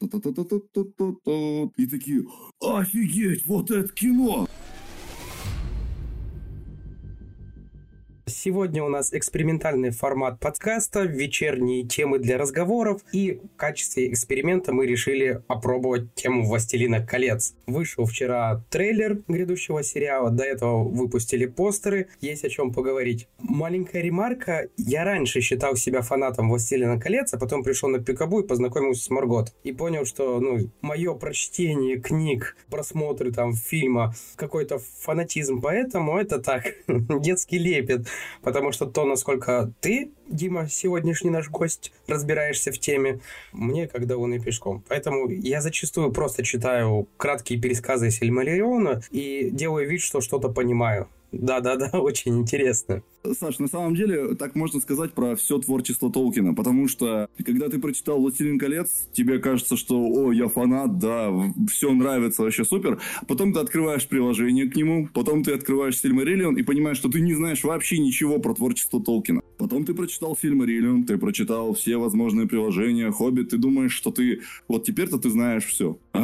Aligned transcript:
И 0.00 1.86
такие, 1.86 2.24
офигеть, 2.60 3.46
вот 3.46 3.70
это 3.70 3.92
кино! 3.92 4.46
Сегодня 8.28 8.82
у 8.82 8.88
нас 8.88 9.14
экспериментальный 9.14 9.90
формат 9.90 10.40
подкаста, 10.40 11.02
вечерние 11.02 11.84
темы 11.84 12.18
для 12.18 12.36
разговоров, 12.38 13.02
и 13.12 13.40
в 13.54 13.56
качестве 13.56 14.10
эксперимента 14.10 14.72
мы 14.72 14.84
решили 14.84 15.44
опробовать 15.46 16.12
тему 16.16 16.44
«Властелина 16.44 17.06
колец». 17.06 17.54
Вышел 17.68 18.04
вчера 18.04 18.64
трейлер 18.68 19.22
грядущего 19.28 19.84
сериала, 19.84 20.30
до 20.30 20.42
этого 20.42 20.82
выпустили 20.82 21.46
постеры, 21.46 22.08
есть 22.20 22.44
о 22.44 22.48
чем 22.48 22.72
поговорить. 22.72 23.28
Маленькая 23.38 24.02
ремарка, 24.02 24.70
я 24.76 25.04
раньше 25.04 25.40
считал 25.40 25.76
себя 25.76 26.02
фанатом 26.02 26.48
«Властелина 26.48 26.98
колец», 26.98 27.32
а 27.32 27.38
потом 27.38 27.62
пришел 27.62 27.88
на 27.90 28.00
Пикабу 28.00 28.40
и 28.40 28.46
познакомился 28.48 29.04
с 29.04 29.10
Маргот. 29.10 29.54
И 29.62 29.70
понял, 29.70 30.04
что 30.04 30.40
ну, 30.40 30.68
мое 30.80 31.14
прочтение 31.14 32.00
книг, 32.00 32.56
просмотры 32.70 33.30
там 33.30 33.52
фильма, 33.54 34.16
какой-то 34.34 34.80
фанатизм, 34.80 35.60
поэтому 35.60 36.18
это 36.18 36.40
так, 36.40 36.64
детский 36.88 37.58
лепет 37.58 38.08
потому 38.42 38.72
что 38.72 38.86
то, 38.86 39.04
насколько 39.04 39.72
ты, 39.80 40.10
Дима, 40.28 40.68
сегодняшний 40.68 41.30
наш 41.30 41.48
гость, 41.50 41.92
разбираешься 42.06 42.72
в 42.72 42.78
теме, 42.78 43.20
мне 43.52 43.88
как 43.88 44.06
давно 44.06 44.36
и 44.36 44.40
пешком. 44.40 44.82
Поэтому 44.88 45.28
я 45.28 45.60
зачастую 45.60 46.12
просто 46.12 46.42
читаю 46.42 47.08
краткие 47.16 47.60
пересказы 47.60 48.10
Сильмариона 48.10 49.02
и 49.10 49.50
делаю 49.50 49.88
вид, 49.88 50.00
что 50.00 50.20
что-то 50.20 50.48
понимаю. 50.48 51.08
Да-да-да, 51.32 51.90
очень 52.00 52.38
интересно. 52.38 53.02
Саш, 53.34 53.58
на 53.58 53.68
самом 53.68 53.94
деле, 53.94 54.34
так 54.34 54.54
можно 54.54 54.80
сказать 54.80 55.12
про 55.12 55.34
все 55.36 55.58
творчество 55.58 56.12
Толкина, 56.12 56.54
потому 56.54 56.88
что, 56.88 57.28
когда 57.44 57.68
ты 57.68 57.78
прочитал 57.78 58.20
«Властелин 58.20 58.58
колец», 58.58 59.08
тебе 59.12 59.38
кажется, 59.38 59.76
что, 59.76 59.98
о, 59.98 60.32
я 60.32 60.48
фанат, 60.48 60.98
да, 60.98 61.32
все 61.68 61.90
нравится, 61.92 62.42
вообще 62.42 62.64
супер. 62.64 63.00
Потом 63.26 63.52
ты 63.52 63.60
открываешь 63.60 64.06
приложение 64.06 64.70
к 64.70 64.76
нему, 64.76 65.08
потом 65.12 65.42
ты 65.42 65.52
открываешь 65.52 65.98
Сильмариллион 65.98 66.56
и 66.56 66.62
понимаешь, 66.62 66.98
что 66.98 67.08
ты 67.08 67.20
не 67.20 67.34
знаешь 67.34 67.64
вообще 67.64 67.98
ничего 67.98 68.38
про 68.38 68.54
творчество 68.54 69.02
Толкина. 69.02 69.42
Потом 69.58 69.84
ты 69.84 69.94
прочитал 69.94 70.36
Сильмариллион, 70.40 71.04
ты 71.04 71.18
прочитал 71.18 71.74
все 71.74 71.96
возможные 71.96 72.46
приложения, 72.46 73.10
Хоббит, 73.10 73.50
ты 73.50 73.58
думаешь, 73.58 73.92
что 73.92 74.10
ты, 74.10 74.42
вот 74.68 74.84
теперь-то 74.84 75.18
ты 75.18 75.30
знаешь 75.30 75.64
все. 75.64 75.98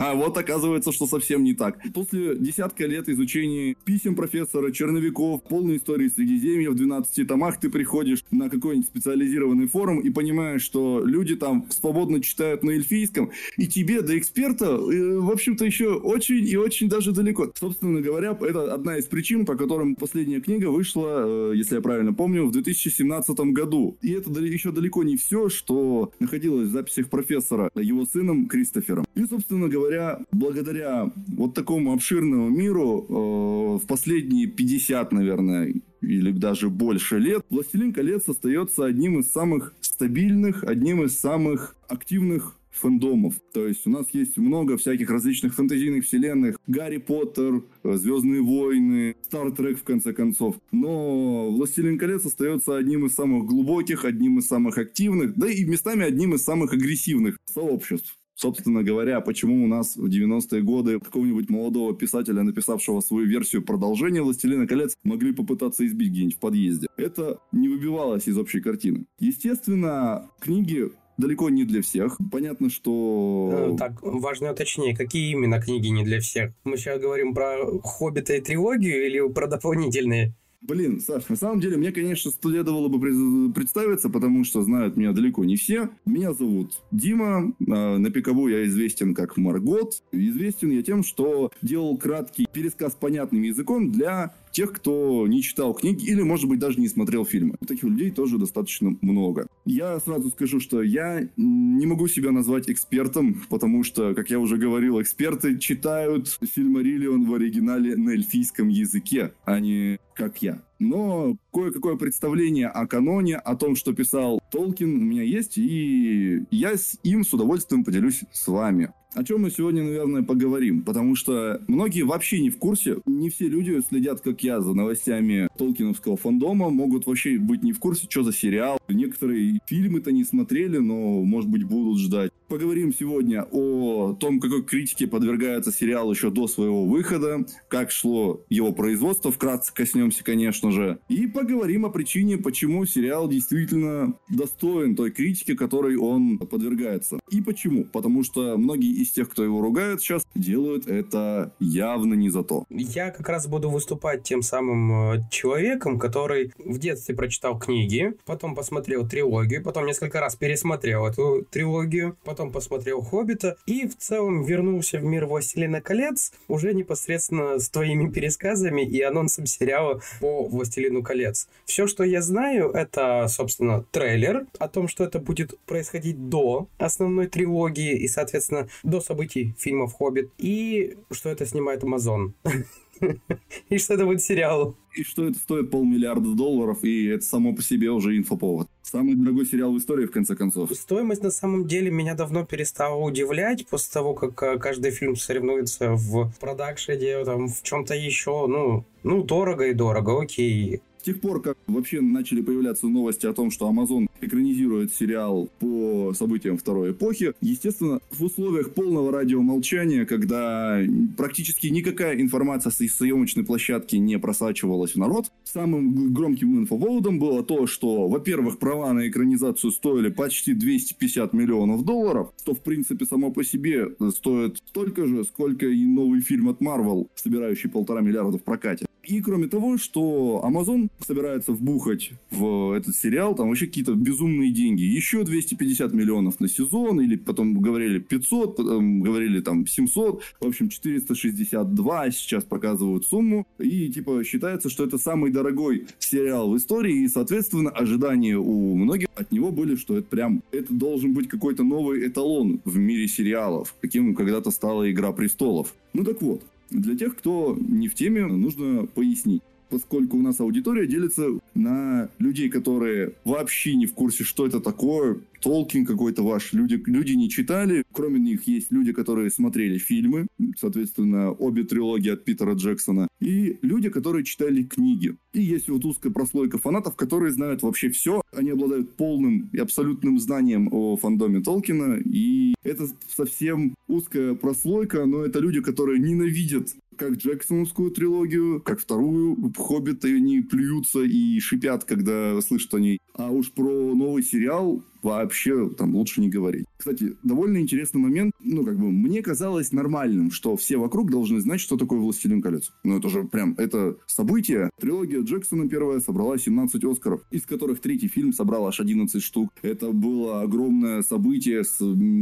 А 0.00 0.14
вот 0.14 0.36
оказывается, 0.36 0.92
что 0.92 1.06
совсем 1.06 1.44
не 1.44 1.54
так. 1.54 1.78
После 1.92 2.36
десятка 2.36 2.86
лет 2.86 3.08
изучения 3.08 3.76
писем 3.84 4.14
профессора, 4.14 4.49
черновиков, 4.72 5.42
полной 5.42 5.76
истории 5.76 6.08
Средиземья, 6.08 6.70
в 6.70 6.74
12 6.74 7.26
томах, 7.26 7.60
ты 7.60 7.70
приходишь 7.70 8.24
на 8.30 8.48
какой-нибудь 8.48 8.86
специализированный 8.88 9.66
форум 9.66 10.00
и 10.00 10.10
понимаешь, 10.10 10.62
что 10.62 11.02
люди 11.04 11.36
там 11.36 11.66
свободно 11.70 12.20
читают 12.20 12.62
на 12.62 12.70
эльфийском, 12.70 13.30
и 13.56 13.66
тебе 13.66 14.02
до 14.02 14.18
эксперта, 14.18 14.66
э, 14.66 15.18
в 15.18 15.30
общем-то, 15.30 15.64
еще 15.64 15.94
очень 15.94 16.46
и 16.46 16.56
очень 16.56 16.88
даже 16.88 17.12
далеко. 17.12 17.50
Собственно 17.58 18.00
говоря, 18.00 18.36
это 18.40 18.74
одна 18.74 18.98
из 18.98 19.06
причин, 19.06 19.46
по 19.46 19.56
которым 19.56 19.96
последняя 19.96 20.40
книга 20.40 20.66
вышла, 20.66 21.52
э, 21.52 21.52
если 21.56 21.76
я 21.76 21.80
правильно 21.80 22.12
помню, 22.12 22.46
в 22.46 22.52
2017 22.52 23.52
году. 23.52 23.96
И 24.02 24.12
это 24.12 24.30
еще 24.40 24.72
далеко 24.72 25.02
не 25.02 25.16
все, 25.16 25.48
что 25.48 26.12
находилось 26.20 26.68
в 26.68 26.72
записях 26.72 27.08
профессора 27.08 27.70
его 27.74 28.06
сыном 28.06 28.46
Кристофером. 28.46 29.04
И, 29.14 29.24
собственно 29.26 29.68
говоря, 29.68 30.20
благодаря 30.32 31.10
вот 31.28 31.54
такому 31.54 31.92
обширному 31.92 32.48
миру 32.48 33.06
э, 33.08 33.84
в 33.84 33.86
последние 33.86 34.39
50, 34.46 35.12
наверное, 35.12 35.74
или 36.00 36.30
даже 36.32 36.70
больше 36.70 37.18
лет, 37.18 37.44
«Властелин 37.50 37.92
колец» 37.92 38.28
остается 38.28 38.84
одним 38.84 39.20
из 39.20 39.30
самых 39.30 39.74
стабильных, 39.80 40.64
одним 40.64 41.02
из 41.04 41.18
самых 41.18 41.76
активных 41.88 42.56
фэндомов. 42.70 43.34
То 43.52 43.66
есть 43.66 43.86
у 43.86 43.90
нас 43.90 44.06
есть 44.12 44.38
много 44.38 44.76
всяких 44.76 45.10
различных 45.10 45.54
фэнтезийных 45.54 46.04
вселенных. 46.04 46.56
Гарри 46.66 46.98
Поттер, 46.98 47.64
Звездные 47.82 48.42
войны, 48.42 49.16
Стартрек 49.22 49.78
в 49.78 49.82
конце 49.82 50.12
концов. 50.12 50.56
Но 50.72 51.50
Властелин 51.50 51.98
колец 51.98 52.24
остается 52.24 52.76
одним 52.76 53.06
из 53.06 53.14
самых 53.14 53.46
глубоких, 53.46 54.04
одним 54.04 54.38
из 54.38 54.46
самых 54.46 54.78
активных, 54.78 55.36
да 55.36 55.50
и 55.50 55.64
местами 55.64 56.04
одним 56.04 56.34
из 56.34 56.44
самых 56.44 56.72
агрессивных 56.72 57.38
сообществ. 57.44 58.16
Собственно 58.40 58.82
говоря, 58.82 59.20
почему 59.20 59.64
у 59.64 59.66
нас 59.66 59.96
в 59.96 60.06
90-е 60.06 60.62
годы 60.62 60.98
какого-нибудь 60.98 61.50
молодого 61.50 61.94
писателя, 61.94 62.42
написавшего 62.42 63.00
свою 63.00 63.26
версию 63.26 63.62
продолжения 63.62 64.22
«Властелина 64.22 64.66
колец», 64.66 64.96
могли 65.04 65.34
попытаться 65.34 65.86
избить 65.86 66.10
где-нибудь 66.12 66.36
в 66.36 66.38
подъезде. 66.38 66.86
Это 66.96 67.38
не 67.52 67.68
выбивалось 67.68 68.28
из 68.28 68.38
общей 68.38 68.62
картины. 68.62 69.04
Естественно, 69.18 70.30
книги 70.40 70.90
далеко 71.18 71.50
не 71.50 71.64
для 71.64 71.82
всех. 71.82 72.16
Понятно, 72.32 72.70
что... 72.70 73.74
Э, 73.74 73.76
так, 73.76 74.00
важно 74.00 74.52
уточнение, 74.52 74.96
какие 74.96 75.32
именно 75.32 75.60
книги 75.60 75.88
не 75.88 76.02
для 76.02 76.20
всех? 76.20 76.54
Мы 76.64 76.78
сейчас 76.78 76.98
говорим 76.98 77.34
про 77.34 77.58
«Хоббита» 77.82 78.32
и 78.36 78.40
трилогию 78.40 79.04
или 79.04 79.30
про 79.30 79.48
дополнительные? 79.48 80.32
Блин, 80.62 81.00
Саш, 81.00 81.28
на 81.30 81.36
самом 81.36 81.60
деле, 81.60 81.78
мне, 81.78 81.90
конечно, 81.90 82.30
следовало 82.30 82.88
бы 82.88 83.52
представиться, 83.52 84.10
потому 84.10 84.44
что 84.44 84.62
знают 84.62 84.94
меня 84.96 85.12
далеко 85.12 85.42
не 85.44 85.56
все. 85.56 85.88
Меня 86.04 86.34
зовут 86.34 86.82
Дима, 86.90 87.54
а, 87.66 87.96
на 87.96 88.10
Пикабу 88.10 88.46
я 88.48 88.66
известен 88.66 89.14
как 89.14 89.38
Маргот. 89.38 90.02
Известен 90.12 90.70
я 90.70 90.82
тем, 90.82 91.02
что 91.02 91.50
делал 91.62 91.96
краткий 91.96 92.46
пересказ 92.52 92.94
понятным 92.94 93.42
языком 93.42 93.90
для 93.90 94.34
тех, 94.52 94.72
кто 94.72 95.26
не 95.26 95.42
читал 95.42 95.74
книги 95.74 96.04
или, 96.04 96.22
может 96.22 96.48
быть, 96.48 96.58
даже 96.58 96.80
не 96.80 96.88
смотрел 96.88 97.24
фильмы. 97.24 97.56
Таких 97.66 97.84
людей 97.84 98.10
тоже 98.10 98.38
достаточно 98.38 98.96
много. 99.00 99.46
Я 99.64 99.98
сразу 100.00 100.30
скажу, 100.30 100.60
что 100.60 100.82
я 100.82 101.28
не 101.36 101.86
могу 101.86 102.08
себя 102.08 102.30
назвать 102.30 102.70
экспертом, 102.70 103.42
потому 103.48 103.84
что, 103.84 104.14
как 104.14 104.30
я 104.30 104.38
уже 104.38 104.56
говорил, 104.56 105.00
эксперты 105.00 105.58
читают 105.58 106.28
Сильмариллион 106.28 107.26
в 107.26 107.34
оригинале 107.34 107.96
на 107.96 108.10
эльфийском 108.10 108.68
языке, 108.68 109.32
а 109.44 109.60
не 109.60 109.98
как 110.14 110.42
я. 110.42 110.62
Но 110.80 111.36
кое-какое 111.52 111.96
представление 111.96 112.68
о 112.68 112.86
каноне, 112.86 113.36
о 113.36 113.54
том, 113.54 113.76
что 113.76 113.92
писал 113.92 114.40
Толкин, 114.50 114.96
у 114.96 115.04
меня 115.04 115.22
есть, 115.22 115.58
и 115.58 116.44
я 116.50 116.76
с 116.76 116.98
им 117.02 117.22
с 117.22 117.32
удовольствием 117.34 117.84
поделюсь 117.84 118.22
с 118.32 118.48
вами. 118.48 118.92
О 119.14 119.24
чем 119.24 119.42
мы 119.42 119.50
сегодня, 119.50 119.82
наверное, 119.82 120.22
поговорим, 120.22 120.82
потому 120.82 121.16
что 121.16 121.60
многие 121.66 122.02
вообще 122.02 122.40
не 122.40 122.48
в 122.48 122.58
курсе, 122.58 122.98
не 123.06 123.28
все 123.28 123.48
люди 123.48 123.80
следят, 123.88 124.20
как 124.20 124.42
я, 124.42 124.60
за 124.60 124.72
новостями 124.72 125.48
Толкиновского 125.58 126.16
фандома, 126.16 126.70
могут 126.70 127.06
вообще 127.06 127.36
быть 127.36 127.62
не 127.64 127.72
в 127.72 127.80
курсе, 127.80 128.06
что 128.08 128.22
за 128.22 128.32
сериал. 128.32 128.78
Некоторые 128.88 129.58
фильмы-то 129.66 130.12
не 130.12 130.22
смотрели, 130.22 130.78
но, 130.78 131.22
может 131.24 131.50
быть, 131.50 131.64
будут 131.64 131.98
ждать. 131.98 132.30
Поговорим 132.50 132.92
сегодня 132.92 133.46
о 133.52 134.12
том, 134.18 134.40
какой 134.40 134.64
критике 134.64 135.06
подвергается 135.06 135.70
сериал 135.70 136.10
еще 136.10 136.30
до 136.30 136.48
своего 136.48 136.84
выхода, 136.84 137.46
как 137.68 137.92
шло 137.92 138.40
его 138.48 138.72
производство, 138.72 139.30
вкратце 139.30 139.72
коснемся, 139.72 140.24
конечно 140.24 140.72
же, 140.72 140.98
и 141.08 141.28
поговорим 141.28 141.86
о 141.86 141.90
причине, 141.90 142.38
почему 142.38 142.84
сериал 142.86 143.28
действительно 143.28 144.14
достоин 144.28 144.96
той 144.96 145.12
критики, 145.12 145.54
которой 145.54 145.96
он 145.96 146.38
подвергается. 146.38 147.20
И 147.30 147.40
почему? 147.40 147.84
Потому 147.84 148.24
что 148.24 148.56
многие 148.56 149.00
из 149.00 149.12
тех, 149.12 149.30
кто 149.30 149.44
его 149.44 149.60
ругает 149.60 150.00
сейчас, 150.00 150.26
делают 150.34 150.88
это 150.88 151.54
явно 151.60 152.14
не 152.14 152.30
за 152.30 152.42
то. 152.42 152.64
Я 152.68 153.12
как 153.12 153.28
раз 153.28 153.46
буду 153.46 153.70
выступать 153.70 154.24
тем 154.24 154.42
самым 154.42 155.12
э, 155.12 155.22
человеком, 155.30 156.00
который 156.00 156.52
в 156.58 156.80
детстве 156.80 157.14
прочитал 157.14 157.60
книги, 157.60 158.14
потом 158.26 158.56
посмотрел 158.56 159.08
трилогию, 159.08 159.62
потом 159.62 159.86
несколько 159.86 160.18
раз 160.18 160.34
пересмотрел 160.34 161.06
эту 161.06 161.46
трилогию, 161.48 162.16
потом 162.24 162.39
посмотрел 162.48 163.02
«Хоббита» 163.02 163.56
и 163.66 163.86
в 163.86 163.96
целом 163.96 164.44
вернулся 164.44 164.98
в 164.98 165.04
мир 165.04 165.26
«Властелина 165.26 165.80
колец» 165.80 166.32
уже 166.48 166.72
непосредственно 166.72 167.58
с 167.58 167.68
твоими 167.68 168.10
пересказами 168.10 168.82
и 168.82 169.02
анонсом 169.02 169.46
сериала 169.46 170.00
по 170.20 170.44
«Властелину 170.44 171.02
колец». 171.02 171.48
Все, 171.66 171.86
что 171.86 172.04
я 172.04 172.22
знаю, 172.22 172.70
это, 172.70 173.26
собственно, 173.28 173.84
трейлер 173.90 174.46
о 174.58 174.68
том, 174.68 174.88
что 174.88 175.04
это 175.04 175.18
будет 175.18 175.58
происходить 175.66 176.30
до 176.30 176.68
основной 176.78 177.26
трилогии 177.26 177.98
и, 177.98 178.08
соответственно, 178.08 178.68
до 178.82 179.00
событий 179.00 179.54
фильмов 179.58 179.92
«Хоббит», 179.94 180.30
и 180.38 180.96
что 181.10 181.28
это 181.28 181.44
снимает 181.44 181.84
Амазон. 181.84 182.34
И 183.68 183.78
что 183.78 183.94
это 183.94 184.06
будет 184.06 184.22
сериал. 184.22 184.76
И 184.94 185.02
что 185.04 185.26
это 185.26 185.38
стоит 185.38 185.70
полмиллиарда 185.70 186.34
долларов, 186.34 186.82
и 186.82 187.06
это 187.06 187.24
само 187.24 187.54
по 187.54 187.62
себе 187.62 187.90
уже 187.90 188.16
инфоповод. 188.16 188.66
Самый 188.82 189.14
дорогой 189.14 189.46
сериал 189.46 189.72
в 189.72 189.78
истории, 189.78 190.06
в 190.06 190.10
конце 190.10 190.34
концов. 190.34 190.72
Стоимость 190.72 191.22
на 191.22 191.30
самом 191.30 191.68
деле 191.68 191.90
меня 191.90 192.14
давно 192.14 192.44
перестала 192.44 192.96
удивлять 192.96 193.66
после 193.68 193.92
того, 193.92 194.14
как 194.14 194.42
э, 194.42 194.58
каждый 194.58 194.90
фильм 194.90 195.14
соревнуется 195.14 195.92
в 195.94 196.32
продакшене, 196.40 197.24
там, 197.24 197.48
в 197.48 197.62
чем-то 197.62 197.94
еще. 197.94 198.46
Ну, 198.48 198.84
ну, 199.04 199.22
дорого 199.22 199.66
и 199.66 199.74
дорого, 199.74 200.20
окей. 200.20 200.82
С 201.00 201.02
тех 201.02 201.18
пор, 201.18 201.40
как 201.40 201.56
вообще 201.66 202.02
начали 202.02 202.42
появляться 202.42 202.86
новости 202.86 203.24
о 203.24 203.32
том, 203.32 203.50
что 203.50 203.70
Amazon 203.70 204.06
экранизирует 204.20 204.92
сериал 204.92 205.48
по 205.58 206.12
событиям 206.12 206.58
второй 206.58 206.92
эпохи, 206.92 207.32
естественно, 207.40 208.00
в 208.10 208.22
условиях 208.22 208.74
полного 208.74 209.10
радиомолчания, 209.10 210.04
когда 210.04 210.78
практически 211.16 211.68
никакая 211.68 212.20
информация 212.20 212.70
с 212.70 212.76
съемочной 212.76 213.44
площадки 213.44 213.96
не 213.96 214.18
просачивалась 214.18 214.92
в 214.92 214.96
народ, 214.96 215.32
самым 215.44 216.12
громким 216.12 216.58
инфоводом 216.58 217.18
было 217.18 217.42
то, 217.42 217.66
что, 217.66 218.06
во-первых, 218.06 218.58
права 218.58 218.92
на 218.92 219.08
экранизацию 219.08 219.70
стоили 219.70 220.10
почти 220.10 220.52
250 220.52 221.32
миллионов 221.32 221.82
долларов, 221.82 222.30
что, 222.42 222.54
в 222.54 222.60
принципе, 222.60 223.06
само 223.06 223.30
по 223.30 223.42
себе 223.42 223.86
стоит 224.14 224.58
столько 224.68 225.06
же, 225.06 225.24
сколько 225.24 225.66
и 225.66 225.86
новый 225.86 226.20
фильм 226.20 226.50
от 226.50 226.60
Marvel, 226.60 227.08
собирающий 227.14 227.70
полтора 227.70 228.02
миллиарда 228.02 228.36
в 228.36 228.42
прокате. 228.42 228.84
И 229.10 229.20
кроме 229.22 229.48
того, 229.48 229.76
что 229.76 230.40
Amazon 230.46 230.88
собирается 231.04 231.52
вбухать 231.52 232.12
в 232.30 232.76
этот 232.76 232.94
сериал 232.94 233.34
там 233.34 233.48
вообще 233.48 233.66
какие-то 233.66 233.94
безумные 233.94 234.52
деньги. 234.52 234.82
Еще 234.82 235.24
250 235.24 235.92
миллионов 235.92 236.38
на 236.38 236.48
сезон, 236.48 237.00
или 237.00 237.16
потом 237.16 237.60
говорили 237.60 237.98
500, 237.98 238.56
потом 238.56 239.00
говорили 239.00 239.40
там 239.40 239.66
700. 239.66 240.22
В 240.40 240.46
общем, 240.46 240.68
462 240.68 242.10
сейчас 242.12 242.44
показывают 242.44 243.04
сумму. 243.04 243.48
И 243.58 243.90
типа 243.90 244.22
считается, 244.22 244.70
что 244.70 244.84
это 244.84 244.96
самый 244.96 245.32
дорогой 245.32 245.88
сериал 245.98 246.52
в 246.52 246.56
истории. 246.56 247.02
И, 247.02 247.08
соответственно, 247.08 247.70
ожидания 247.70 248.38
у 248.38 248.76
многих 248.76 249.08
от 249.16 249.32
него 249.32 249.50
были, 249.50 249.74
что 249.74 249.98
это 249.98 250.06
прям, 250.06 250.44
это 250.52 250.72
должен 250.72 251.14
быть 251.14 251.26
какой-то 251.26 251.64
новый 251.64 252.06
эталон 252.06 252.60
в 252.64 252.78
мире 252.78 253.08
сериалов, 253.08 253.74
каким 253.80 254.14
когда-то 254.14 254.52
стала 254.52 254.88
«Игра 254.88 255.10
престолов». 255.10 255.74
Ну 255.92 256.04
так 256.04 256.22
вот, 256.22 256.42
для 256.70 256.96
тех, 256.96 257.16
кто 257.16 257.56
не 257.60 257.88
в 257.88 257.94
теме, 257.94 258.26
нужно 258.26 258.86
пояснить. 258.86 259.42
Поскольку 259.68 260.16
у 260.16 260.22
нас 260.22 260.40
аудитория 260.40 260.86
делится 260.86 261.28
на 261.54 262.08
людей, 262.18 262.48
которые 262.48 263.12
вообще 263.24 263.76
не 263.76 263.86
в 263.86 263.94
курсе, 263.94 264.24
что 264.24 264.46
это 264.46 264.60
такое, 264.60 265.20
Толкин 265.40 265.86
какой-то 265.86 266.22
ваш, 266.22 266.52
люди, 266.52 266.82
люди 266.86 267.12
не 267.12 267.30
читали, 267.30 267.84
кроме 267.92 268.20
них 268.20 268.46
есть 268.46 268.70
люди, 268.70 268.92
которые 268.92 269.30
смотрели 269.30 269.78
фильмы, 269.78 270.26
соответственно, 270.58 271.32
обе 271.32 271.64
трилогии 271.64 272.10
от 272.10 272.24
Питера 272.24 272.54
Джексона, 272.54 273.08
и 273.20 273.58
люди, 273.62 273.88
которые 273.88 274.24
читали 274.24 274.62
книги. 274.62 275.16
И 275.32 275.42
есть 275.42 275.68
вот 275.68 275.84
узкая 275.84 276.12
прослойка 276.12 276.58
фанатов, 276.58 276.96
которые 276.96 277.32
знают 277.32 277.62
вообще 277.62 277.90
все, 277.90 278.22
они 278.32 278.50
обладают 278.50 278.96
полным 278.96 279.48
и 279.52 279.58
абсолютным 279.58 280.18
знанием 280.18 280.68
о 280.72 280.96
фандоме 280.96 281.40
Толкина, 281.40 282.00
и 282.04 282.54
это 282.62 282.86
совсем 283.16 283.74
узкая 283.88 284.34
прослойка, 284.34 285.06
но 285.06 285.24
это 285.24 285.38
люди, 285.40 285.60
которые 285.60 285.98
ненавидят 285.98 286.68
как 286.96 287.12
Джексоновскую 287.12 287.90
трилогию, 287.92 288.60
как 288.60 288.78
вторую 288.78 289.54
Хоббита, 289.56 290.06
они 290.06 290.42
плюются 290.42 291.00
и 291.00 291.40
шипят, 291.40 291.84
когда 291.84 292.38
слышат 292.42 292.74
о 292.74 292.78
ней. 292.78 292.98
А 293.14 293.30
уж 293.30 293.50
про 293.52 293.94
новый 293.94 294.22
сериал 294.22 294.82
вообще 295.02 295.70
там 295.70 295.94
лучше 295.94 296.20
не 296.20 296.28
говорить. 296.28 296.66
Кстати, 296.76 297.16
довольно 297.22 297.58
интересный 297.58 298.00
момент. 298.00 298.34
Ну, 298.40 298.64
как 298.64 298.78
бы, 298.78 298.90
мне 298.90 299.22
казалось 299.22 299.72
нормальным, 299.72 300.30
что 300.30 300.56
все 300.56 300.76
вокруг 300.78 301.10
должны 301.10 301.40
знать, 301.40 301.60
что 301.60 301.76
такое 301.76 301.98
«Властелин 301.98 302.40
колец». 302.40 302.72
Ну, 302.84 302.98
это 302.98 303.08
же 303.08 303.24
прям, 303.24 303.54
это 303.58 303.96
событие. 304.06 304.70
Трилогия 304.80 305.20
Джексона 305.22 305.68
первая 305.68 306.00
собрала 306.00 306.38
17 306.38 306.84
Оскаров, 306.84 307.22
из 307.30 307.42
которых 307.42 307.80
третий 307.80 308.08
фильм 308.08 308.32
собрал 308.32 308.66
аж 308.66 308.80
11 308.80 309.22
штук. 309.22 309.50
Это 309.62 309.92
было 309.92 310.42
огромное 310.42 311.02
событие 311.02 311.64
с, 311.64 311.78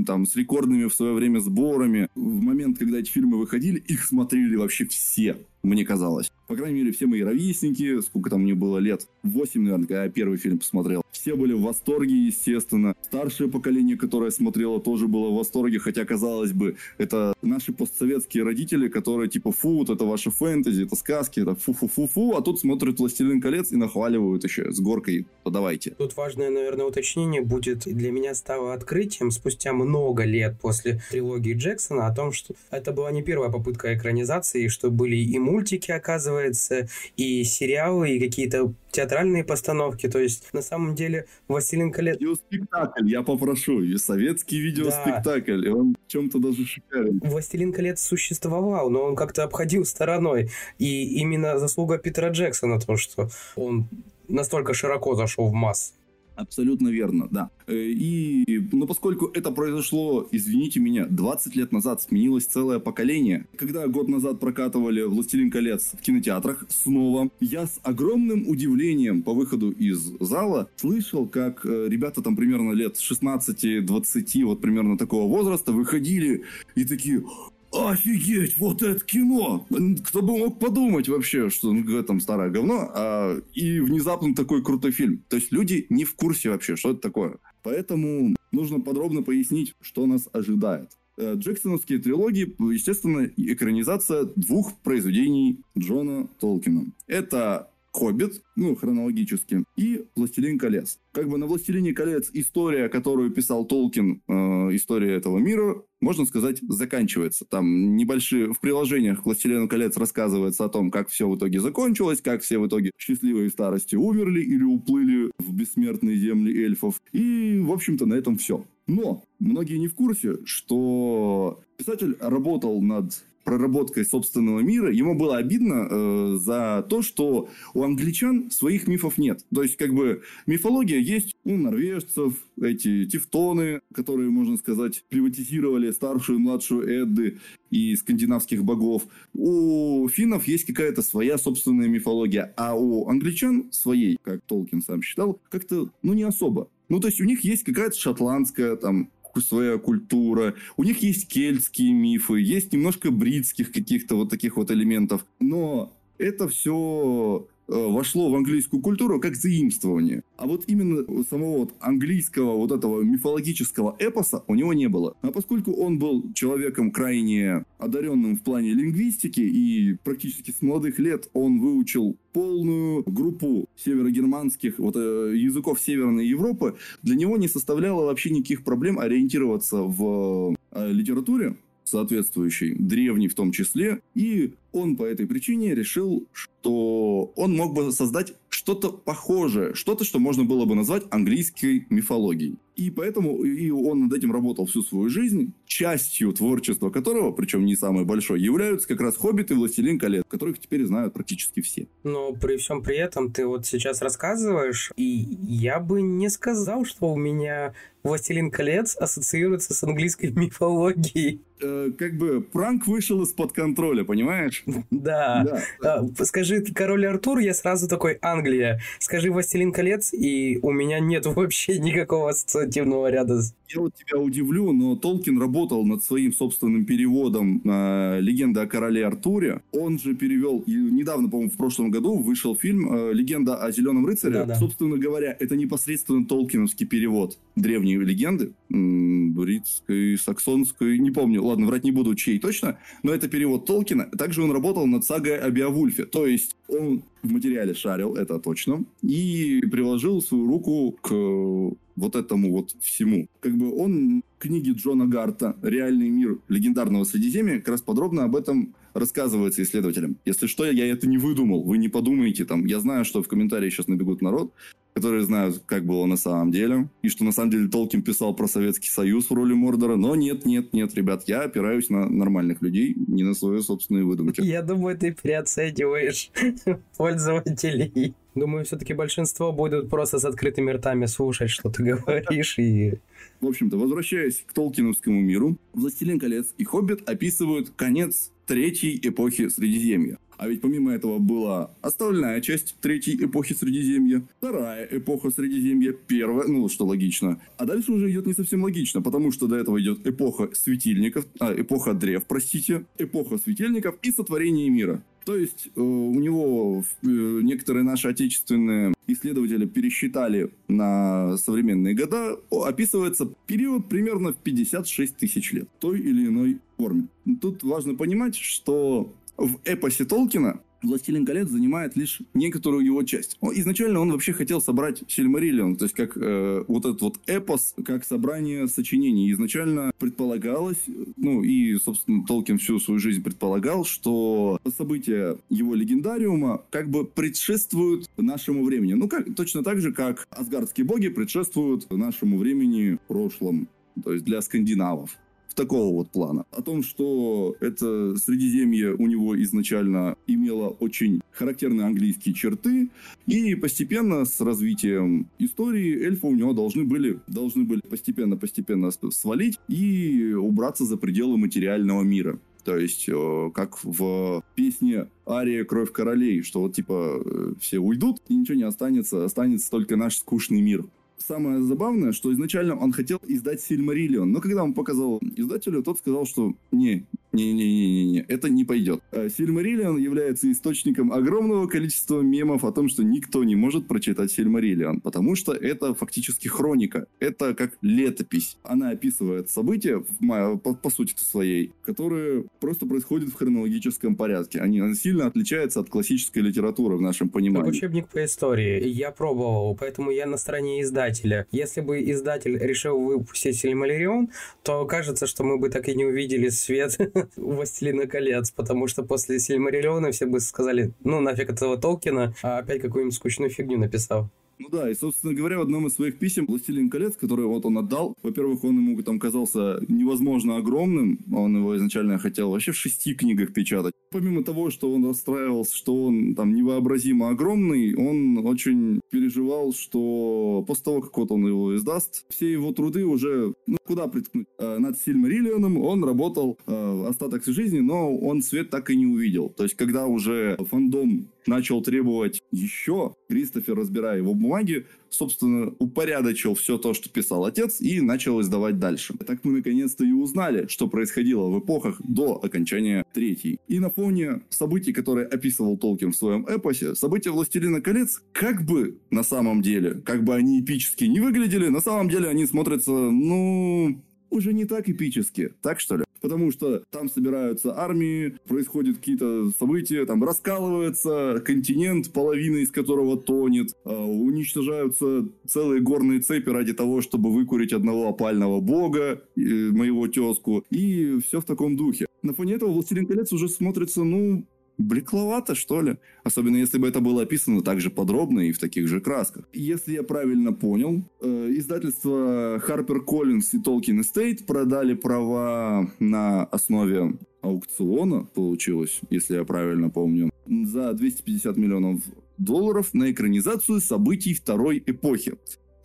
там, 0.06 0.26
с 0.26 0.36
рекордными 0.36 0.86
в 0.88 0.94
свое 0.94 1.14
время 1.14 1.38
сборами. 1.38 2.08
В 2.14 2.42
момент, 2.42 2.78
когда 2.78 2.98
эти 2.98 3.10
фильмы 3.10 3.38
выходили, 3.38 3.78
их 3.78 4.04
смотрели 4.04 4.56
вообще 4.56 4.86
все 4.86 5.36
мне 5.62 5.84
казалось. 5.84 6.30
По 6.46 6.56
крайней 6.56 6.80
мере, 6.80 6.92
все 6.92 7.06
мои 7.06 7.22
ровесники, 7.22 8.00
сколько 8.00 8.30
там 8.30 8.42
мне 8.42 8.54
было 8.54 8.78
лет, 8.78 9.06
8, 9.22 9.60
наверное, 9.60 9.86
когда 9.86 10.04
я 10.04 10.10
первый 10.10 10.38
фильм 10.38 10.58
посмотрел, 10.58 11.02
все 11.12 11.34
были 11.34 11.52
в 11.52 11.60
восторге, 11.60 12.14
естественно. 12.26 12.94
Старшее 13.02 13.50
поколение, 13.50 13.96
которое 13.96 14.30
смотрело, 14.30 14.80
тоже 14.80 15.08
было 15.08 15.28
в 15.28 15.34
восторге, 15.34 15.78
хотя, 15.78 16.04
казалось 16.06 16.52
бы, 16.52 16.76
это 16.96 17.34
наши 17.42 17.72
постсоветские 17.72 18.44
родители, 18.44 18.88
которые 18.88 19.28
типа, 19.28 19.52
фу, 19.52 19.78
вот 19.78 19.90
это 19.90 20.04
ваше 20.04 20.30
фэнтези, 20.30 20.84
это 20.84 20.96
сказки, 20.96 21.40
это 21.40 21.54
фу-фу-фу-фу, 21.54 22.34
а 22.36 22.40
тут 22.40 22.60
смотрят 22.60 22.98
«Властелин 22.98 23.40
колец» 23.40 23.72
и 23.72 23.76
нахваливают 23.76 24.44
еще 24.44 24.72
с 24.72 24.80
горкой, 24.80 25.26
подавайте. 25.42 25.94
Тут 25.98 26.16
важное, 26.16 26.50
наверное, 26.50 26.86
уточнение 26.86 27.42
будет, 27.42 27.80
для 27.80 28.10
меня 28.10 28.34
стало 28.34 28.72
открытием 28.72 29.30
спустя 29.30 29.72
много 29.74 30.24
лет 30.24 30.58
после 30.60 31.00
трилогии 31.10 31.52
Джексона 31.52 32.06
о 32.06 32.14
том, 32.14 32.32
что 32.32 32.54
это 32.70 32.92
была 32.92 33.10
не 33.10 33.22
первая 33.22 33.50
попытка 33.50 33.94
экранизации, 33.94 34.68
что 34.68 34.90
были 34.90 35.16
и 35.16 35.38
мультики, 35.48 35.90
оказывается, 35.90 36.88
и 37.16 37.44
сериалы, 37.44 38.10
и 38.10 38.20
какие-то 38.20 38.72
театральные 38.90 39.44
постановки. 39.44 40.08
То 40.08 40.18
есть, 40.18 40.52
на 40.52 40.62
самом 40.62 40.94
деле, 40.94 41.26
«Властелин 41.46 41.92
колец...» 41.92 42.18
Видеоспектакль, 42.18 43.08
я 43.08 43.22
попрошу. 43.22 43.82
И 43.82 43.96
советский 43.98 44.60
видеоспектакль, 44.60 45.62
да. 45.62 45.68
и 45.68 45.70
он 45.70 45.94
в 45.94 46.10
чем-то 46.10 46.38
даже 46.38 46.64
шикарен. 46.64 47.20
«Властелин 47.22 47.72
колец» 47.72 48.00
существовал, 48.00 48.90
но 48.90 49.02
он 49.02 49.16
как-то 49.16 49.44
обходил 49.44 49.84
стороной. 49.84 50.50
И 50.78 51.20
именно 51.20 51.58
заслуга 51.58 51.98
Питера 51.98 52.30
Джексона, 52.30 52.80
то, 52.80 52.96
что 52.96 53.28
он 53.56 53.88
настолько 54.28 54.74
широко 54.74 55.14
зашел 55.14 55.48
в 55.48 55.52
массы. 55.52 55.92
Абсолютно 56.38 56.86
верно, 56.86 57.26
да. 57.32 57.50
Э, 57.66 57.74
и, 57.74 58.68
но 58.70 58.86
поскольку 58.86 59.26
это 59.34 59.50
произошло, 59.50 60.24
извините 60.30 60.78
меня, 60.78 61.04
20 61.06 61.56
лет 61.56 61.72
назад 61.72 62.00
сменилось 62.00 62.46
целое 62.46 62.78
поколение. 62.78 63.46
Когда 63.56 63.88
год 63.88 64.06
назад 64.06 64.38
прокатывали 64.38 65.02
«Властелин 65.02 65.50
колец» 65.50 65.90
в 65.94 66.00
кинотеатрах 66.00 66.64
снова, 66.68 67.30
я 67.40 67.66
с 67.66 67.80
огромным 67.82 68.48
удивлением 68.48 69.24
по 69.24 69.32
выходу 69.32 69.72
из 69.72 69.98
зала 70.20 70.70
слышал, 70.76 71.26
как 71.26 71.66
э, 71.66 71.88
ребята 71.88 72.22
там 72.22 72.36
примерно 72.36 72.70
лет 72.70 72.94
16-20, 72.94 74.44
вот 74.44 74.60
примерно 74.60 74.96
такого 74.96 75.28
возраста, 75.28 75.72
выходили 75.72 76.44
и 76.76 76.84
такие 76.84 77.24
Офигеть, 77.72 78.56
вот 78.58 78.82
это 78.82 79.04
кино! 79.04 79.66
Кто 80.06 80.22
бы 80.22 80.38
мог 80.38 80.58
подумать 80.58 81.08
вообще, 81.08 81.50
что 81.50 81.72
ну, 81.72 82.02
там 82.02 82.20
старое 82.20 82.50
говно, 82.50 82.90
а, 82.94 83.40
и 83.54 83.80
внезапно 83.80 84.34
такой 84.34 84.62
крутой 84.62 84.92
фильм. 84.92 85.22
То 85.28 85.36
есть 85.36 85.52
люди 85.52 85.86
не 85.90 86.04
в 86.04 86.14
курсе 86.14 86.50
вообще, 86.50 86.76
что 86.76 86.92
это 86.92 87.00
такое. 87.00 87.36
Поэтому 87.62 88.36
нужно 88.52 88.80
подробно 88.80 89.22
пояснить, 89.22 89.74
что 89.80 90.06
нас 90.06 90.28
ожидает. 90.32 90.90
Э, 91.18 91.34
Джексоновские 91.36 91.98
трилогии, 91.98 92.54
естественно, 92.72 93.28
экранизация 93.36 94.28
двух 94.36 94.78
произведений 94.78 95.60
Джона 95.76 96.28
Толкина. 96.40 96.86
Это 97.06 97.70
Хоббит, 97.98 98.42
ну, 98.54 98.76
хронологически, 98.76 99.64
и 99.76 100.04
Властелин 100.14 100.56
колец. 100.56 101.00
Как 101.10 101.28
бы 101.28 101.36
на 101.36 101.46
Властелине 101.46 101.92
колец 101.92 102.30
история, 102.32 102.88
которую 102.88 103.32
писал 103.32 103.64
Толкин, 103.64 104.22
э, 104.28 104.32
история 104.76 105.14
этого 105.14 105.38
мира, 105.38 105.82
можно 106.00 106.24
сказать, 106.24 106.60
заканчивается. 106.68 107.44
Там 107.44 107.96
небольшие, 107.96 108.52
в 108.52 108.60
приложениях 108.60 109.24
Властелину 109.24 109.66
колец 109.66 109.96
рассказывается 109.96 110.64
о 110.64 110.68
том, 110.68 110.92
как 110.92 111.08
все 111.08 111.28
в 111.28 111.36
итоге 111.36 111.58
закончилось, 111.58 112.20
как 112.22 112.42
все 112.42 112.60
в 112.60 112.68
итоге 112.68 112.92
счастливые 112.96 113.50
старости 113.50 113.96
умерли 113.96 114.42
или 114.42 114.62
уплыли 114.62 115.32
в 115.40 115.52
бессмертные 115.52 116.16
земли 116.18 116.56
эльфов. 116.56 117.02
И, 117.12 117.58
в 117.60 117.72
общем-то, 117.72 118.06
на 118.06 118.14
этом 118.14 118.38
все. 118.38 118.64
Но 118.86 119.24
многие 119.40 119.78
не 119.78 119.88
в 119.88 119.96
курсе, 119.96 120.36
что 120.44 121.60
писатель 121.76 122.16
работал 122.20 122.80
над 122.80 123.24
проработкой 123.48 124.04
собственного 124.04 124.60
мира, 124.60 124.92
ему 124.92 125.14
было 125.14 125.38
обидно 125.38 125.88
э, 125.90 126.36
за 126.38 126.86
то, 126.86 127.00
что 127.00 127.48
у 127.72 127.82
англичан 127.82 128.50
своих 128.50 128.86
мифов 128.86 129.16
нет. 129.16 129.42
То 129.54 129.62
есть, 129.62 129.78
как 129.78 129.94
бы, 129.94 130.20
мифология 130.46 130.98
есть 130.98 131.34
у 131.44 131.56
норвежцев, 131.56 132.34
эти 132.60 133.06
тевтоны, 133.06 133.80
которые, 133.94 134.28
можно 134.28 134.58
сказать, 134.58 135.02
приватизировали 135.08 135.90
старшую 135.92 136.38
и 136.38 136.42
младшую 136.42 136.86
Эдды 136.86 137.38
и 137.70 137.96
скандинавских 137.96 138.62
богов. 138.62 139.04
У 139.32 140.06
финнов 140.08 140.46
есть 140.46 140.66
какая-то 140.66 141.00
своя 141.00 141.38
собственная 141.38 141.88
мифология, 141.88 142.52
а 142.58 142.74
у 142.74 143.08
англичан 143.08 143.72
своей, 143.72 144.18
как 144.20 144.42
Толкин 144.42 144.82
сам 144.82 145.00
считал, 145.00 145.40
как-то, 145.48 145.88
ну, 146.02 146.12
не 146.12 146.24
особо. 146.24 146.68
Ну, 146.90 147.00
то 147.00 147.08
есть, 147.08 147.20
у 147.22 147.24
них 147.24 147.40
есть 147.40 147.64
какая-то 147.64 147.98
шотландская, 147.98 148.76
там, 148.76 149.10
своя 149.40 149.78
культура, 149.78 150.54
у 150.76 150.84
них 150.84 151.02
есть 151.02 151.28
кельтские 151.28 151.92
мифы, 151.92 152.40
есть 152.40 152.72
немножко 152.72 153.10
бритских 153.10 153.72
каких-то 153.72 154.16
вот 154.16 154.30
таких 154.30 154.56
вот 154.56 154.70
элементов, 154.70 155.24
но 155.40 155.92
это 156.18 156.48
все 156.48 157.48
вошло 157.68 158.30
в 158.30 158.34
английскую 158.34 158.82
культуру 158.82 159.20
как 159.20 159.36
заимствование. 159.36 160.22
А 160.36 160.46
вот 160.46 160.64
именно 160.66 161.04
самого 161.24 161.58
вот 161.58 161.74
английского 161.80 162.56
вот 162.56 162.72
этого 162.72 163.02
мифологического 163.02 163.96
эпоса 163.98 164.42
у 164.46 164.54
него 164.54 164.72
не 164.72 164.88
было. 164.88 165.16
А 165.22 165.30
поскольку 165.30 165.72
он 165.72 165.98
был 165.98 166.32
человеком 166.32 166.90
крайне 166.90 167.64
одаренным 167.78 168.36
в 168.36 168.42
плане 168.42 168.72
лингвистики 168.72 169.40
и 169.40 169.94
практически 170.04 170.50
с 170.50 170.62
молодых 170.62 170.98
лет 170.98 171.28
он 171.34 171.60
выучил 171.60 172.16
полную 172.32 173.02
группу 173.04 173.68
северогерманских 173.76 174.78
вот, 174.78 174.96
э, 174.96 175.32
языков 175.36 175.80
Северной 175.80 176.26
Европы, 176.26 176.76
для 177.02 177.16
него 177.16 177.36
не 177.36 177.48
составляло 177.48 178.06
вообще 178.06 178.30
никаких 178.30 178.64
проблем 178.64 178.98
ориентироваться 178.98 179.82
в 179.82 180.54
э, 180.70 180.92
литературе, 180.92 181.56
соответствующий, 181.88 182.74
древний 182.74 183.28
в 183.28 183.34
том 183.34 183.52
числе, 183.52 184.02
и 184.14 184.54
он 184.72 184.96
по 184.96 185.04
этой 185.04 185.26
причине 185.26 185.74
решил, 185.74 186.26
что 186.32 187.32
он 187.36 187.56
мог 187.56 187.74
бы 187.74 187.92
создать 187.92 188.34
что-то 188.48 188.90
похожее, 188.90 189.74
что-то, 189.74 190.04
что 190.04 190.18
можно 190.18 190.44
было 190.44 190.64
бы 190.64 190.74
назвать 190.74 191.04
английской 191.10 191.86
мифологией. 191.90 192.56
И 192.78 192.92
поэтому 192.92 193.42
и 193.42 193.70
он 193.70 194.04
над 194.04 194.14
этим 194.14 194.32
работал 194.32 194.66
всю 194.66 194.82
свою 194.82 195.08
жизнь, 195.08 195.52
частью 195.66 196.32
творчества 196.32 196.90
которого, 196.90 197.32
причем 197.32 197.64
не 197.64 197.74
самое 197.74 198.06
большое, 198.06 198.42
являются 198.42 198.86
как 198.86 199.00
раз 199.00 199.16
«Хоббит» 199.16 199.50
и 199.50 199.54
«Властелин 199.54 199.98
колец», 199.98 200.22
которых 200.28 200.60
теперь 200.60 200.84
знают 200.84 201.12
практически 201.12 201.60
все. 201.60 201.88
Но 202.04 202.32
при 202.32 202.56
всем 202.56 202.84
при 202.84 202.96
этом 202.96 203.32
ты 203.32 203.46
вот 203.48 203.66
сейчас 203.66 204.00
рассказываешь, 204.00 204.92
и 204.96 205.04
я 205.04 205.80
бы 205.80 206.02
не 206.02 206.28
сказал, 206.28 206.84
что 206.84 207.12
у 207.12 207.16
меня 207.16 207.74
«Властелин 208.04 208.50
колец» 208.50 208.96
ассоциируется 208.96 209.74
с 209.74 209.82
английской 209.82 210.30
мифологией. 210.30 211.40
Э, 211.60 211.90
как 211.98 212.16
бы 212.16 212.40
пранк 212.40 212.86
вышел 212.86 213.20
из-под 213.22 213.52
контроля, 213.52 214.04
понимаешь? 214.04 214.64
Да. 214.90 215.44
да. 215.80 216.00
А, 216.00 216.24
скажи 216.24 216.62
«Король 216.62 217.06
Артур», 217.06 217.38
я 217.38 217.54
сразу 217.54 217.88
такой 217.88 218.18
«Англия». 218.22 218.80
Скажи 219.00 219.30
«Властелин 219.30 219.72
колец», 219.72 220.12
и 220.12 220.58
у 220.62 220.70
меня 220.70 221.00
нет 221.00 221.26
вообще 221.26 221.78
никакого 221.78 222.32
ассоциативного 222.68 223.10
ряда. 223.10 223.40
Я 223.68 223.80
вот 223.80 223.94
тебя 223.94 224.18
удивлю, 224.18 224.72
но 224.72 224.96
Толкин 224.96 225.38
работал 225.38 225.84
над 225.84 226.02
своим 226.02 226.32
собственным 226.32 226.84
переводом 226.84 227.60
э, 227.64 228.20
«Легенда 228.20 228.62
о 228.62 228.66
короле 228.66 229.06
Артуре». 229.06 229.62
Он 229.72 229.98
же 229.98 230.14
перевел, 230.14 230.64
недавно, 230.66 231.28
по-моему, 231.28 231.50
в 231.50 231.56
прошлом 231.56 231.90
году 231.90 232.16
вышел 232.16 232.56
фильм 232.56 232.92
э, 232.92 233.12
«Легенда 233.12 233.56
о 233.56 233.70
зеленом 233.70 234.06
рыцаре». 234.06 234.34
Да, 234.34 234.44
да. 234.46 234.54
Собственно 234.54 234.96
говоря, 234.96 235.36
это 235.38 235.56
непосредственно 235.56 236.24
толкиновский 236.26 236.86
перевод 236.86 237.38
древней 237.56 237.96
легенды, 237.96 238.52
бритской, 238.70 240.16
саксонской, 240.16 240.98
не 240.98 241.10
помню, 241.10 241.44
ладно, 241.44 241.66
врать 241.66 241.84
не 241.84 241.92
буду, 241.92 242.14
чей 242.14 242.38
точно, 242.38 242.78
но 243.02 243.12
это 243.12 243.28
перевод 243.28 243.66
Толкина. 243.66 244.06
Также 244.16 244.42
он 244.42 244.52
работал 244.52 244.86
над 244.86 245.04
сагой 245.04 245.38
о 245.38 245.50
Беовульфе, 245.50 246.04
то 246.04 246.26
есть 246.26 246.56
он 246.68 247.02
в 247.22 247.32
материале 247.32 247.74
шарил, 247.74 248.14
это 248.14 248.38
точно, 248.38 248.84
и 249.02 249.60
приложил 249.70 250.22
свою 250.22 250.46
руку 250.46 250.96
к 251.00 251.76
вот 251.98 252.16
этому 252.16 252.52
вот 252.52 252.74
всему. 252.80 253.28
Как 253.40 253.56
бы 253.56 253.74
он 253.74 254.22
книги 254.38 254.70
Джона 254.70 255.06
Гарта 255.06 255.56
«Реальный 255.62 256.08
мир 256.08 256.38
легендарного 256.48 257.04
Средиземья» 257.04 257.58
как 257.58 257.68
раз 257.68 257.82
подробно 257.82 258.24
об 258.24 258.36
этом 258.36 258.74
рассказывается 258.94 259.62
исследователям. 259.62 260.16
Если 260.24 260.46
что, 260.46 260.64
я 260.64 260.86
это 260.86 261.06
не 261.08 261.18
выдумал, 261.18 261.62
вы 261.62 261.78
не 261.78 261.88
подумайте 261.88 262.44
там. 262.44 262.64
Я 262.64 262.80
знаю, 262.80 263.04
что 263.04 263.22
в 263.22 263.28
комментарии 263.28 263.70
сейчас 263.70 263.86
набегут 263.86 264.22
народ, 264.22 264.52
которые 264.94 265.24
знают, 265.24 265.62
как 265.66 265.84
было 265.84 266.06
на 266.06 266.16
самом 266.16 266.50
деле, 266.50 266.88
и 267.02 267.08
что 267.08 267.24
на 267.24 267.32
самом 267.32 267.50
деле 267.50 267.68
Толкин 267.68 268.02
писал 268.02 268.34
про 268.34 268.48
Советский 268.48 268.88
Союз 268.88 269.30
в 269.30 269.34
роли 269.34 269.54
Мордора, 269.54 269.96
но 269.96 270.16
нет, 270.16 270.44
нет, 270.44 270.72
нет, 270.72 270.94
ребят, 270.94 271.24
я 271.26 271.42
опираюсь 271.42 271.88
на 271.88 272.08
нормальных 272.08 272.62
людей, 272.62 272.96
не 273.06 273.22
на 273.22 273.34
свои 273.34 273.60
собственные 273.60 274.04
выдумки. 274.04 274.40
Я 274.40 274.62
думаю, 274.62 274.98
ты 274.98 275.12
переоцениваешь 275.12 276.30
пользователей. 276.96 278.14
Думаю, 278.38 278.64
все-таки 278.64 278.94
большинство 278.94 279.52
будут 279.52 279.90
просто 279.90 280.18
с 280.18 280.24
открытыми 280.24 280.70
ртами 280.70 281.06
слушать, 281.06 281.50
что 281.50 281.70
ты 281.70 281.82
говоришь, 281.82 282.58
и... 282.58 282.94
В 283.40 283.46
общем-то, 283.46 283.76
возвращаясь 283.76 284.44
к 284.46 284.52
Толкиновскому 284.52 285.20
миру, 285.20 285.56
«Властелин 285.72 286.18
колец» 286.18 286.54
и 286.56 286.64
«Хоббит» 286.64 287.08
описывают 287.08 287.70
конец 287.76 288.30
третьей 288.46 288.98
эпохи 289.02 289.48
Средиземья. 289.48 290.18
А 290.38 290.48
ведь 290.48 290.60
помимо 290.60 290.92
этого 290.92 291.18
была 291.18 291.72
остальная 291.82 292.40
часть 292.40 292.76
третьей 292.80 293.16
эпохи 293.24 293.54
Средиземья, 293.54 294.22
вторая 294.38 294.88
эпоха 294.90 295.30
Средиземья, 295.30 295.92
первая, 295.92 296.46
ну, 296.46 296.68
что 296.68 296.86
логично. 296.86 297.40
А 297.56 297.66
дальше 297.66 297.92
уже 297.92 298.10
идет 298.10 298.26
не 298.26 298.34
совсем 298.34 298.62
логично, 298.62 299.02
потому 299.02 299.32
что 299.32 299.48
до 299.48 299.56
этого 299.56 299.80
идет 299.80 300.06
эпоха 300.06 300.50
светильников, 300.54 301.26
а, 301.40 301.52
эпоха 301.60 301.92
древ, 301.92 302.24
простите, 302.26 302.86
эпоха 302.98 303.36
светильников 303.38 303.96
и 304.00 304.12
сотворение 304.12 304.70
мира. 304.70 305.02
То 305.24 305.36
есть 305.36 305.70
э, 305.74 305.80
у 305.80 306.18
него 306.18 306.84
э, 307.02 307.06
некоторые 307.06 307.82
наши 307.82 308.08
отечественные 308.08 308.94
исследователи 309.08 309.66
пересчитали 309.66 310.52
на 310.68 311.36
современные 311.36 311.94
года, 311.94 312.38
описывается 312.50 313.28
период 313.46 313.88
примерно 313.88 314.32
в 314.32 314.36
56 314.36 315.16
тысяч 315.16 315.52
лет 315.52 315.68
той 315.80 316.00
или 316.00 316.28
иной 316.28 316.60
форме. 316.78 317.08
Тут 317.42 317.62
важно 317.62 317.94
понимать, 317.94 318.36
что 318.36 319.12
в 319.38 319.60
эпосе 319.64 320.04
Толкина 320.04 320.60
«Властелин 320.82 321.24
колец» 321.24 321.48
занимает 321.48 321.96
лишь 321.96 322.20
некоторую 322.34 322.84
его 322.84 323.02
часть. 323.02 323.36
Он, 323.40 323.52
изначально 323.54 324.00
он 324.00 324.12
вообще 324.12 324.32
хотел 324.32 324.60
собрать 324.60 325.02
Сильмариллион, 325.08 325.76
то 325.76 325.84
есть 325.84 325.94
как 325.94 326.16
э, 326.16 326.64
вот 326.68 326.84
этот 326.84 327.00
вот 327.02 327.20
эпос, 327.26 327.74
как 327.84 328.04
собрание 328.04 328.68
сочинений. 328.68 329.32
Изначально 329.32 329.92
предполагалось, 329.98 330.84
ну 331.16 331.42
и, 331.42 331.78
собственно, 331.78 332.24
Толкин 332.24 332.58
всю 332.58 332.78
свою 332.78 333.00
жизнь 333.00 333.22
предполагал, 333.22 333.84
что 333.84 334.60
события 334.76 335.36
его 335.48 335.74
легендариума 335.74 336.62
как 336.70 336.90
бы 336.90 337.04
предшествуют 337.04 338.08
нашему 338.16 338.64
времени. 338.64 338.94
Ну, 338.94 339.08
как, 339.08 339.34
точно 339.34 339.62
так 339.62 339.80
же, 339.80 339.92
как 339.92 340.26
асгардские 340.30 340.84
боги 340.84 341.08
предшествуют 341.08 341.90
нашему 341.90 342.38
времени 342.38 342.98
в 343.04 343.08
прошлом, 343.08 343.68
то 344.02 344.12
есть 344.12 344.24
для 344.24 344.40
скандинавов 344.42 345.16
такого 345.58 345.92
вот 345.92 346.10
плана. 346.10 346.44
О 346.52 346.62
том, 346.62 346.82
что 346.82 347.56
это 347.60 348.16
Средиземье 348.16 348.94
у 348.94 349.06
него 349.06 349.40
изначально 349.42 350.16
имело 350.26 350.68
очень 350.68 351.20
характерные 351.32 351.86
английские 351.86 352.34
черты, 352.34 352.90
и 353.26 353.54
постепенно 353.56 354.24
с 354.24 354.40
развитием 354.40 355.28
истории 355.38 356.04
эльфы 356.06 356.28
у 356.28 356.34
него 356.34 356.52
должны 356.52 356.84
были, 356.84 357.20
должны 357.26 357.64
были 357.64 357.80
постепенно-постепенно 357.80 358.90
свалить 359.10 359.58
и 359.68 360.32
убраться 360.32 360.84
за 360.84 360.96
пределы 360.96 361.36
материального 361.36 362.02
мира. 362.02 362.38
То 362.64 362.76
есть, 362.76 363.08
э, 363.08 363.50
как 363.54 363.82
в 363.82 364.42
песне 364.54 365.08
«Ария. 365.26 365.64
Кровь 365.64 365.90
королей», 365.90 366.42
что 366.42 366.60
вот 366.60 366.74
типа 366.74 367.20
э, 367.24 367.52
все 367.60 367.78
уйдут, 367.78 368.20
и 368.28 368.34
ничего 368.34 368.56
не 368.56 368.64
останется, 368.64 369.24
останется 369.24 369.70
только 369.70 369.96
наш 369.96 370.18
скучный 370.18 370.60
мир 370.60 370.84
самое 371.28 371.62
забавное, 371.62 372.12
что 372.12 372.32
изначально 372.32 372.74
он 372.74 372.92
хотел 372.92 373.20
издать 373.28 373.60
Сильмариллион, 373.60 374.32
но 374.32 374.40
когда 374.40 374.64
он 374.64 374.72
показал 374.72 375.20
издателю, 375.36 375.82
тот 375.82 375.98
сказал, 375.98 376.26
что 376.26 376.54
не, 376.72 377.06
не-не-не-не, 377.32 378.24
это 378.28 378.48
не 378.48 378.64
пойдет. 378.64 379.02
Сильмариллион 379.12 379.98
является 379.98 380.50
источником 380.50 381.12
огромного 381.12 381.66
количества 381.66 382.20
мемов 382.20 382.64
о 382.64 382.72
том, 382.72 382.88
что 382.88 383.02
никто 383.02 383.44
не 383.44 383.56
может 383.56 383.86
прочитать 383.86 384.32
Сильмариллион, 384.32 385.00
потому 385.00 385.34
что 385.36 385.52
это 385.52 385.94
фактически 385.94 386.48
хроника. 386.48 387.06
Это 387.20 387.54
как 387.54 387.72
летопись. 387.82 388.56
Она 388.62 388.90
описывает 388.90 389.50
события, 389.50 389.98
в, 389.98 390.58
по, 390.58 390.74
по 390.74 390.90
сути 390.90 391.14
своей, 391.16 391.72
которые 391.84 392.44
просто 392.60 392.86
происходят 392.86 393.30
в 393.30 393.34
хронологическом 393.34 394.16
порядке. 394.16 394.60
Они 394.60 394.94
сильно 394.94 395.26
отличаются 395.26 395.80
от 395.80 395.88
классической 395.88 396.40
литературы 396.40 396.96
в 396.96 397.00
нашем 397.00 397.28
понимании. 397.28 397.70
Как 397.70 397.74
учебник 397.74 398.08
по 398.08 398.24
истории. 398.24 398.86
Я 398.88 399.10
пробовал, 399.10 399.76
поэтому 399.78 400.10
я 400.10 400.26
на 400.26 400.36
стороне 400.36 400.82
издателя. 400.82 401.46
Если 401.50 401.80
бы 401.80 402.00
издатель 402.10 402.56
решил 402.58 402.98
выпустить 402.98 403.56
Сильмариллион, 403.56 404.30
то 404.62 404.86
кажется, 404.86 405.26
что 405.26 405.44
мы 405.44 405.58
бы 405.58 405.70
так 405.70 405.88
и 405.88 405.94
не 405.94 406.04
увидели 406.04 406.48
свет 406.48 406.96
у 407.36 407.52
«Властелина 407.52 408.06
колец», 408.06 408.50
потому 408.50 408.86
что 408.86 409.02
после 409.02 409.38
«Сильмариллиона» 409.38 410.10
все 410.10 410.26
бы 410.26 410.40
сказали, 410.40 410.92
ну 411.04 411.20
нафиг 411.20 411.50
этого 411.50 411.76
Толкина, 411.76 412.34
а 412.42 412.58
опять 412.58 412.82
какую-нибудь 412.82 413.14
скучную 413.14 413.50
фигню 413.50 413.78
написал. 413.78 414.30
Ну 414.58 414.68
да, 414.70 414.90
и, 414.90 414.94
собственно 414.94 415.34
говоря, 415.34 415.58
в 415.58 415.62
одном 415.62 415.86
из 415.86 415.94
своих 415.94 416.18
писем 416.18 416.46
«Властелин 416.46 416.90
колец», 416.90 417.16
который 417.16 417.46
вот 417.46 417.64
он 417.64 417.78
отдал, 417.78 418.16
во-первых, 418.22 418.64
он 418.64 418.76
ему 418.76 419.00
там 419.02 419.20
казался 419.20 419.80
невозможно 419.86 420.56
огромным, 420.56 421.20
он 421.32 421.56
его 421.56 421.76
изначально 421.76 422.18
хотел 422.18 422.50
вообще 422.50 422.72
в 422.72 422.76
шести 422.76 423.14
книгах 423.14 423.52
печатать. 423.52 423.94
Помимо 424.10 424.42
того, 424.42 424.70
что 424.70 424.92
он 424.92 425.06
расстраивался, 425.06 425.76
что 425.76 426.06
он 426.06 426.34
там 426.34 426.54
невообразимо 426.54 427.28
огромный, 427.28 427.94
он 427.94 428.38
очень 428.44 429.00
переживал, 429.10 429.72
что 429.72 430.64
после 430.66 430.84
того, 430.84 431.02
как 431.02 431.16
вот 431.16 431.30
он 431.30 431.46
его 431.46 431.76
издаст, 431.76 432.24
все 432.28 432.50
его 432.50 432.72
труды 432.72 433.04
уже, 433.04 433.54
ну, 433.66 433.76
куда 433.86 434.08
приткнуть? 434.08 434.46
Э, 434.58 434.78
над 434.78 434.98
Сильмариллионом 434.98 435.78
он 435.78 436.02
работал 436.04 436.58
э, 436.66 437.04
остаток 437.08 437.44
жизни, 437.44 437.80
но 437.80 438.16
он 438.16 438.42
свет 438.42 438.70
так 438.70 438.90
и 438.90 438.96
не 438.96 439.06
увидел. 439.06 439.50
То 439.50 439.62
есть, 439.62 439.76
когда 439.76 440.06
уже 440.06 440.56
фандом 440.68 441.28
начал 441.48 441.82
требовать 441.82 442.42
еще, 442.52 443.14
Кристофер, 443.28 443.74
разбирая 443.74 444.18
его 444.18 444.34
бумаги, 444.34 444.86
собственно, 445.10 445.74
упорядочил 445.78 446.54
все 446.54 446.78
то, 446.78 446.94
что 446.94 447.08
писал 447.08 447.44
отец, 447.44 447.80
и 447.80 448.00
начал 448.00 448.40
издавать 448.40 448.78
дальше. 448.78 449.14
Так 449.26 449.44
мы 449.44 449.52
наконец-то 449.52 450.04
и 450.04 450.12
узнали, 450.12 450.66
что 450.68 450.88
происходило 450.88 451.48
в 451.48 451.58
эпохах 451.60 452.00
до 452.04 452.40
окончания 452.42 453.04
Третьей. 453.12 453.58
И 453.68 453.78
на 453.80 453.90
фоне 453.90 454.42
событий, 454.50 454.92
которые 454.92 455.26
описывал 455.26 455.76
Толкин 455.78 456.12
в 456.12 456.16
своем 456.16 456.46
эпосе, 456.46 456.94
события 456.94 457.30
«Властелина 457.30 457.80
колец» 457.80 458.22
как 458.32 458.64
бы 458.64 458.98
на 459.10 459.22
самом 459.22 459.62
деле, 459.62 459.94
как 459.94 460.24
бы 460.24 460.34
они 460.34 460.60
эпически 460.60 461.04
не 461.04 461.20
выглядели, 461.20 461.68
на 461.68 461.80
самом 461.80 462.08
деле 462.08 462.28
они 462.28 462.46
смотрятся, 462.46 462.90
ну, 462.90 464.02
уже 464.30 464.52
не 464.52 464.64
так 464.64 464.88
эпически. 464.88 465.52
Так 465.62 465.80
что 465.80 465.96
ли? 465.96 466.04
Потому 466.20 466.50
что 466.50 466.82
там 466.90 467.08
собираются 467.08 467.78
армии, 467.78 468.34
происходят 468.48 468.96
какие-то 468.96 469.50
события, 469.58 470.04
там 470.04 470.24
раскалывается 470.24 471.40
континент, 471.44 472.12
половина 472.12 472.56
из 472.56 472.72
которого 472.72 473.16
тонет, 473.16 473.72
э, 473.84 473.94
уничтожаются 473.94 475.28
целые 475.46 475.80
горные 475.80 476.20
цепи 476.20 476.48
ради 476.50 476.72
того, 476.72 477.02
чтобы 477.02 477.32
выкурить 477.32 477.72
одного 477.72 478.08
опального 478.08 478.60
бога, 478.60 479.22
э, 479.36 479.40
моего 479.40 480.08
тезку, 480.08 480.64
и 480.70 481.18
все 481.24 481.40
в 481.40 481.44
таком 481.44 481.76
духе. 481.76 482.06
На 482.22 482.34
фоне 482.34 482.54
этого 482.54 482.72
«Властелин 482.72 483.06
колец» 483.06 483.32
уже 483.32 483.48
смотрится, 483.48 484.02
ну, 484.02 484.44
блекловато, 484.78 485.54
что 485.54 485.82
ли. 485.82 485.96
Особенно 486.24 486.56
если 486.56 486.78
бы 486.78 486.88
это 486.88 487.00
было 487.00 487.22
описано 487.22 487.62
так 487.62 487.80
же 487.80 487.90
подробно 487.90 488.40
и 488.40 488.52
в 488.52 488.58
таких 488.58 488.88
же 488.88 489.00
красках. 489.00 489.48
Если 489.52 489.92
я 489.92 490.02
правильно 490.02 490.52
понял, 490.52 491.04
э, 491.20 491.52
издательство 491.56 492.62
Harper 492.66 493.04
Collins 493.04 493.48
и 493.52 493.58
Tolkien 493.58 494.00
Estate 494.00 494.46
продали 494.46 494.94
права 494.94 495.90
на 495.98 496.44
основе 496.44 497.18
аукциона, 497.42 498.24
получилось, 498.34 499.00
если 499.10 499.36
я 499.36 499.44
правильно 499.44 499.90
помню, 499.90 500.30
за 500.46 500.92
250 500.92 501.56
миллионов 501.56 502.00
долларов 502.38 502.94
на 502.94 503.10
экранизацию 503.10 503.80
событий 503.80 504.34
второй 504.34 504.82
эпохи. 504.86 505.34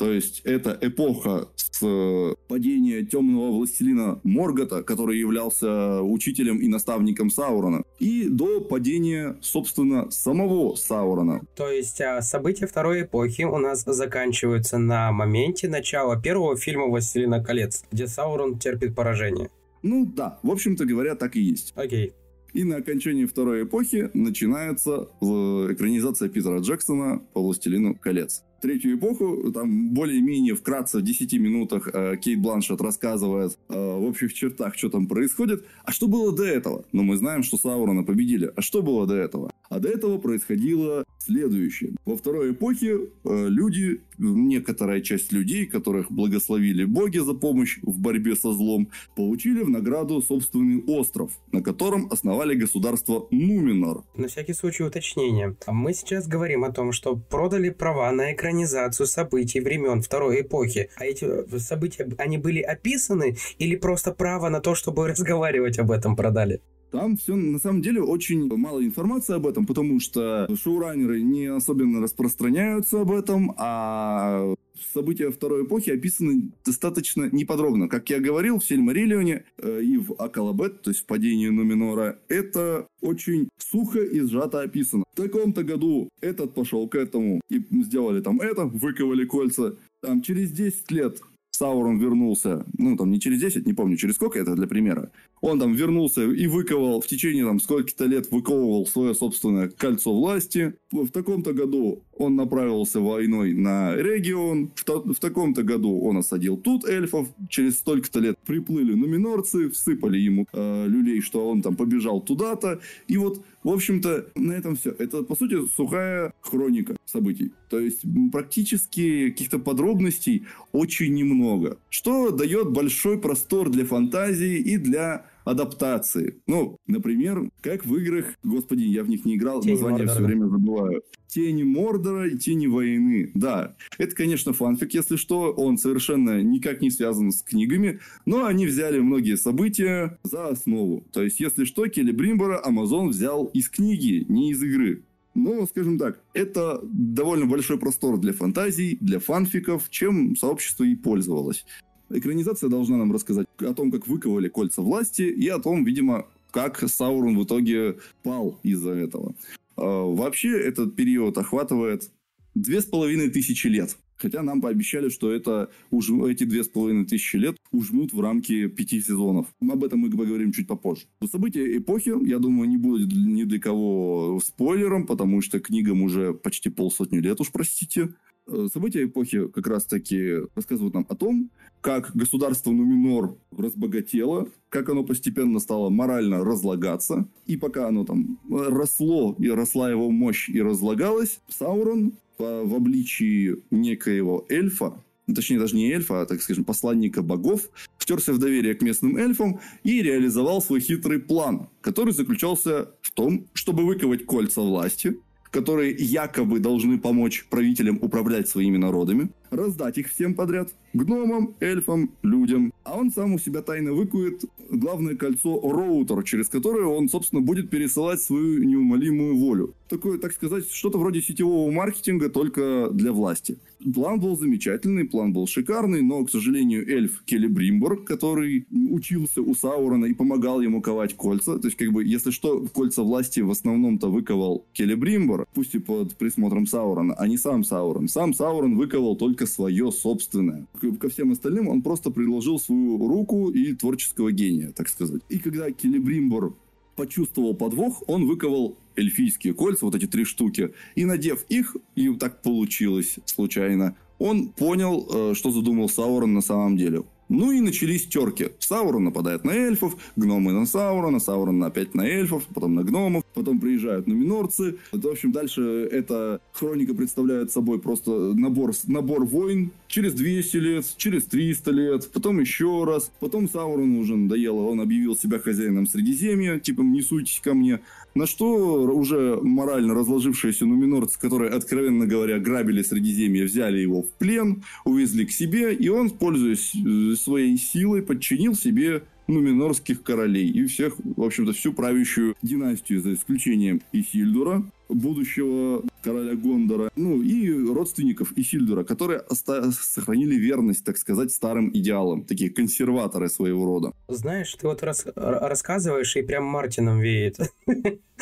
То 0.04 0.12
есть 0.12 0.42
это 0.44 0.78
эпоха 0.82 1.48
с 1.56 1.82
э, 1.82 2.36
падения 2.50 3.06
темного 3.06 3.52
властелина 3.52 4.20
Моргота, 4.26 4.84
который 4.84 5.18
являлся 5.18 6.02
учителем 6.02 6.58
и 6.58 6.68
наставником 6.68 7.30
Саурона, 7.30 7.84
и 8.00 8.28
до 8.28 8.60
падения, 8.60 9.38
собственно, 9.40 10.12
самого 10.12 10.76
Саурона. 10.76 11.40
То 11.56 11.70
есть 11.70 12.02
а, 12.02 12.22
события 12.22 12.68
второй 12.68 13.04
эпохи 13.04 13.44
у 13.44 13.58
нас 13.60 13.86
заканчиваются 13.86 14.78
на 14.78 15.14
моменте 15.14 15.70
начала 15.70 16.22
первого 16.22 16.58
фильма 16.58 16.88
«Властелина 16.88 17.42
колец», 17.42 17.86
где 17.90 18.06
Саурон 18.06 18.60
терпит 18.60 18.94
поражение. 18.94 19.50
Ну 19.84 20.06
да, 20.06 20.38
в 20.44 20.52
общем-то 20.52 20.84
говоря, 20.84 21.16
так 21.16 21.38
и 21.38 21.42
есть. 21.42 21.72
Окей. 21.78 22.12
И 22.52 22.66
на 22.66 22.76
окончании 22.76 23.24
второй 23.24 23.64
эпохи 23.64 24.10
начинается 24.14 25.08
э, 25.22 25.26
экранизация 25.72 26.28
Питера 26.28 26.60
Джексона 26.60 27.22
по 27.34 27.42
«Властелину 27.42 27.96
колец» 27.96 28.44
третью 28.64 28.96
эпоху, 28.96 29.52
там 29.54 29.90
более-менее 29.90 30.56
вкратце 30.56 31.00
в 31.00 31.02
10 31.02 31.34
минутах 31.34 31.90
э, 31.94 32.16
Кейт 32.18 32.40
Бланшет 32.40 32.82
рассказывает 32.82 33.58
э, 33.68 33.74
в 33.74 34.04
общих 34.06 34.34
чертах, 34.34 34.78
что 34.78 34.90
там 34.90 35.08
происходит. 35.08 35.66
А 35.84 35.92
что 35.92 36.08
было 36.08 36.32
до 36.32 36.46
этого? 36.46 36.86
Ну, 36.94 37.04
мы 37.04 37.18
знаем, 37.18 37.44
что 37.44 37.58
Саурона 37.58 38.04
победили. 38.04 38.52
А 38.56 38.62
что 38.62 38.82
было 38.82 39.06
до 39.06 39.16
этого? 39.16 39.52
А 39.74 39.80
до 39.80 39.90
этого 39.90 40.20
происходило 40.20 41.04
следующее. 41.18 41.94
Во 42.06 42.16
второй 42.16 42.52
эпохе 42.52 43.10
э, 43.24 43.48
люди, 43.50 44.02
некоторая 44.20 45.02
часть 45.02 45.32
людей, 45.32 45.66
которых 45.66 46.12
благословили 46.12 46.86
боги 46.86 47.18
за 47.18 47.34
помощь 47.34 47.80
в 47.82 48.00
борьбе 48.00 48.36
со 48.36 48.54
злом, 48.54 48.92
получили 49.16 49.64
в 49.64 49.70
награду 49.70 50.22
собственный 50.22 50.84
остров, 50.84 51.32
на 51.52 51.64
котором 51.64 52.08
основали 52.12 52.54
государство 52.54 53.28
Нуминор. 53.32 54.04
На 54.16 54.28
всякий 54.28 54.54
случай 54.54 54.84
уточнение. 54.84 55.56
Мы 55.66 55.94
сейчас 55.94 56.28
говорим 56.28 56.64
о 56.66 56.72
том, 56.72 56.92
что 56.92 57.16
продали 57.16 57.70
права 57.72 58.12
на 58.12 58.32
экран 58.32 58.44
экранизацию 58.44 59.08
событий 59.08 59.62
времен 59.62 60.02
второй 60.02 60.42
эпохи. 60.42 60.90
А 60.98 61.06
эти 61.06 61.26
э, 61.26 61.60
события, 61.60 62.08
они 62.18 62.38
были 62.38 62.62
описаны 62.62 63.38
или 63.58 63.76
просто 63.76 64.12
право 64.12 64.50
на 64.50 64.60
то, 64.60 64.76
чтобы 64.76 65.08
разговаривать 65.08 65.80
об 65.80 65.90
этом 65.92 66.16
продали? 66.16 66.62
Там 66.94 67.18
все, 67.18 67.36
на 67.36 67.58
самом 67.58 67.82
деле, 67.82 68.04
очень 68.04 68.48
мало 68.56 68.86
информации 68.86 69.34
об 69.34 69.48
этом, 69.48 69.66
потому 69.66 70.00
что 70.00 70.48
шоураннеры 70.56 71.24
не 71.24 71.48
особенно 71.48 72.00
распространяются 72.00 73.02
об 73.02 73.12
этом, 73.12 73.56
а 73.58 74.54
события 74.94 75.32
второй 75.32 75.66
эпохи 75.66 75.90
описаны 75.90 76.52
достаточно 76.64 77.28
неподробно. 77.32 77.90
Как 77.90 78.12
я 78.12 78.20
говорил, 78.20 78.60
в 78.60 78.66
Сильмариллионе 78.66 79.44
э, 79.58 79.82
и 79.82 79.98
в 79.98 80.14
Акалабет, 80.20 80.84
то 80.84 80.92
есть 80.92 81.02
в 81.02 81.06
падении 81.08 81.50
Нуминора, 81.50 82.20
это 82.30 82.86
очень 83.02 83.50
сухо 83.58 84.04
и 84.04 84.20
сжато 84.20 84.62
описано. 84.62 85.04
В 85.14 85.18
таком-то 85.18 85.64
году 85.64 86.10
этот 86.22 86.54
пошел 86.54 86.88
к 86.88 86.94
этому 86.94 87.42
и 87.50 87.60
сделали 87.82 88.22
там 88.22 88.40
это, 88.40 88.66
выковали 88.66 89.26
кольца. 89.26 89.78
Там 90.04 90.22
через 90.22 90.52
10 90.52 90.92
лет 90.92 91.24
Саурон 91.56 92.00
вернулся, 92.00 92.66
ну, 92.78 92.98
там, 92.98 93.12
не 93.12 93.20
через 93.20 93.40
10, 93.40 93.66
не 93.66 93.74
помню, 93.74 93.96
через 93.96 94.16
сколько 94.16 94.40
это 94.40 94.56
для 94.56 94.68
примера. 94.68 95.12
Он 95.44 95.60
там 95.60 95.74
вернулся 95.74 96.24
и 96.24 96.48
выковал, 96.48 97.02
в 97.02 97.06
течение 97.06 97.44
там 97.44 97.60
сколько-то 97.60 98.06
лет 98.06 98.32
выковывал 98.32 98.88
свое 98.88 99.14
собственное 99.14 99.68
кольцо 99.68 100.16
власти. 100.18 100.76
В 100.90 101.10
таком-то 101.10 101.52
году 101.52 102.02
он 102.16 102.38
направился 102.38 103.02
войной 103.02 103.52
на 103.52 103.94
регион. 103.94 104.72
В, 104.74 104.86
та- 104.86 105.00
в 105.00 105.20
таком-то 105.20 105.64
году 105.64 106.00
он 106.00 106.16
осадил 106.16 106.56
тут 106.56 106.86
эльфов. 106.86 107.28
Через 107.50 107.80
столько-то 107.80 108.22
лет 108.22 108.38
приплыли 108.46 108.94
нуминорцы, 108.94 109.70
всыпали 109.70 110.18
ему 110.18 110.48
э, 110.54 110.86
люлей, 110.88 111.20
что 111.20 111.50
он 111.50 111.62
там 111.62 111.76
побежал 111.76 112.22
туда-то. 112.22 112.80
И 113.10 113.18
вот, 113.18 113.44
в 113.66 113.70
общем-то, 113.70 114.28
на 114.36 114.54
этом 114.54 114.78
все. 114.78 114.92
Это, 114.92 115.24
по 115.24 115.36
сути, 115.36 115.68
сухая 115.76 116.32
хроника 116.40 116.96
событий. 117.04 117.52
То 117.70 117.82
есть, 117.82 118.04
практически 118.32 119.32
каких-то 119.32 119.60
подробностей 119.60 120.46
очень 120.72 121.14
немного. 121.14 121.80
Что 121.90 122.32
дает 122.32 122.72
большой 122.72 123.20
простор 123.20 123.70
для 123.70 123.84
фантазии 123.84 124.58
и 124.58 124.78
для 124.78 125.26
адаптации. 125.46 126.42
Ну, 126.48 126.78
например, 126.88 127.50
как 127.62 127.86
в 127.86 127.96
играх, 127.96 128.36
господи, 128.44 128.84
я 128.84 129.04
в 129.04 129.10
них 129.10 129.26
не 129.26 129.36
играл, 129.36 129.62
Тени 129.62 129.74
название 129.74 130.06
Мордора, 130.06 130.16
все 130.16 130.26
время 130.26 130.48
забываю. 130.48 131.02
Тени 131.28 131.64
Мордора 131.64 132.30
и 132.30 132.38
Тени 132.38 132.68
войны. 132.68 133.32
Да, 133.34 133.76
это, 133.98 134.16
конечно, 134.16 134.54
фанфик, 134.54 134.94
если 134.94 135.16
что, 135.16 135.52
он 135.52 135.78
совершенно 135.78 136.42
никак 136.42 136.82
не 136.82 136.92
связан 136.92 137.32
с 137.32 137.42
книгами, 137.42 138.00
но 138.26 138.46
они 138.46 138.66
взяли 138.68 139.00
многие 139.00 139.38
события 139.38 140.20
за 140.24 140.50
основу. 140.50 141.06
То 141.12 141.24
есть, 141.24 141.40
если 141.40 141.66
что, 141.66 141.88
Келли 141.88 142.12
Бримбора 142.12 142.62
Amazon 142.66 143.10
взял 143.10 143.46
из 143.46 143.70
книги, 143.70 144.26
не 144.30 144.52
из 144.52 144.62
игры. 144.62 145.04
Но, 145.36 145.66
скажем 145.66 145.98
так, 145.98 146.22
это 146.34 146.80
довольно 146.84 147.48
большой 147.48 147.80
простор 147.80 148.20
для 148.20 148.34
фантазий, 148.34 148.98
для 149.02 149.20
фанфиков, 149.20 149.90
чем 149.90 150.36
сообщество 150.36 150.84
и 150.84 150.96
пользовалось. 150.96 151.66
Экранизация 152.10 152.70
должна 152.70 152.98
нам 152.98 153.12
рассказать 153.12 153.48
о 153.58 153.74
том, 153.74 153.92
как 153.92 154.08
выковали 154.08 154.50
кольца 154.50 154.82
власти, 154.82 155.24
и 155.24 155.48
о 155.48 155.60
том, 155.60 155.84
видимо, 155.84 156.28
как 156.52 156.88
Саурон 156.88 157.38
в 157.38 157.44
итоге 157.44 157.98
пал 158.22 158.60
из-за 158.64 158.92
этого. 158.92 159.36
А, 159.76 160.06
вообще 160.06 160.50
этот 160.50 160.96
период 160.96 161.38
охватывает 161.38 162.12
две 162.56 162.82
с 162.82 162.86
половиной 162.86 163.30
тысячи 163.30 163.68
лет. 163.68 163.98
Хотя 164.16 164.42
нам 164.42 164.62
пообещали, 164.62 165.10
что 165.10 165.32
это 165.32 165.70
уж 165.92 166.10
эти 166.10 166.46
две 166.46 166.64
с 166.64 166.70
половиной 166.70 167.06
тысячи 167.06 167.36
лет 167.36 167.58
ужмут 167.72 168.14
в 168.14 168.22
рамки 168.22 168.68
пяти 168.68 169.02
сезонов. 169.02 169.48
Об 169.62 169.84
этом 169.84 170.00
мы 170.00 170.10
поговорим 170.10 170.54
чуть 170.54 170.68
попозже. 170.68 171.02
События 171.30 171.78
эпохи, 171.78 172.14
я 172.26 172.40
думаю, 172.40 172.70
не 172.70 172.78
будет 172.78 173.12
ни 173.12 173.44
для 173.44 173.60
кого 173.60 174.40
спойлером, 174.42 175.08
потому 175.08 175.42
что 175.42 175.60
книгам 175.60 176.04
уже 176.04 176.34
почти 176.34 176.70
полсотни 176.70 177.18
лет, 177.18 177.42
уж 177.42 177.52
простите. 177.52 178.14
Э, 178.48 178.68
события 178.72 179.06
эпохи 179.06 179.48
как 179.48 179.68
раз-таки 179.68 180.40
рассказывают 180.56 180.94
нам 180.94 181.06
о 181.10 181.16
том, 181.16 181.50
как 181.82 182.12
государство 182.14 182.72
Нуминор 182.72 183.38
разбогатело, 183.52 184.50
как 184.70 184.90
оно 184.90 185.04
постепенно 185.04 185.60
стало 185.60 185.90
морально 185.90 186.44
разлагаться, 186.44 187.28
и 187.46 187.58
пока 187.58 187.88
оно 187.88 188.06
там 188.06 188.40
росло, 188.50 189.36
и 189.40 189.50
росла 189.50 189.90
его 189.90 190.10
мощь 190.12 190.50
и 190.50 190.62
разлагалось, 190.62 191.40
Саурон 191.50 192.14
в 192.38 192.76
обличии 192.76 193.64
некоего 193.72 194.46
эльфа, 194.50 195.02
ну, 195.28 195.36
точнее 195.36 195.60
даже 195.60 195.76
не 195.76 195.92
эльфа, 195.92 196.22
а, 196.22 196.26
так 196.26 196.42
скажем, 196.42 196.66
посланника 196.66 197.22
богов, 197.22 197.70
втерся 197.98 198.34
в 198.34 198.40
доверие 198.40 198.76
к 198.76 198.82
местным 198.82 199.16
эльфам 199.16 199.60
и 199.84 200.02
реализовал 200.02 200.62
свой 200.62 200.82
хитрый 200.82 201.20
план, 201.20 201.70
который 201.82 202.14
заключался 202.14 202.92
в 203.02 203.12
том, 203.12 203.48
чтобы 203.54 203.86
выковать 203.86 204.26
кольца 204.26 204.62
власти, 204.62 205.18
которые 205.54 205.96
якобы 205.96 206.60
должны 206.60 206.98
помочь 206.98 207.46
правителям 207.48 208.00
управлять 208.02 208.50
своими 208.50 208.78
народами, 208.78 209.30
раздать 209.56 209.98
их 209.98 210.10
всем 210.10 210.34
подряд, 210.34 210.74
гномам, 210.94 211.56
эльфам, 211.60 212.12
людям. 212.22 212.74
А 212.84 212.98
он 212.98 213.12
сам 213.12 213.34
у 213.34 213.40
себя 213.40 213.62
тайно 213.62 213.94
выкует 213.94 214.46
главное 214.70 215.16
кольцо 215.16 215.60
Роутер, 215.62 216.24
через 216.24 216.50
которое 216.50 216.86
он, 216.86 217.10
собственно, 217.10 217.42
будет 217.42 217.70
пересылать 217.70 218.22
свою 218.22 218.64
неумолимую 218.64 219.38
волю. 219.38 219.74
Такое, 219.90 220.18
так 220.18 220.34
сказать, 220.34 220.70
что-то 220.70 220.98
вроде 220.98 221.22
сетевого 221.22 221.72
маркетинга, 221.72 222.30
только 222.30 222.90
для 222.92 223.12
власти. 223.12 223.58
План 223.94 224.20
был 224.20 224.38
замечательный, 224.38 225.04
план 225.04 225.34
был 225.34 225.46
шикарный, 225.46 226.02
но, 226.02 226.24
к 226.24 226.32
сожалению, 226.32 226.88
эльф 226.90 227.22
Келли 227.26 227.48
Бримбор, 227.48 228.04
который 228.04 228.66
учился 228.90 229.42
у 229.42 229.54
Саурона 229.54 230.06
и 230.06 230.14
помогал 230.14 230.62
ему 230.62 230.82
ковать 230.82 231.16
кольца, 231.16 231.60
то 231.60 231.68
есть, 231.68 231.78
как 231.78 231.92
бы, 231.92 232.04
если 232.04 232.32
что, 232.32 232.66
кольца 232.74 233.04
власти 233.04 233.42
в 233.42 233.52
основном-то 233.52 234.10
выковал 234.10 234.66
Келли 234.74 234.96
Бримбор, 234.96 235.46
пусть 235.54 235.76
и 235.76 235.80
под 235.80 236.16
присмотром 236.16 236.66
Саурона, 236.66 237.14
а 237.16 237.28
не 237.28 237.38
сам 237.38 237.64
Саурон. 237.64 238.08
Сам 238.08 238.34
Саурон 238.34 238.78
выковал 238.78 239.16
только 239.16 239.43
свое 239.46 239.92
собственное. 239.92 240.68
Ко 241.00 241.10
всем 241.10 241.32
остальным 241.32 241.68
он 241.68 241.82
просто 241.82 242.12
приложил 242.12 242.60
свою 242.60 242.98
руку 243.08 243.50
и 243.50 243.74
творческого 243.74 244.32
гения, 244.32 244.72
так 244.72 244.90
сказать. 244.90 245.22
И 245.30 245.40
когда 245.40 245.72
Келли 245.72 246.00
Бримбор 246.00 246.56
почувствовал 246.96 247.56
подвох, 247.56 248.04
он 248.08 248.28
выковал 248.28 248.78
эльфийские 248.96 249.54
кольца, 249.54 249.86
вот 249.86 249.96
эти 249.96 250.06
три 250.06 250.26
штуки, 250.26 250.74
и 250.96 251.06
надев 251.06 251.46
их, 251.50 251.76
и 251.96 252.14
так 252.16 252.42
получилось 252.42 253.16
случайно, 253.26 253.96
он 254.20 254.50
понял, 254.50 255.08
э, 255.12 255.34
что 255.34 255.52
задумал 255.52 255.90
Саурон 255.90 256.34
на 256.34 256.42
самом 256.42 256.78
деле. 256.78 257.04
Ну 257.34 257.52
и 257.52 257.62
начались 257.62 258.06
терки. 258.06 258.50
Саурон 258.60 259.06
нападает 259.06 259.44
на 259.44 259.50
эльфов, 259.50 259.98
гномы 260.16 260.52
на 260.52 260.68
Саурона, 260.68 261.20
Саурон 261.20 261.64
опять 261.64 261.96
на 261.96 262.04
эльфов, 262.04 262.44
потом 262.54 262.76
на 262.76 262.84
гномов, 262.84 263.24
потом 263.34 263.60
приезжают 263.60 264.06
на 264.06 264.14
минорцы. 264.14 264.78
В 264.92 265.08
общем, 265.08 265.32
дальше 265.32 265.90
эта 265.92 266.42
хроника 266.52 266.94
представляет 266.94 267.52
собой 267.52 267.80
просто 267.80 268.12
набор, 268.36 268.74
набор 268.86 269.26
войн, 269.26 269.72
через 269.94 270.14
200 270.14 270.58
лет, 270.58 270.86
через 270.98 271.26
300 271.26 271.72
лет, 271.72 272.10
потом 272.12 272.40
еще 272.40 272.84
раз. 272.84 273.12
Потом 273.20 273.48
Саурону 273.48 274.00
уже 274.00 274.16
надоело, 274.16 274.64
он 274.64 274.82
объявил 274.82 275.16
себя 275.16 275.38
хозяином 275.38 275.86
Средиземья, 275.86 276.58
типа 276.58 276.82
не 276.82 277.04
суйтесь 277.04 277.40
ко 277.44 277.54
мне. 277.54 277.80
На 278.16 278.26
что 278.26 278.86
уже 278.92 279.40
морально 279.42 279.94
разложившиеся 279.94 280.66
нуминорцы, 280.66 281.20
которые, 281.20 281.52
откровенно 281.52 282.08
говоря, 282.08 282.40
грабили 282.40 282.82
Средиземье, 282.82 283.46
взяли 283.46 283.80
его 283.80 284.02
в 284.02 284.10
плен, 284.14 284.64
увезли 284.84 285.26
к 285.26 285.32
себе, 285.32 285.74
и 285.76 285.90
он, 285.90 286.10
пользуясь 286.10 286.74
э, 286.74 287.16
своей 287.16 287.58
силой, 287.58 288.02
подчинил 288.02 288.56
себе 288.56 289.04
нуминорских 289.28 290.02
королей 290.02 290.50
и 290.50 290.66
всех, 290.66 290.96
в 290.98 291.24
общем-то, 291.24 291.54
всю 291.54 291.72
правящую 291.72 292.36
династию, 292.42 293.02
за 293.02 293.14
исключением 293.14 293.82
Исильдура, 293.92 294.66
будущего 294.94 295.84
короля 296.04 296.36
Гондора, 296.36 296.92
ну 296.96 297.22
и 297.22 297.52
родственников 297.74 298.34
Исильдура, 298.36 298.84
которые 298.84 299.20
оста- 299.20 299.72
сохранили 299.72 300.36
верность, 300.36 300.84
так 300.84 300.98
сказать, 300.98 301.32
старым 301.32 301.70
идеалам, 301.74 302.26
такие 302.26 302.50
консерваторы 302.50 303.30
своего 303.30 303.66
рода. 303.66 303.94
Знаешь, 304.08 304.54
ты 304.56 304.68
вот 304.68 304.84
рас- 304.84 305.08
рассказываешь, 305.16 306.16
и 306.16 306.22
прям 306.22 306.44
Мартином 306.46 307.00
веет. 307.00 307.38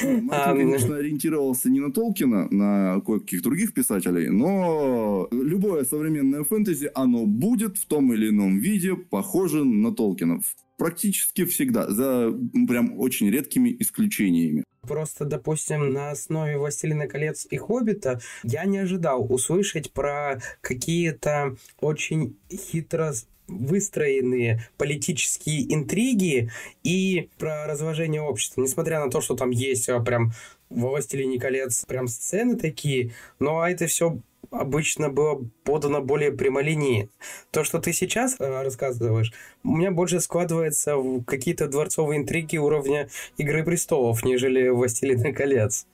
Мартин, 0.03 0.57
конечно, 0.57 0.95
ориентировался 0.95 1.69
не 1.69 1.79
на 1.79 1.91
Толкина, 1.91 2.47
на 2.51 3.01
кое-каких 3.01 3.41
других 3.41 3.73
писателей, 3.73 4.29
но 4.29 5.27
любое 5.31 5.83
современное 5.83 6.43
фэнтези, 6.43 6.89
оно 6.93 7.25
будет 7.25 7.77
в 7.77 7.85
том 7.85 8.13
или 8.13 8.29
ином 8.29 8.59
виде 8.59 8.95
похоже 8.95 9.63
на 9.63 9.93
Толкина 9.93 10.39
практически 10.77 11.45
всегда, 11.45 11.91
за 11.91 12.33
прям 12.67 12.97
очень 12.97 13.29
редкими 13.29 13.75
исключениями. 13.79 14.63
Просто, 14.87 15.25
допустим, 15.25 15.93
на 15.93 16.09
основе 16.09 16.57
«Властелина 16.57 17.07
колец» 17.07 17.45
и 17.49 17.57
«Хоббита» 17.57 18.19
я 18.43 18.65
не 18.65 18.79
ожидал 18.79 19.31
услышать 19.31 19.91
про 19.93 20.41
какие-то 20.61 21.55
очень 21.79 22.35
хитро 22.51 23.13
выстроенные 23.47 24.67
политические 24.77 25.71
интриги 25.73 26.51
и 26.83 27.29
про 27.37 27.67
разложение 27.67 28.21
общества. 28.21 28.61
Несмотря 28.61 29.03
на 29.03 29.11
то, 29.11 29.21
что 29.21 29.35
там 29.35 29.51
есть 29.51 29.87
а, 29.89 29.99
прям 29.99 30.31
«Властелине 30.69 31.39
колец» 31.39 31.85
прям 31.85 32.07
сцены 32.07 32.55
такие, 32.55 33.11
но 33.39 33.67
это 33.67 33.85
все 33.85 34.17
обычно 34.49 35.09
было 35.09 35.43
подано 35.63 36.01
более 36.01 36.31
прямолинейно. 36.31 37.09
То, 37.51 37.63
что 37.63 37.79
ты 37.79 37.93
сейчас 37.93 38.35
э, 38.39 38.63
рассказываешь, 38.63 39.33
у 39.63 39.75
меня 39.75 39.91
больше 39.91 40.19
складывается 40.19 40.97
в 40.97 41.23
какие-то 41.23 41.67
дворцовые 41.67 42.19
интриги 42.19 42.57
уровня 42.57 43.09
«Игры 43.37 43.63
престолов», 43.63 44.23
нежели 44.23 44.69
«Властелина 44.69 45.33
колец». 45.33 45.87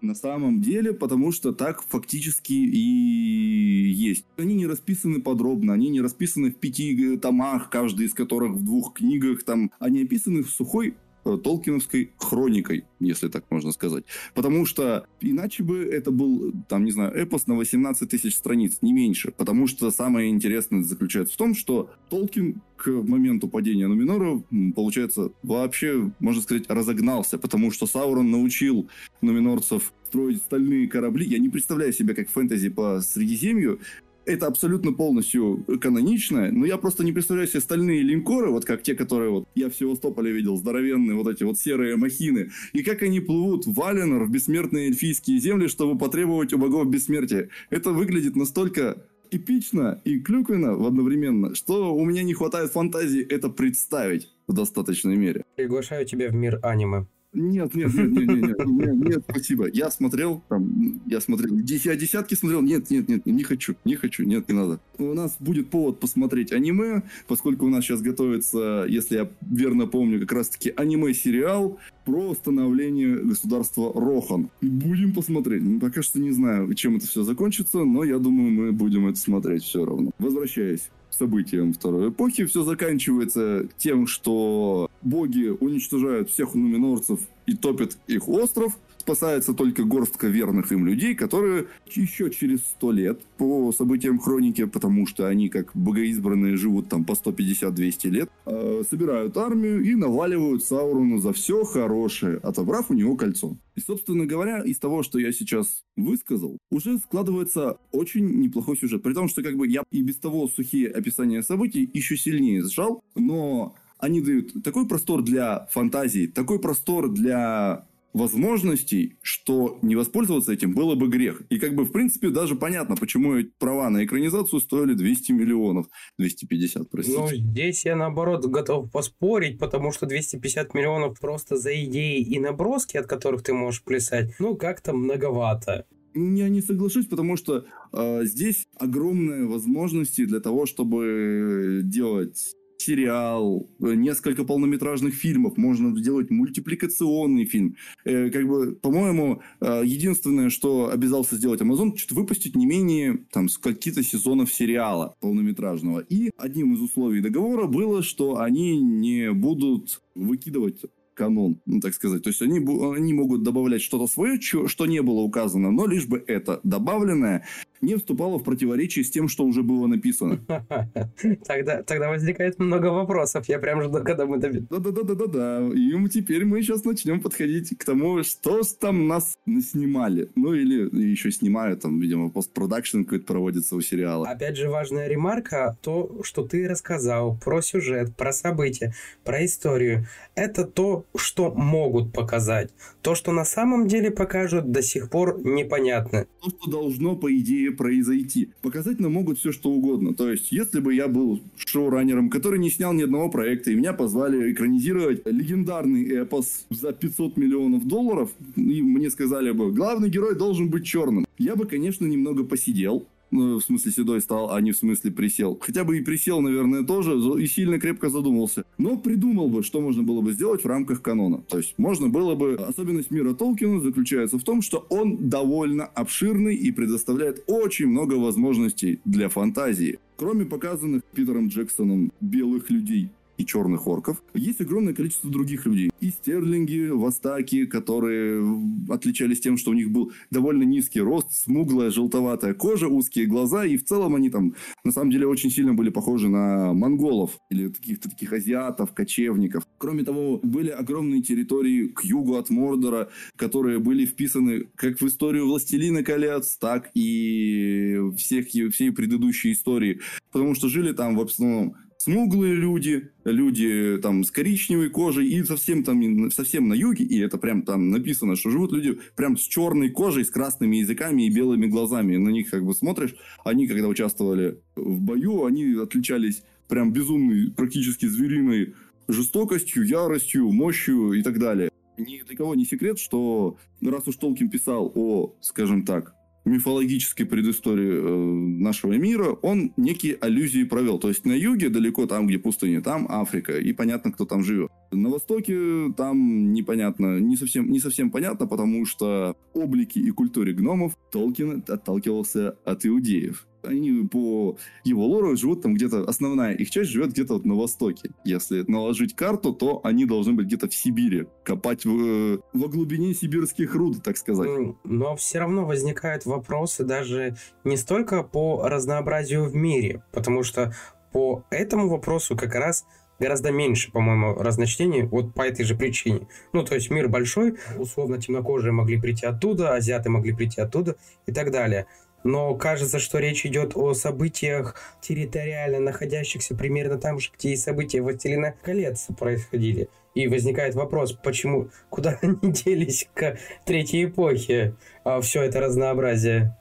На 0.00 0.16
самом 0.16 0.60
деле, 0.60 0.92
потому 0.92 1.30
что 1.30 1.52
так 1.52 1.84
фактически 1.88 2.54
и 2.54 3.92
есть. 3.92 4.24
Они 4.36 4.56
не 4.56 4.66
расписаны 4.66 5.22
подробно, 5.22 5.74
они 5.74 5.90
не 5.90 6.00
расписаны 6.00 6.50
в 6.50 6.56
пяти 6.56 7.16
томах, 7.18 7.70
каждый 7.70 8.06
из 8.06 8.14
которых 8.14 8.54
в 8.54 8.64
двух 8.64 8.94
книгах, 8.94 9.44
там, 9.44 9.70
они 9.78 10.02
описаны 10.02 10.42
в 10.42 10.50
сухой 10.50 10.96
Э, 10.96 11.01
толкиновской 11.24 12.12
хроникой, 12.16 12.84
если 13.00 13.28
так 13.28 13.44
можно 13.50 13.72
сказать. 13.72 14.04
Потому 14.34 14.66
что 14.66 15.06
иначе 15.20 15.62
бы 15.62 15.84
это 15.84 16.10
был, 16.10 16.52
там, 16.68 16.84
не 16.84 16.90
знаю, 16.90 17.12
эпос 17.12 17.46
на 17.46 17.54
18 17.54 18.08
тысяч 18.08 18.34
страниц, 18.34 18.78
не 18.82 18.92
меньше. 18.92 19.32
Потому 19.32 19.66
что 19.66 19.90
самое 19.90 20.30
интересное 20.30 20.82
заключается 20.82 21.34
в 21.34 21.36
том, 21.36 21.54
что 21.54 21.90
Толкин 22.10 22.60
к 22.76 22.88
моменту 22.90 23.48
падения 23.48 23.86
Нуминора, 23.86 24.42
получается, 24.74 25.32
вообще, 25.42 26.12
можно 26.18 26.42
сказать, 26.42 26.64
разогнался, 26.68 27.38
потому 27.38 27.70
что 27.70 27.86
Саурон 27.86 28.30
научил 28.30 28.88
нуминорцев 29.20 29.92
строить 30.04 30.38
стальные 30.38 30.88
корабли. 30.88 31.24
Я 31.24 31.38
не 31.38 31.48
представляю 31.48 31.92
себя 31.92 32.14
как 32.14 32.28
фэнтези 32.28 32.68
по 32.70 33.00
Средиземью, 33.00 33.80
это 34.26 34.46
абсолютно 34.46 34.92
полностью 34.92 35.64
канонично, 35.80 36.50
но 36.50 36.66
я 36.66 36.76
просто 36.78 37.04
не 37.04 37.12
представляю 37.12 37.48
себе 37.48 37.60
стальные 37.60 38.02
линкоры, 38.02 38.50
вот 38.50 38.64
как 38.64 38.82
те, 38.82 38.94
которые 38.94 39.30
вот 39.30 39.48
я 39.54 39.70
в 39.70 39.74
Севастополе 39.74 40.32
видел, 40.32 40.56
здоровенные 40.56 41.16
вот 41.16 41.28
эти 41.28 41.44
вот 41.44 41.58
серые 41.58 41.96
махины, 41.96 42.50
и 42.72 42.82
как 42.82 43.02
они 43.02 43.20
плывут 43.20 43.66
в 43.66 43.74
Валенор, 43.74 44.24
в 44.24 44.30
бессмертные 44.30 44.88
эльфийские 44.88 45.38
земли, 45.38 45.68
чтобы 45.68 45.98
потребовать 45.98 46.52
у 46.52 46.58
богов 46.58 46.88
бессмертия. 46.88 47.48
Это 47.70 47.90
выглядит 47.90 48.36
настолько 48.36 49.04
эпично 49.30 50.00
и 50.04 50.20
клюквенно 50.20 50.74
в 50.74 50.86
одновременно, 50.86 51.54
что 51.54 51.94
у 51.94 52.04
меня 52.04 52.22
не 52.22 52.34
хватает 52.34 52.70
фантазии 52.70 53.22
это 53.22 53.48
представить 53.48 54.30
в 54.46 54.52
достаточной 54.52 55.16
мере. 55.16 55.44
Приглашаю 55.56 56.06
тебя 56.06 56.28
в 56.28 56.34
мир 56.34 56.60
аниме. 56.62 57.06
Нет, 57.34 57.74
нет, 57.74 57.94
нет, 57.94 58.10
нет, 58.10 58.28
нет, 58.28 58.66
нет, 58.66 58.94
нет, 58.94 59.24
спасибо. 59.26 59.66
Я 59.72 59.90
смотрел, 59.90 60.42
там, 60.50 61.00
я 61.06 61.18
смотрел, 61.18 61.56
я 61.56 61.96
десятки 61.96 62.34
смотрел, 62.34 62.60
нет, 62.60 62.90
нет, 62.90 63.08
нет, 63.08 63.24
не 63.24 63.42
хочу, 63.42 63.74
не 63.86 63.94
хочу, 63.96 64.24
нет, 64.24 64.48
не 64.50 64.54
надо. 64.54 64.80
У 64.98 65.14
нас 65.14 65.36
будет 65.40 65.70
повод 65.70 65.98
посмотреть 65.98 66.52
аниме, 66.52 67.02
поскольку 67.26 67.64
у 67.64 67.70
нас 67.70 67.84
сейчас 67.84 68.02
готовится, 68.02 68.84
если 68.86 69.16
я 69.16 69.30
верно 69.40 69.86
помню, 69.86 70.20
как 70.20 70.32
раз-таки 70.32 70.74
аниме-сериал 70.76 71.78
про 72.04 72.34
становление 72.34 73.16
государства 73.16 73.90
Рохан. 73.94 74.50
Будем 74.60 75.14
посмотреть. 75.14 75.62
Пока 75.80 76.02
что 76.02 76.20
не 76.20 76.32
знаю, 76.32 76.74
чем 76.74 76.96
это 76.96 77.06
все 77.06 77.22
закончится, 77.22 77.84
но 77.84 78.04
я 78.04 78.18
думаю, 78.18 78.50
мы 78.50 78.72
будем 78.72 79.06
это 79.06 79.18
смотреть 79.18 79.62
все 79.62 79.86
равно. 79.86 80.10
Возвращаясь 80.18 80.90
событиям 81.14 81.72
Второй 81.72 82.10
эпохи. 82.10 82.44
Все 82.44 82.62
заканчивается 82.62 83.68
тем, 83.76 84.06
что 84.06 84.90
боги 85.02 85.48
уничтожают 85.48 86.30
всех 86.30 86.54
нуминорцев 86.54 87.20
и 87.46 87.54
топят 87.54 87.96
их 88.06 88.28
остров. 88.28 88.78
Спасается 89.02 89.52
только 89.52 89.82
горстка 89.82 90.28
верных 90.28 90.70
им 90.70 90.86
людей, 90.86 91.16
которые 91.16 91.66
еще 91.90 92.30
через 92.30 92.60
сто 92.60 92.92
лет 92.92 93.20
по 93.36 93.72
событиям 93.72 94.20
хроники, 94.20 94.64
потому 94.64 95.08
что 95.08 95.26
они 95.26 95.48
как 95.48 95.72
богоизбранные 95.74 96.56
живут 96.56 96.88
там 96.88 97.04
по 97.04 97.14
150-200 97.14 98.08
лет, 98.10 98.30
э, 98.46 98.84
собирают 98.88 99.36
армию 99.36 99.82
и 99.82 99.96
наваливают 99.96 100.64
Саурону 100.64 101.18
за 101.18 101.32
все 101.32 101.64
хорошее, 101.64 102.36
отобрав 102.44 102.92
у 102.92 102.94
него 102.94 103.16
кольцо. 103.16 103.56
И, 103.74 103.80
собственно 103.80 104.24
говоря, 104.24 104.62
из 104.62 104.78
того, 104.78 105.02
что 105.02 105.18
я 105.18 105.32
сейчас 105.32 105.82
высказал, 105.96 106.58
уже 106.70 106.98
складывается 106.98 107.78
очень 107.90 108.40
неплохой 108.40 108.76
сюжет. 108.76 109.02
При 109.02 109.14
том, 109.14 109.26
что 109.26 109.42
как 109.42 109.56
бы 109.56 109.66
я 109.66 109.82
и 109.90 110.00
без 110.00 110.18
того 110.18 110.46
сухие 110.46 110.88
описания 110.88 111.42
событий 111.42 111.90
еще 111.92 112.16
сильнее 112.16 112.62
сжал, 112.62 113.02
но 113.16 113.74
они 113.98 114.20
дают 114.20 114.62
такой 114.62 114.86
простор 114.86 115.22
для 115.22 115.66
фантазии, 115.72 116.28
такой 116.28 116.60
простор 116.60 117.08
для 117.08 117.86
возможностей, 118.12 119.18
что 119.22 119.78
не 119.82 119.96
воспользоваться 119.96 120.52
этим 120.52 120.74
было 120.74 120.94
бы 120.94 121.08
грех. 121.08 121.42
И 121.48 121.58
как 121.58 121.74
бы, 121.74 121.84
в 121.84 121.92
принципе, 121.92 122.30
даже 122.30 122.56
понятно, 122.56 122.96
почему 122.96 123.42
права 123.58 123.90
на 123.90 124.04
экранизацию 124.04 124.60
стоили 124.60 124.94
200 124.94 125.32
миллионов. 125.32 125.86
250, 126.18 126.90
простите. 126.90 127.18
Ну, 127.18 127.28
здесь 127.28 127.84
я, 127.84 127.96
наоборот, 127.96 128.44
готов 128.46 128.90
поспорить, 128.90 129.58
потому 129.58 129.92
что 129.92 130.06
250 130.06 130.74
миллионов 130.74 131.18
просто 131.18 131.56
за 131.56 131.72
идеи 131.84 132.20
и 132.20 132.38
наброски, 132.38 132.96
от 132.96 133.06
которых 133.06 133.42
ты 133.42 133.52
можешь 133.52 133.82
плясать, 133.82 134.34
ну, 134.38 134.56
как-то 134.56 134.92
многовато. 134.92 135.86
Я 136.14 136.48
не 136.50 136.60
соглашусь, 136.60 137.06
потому 137.06 137.36
что 137.36 137.64
э, 137.92 138.24
здесь 138.24 138.66
огромные 138.78 139.46
возможности 139.46 140.26
для 140.26 140.40
того, 140.40 140.66
чтобы 140.66 141.80
делать 141.84 142.54
сериал, 142.82 143.68
э, 143.80 143.94
несколько 143.94 144.44
полнометражных 144.44 145.14
фильмов, 145.14 145.56
можно 145.56 145.96
сделать 145.98 146.30
мультипликационный 146.30 147.44
фильм. 147.44 147.76
Э, 148.04 148.30
как 148.30 148.46
бы, 148.46 148.74
по-моему, 148.74 149.42
э, 149.60 149.82
единственное, 149.84 150.50
что 150.50 150.90
обязался 150.90 151.36
сделать 151.36 151.60
Amazon, 151.60 151.96
что-то 151.96 152.14
выпустить 152.14 152.56
не 152.56 152.66
менее 152.66 153.24
там 153.32 153.48
каких-то 153.60 154.02
сезонов 154.02 154.52
сериала 154.52 155.14
полнометражного. 155.20 156.00
И 156.00 156.30
одним 156.36 156.74
из 156.74 156.80
условий 156.80 157.20
договора 157.20 157.66
было, 157.66 158.02
что 158.02 158.40
они 158.40 158.80
не 158.80 159.32
будут 159.32 160.02
выкидывать 160.14 160.82
канон, 161.14 161.60
ну, 161.66 161.80
так 161.80 161.94
сказать. 161.94 162.22
То 162.22 162.30
есть 162.30 162.42
они, 162.42 162.58
они 162.58 163.12
могут 163.12 163.42
добавлять 163.42 163.82
что-то 163.82 164.06
свое, 164.06 164.40
что 164.40 164.86
не 164.86 165.02
было 165.02 165.20
указано, 165.20 165.70
но 165.70 165.86
лишь 165.86 166.06
бы 166.06 166.22
это 166.26 166.60
добавленное 166.64 167.46
не 167.82 167.96
вступало 167.96 168.38
в 168.38 168.44
противоречие 168.44 169.04
с 169.04 169.10
тем, 169.10 169.28
что 169.28 169.44
уже 169.44 169.62
было 169.62 169.86
написано. 169.86 170.40
Тогда, 171.46 171.82
тогда 171.82 172.08
возникает 172.08 172.58
много 172.58 172.86
вопросов. 172.86 173.48
Я 173.48 173.58
прям 173.58 173.82
жду, 173.82 174.02
когда 174.02 174.24
мы 174.26 174.38
добьем. 174.38 174.66
Да-да-да-да-да. 174.70 175.68
И 175.74 176.08
теперь 176.08 176.44
мы 176.44 176.62
сейчас 176.62 176.84
начнем 176.84 177.20
подходить 177.20 177.76
к 177.76 177.84
тому, 177.84 178.22
что 178.22 178.62
там 178.80 179.08
нас 179.08 179.34
снимали. 179.46 180.30
Ну, 180.36 180.54
или 180.54 180.88
еще 181.04 181.30
снимают, 181.30 181.82
там, 181.82 182.00
видимо, 182.00 182.30
постпродакшн 182.30 183.02
какой-то 183.02 183.26
проводится 183.26 183.76
у 183.76 183.80
сериала. 183.80 184.28
Опять 184.28 184.56
же, 184.56 184.68
важная 184.68 185.08
ремарка, 185.08 185.76
то, 185.82 186.20
что 186.22 186.46
ты 186.46 186.68
рассказал 186.68 187.36
про 187.36 187.60
сюжет, 187.62 188.16
про 188.16 188.32
события, 188.32 188.94
про 189.24 189.44
историю. 189.44 190.06
Это 190.34 190.64
то, 190.64 191.04
что 191.16 191.50
могут 191.52 192.12
показать. 192.12 192.70
То, 193.02 193.14
что 193.14 193.32
на 193.32 193.44
самом 193.44 193.88
деле 193.88 194.10
покажут, 194.10 194.70
до 194.70 194.82
сих 194.82 195.10
пор 195.10 195.40
непонятно. 195.44 196.26
То, 196.40 196.50
что 196.50 196.70
должно, 196.70 197.16
по 197.16 197.32
идее, 197.34 197.71
произойти. 197.72 198.50
Показать 198.62 199.00
нам 199.00 199.12
могут 199.12 199.38
все, 199.38 199.52
что 199.52 199.70
угодно. 199.70 200.14
То 200.14 200.30
есть, 200.30 200.52
если 200.52 200.80
бы 200.80 200.94
я 200.94 201.08
был 201.08 201.40
шоураннером, 201.56 202.30
который 202.30 202.58
не 202.58 202.70
снял 202.70 202.92
ни 202.92 203.02
одного 203.02 203.28
проекта, 203.28 203.70
и 203.70 203.74
меня 203.74 203.92
позвали 203.92 204.52
экранизировать 204.52 205.22
легендарный 205.26 206.08
эпос 206.08 206.66
за 206.70 206.92
500 206.92 207.36
миллионов 207.36 207.86
долларов, 207.86 208.30
и 208.56 208.82
мне 208.82 209.10
сказали 209.10 209.50
бы, 209.50 209.72
главный 209.72 210.10
герой 210.10 210.36
должен 210.36 210.68
быть 210.68 210.86
черным. 210.86 211.24
Я 211.38 211.56
бы, 211.56 211.66
конечно, 211.66 212.06
немного 212.06 212.44
посидел, 212.44 213.06
ну, 213.32 213.58
в 213.58 213.64
смысле 213.64 213.90
седой 213.90 214.20
стал, 214.20 214.52
а 214.52 214.60
не 214.60 214.72
в 214.72 214.76
смысле 214.76 215.10
присел. 215.10 215.58
Хотя 215.60 215.84
бы 215.84 215.98
и 215.98 216.02
присел, 216.02 216.40
наверное, 216.40 216.84
тоже, 216.84 217.14
и 217.42 217.46
сильно 217.46 217.80
крепко 217.80 218.08
задумался. 218.08 218.64
Но 218.78 218.96
придумал 218.96 219.48
бы, 219.48 219.62
что 219.62 219.80
можно 219.80 220.02
было 220.02 220.20
бы 220.20 220.32
сделать 220.32 220.62
в 220.62 220.66
рамках 220.66 221.02
канона. 221.02 221.42
То 221.48 221.58
есть 221.58 221.74
можно 221.78 222.08
было 222.08 222.34
бы... 222.34 222.54
Особенность 222.54 223.10
мира 223.10 223.34
Толкина 223.34 223.80
заключается 223.80 224.38
в 224.38 224.44
том, 224.44 224.62
что 224.62 224.86
он 224.90 225.28
довольно 225.28 225.84
обширный 225.84 226.54
и 226.54 226.70
предоставляет 226.70 227.42
очень 227.46 227.86
много 227.86 228.14
возможностей 228.14 229.00
для 229.04 229.28
фантазии. 229.28 229.98
Кроме 230.16 230.44
показанных 230.44 231.02
Питером 231.04 231.48
Джексоном 231.48 232.12
белых 232.20 232.70
людей, 232.70 233.08
и 233.42 233.46
черных 233.46 233.86
орков. 233.86 234.22
Есть 234.34 234.60
огромное 234.60 234.94
количество 234.94 235.30
других 235.30 235.66
людей. 235.66 235.90
И 236.00 236.10
стерлинги, 236.10 236.88
востаки, 236.88 237.66
которые 237.66 238.42
отличались 238.88 239.40
тем, 239.40 239.56
что 239.56 239.70
у 239.70 239.74
них 239.74 239.90
был 239.90 240.12
довольно 240.30 240.62
низкий 240.62 241.00
рост, 241.00 241.32
смуглая, 241.32 241.90
желтоватая 241.90 242.54
кожа, 242.54 242.88
узкие 242.88 243.26
глаза. 243.26 243.64
И 243.64 243.76
в 243.76 243.84
целом 243.84 244.14
они 244.14 244.30
там, 244.30 244.54
на 244.84 244.92
самом 244.92 245.10
деле, 245.10 245.26
очень 245.26 245.50
сильно 245.50 245.74
были 245.74 245.90
похожи 245.90 246.28
на 246.28 246.72
монголов 246.72 247.38
или 247.50 247.68
каких-то 247.68 248.08
таких 248.08 248.32
азиатов, 248.32 248.92
кочевников. 248.94 249.66
Кроме 249.78 250.04
того, 250.04 250.40
были 250.42 250.70
огромные 250.70 251.22
территории 251.22 251.88
к 251.88 252.04
югу 252.04 252.36
от 252.36 252.50
Мордора, 252.50 253.10
которые 253.36 253.78
были 253.78 254.06
вписаны 254.06 254.66
как 254.76 255.00
в 255.00 255.06
историю 255.06 255.46
Властелина 255.46 256.02
колец, 256.02 256.56
так 256.56 256.90
и 256.94 257.98
всех, 258.16 258.48
всей 258.48 258.92
предыдущей 258.92 259.52
истории. 259.52 260.00
Потому 260.30 260.54
что 260.54 260.68
жили 260.68 260.92
там 260.92 261.16
в 261.16 261.20
основном 261.20 261.76
смуглые 262.02 262.54
люди, 262.54 263.10
люди 263.24 263.96
там 264.02 264.24
с 264.24 264.32
коричневой 264.32 264.90
кожей 264.90 265.28
и 265.28 265.44
совсем 265.44 265.84
там 265.84 266.30
совсем 266.32 266.68
на 266.68 266.74
юге, 266.74 267.04
и 267.04 267.20
это 267.20 267.38
прям 267.38 267.62
там 267.62 267.90
написано, 267.90 268.34
что 268.34 268.50
живут 268.50 268.72
люди 268.72 268.98
прям 269.14 269.36
с 269.36 269.42
черной 269.42 269.90
кожей, 269.90 270.24
с 270.24 270.30
красными 270.30 270.76
языками 270.76 271.22
и 271.26 271.30
белыми 271.30 271.66
глазами. 271.66 272.16
На 272.16 272.30
них 272.30 272.50
как 272.50 272.64
бы 272.64 272.74
смотришь, 272.74 273.14
они 273.44 273.68
когда 273.68 273.86
участвовали 273.86 274.58
в 274.74 275.00
бою, 275.00 275.44
они 275.44 275.74
отличались 275.74 276.42
прям 276.68 276.92
безумной, 276.92 277.52
практически 277.52 278.06
звериной 278.06 278.74
жестокостью, 279.06 279.86
яростью, 279.86 280.50
мощью 280.50 281.12
и 281.12 281.22
так 281.22 281.38
далее. 281.38 281.70
Ни 281.98 282.22
для 282.22 282.36
кого 282.36 282.56
не 282.56 282.64
секрет, 282.64 282.98
что 282.98 283.58
раз 283.80 284.08
уж 284.08 284.16
Толкин 284.16 284.50
писал 284.50 284.90
о, 284.96 285.36
скажем 285.40 285.84
так, 285.84 286.16
мифологической 286.44 287.26
предыстории 287.26 287.98
э, 287.98 288.62
нашего 288.62 288.94
мира, 288.94 289.30
он 289.42 289.72
некие 289.76 290.14
аллюзии 290.14 290.64
провел. 290.64 290.98
То 290.98 291.08
есть 291.08 291.24
на 291.24 291.32
юге, 291.32 291.68
далеко 291.68 292.06
там, 292.06 292.26
где 292.26 292.38
пустыня, 292.38 292.82
там 292.82 293.06
Африка, 293.08 293.58
и 293.58 293.72
понятно, 293.72 294.12
кто 294.12 294.24
там 294.24 294.42
живет. 294.42 294.70
На 294.90 295.08
востоке 295.08 295.92
там 295.96 296.52
непонятно, 296.52 297.18
не 297.18 297.36
совсем, 297.36 297.70
не 297.70 297.80
совсем 297.80 298.10
понятно, 298.10 298.46
потому 298.46 298.84
что 298.86 299.36
облики 299.54 299.98
и 299.98 300.10
культуре 300.10 300.52
гномов 300.52 300.96
Толкин 301.10 301.64
отталкивался 301.66 302.50
от 302.64 302.84
иудеев 302.86 303.46
они 303.62 304.06
по 304.06 304.56
его 304.84 305.06
лору 305.06 305.36
живут 305.36 305.62
там 305.62 305.74
где-то, 305.74 306.04
основная 306.04 306.54
их 306.54 306.70
часть 306.70 306.90
живет 306.90 307.10
где-то 307.10 307.34
вот 307.34 307.44
на 307.44 307.54
востоке. 307.54 308.10
Если 308.24 308.64
наложить 308.70 309.14
карту, 309.14 309.52
то 309.52 309.80
они 309.84 310.04
должны 310.04 310.32
быть 310.32 310.46
где-то 310.46 310.68
в 310.68 310.74
Сибири, 310.74 311.26
копать 311.44 311.84
в, 311.84 311.90
э, 311.90 312.38
во 312.52 312.68
глубине 312.68 313.14
сибирских 313.14 313.74
руд, 313.74 314.02
так 314.02 314.16
сказать. 314.16 314.48
Но 314.84 315.16
все 315.16 315.38
равно 315.40 315.66
возникают 315.66 316.26
вопросы 316.26 316.84
даже 316.84 317.36
не 317.64 317.76
столько 317.76 318.22
по 318.22 318.68
разнообразию 318.68 319.44
в 319.44 319.54
мире, 319.54 320.02
потому 320.12 320.42
что 320.42 320.74
по 321.12 321.44
этому 321.50 321.88
вопросу 321.88 322.36
как 322.36 322.54
раз 322.54 322.84
гораздо 323.22 323.52
меньше, 323.52 323.92
по-моему, 323.92 324.34
разночтений 324.34 325.02
вот 325.02 325.34
по 325.34 325.42
этой 325.42 325.64
же 325.64 325.76
причине. 325.76 326.26
Ну, 326.52 326.64
то 326.64 326.74
есть 326.74 326.90
мир 326.90 327.08
большой, 327.08 327.56
условно 327.78 328.20
темнокожие 328.20 328.72
могли 328.72 329.00
прийти 329.00 329.26
оттуда, 329.26 329.74
азиаты 329.74 330.10
могли 330.10 330.32
прийти 330.32 330.60
оттуда 330.60 330.96
и 331.26 331.32
так 331.32 331.52
далее 331.52 331.86
но 332.24 332.54
кажется, 332.54 332.98
что 332.98 333.18
речь 333.18 333.44
идет 333.46 333.76
о 333.76 333.94
событиях 333.94 334.76
территориально 335.00 335.80
находящихся 335.80 336.54
примерно 336.54 336.98
там 336.98 337.18
же, 337.18 337.30
где 337.36 337.50
и 337.50 337.56
события 337.56 338.00
«Властелина 338.00 338.54
колец» 338.62 339.08
происходили. 339.18 339.88
И 340.14 340.28
возникает 340.28 340.74
вопрос, 340.74 341.12
почему, 341.12 341.70
куда 341.88 342.18
они 342.22 342.52
делись 342.52 343.08
к 343.14 343.38
третьей 343.64 344.04
эпохе, 344.04 344.74
а 345.04 345.20
все 345.20 345.42
это 345.42 345.60
разнообразие? 345.60 346.56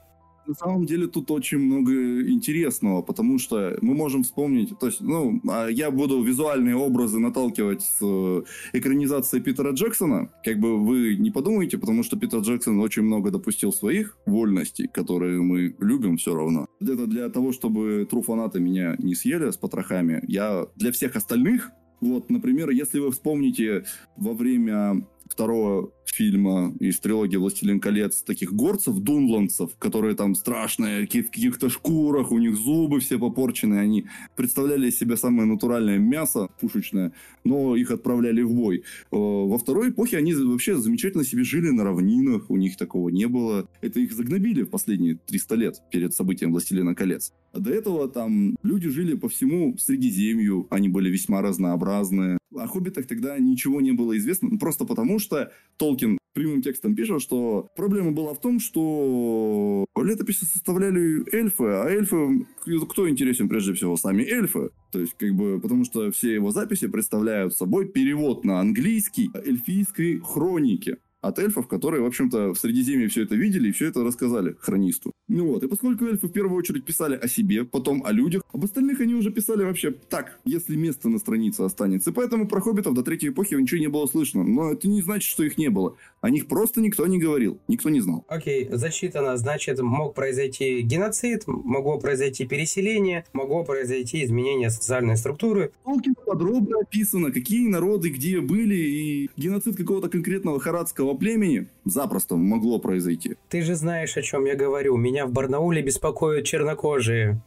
На 0.51 0.55
самом 0.55 0.85
деле 0.85 1.07
тут 1.07 1.31
очень 1.31 1.59
много 1.59 1.93
интересного, 2.29 3.01
потому 3.01 3.39
что 3.39 3.77
мы 3.81 3.93
можем 3.93 4.23
вспомнить, 4.23 4.77
то 4.77 4.87
есть, 4.87 4.99
ну, 4.99 5.39
а 5.49 5.67
я 5.69 5.91
буду 5.91 6.21
визуальные 6.21 6.75
образы 6.75 7.19
наталкивать 7.19 7.81
с 7.81 7.99
э, 8.01 8.43
экранизацией 8.73 9.41
Питера 9.41 9.71
Джексона, 9.71 10.29
как 10.43 10.59
бы 10.59 10.77
вы 10.77 11.15
не 11.15 11.31
подумайте, 11.31 11.77
потому 11.77 12.03
что 12.03 12.19
Питер 12.19 12.39
Джексон 12.39 12.81
очень 12.81 13.03
много 13.03 13.31
допустил 13.31 13.71
своих 13.71 14.17
вольностей, 14.25 14.89
которые 14.89 15.41
мы 15.41 15.73
любим 15.79 16.17
все 16.17 16.35
равно. 16.35 16.67
Это 16.81 17.07
для 17.07 17.29
того, 17.29 17.53
чтобы 17.53 18.05
тру-фанаты 18.09 18.59
меня 18.59 18.95
не 18.99 19.15
съели 19.15 19.51
с 19.51 19.57
потрохами, 19.57 20.21
я 20.27 20.67
для 20.75 20.91
всех 20.91 21.15
остальных. 21.15 21.71
Вот, 22.01 22.29
например, 22.29 22.71
если 22.71 22.99
вы 22.99 23.11
вспомните 23.11 23.85
во 24.17 24.33
время 24.33 25.05
второго 25.31 25.91
фильма 26.05 26.73
из 26.79 26.99
трилогии 26.99 27.37
«Властелин 27.37 27.79
колец» 27.79 28.21
таких 28.21 28.53
горцев, 28.53 28.97
дунландцев, 28.99 29.75
которые 29.77 30.15
там 30.15 30.35
страшные, 30.35 31.05
в 31.05 31.09
каких-то 31.09 31.69
шкурах, 31.69 32.31
у 32.31 32.37
них 32.37 32.55
зубы 32.55 32.99
все 32.99 33.17
попорчены, 33.17 33.75
они 33.75 34.05
представляли 34.35 34.89
из 34.89 34.97
себя 34.97 35.17
самое 35.17 35.47
натуральное 35.47 35.97
мясо 35.97 36.49
пушечное, 36.59 37.13
но 37.43 37.75
их 37.75 37.91
отправляли 37.91 38.41
в 38.41 38.53
бой. 38.53 38.83
Э, 39.11 39.15
во 39.15 39.57
второй 39.57 39.89
эпохе 39.89 40.17
они 40.17 40.33
вообще 40.33 40.77
замечательно 40.77 41.23
себе 41.23 41.43
жили 41.43 41.69
на 41.69 41.83
равнинах, 41.83 42.49
у 42.49 42.57
них 42.57 42.77
такого 42.77 43.09
не 43.09 43.27
было. 43.27 43.67
Это 43.81 43.99
их 43.99 44.13
загнобили 44.13 44.63
в 44.63 44.69
последние 44.69 45.15
300 45.15 45.55
лет 45.55 45.81
перед 45.91 46.13
событием 46.13 46.51
«Властелина 46.51 46.95
колец». 46.95 47.33
А 47.53 47.59
до 47.59 47.71
этого 47.71 48.07
там 48.07 48.55
люди 48.63 48.89
жили 48.89 49.15
по 49.15 49.27
всему 49.27 49.77
Средиземью, 49.77 50.67
они 50.69 50.87
были 50.87 51.09
весьма 51.09 51.41
разнообразные. 51.41 52.37
О 52.55 52.67
хоббитах 52.67 53.07
тогда 53.07 53.37
ничего 53.39 53.81
не 53.81 53.91
было 53.91 54.17
известно, 54.17 54.57
просто 54.57 54.85
потому 54.85 55.19
что 55.19 55.51
Толкин 55.77 56.00
прямым 56.33 56.61
текстом 56.61 56.95
пишет, 56.95 57.21
что 57.21 57.67
проблема 57.75 58.11
была 58.11 58.33
в 58.33 58.41
том, 58.41 58.59
что 58.59 59.85
летописи 59.95 60.45
составляли 60.45 61.23
эльфы, 61.35 61.63
а 61.65 61.89
эльфы, 61.89 62.45
кто 62.89 63.09
интересен 63.09 63.49
прежде 63.49 63.73
всего, 63.73 63.97
сами 63.97 64.23
эльфы. 64.23 64.71
То 64.91 64.99
есть, 64.99 65.13
как 65.17 65.33
бы, 65.33 65.59
потому 65.59 65.85
что 65.85 66.11
все 66.11 66.33
его 66.33 66.51
записи 66.51 66.87
представляют 66.87 67.55
собой 67.55 67.87
перевод 67.87 68.43
на 68.45 68.59
английский 68.59 69.31
эльфийской 69.33 70.19
хроники 70.19 70.97
от 71.21 71.37
эльфов, 71.37 71.67
которые, 71.67 72.01
в 72.01 72.07
общем-то, 72.07 72.53
в 72.53 72.59
Средиземье 72.59 73.07
все 73.07 73.23
это 73.23 73.35
видели 73.35 73.69
и 73.69 73.71
все 73.71 73.87
это 73.87 74.03
рассказали 74.03 74.55
хронисту. 74.59 75.11
Ну 75.27 75.47
вот, 75.47 75.63
и 75.63 75.67
поскольку 75.67 76.05
эльфы 76.05 76.27
в 76.27 76.31
первую 76.31 76.57
очередь 76.57 76.83
писали 76.83 77.15
о 77.15 77.27
себе, 77.27 77.63
потом 77.63 78.03
о 78.03 78.11
людях, 78.11 78.41
об 78.51 78.63
остальных 78.65 78.99
они 79.01 79.13
уже 79.13 79.31
писали 79.31 79.63
вообще 79.63 79.91
так, 79.91 80.39
если 80.45 80.75
место 80.75 81.09
на 81.09 81.19
странице 81.19 81.61
останется. 81.61 82.09
И 82.09 82.13
поэтому 82.13 82.47
про 82.47 82.59
хоббитов 82.59 82.95
до 82.95 83.03
третьей 83.03 83.29
эпохи 83.29 83.53
ничего 83.53 83.79
не 83.79 83.87
было 83.87 84.07
слышно. 84.07 84.43
Но 84.43 84.71
это 84.71 84.87
не 84.87 85.01
значит, 85.01 85.29
что 85.29 85.43
их 85.43 85.57
не 85.57 85.69
было. 85.69 85.95
О 86.21 86.29
них 86.29 86.47
просто 86.47 86.81
никто 86.81 87.07
не 87.07 87.19
говорил, 87.19 87.59
никто 87.67 87.89
не 87.89 87.99
знал. 87.99 88.23
Окей, 88.27 88.65
okay, 88.65 88.77
зачитано, 88.77 89.35
значит, 89.37 89.81
мог 89.81 90.13
произойти 90.13 90.81
геноцид, 90.81 91.43
могло 91.47 91.97
произойти 91.97 92.45
переселение, 92.45 93.25
могло 93.33 93.63
произойти 93.63 94.23
изменение 94.23 94.69
социальной 94.69 95.17
структуры. 95.17 95.71
Толкин 95.83 96.13
подробно 96.25 96.81
описано, 96.81 97.31
какие 97.31 97.67
народы 97.67 98.09
где 98.09 98.39
были, 98.39 98.75
и 98.75 99.29
геноцид 99.35 99.75
какого-то 99.75 100.09
конкретного 100.09 100.59
харадского 100.59 101.15
племени 101.15 101.67
запросто 101.85 102.35
могло 102.35 102.77
произойти. 102.77 103.35
Ты 103.49 103.63
же 103.63 103.75
знаешь, 103.75 104.15
о 104.15 104.21
чем 104.21 104.45
я 104.45 104.55
говорю. 104.55 104.97
Меня 104.97 105.25
в 105.25 105.31
Барнауле 105.31 105.81
беспокоят 105.81 106.45
чернокожие. 106.45 107.41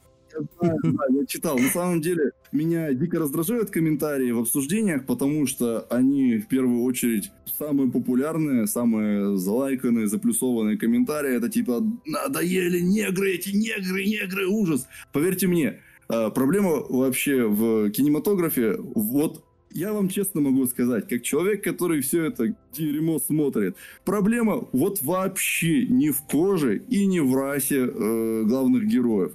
Да, 0.60 1.04
я 1.10 1.26
читал. 1.26 1.58
На 1.58 1.68
самом 1.68 2.00
деле, 2.00 2.32
меня 2.52 2.92
дико 2.92 3.18
раздражают 3.18 3.70
комментарии 3.70 4.30
в 4.30 4.40
обсуждениях, 4.40 5.06
потому 5.06 5.46
что 5.46 5.86
они 5.90 6.38
в 6.38 6.48
первую 6.48 6.82
очередь 6.82 7.30
самые 7.58 7.90
популярные, 7.90 8.66
самые 8.66 9.36
залайканные, 9.36 10.08
заплюсованные 10.08 10.78
комментарии. 10.78 11.36
Это 11.36 11.48
типа 11.48 11.82
«надоели 12.04 12.80
негры, 12.80 13.32
эти 13.32 13.50
негры, 13.50 14.04
негры, 14.04 14.46
ужас». 14.46 14.86
Поверьте 15.12 15.46
мне, 15.46 15.80
э, 16.08 16.30
проблема 16.30 16.82
вообще 16.88 17.46
в 17.46 17.90
кинематографе 17.90 18.76
вот 18.78 19.44
я 19.74 19.92
вам 19.92 20.08
честно 20.08 20.40
могу 20.40 20.66
сказать, 20.66 21.08
как 21.08 21.22
человек, 21.22 21.64
который 21.64 22.00
все 22.00 22.24
это 22.24 22.54
дерьмо 22.72 23.18
смотрит, 23.18 23.76
проблема 24.04 24.68
вот 24.72 25.02
вообще 25.02 25.86
не 25.86 26.10
в 26.10 26.22
коже 26.22 26.78
и 26.78 27.06
не 27.06 27.20
в 27.20 27.34
расе 27.34 27.80
э, 27.80 28.42
главных 28.44 28.86
героев. 28.86 29.32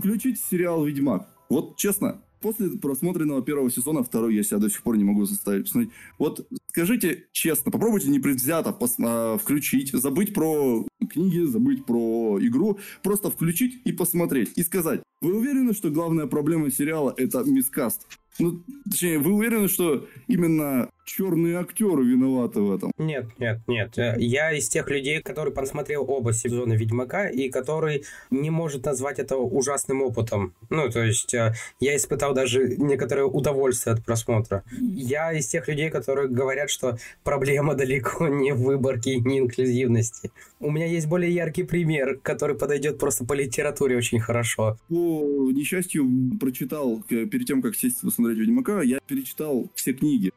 Включите 0.00 0.40
сериал 0.50 0.84
«Ведьмак». 0.84 1.28
Вот 1.50 1.76
честно, 1.76 2.22
после 2.40 2.70
просмотренного 2.70 3.42
первого 3.42 3.70
сезона, 3.70 4.02
второй 4.02 4.34
я 4.34 4.42
себя 4.42 4.58
до 4.58 4.70
сих 4.70 4.82
пор 4.82 4.96
не 4.96 5.04
могу 5.04 5.26
заставить 5.26 5.64
посмотреть. 5.64 5.92
Вот 6.18 6.48
скажите 6.68 7.26
честно, 7.32 7.70
попробуйте 7.70 8.08
непредвзято 8.08 8.70
пос- 8.70 8.94
э, 8.98 9.38
включить, 9.38 9.92
забыть 9.92 10.32
про 10.32 10.86
книги, 11.10 11.44
забыть 11.44 11.84
про 11.84 12.38
игру, 12.40 12.78
просто 13.02 13.30
включить 13.30 13.82
и 13.84 13.92
посмотреть. 13.92 14.52
И 14.56 14.62
сказать, 14.62 15.02
вы 15.20 15.34
уверены, 15.34 15.74
что 15.74 15.90
главная 15.90 16.26
проблема 16.26 16.70
сериала 16.70 17.12
это 17.16 17.44
мискаст? 17.44 18.06
Ну, 18.38 18.62
точнее, 18.90 19.18
вы 19.18 19.32
уверены, 19.32 19.68
что 19.68 20.06
именно 20.28 20.88
черные 21.10 21.58
актеры 21.58 22.04
виноваты 22.04 22.60
в 22.60 22.72
этом? 22.72 22.92
Нет, 22.98 23.26
нет, 23.38 23.60
нет. 23.66 23.98
Э, 23.98 24.14
я 24.18 24.52
из 24.52 24.68
тех 24.68 24.88
людей, 24.88 25.20
который 25.20 25.52
просмотрел 25.52 26.04
оба 26.08 26.32
сезона 26.32 26.74
Ведьмака 26.74 27.26
и 27.28 27.48
который 27.48 28.04
не 28.30 28.50
может 28.50 28.84
назвать 28.84 29.18
это 29.18 29.36
ужасным 29.36 30.02
опытом. 30.02 30.54
Ну, 30.70 30.88
то 30.88 31.02
есть 31.02 31.34
э, 31.34 31.54
я 31.80 31.96
испытал 31.96 32.32
даже 32.32 32.76
некоторое 32.76 33.24
удовольствие 33.24 33.94
от 33.94 34.04
просмотра. 34.04 34.62
Я 34.78 35.32
из 35.32 35.48
тех 35.48 35.66
людей, 35.68 35.90
которые 35.90 36.28
говорят, 36.28 36.70
что 36.70 36.96
проблема 37.24 37.74
далеко 37.80 38.28
не 38.28 38.52
в 38.52 38.62
выборке 38.62 39.14
и 39.14 39.20
не 39.20 39.40
инклюзивности. 39.40 40.30
У 40.60 40.70
меня 40.70 40.86
есть 40.86 41.08
более 41.08 41.32
яркий 41.34 41.64
пример, 41.64 42.20
который 42.22 42.56
подойдет 42.56 42.98
просто 42.98 43.24
по 43.24 43.32
литературе 43.32 43.96
очень 43.96 44.20
хорошо. 44.20 44.76
По 44.88 45.50
несчастью, 45.50 46.06
прочитал 46.38 47.02
перед 47.08 47.46
тем, 47.46 47.62
как 47.62 47.74
сесть 47.74 48.00
посмотреть 48.00 48.38
Ведьмака, 48.38 48.82
я 48.82 49.00
перечитал 49.06 49.70
все 49.74 49.92
книги. 49.92 50.30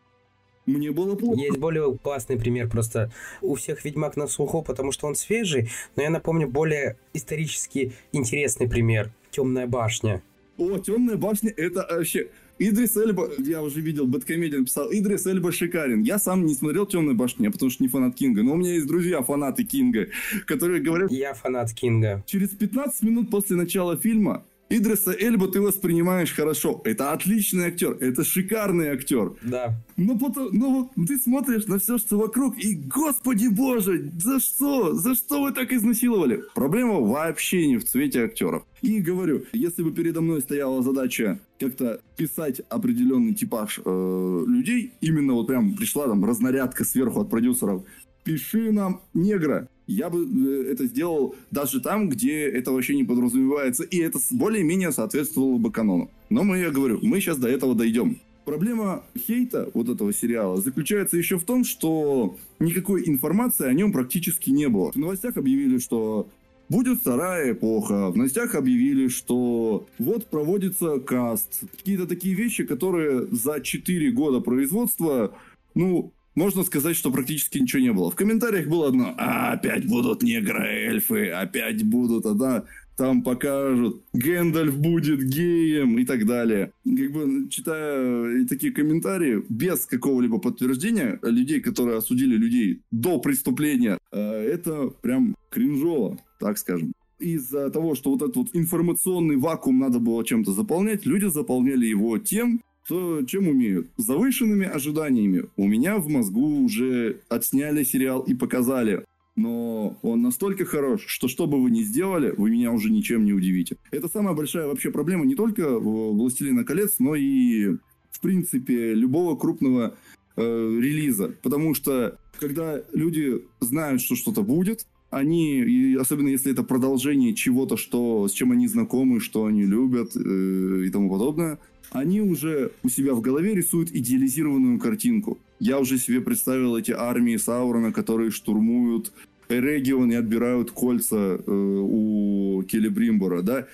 Мне 0.65 0.91
было 0.91 1.15
плохо. 1.15 1.39
Есть 1.39 1.58
более 1.58 1.97
классный 1.97 2.38
пример 2.38 2.69
просто. 2.69 3.12
У 3.41 3.56
всех 3.56 3.84
Ведьмак 3.84 4.15
на 4.15 4.28
слуху, 4.28 4.62
потому 4.62 4.91
что 4.91 5.08
он 5.08 5.15
свежий, 5.15 5.69
но 5.95 6.04
я 6.04 6.10
напомню 6.10 6.47
более 6.47 6.97
исторически 7.13 7.93
интересный 8.12 8.69
пример. 8.69 9.12
Темная 9.32 9.67
башня. 9.67 10.21
О, 10.58 10.78
Темная 10.78 11.17
башня, 11.17 11.54
это 11.56 11.88
вообще... 11.89 12.30
Идрис 12.60 12.95
Эльба, 12.95 13.32
я 13.39 13.63
уже 13.63 13.82
видел, 13.82 14.06
Бэткомедиан 14.06 14.62
написал, 14.62 14.88
Идрис 14.91 15.26
Эльба 15.26 15.52
шикарен. 15.52 16.04
Я 16.04 16.19
сам 16.19 16.45
не 16.45 16.54
смотрел 16.54 16.86
«Темную 16.86 17.15
башню», 17.15 17.52
потому 17.52 17.71
что 17.71 17.82
не 17.82 17.89
фанат 17.89 18.15
Кинга, 18.15 18.43
но 18.43 18.54
у 18.54 18.58
меня 18.58 18.73
есть 18.76 18.86
друзья, 18.86 19.23
фанаты 19.23 19.63
Кинга, 19.63 20.08
которые 20.45 20.80
говорят... 20.80 21.12
Я 21.12 21.34
фанат 21.34 21.73
Кинга. 21.73 22.23
Через 22.28 22.49
15 22.49 23.02
минут 23.04 23.32
после 23.32 23.56
начала 23.56 23.97
фильма 23.97 24.45
Идриса 24.74 25.12
Эльба 25.12 25.48
ты 25.50 25.62
воспринимаешь 25.62 26.34
хорошо. 26.34 26.82
Это 26.84 27.12
отличный 27.12 27.66
актер, 27.66 27.92
это 28.00 28.24
шикарный 28.24 28.88
актер. 28.88 29.34
Да. 29.44 29.76
Но 29.98 30.18
потом, 30.18 30.50
ну, 30.52 30.92
ты 31.08 31.18
смотришь 31.20 31.68
на 31.68 31.78
все, 31.78 32.00
что 32.00 32.18
вокруг, 32.18 32.58
и, 32.58 32.76
господи 32.76 33.48
боже, 33.48 34.12
за 34.20 34.40
что? 34.40 34.96
За 34.96 35.14
что 35.14 35.44
вы 35.44 35.52
так 35.52 35.72
изнасиловали? 35.72 36.42
Проблема 36.56 37.02
вообще 37.02 37.68
не 37.68 37.78
в 37.78 37.86
цвете 37.86 38.24
актеров. 38.24 38.64
И 38.82 39.00
говорю, 39.00 39.46
если 39.54 39.84
бы 39.84 39.92
передо 39.92 40.22
мной 40.22 40.42
стояла 40.42 40.82
задача 40.82 41.40
как-то 41.60 42.02
писать 42.18 42.62
определенный 42.70 43.36
типаж 43.36 43.80
э, 43.86 44.44
людей, 44.48 44.94
именно 45.02 45.34
вот 45.34 45.48
прям 45.48 45.76
пришла 45.76 46.08
там 46.08 46.26
разнарядка 46.26 46.84
сверху 46.84 47.22
от 47.22 47.30
продюсеров, 47.30 47.84
пиши 48.24 48.72
нам 48.72 49.02
негра, 49.14 49.70
я 49.88 50.10
бы 50.10 50.26
э, 50.26 50.72
это 50.72 50.86
сделал 50.86 51.36
даже 51.52 51.82
там, 51.82 52.10
где 52.10 52.48
это 52.48 52.72
вообще 52.72 52.96
не 52.96 53.04
подразумевается, 53.04 53.84
и 53.84 53.98
это 53.98 54.19
более-менее 54.32 54.91
соответствовало 54.91 55.58
бы 55.58 55.72
канону. 55.72 56.10
Но 56.30 56.43
мы, 56.43 56.60
я 56.60 56.72
говорю, 56.72 57.00
мы 57.02 57.19
сейчас 57.19 57.38
до 57.38 57.48
этого 57.48 57.76
дойдем. 57.76 58.17
Проблема 58.46 59.04
хейта 59.17 59.69
вот 59.74 59.88
этого 59.88 60.13
сериала 60.13 60.62
заключается 60.62 61.17
еще 61.17 61.38
в 61.38 61.46
том, 61.46 61.63
что 61.63 62.36
никакой 62.60 63.08
информации 63.08 63.67
о 63.67 63.74
нем 63.74 63.93
практически 63.93 64.50
не 64.50 64.67
было. 64.67 64.91
В 64.91 64.98
новостях 64.98 65.38
объявили, 65.38 65.78
что 65.78 66.28
будет 66.67 67.00
вторая 67.00 67.54
эпоха. 67.54 68.10
В 68.10 68.17
новостях 68.17 68.56
объявили, 68.56 69.08
что 69.08 69.86
вот 69.98 70.28
проводится 70.28 71.00
каст. 71.00 71.62
Какие-то 71.78 72.06
такие 72.06 72.36
вещи, 72.36 72.65
которые 72.65 73.28
за 73.32 73.62
4 73.62 74.12
года 74.12 74.41
производства, 74.41 75.34
ну, 75.74 76.12
можно 76.36 76.63
сказать, 76.63 76.96
что 76.96 77.12
практически 77.12 77.58
ничего 77.58 77.82
не 77.82 77.93
было. 77.93 78.12
В 78.12 78.15
комментариях 78.15 78.67
было 78.67 78.88
одно, 78.88 79.13
а, 79.17 79.54
опять 79.54 79.88
будут 79.88 80.24
негроэльфы, 80.24 81.30
опять 81.30 81.84
будут, 81.84 82.26
а 82.26 82.34
да, 82.34 82.65
там 82.96 83.24
покажут, 83.24 84.04
Гэндальф 84.13 84.78
будет 84.78 85.24
геем 85.24 85.98
и 85.98 86.06
так 86.06 86.26
далее. 86.26 86.72
Как 86.86 87.12
бы, 87.12 87.50
читая 87.50 88.46
такие 88.46 88.72
комментарии, 88.72 89.43
без 89.50 89.86
какого-либо 89.86 90.38
подтверждения 90.38 91.19
людей, 91.24 91.60
которые 91.60 91.98
осудили 91.98 92.36
людей 92.36 92.82
до 92.91 93.19
преступления, 93.19 93.98
э, 94.12 94.19
это 94.19 94.89
прям 95.02 95.36
кринжово, 95.50 96.19
так 96.39 96.58
скажем 96.58 96.93
из-за 97.19 97.69
того, 97.69 97.96
что 97.96 98.12
вот 98.12 98.22
этот 98.22 98.36
вот 98.36 98.48
информационный 98.54 99.38
вакуум 99.38 99.80
надо 99.80 100.00
было 100.00 100.26
чем-то 100.26 100.52
заполнять, 100.52 101.06
люди 101.06 101.26
заполняли 101.26 101.86
его 101.86 102.17
тем, 102.17 102.62
то 102.88 103.24
чем 103.24 103.48
умеют? 103.48 103.88
Завышенными 103.98 104.65
ожиданиями. 104.65 105.46
У 105.56 105.67
меня 105.67 105.98
в 105.98 106.08
мозгу 106.10 106.63
уже 106.63 107.22
отсняли 107.30 107.84
сериал 107.84 108.22
и 108.22 108.34
показали. 108.34 109.06
Но 109.36 109.98
он 110.04 110.22
настолько 110.22 110.65
хорош, 110.65 111.06
что 111.08 111.28
что 111.28 111.48
бы 111.48 111.62
вы 111.62 111.72
ни 111.72 111.82
сделали, 111.82 112.34
вы 112.38 112.52
меня 112.52 112.72
уже 112.72 112.91
ничем 112.91 113.26
не 113.26 113.34
удивите. 113.34 113.78
Это 113.89 114.08
самая 114.08 114.36
большая 114.36 114.67
вообще 114.67 114.91
проблема 114.91 115.26
не 115.26 115.34
только 115.34 115.80
«Властелина 115.80 116.63
колец», 116.63 116.96
но 117.00 117.15
и, 117.15 117.78
в 118.12 118.19
принципе, 118.22 118.93
любого 118.93 119.36
крупного 119.36 119.96
э, 120.36 120.41
релиза. 120.41 121.34
Потому 121.41 121.74
что, 121.74 122.19
когда 122.39 122.84
люди 122.93 123.41
знают, 123.60 124.02
что 124.02 124.15
что-то 124.15 124.43
будет, 124.43 124.86
они, 125.13 125.95
особенно 125.99 126.30
если 126.30 126.52
это 126.52 126.63
продолжение 126.63 127.34
чего-то, 127.34 127.78
что, 127.78 128.28
с 128.28 128.32
чем 128.32 128.52
они 128.52 128.67
знакомы, 128.67 129.19
что 129.19 129.45
они 129.45 129.63
любят 129.63 130.15
э, 130.15 130.84
и 130.86 130.89
тому 130.89 131.10
подобное, 131.10 131.60
они 131.91 132.21
уже 132.21 132.71
у 132.82 132.89
себя 132.89 133.13
в 133.13 133.21
голове 133.21 133.54
рисуют 133.54 133.91
идеализированную 133.91 134.80
картинку. 134.80 135.38
Я 135.60 135.80
уже 135.80 135.97
себе 135.99 136.21
представил 136.21 136.76
эти 136.76 136.91
армии 136.91 137.38
Саурона, 137.38 137.93
которые 137.93 138.32
штурмуют 138.32 139.13
регион 139.49 140.12
и 140.12 140.15
отбирают 140.15 140.71
кольца 140.71 141.15
э, 141.15 141.41
у 141.47 142.63
Келебримбора, 142.63 143.41
да. 143.43 143.67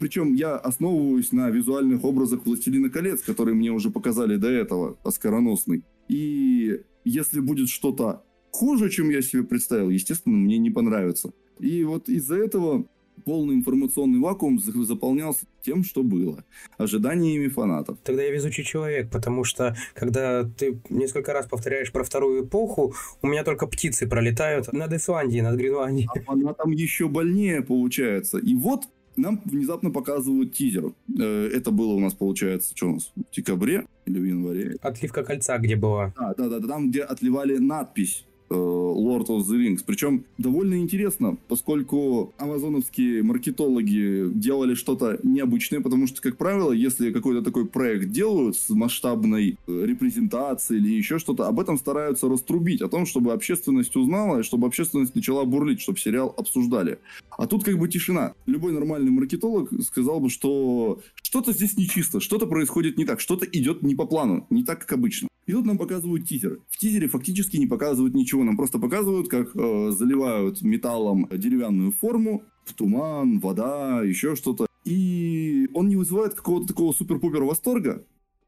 Причем 0.00 0.34
я 0.34 0.56
основываюсь 0.56 1.30
на 1.32 1.50
визуальных 1.50 2.02
образах 2.02 2.46
«Властелина 2.46 2.90
колец», 2.90 3.20
которые 3.20 3.54
мне 3.54 3.70
уже 3.70 3.90
показали 3.90 4.36
до 4.36 4.48
этого, 4.48 4.96
оскароносный. 5.04 5.84
И 6.08 6.80
если 7.04 7.40
будет 7.40 7.68
что-то 7.68 8.22
хуже, 8.58 8.90
чем 8.90 9.08
я 9.10 9.22
себе 9.22 9.44
представил, 9.44 9.88
естественно, 9.88 10.36
мне 10.36 10.58
не 10.58 10.70
понравится. 10.70 11.30
И 11.60 11.84
вот 11.84 12.08
из-за 12.08 12.36
этого 12.36 12.86
полный 13.24 13.54
информационный 13.54 14.18
вакуум 14.18 14.58
заполнялся 14.58 15.46
тем, 15.62 15.84
что 15.84 16.02
было. 16.02 16.44
Ожиданиями 16.76 17.46
фанатов. 17.48 17.98
Тогда 18.02 18.22
я 18.22 18.32
везучий 18.32 18.64
человек, 18.64 19.10
потому 19.10 19.44
что, 19.44 19.76
когда 19.94 20.42
ты 20.42 20.80
несколько 20.90 21.32
раз 21.32 21.46
повторяешь 21.46 21.92
про 21.92 22.02
вторую 22.02 22.46
эпоху, 22.46 22.94
у 23.22 23.26
меня 23.28 23.44
только 23.44 23.66
птицы 23.68 24.08
пролетают 24.08 24.72
над 24.72 24.92
Исландией, 24.92 25.42
над 25.42 25.56
Гренландией. 25.56 26.08
А 26.12 26.20
фанатам 26.20 26.72
еще 26.72 27.08
больнее 27.08 27.62
получается. 27.62 28.38
И 28.38 28.56
вот 28.56 28.88
нам 29.16 29.40
внезапно 29.44 29.90
показывают 29.90 30.54
тизер. 30.54 30.92
Э, 31.18 31.50
это 31.52 31.70
было 31.70 31.92
у 31.92 32.00
нас, 32.00 32.14
получается, 32.14 32.72
что 32.74 32.88
у 32.88 32.94
нас, 32.94 33.12
в 33.14 33.34
декабре 33.34 33.86
или 34.06 34.18
в 34.18 34.24
январе? 34.24 34.76
Отливка 34.80 35.22
кольца 35.22 35.58
где 35.58 35.76
была? 35.76 36.12
А, 36.16 36.34
да, 36.34 36.48
да, 36.48 36.58
да, 36.60 36.68
там, 36.68 36.90
где 36.90 37.02
отливали 37.02 37.58
надпись 37.58 38.24
Lord 38.54 39.26
of 39.26 39.40
the 39.40 39.58
Rings. 39.58 39.80
Причем 39.84 40.24
довольно 40.38 40.80
интересно, 40.80 41.36
поскольку 41.48 42.34
амазоновские 42.38 43.22
маркетологи 43.22 44.30
делали 44.32 44.74
что-то 44.74 45.18
необычное, 45.22 45.80
потому 45.80 46.06
что, 46.06 46.20
как 46.20 46.36
правило, 46.36 46.72
если 46.72 47.12
какой-то 47.12 47.42
такой 47.42 47.66
проект 47.66 48.10
делают 48.10 48.56
с 48.56 48.70
масштабной 48.70 49.58
э, 49.66 49.84
репрезентацией 49.86 50.80
или 50.80 50.94
еще 50.94 51.18
что-то, 51.18 51.46
об 51.46 51.60
этом 51.60 51.78
стараются 51.78 52.28
раструбить, 52.28 52.82
о 52.82 52.88
том, 52.88 53.06
чтобы 53.06 53.32
общественность 53.32 53.96
узнала, 53.96 54.40
и 54.40 54.42
чтобы 54.42 54.66
общественность 54.66 55.14
начала 55.14 55.44
бурлить, 55.44 55.80
чтобы 55.80 55.98
сериал 55.98 56.34
обсуждали. 56.36 56.98
А 57.30 57.46
тут 57.46 57.64
как 57.64 57.78
бы 57.78 57.88
тишина. 57.88 58.34
Любой 58.46 58.72
нормальный 58.72 59.10
маркетолог 59.10 59.70
сказал 59.84 60.20
бы, 60.20 60.30
что 60.30 61.00
что-то 61.22 61.52
здесь 61.52 61.76
нечисто, 61.76 62.20
что-то 62.20 62.46
происходит 62.46 62.98
не 62.98 63.04
так, 63.04 63.20
что-то 63.20 63.46
идет 63.46 63.82
не 63.82 63.94
по 63.94 64.06
плану, 64.06 64.46
не 64.50 64.64
так, 64.64 64.80
как 64.80 64.92
обычно. 64.92 65.28
И 65.48 65.52
тут 65.52 65.64
нам 65.64 65.78
показывают 65.78 66.28
тизер. 66.28 66.60
В 66.68 66.76
тизере 66.76 67.08
фактически 67.08 67.56
не 67.56 67.66
показывают 67.66 68.14
ничего. 68.14 68.37
Нам 68.44 68.56
просто 68.56 68.78
показывают, 68.78 69.28
как 69.28 69.54
э, 69.54 69.90
заливают 69.90 70.62
металлом 70.62 71.28
деревянную 71.30 71.92
форму, 71.92 72.44
в 72.64 72.74
туман, 72.74 73.38
вода, 73.38 74.02
еще 74.02 74.36
что-то. 74.36 74.66
И 74.84 75.68
он 75.74 75.88
не 75.88 75.96
вызывает 75.96 76.34
какого-то 76.34 76.68
такого 76.68 76.92
супер-пупер 76.92 77.42
восторга, 77.44 78.04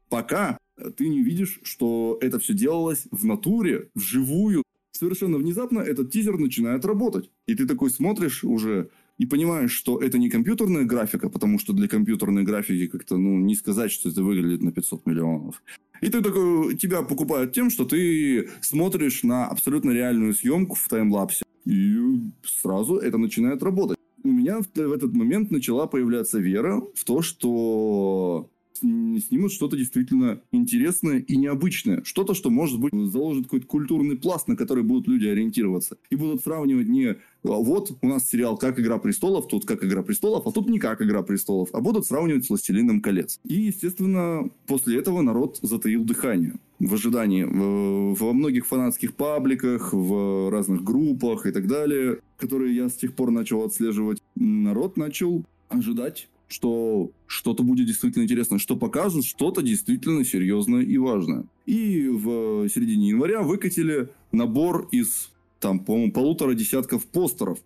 пока 0.09 0.57
ты 0.97 1.07
не 1.07 1.21
видишь, 1.21 1.59
что 1.63 2.17
это 2.21 2.39
все 2.39 2.53
делалось 2.53 3.07
в 3.11 3.25
натуре, 3.25 3.89
вживую. 3.95 4.63
Совершенно 4.91 5.37
внезапно 5.37 5.79
этот 5.79 6.11
тизер 6.11 6.37
начинает 6.37 6.85
работать. 6.85 7.29
И 7.47 7.55
ты 7.55 7.65
такой 7.65 7.89
смотришь 7.89 8.43
уже 8.43 8.89
и 9.17 9.25
понимаешь, 9.25 9.71
что 9.71 9.99
это 9.99 10.17
не 10.17 10.29
компьютерная 10.29 10.83
графика, 10.83 11.29
потому 11.29 11.59
что 11.59 11.73
для 11.73 11.87
компьютерной 11.87 12.43
графики 12.43 12.87
как-то, 12.87 13.17
ну, 13.17 13.37
не 13.39 13.55
сказать, 13.55 13.91
что 13.91 14.09
это 14.09 14.23
выглядит 14.23 14.63
на 14.63 14.71
500 14.71 15.05
миллионов. 15.05 15.61
И 16.01 16.09
ты 16.09 16.21
такой, 16.21 16.75
тебя 16.77 17.03
покупают 17.03 17.53
тем, 17.53 17.69
что 17.69 17.85
ты 17.85 18.49
смотришь 18.61 19.23
на 19.23 19.47
абсолютно 19.47 19.91
реальную 19.91 20.33
съемку 20.33 20.75
в 20.75 20.87
таймлапсе. 20.87 21.43
И 21.65 21.95
сразу 22.43 22.97
это 22.97 23.17
начинает 23.17 23.61
работать. 23.61 23.97
У 24.23 24.29
меня 24.29 24.59
в, 24.61 24.91
этот 24.91 25.13
момент 25.13 25.51
начала 25.51 25.85
появляться 25.85 26.39
вера 26.39 26.81
в 26.95 27.03
то, 27.05 27.21
что 27.21 28.49
снимут 28.81 29.51
что-то 29.51 29.77
действительно 29.77 30.41
интересное 30.51 31.19
и 31.19 31.37
необычное. 31.37 32.03
Что-то, 32.03 32.33
что, 32.33 32.49
может 32.49 32.79
быть, 32.79 32.93
заложит 32.93 33.45
какой-то 33.45 33.67
культурный 33.67 34.17
пласт, 34.17 34.47
на 34.47 34.55
который 34.55 34.83
будут 34.83 35.07
люди 35.07 35.27
ориентироваться. 35.27 35.97
И 36.09 36.15
будут 36.15 36.41
сравнивать 36.41 36.87
не 36.87 37.15
«А 37.43 37.49
вот 37.49 37.97
у 38.01 38.07
нас 38.07 38.29
сериал 38.29 38.57
«Как 38.57 38.79
Игра 38.79 38.97
престолов», 38.97 39.47
тут 39.47 39.65
«Как 39.65 39.83
Игра 39.83 40.03
престолов», 40.03 40.45
а 40.45 40.51
тут 40.51 40.69
не 40.69 40.79
«Как 40.79 41.01
Игра 41.01 41.23
престолов», 41.23 41.69
а 41.73 41.81
будут 41.81 42.05
сравнивать 42.05 42.45
с 42.45 42.49
«Властелином 42.49 43.01
колец». 43.01 43.39
И, 43.43 43.61
естественно, 43.61 44.49
после 44.67 44.99
этого 44.99 45.21
народ 45.21 45.59
затаил 45.61 46.03
дыхание 46.03 46.53
в 46.79 46.93
ожидании 46.93 47.43
во 47.43 48.33
многих 48.33 48.65
фанатских 48.65 49.15
пабликах, 49.15 49.93
в 49.93 50.49
разных 50.51 50.83
группах 50.83 51.45
и 51.45 51.51
так 51.51 51.67
далее, 51.67 52.19
которые 52.37 52.75
я 52.75 52.89
с 52.89 52.93
тех 52.93 53.13
пор 53.13 53.31
начал 53.31 53.63
отслеживать, 53.63 54.21
народ 54.35 54.97
начал 54.97 55.45
ожидать 55.69 56.27
что 56.51 57.11
что-то 57.27 57.63
будет 57.63 57.87
действительно 57.87 58.23
интересно, 58.23 58.59
что 58.59 58.75
покажут 58.75 59.25
что-то 59.25 59.61
действительно 59.61 60.25
серьезное 60.25 60.81
и 60.81 60.97
важное. 60.97 61.45
И 61.65 62.07
в 62.07 62.67
середине 62.69 63.09
января 63.09 63.41
выкатили 63.41 64.09
набор 64.31 64.87
из, 64.91 65.31
там, 65.59 65.79
по-моему, 65.79 66.11
полутора 66.11 66.53
десятков 66.53 67.05
постеров, 67.05 67.59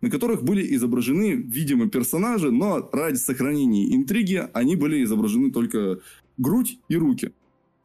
на 0.00 0.10
которых 0.10 0.42
были 0.42 0.74
изображены, 0.74 1.32
видимо, 1.32 1.88
персонажи, 1.88 2.50
но 2.50 2.88
ради 2.92 3.16
сохранения 3.16 3.94
интриги 3.94 4.42
они 4.54 4.76
были 4.76 5.04
изображены 5.04 5.50
только 5.50 6.00
грудь 6.38 6.78
и 6.88 6.96
руки. 6.96 7.32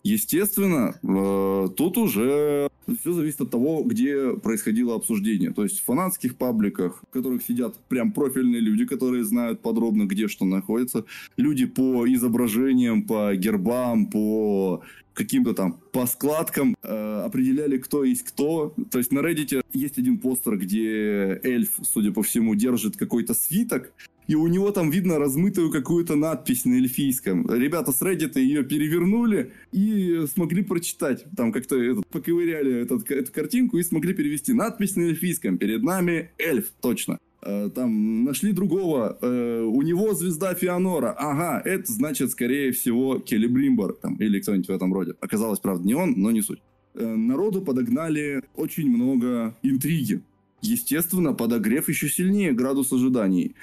Естественно, 0.06 0.94
э, 1.02 1.68
тут 1.76 1.98
уже 1.98 2.70
все 3.00 3.12
зависит 3.12 3.42
от 3.42 3.50
того, 3.50 3.82
где 3.84 4.34
происходило 4.38 4.94
обсуждение. 4.94 5.52
То 5.52 5.64
есть 5.64 5.80
в 5.80 5.84
фанатских 5.84 6.38
пабликах, 6.38 7.02
в 7.10 7.12
которых 7.12 7.42
сидят 7.42 7.80
прям 7.88 8.12
профильные 8.12 8.62
люди, 8.62 8.86
которые 8.86 9.24
знают 9.24 9.64
подробно, 9.64 10.04
где 10.04 10.28
что 10.28 10.46
находится. 10.46 11.06
Люди 11.38 11.66
по 11.66 12.08
изображениям, 12.08 13.02
по 13.02 13.34
гербам, 13.36 14.06
по 14.12 14.84
каким-то 15.16 15.56
там 15.56 15.80
по 15.92 16.06
складкам 16.06 16.76
э, 16.84 17.24
определяли, 17.26 17.80
кто 17.80 18.04
есть 18.04 18.26
кто. 18.26 18.76
То 18.92 19.00
есть 19.00 19.12
на 19.12 19.22
Reddit 19.22 19.64
есть 19.74 19.98
один 19.98 20.20
постер, 20.20 20.58
где 20.58 21.40
эльф, 21.42 21.80
судя 21.82 22.12
по 22.12 22.22
всему, 22.22 22.54
держит 22.54 22.96
какой-то 22.96 23.34
свиток, 23.34 23.92
и 24.28 24.36
у 24.36 24.48
него 24.48 24.72
там 24.72 24.90
видно 24.90 25.20
размытую 25.20 25.72
какую-то 25.72 26.16
надпись 26.16 26.66
на 26.66 26.76
эльфийском. 26.76 27.48
Ребята 27.50 27.92
с 27.92 28.02
Reddit 28.02 28.40
ее 28.40 28.64
перевернули 28.64 29.52
и 29.72 30.26
смогли 30.34 30.64
прочитать. 30.64 31.26
Там 31.36 31.52
как-то 31.52 31.76
этот, 31.76 32.08
поковыряли 32.08 32.82
этот, 32.82 33.10
эту 33.12 33.32
картинку 33.32 33.78
и 33.78 33.84
смогли 33.84 34.14
перевести 34.14 34.54
надпись 34.54 34.96
на 34.96 35.02
эльфийском. 35.04 35.58
Перед 35.58 35.84
нами 35.84 36.32
эльф, 36.38 36.72
точно. 36.82 37.20
Э, 37.46 37.70
там 37.74 38.24
нашли 38.24 38.52
другого, 38.54 39.18
э, 39.22 39.62
у 39.62 39.82
него 39.84 40.16
звезда 40.16 40.56
Фианора. 40.56 41.12
Ага, 41.12 41.62
это 41.64 41.92
значит, 41.92 42.32
скорее 42.32 42.72
всего, 42.72 43.20
Келли 43.20 43.46
Блимбор 43.46 43.94
там, 43.94 44.16
или 44.16 44.40
кто-нибудь 44.40 44.68
в 44.68 44.72
этом 44.72 44.92
роде. 44.94 45.14
Оказалось, 45.22 45.60
правда, 45.60 45.86
не 45.86 45.94
он, 45.94 46.16
но 46.18 46.32
не 46.32 46.42
суть. 46.42 46.62
Э, 46.96 47.06
народу 47.06 47.62
подогнали 47.62 48.42
очень 48.56 48.90
много 48.90 49.56
интриги. 49.62 50.22
Естественно, 50.62 51.34
подогрев 51.34 51.88
еще 51.88 52.10
сильнее 52.10 52.52
градус 52.52 52.92
ожиданий. 52.92 53.56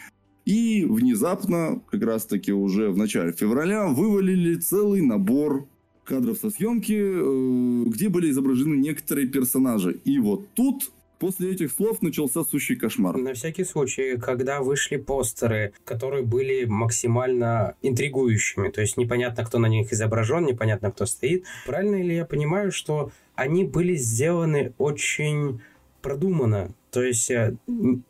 И 0.45 0.85
внезапно, 0.85 1.81
как 1.91 2.03
раз 2.03 2.27
таки 2.27 2.53
уже 2.53 2.91
в 2.91 2.97
начале 2.97 3.33
февраля, 3.33 3.89
вывалили 3.89 4.57
целый 4.57 5.01
набор 5.01 5.67
кадров 6.05 6.39
со 6.39 6.51
съемки, 6.51 6.99
э, 6.99 7.85
где 7.87 8.09
были 8.09 8.31
изображены 8.31 8.75
некоторые 8.75 9.29
персонажи. 9.29 10.01
И 10.05 10.19
вот 10.19 10.49
тут 10.55 10.93
После 11.23 11.53
этих 11.53 11.71
слов 11.71 12.03
начался 12.03 12.43
сущий 12.43 12.75
кошмар. 12.75 13.17
На 13.17 13.35
всякий 13.35 13.63
случай, 13.63 14.17
когда 14.17 14.61
вышли 14.61 14.97
постеры, 14.97 15.73
которые 15.85 16.25
были 16.25 16.65
максимально 16.65 17.77
интригующими, 17.81 18.71
то 18.71 18.81
есть 18.81 18.97
непонятно, 18.97 19.45
кто 19.45 19.61
на 19.61 19.67
них 19.67 19.93
изображен, 19.93 20.45
непонятно, 20.45 20.91
кто 20.91 21.07
стоит, 21.07 21.45
правильно 21.65 22.03
ли 22.03 22.17
я 22.17 22.25
понимаю, 22.25 22.73
что 22.73 23.13
они 23.37 23.63
были 23.63 23.95
сделаны 23.95 24.73
очень 24.79 25.61
продуманно. 26.03 26.75
То 26.91 27.03
есть 27.03 27.31
э, 27.31 27.57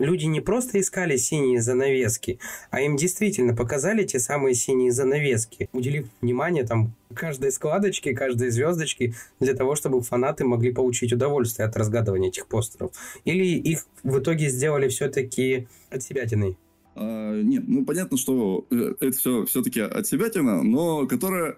люди 0.01 0.25
не 0.25 0.41
просто 0.41 0.81
искали 0.81 1.17
синие 1.17 1.61
занавески, 1.61 2.41
а 2.71 2.81
им 2.81 2.97
действительно 2.97 3.55
показали 3.55 4.05
те 4.05 4.19
самые 4.19 4.55
синие 4.55 4.91
занавески, 4.91 5.69
уделив 5.73 6.09
внимание 6.21 6.65
там 6.65 6.93
каждой 7.15 7.53
складочке, 7.53 8.13
каждой 8.13 8.51
звездочке 8.51 9.15
для 9.39 9.55
того, 9.55 9.77
чтобы 9.77 10.01
фанаты 10.03 10.45
могли 10.45 10.73
получить 10.73 11.13
удовольствие 11.13 11.69
от 11.69 11.77
разгадывания 11.77 12.31
этих 12.31 12.49
постеров. 12.49 12.91
Или 13.25 13.45
их 13.45 13.87
в 14.03 14.19
итоге 14.19 14.49
сделали 14.49 14.89
все-таки 14.89 15.69
от 15.91 16.03
себя 16.03 16.27
тяны? 16.27 16.57
А, 16.95 17.41
нет, 17.41 17.65
ну 17.67 17.85
понятно, 17.85 18.19
что 18.19 18.67
э, 18.71 18.95
это 19.01 19.17
все 19.17 19.45
все-таки 19.47 19.81
от 19.81 20.07
себя 20.07 20.29
тяна, 20.29 20.63
но 20.63 21.07
которая 21.07 21.57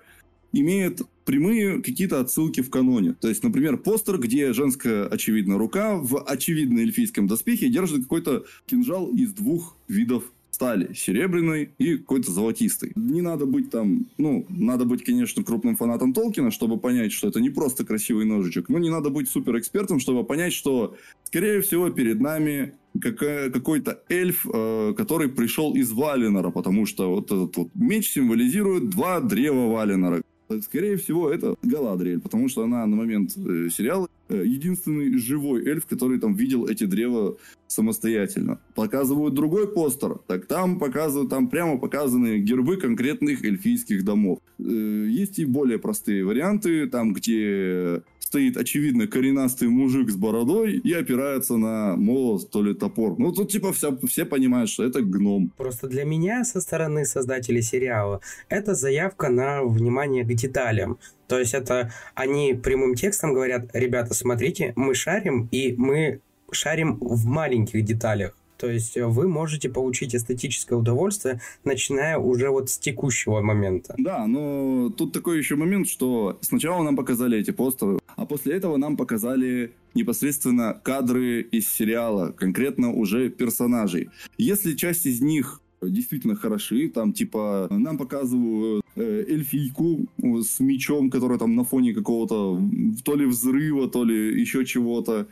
имеет 0.54 1.02
прямые 1.24 1.82
какие-то 1.82 2.20
отсылки 2.20 2.60
в 2.60 2.70
каноне. 2.70 3.14
То 3.20 3.28
есть, 3.28 3.42
например, 3.42 3.78
постер, 3.78 4.18
где 4.18 4.52
женская, 4.52 5.06
очевидно, 5.06 5.58
рука 5.58 5.96
в 5.96 6.22
очевидно 6.22 6.80
эльфийском 6.80 7.26
доспехе 7.26 7.68
держит 7.68 8.02
какой-то 8.02 8.44
кинжал 8.66 9.08
из 9.10 9.32
двух 9.32 9.76
видов 9.88 10.24
стали 10.54 10.94
серебряной 10.94 11.70
и 11.78 11.96
какой-то 11.96 12.30
золотистой. 12.30 12.92
Не 12.94 13.22
надо 13.22 13.44
быть 13.44 13.70
там, 13.70 14.06
ну, 14.18 14.46
надо 14.48 14.84
быть, 14.84 15.04
конечно, 15.04 15.42
крупным 15.42 15.74
фанатом 15.74 16.12
Толкина, 16.12 16.52
чтобы 16.52 16.78
понять, 16.78 17.10
что 17.10 17.26
это 17.26 17.40
не 17.40 17.50
просто 17.50 17.84
красивый 17.84 18.24
ножичек, 18.24 18.68
но 18.68 18.78
не 18.78 18.88
надо 18.88 19.10
быть 19.10 19.28
суперэкспертом, 19.28 19.98
чтобы 19.98 20.22
понять, 20.22 20.52
что, 20.52 20.94
скорее 21.24 21.60
всего, 21.60 21.90
перед 21.90 22.20
нами 22.20 22.74
какой-то 23.00 24.00
эльф, 24.08 24.46
э, 24.46 24.94
который 24.96 25.28
пришел 25.28 25.74
из 25.74 25.90
Валинора, 25.90 26.50
потому 26.50 26.86
что 26.86 27.10
вот 27.10 27.32
этот 27.32 27.56
вот 27.56 27.68
меч 27.74 28.12
символизирует 28.12 28.90
два 28.90 29.18
древа 29.18 29.66
Валинора. 29.66 30.22
Скорее 30.62 30.96
всего, 30.96 31.30
это 31.30 31.54
Галадриэль, 31.62 32.20
потому 32.20 32.48
что 32.48 32.64
она 32.64 32.86
на 32.86 32.96
момент 32.96 33.36
э, 33.36 33.68
сериала 33.70 34.08
э, 34.28 34.42
единственный 34.44 35.16
живой 35.16 35.66
эльф, 35.66 35.86
который 35.86 36.20
там 36.20 36.34
видел 36.34 36.66
эти 36.66 36.84
древа 36.84 37.36
самостоятельно. 37.66 38.60
Показывают 38.74 39.34
другой 39.34 39.72
постер, 39.72 40.18
так 40.26 40.46
там 40.46 40.78
показывают, 40.78 41.30
там 41.30 41.48
прямо 41.48 41.78
показаны 41.78 42.38
гербы 42.38 42.76
конкретных 42.76 43.42
эльфийских 43.42 44.04
домов. 44.04 44.38
Э, 44.58 44.62
есть 44.62 45.38
и 45.38 45.46
более 45.46 45.78
простые 45.78 46.24
варианты, 46.24 46.88
там 46.88 47.14
где 47.14 48.02
стоит, 48.34 48.56
очевидно, 48.56 49.06
коренастый 49.06 49.68
мужик 49.68 50.10
с 50.10 50.16
бородой 50.16 50.72
и 50.72 50.92
опирается 50.92 51.56
на 51.56 51.94
молот, 51.94 52.50
то 52.50 52.64
ли 52.64 52.74
топор. 52.74 53.16
Ну, 53.16 53.30
тут, 53.30 53.52
типа, 53.52 53.72
вся, 53.72 53.96
все 54.08 54.24
понимают, 54.24 54.68
что 54.68 54.82
это 54.82 55.02
гном. 55.02 55.52
Просто 55.56 55.86
для 55.86 56.04
меня, 56.04 56.42
со 56.42 56.60
стороны 56.60 57.04
создателей 57.04 57.62
сериала, 57.62 58.20
это 58.48 58.74
заявка 58.74 59.28
на 59.28 59.62
внимание 59.62 60.24
к 60.24 60.34
деталям. 60.34 60.98
То 61.28 61.38
есть 61.38 61.54
это 61.54 61.92
они 62.16 62.54
прямым 62.54 62.96
текстом 62.96 63.34
говорят, 63.34 63.70
ребята, 63.72 64.14
смотрите, 64.14 64.72
мы 64.74 64.96
шарим, 64.96 65.48
и 65.52 65.76
мы 65.76 66.20
шарим 66.50 66.98
в 67.00 67.26
маленьких 67.26 67.84
деталях. 67.84 68.36
То 68.56 68.70
есть 68.70 68.96
э, 68.96 69.06
вы 69.06 69.28
можете 69.28 69.68
получить 69.68 70.14
эстетическое 70.14 70.78
удовольствие, 70.78 71.40
начиная 71.64 72.18
уже 72.18 72.50
вот 72.50 72.70
с 72.70 72.78
текущего 72.78 73.40
момента. 73.40 73.94
Да, 73.98 74.26
но 74.26 74.90
тут 74.90 75.12
такой 75.12 75.38
еще 75.38 75.56
момент, 75.56 75.88
что 75.88 76.38
сначала 76.40 76.82
нам 76.82 76.96
показали 76.96 77.38
эти 77.38 77.50
постеры, 77.50 77.98
а 78.16 78.26
после 78.26 78.54
этого 78.54 78.76
нам 78.76 78.96
показали 78.96 79.72
непосредственно 79.94 80.80
кадры 80.82 81.42
из 81.42 81.68
сериала, 81.68 82.32
конкретно 82.32 82.92
уже 82.92 83.28
персонажей. 83.28 84.10
Если 84.38 84.74
часть 84.74 85.06
из 85.06 85.20
них 85.20 85.60
действительно 85.90 86.34
хороши. 86.34 86.88
Там, 86.88 87.12
типа, 87.12 87.68
нам 87.70 87.98
показывают 87.98 88.84
э, 88.96 89.24
эльфийку 89.28 90.06
с 90.18 90.60
мечом, 90.60 91.10
которая 91.10 91.38
там 91.38 91.54
на 91.54 91.64
фоне 91.64 91.94
какого-то 91.94 92.60
то 93.04 93.16
ли 93.16 93.26
взрыва, 93.26 93.88
то 93.88 94.04
ли 94.04 94.40
еще 94.40 94.64
чего-то 94.64 95.28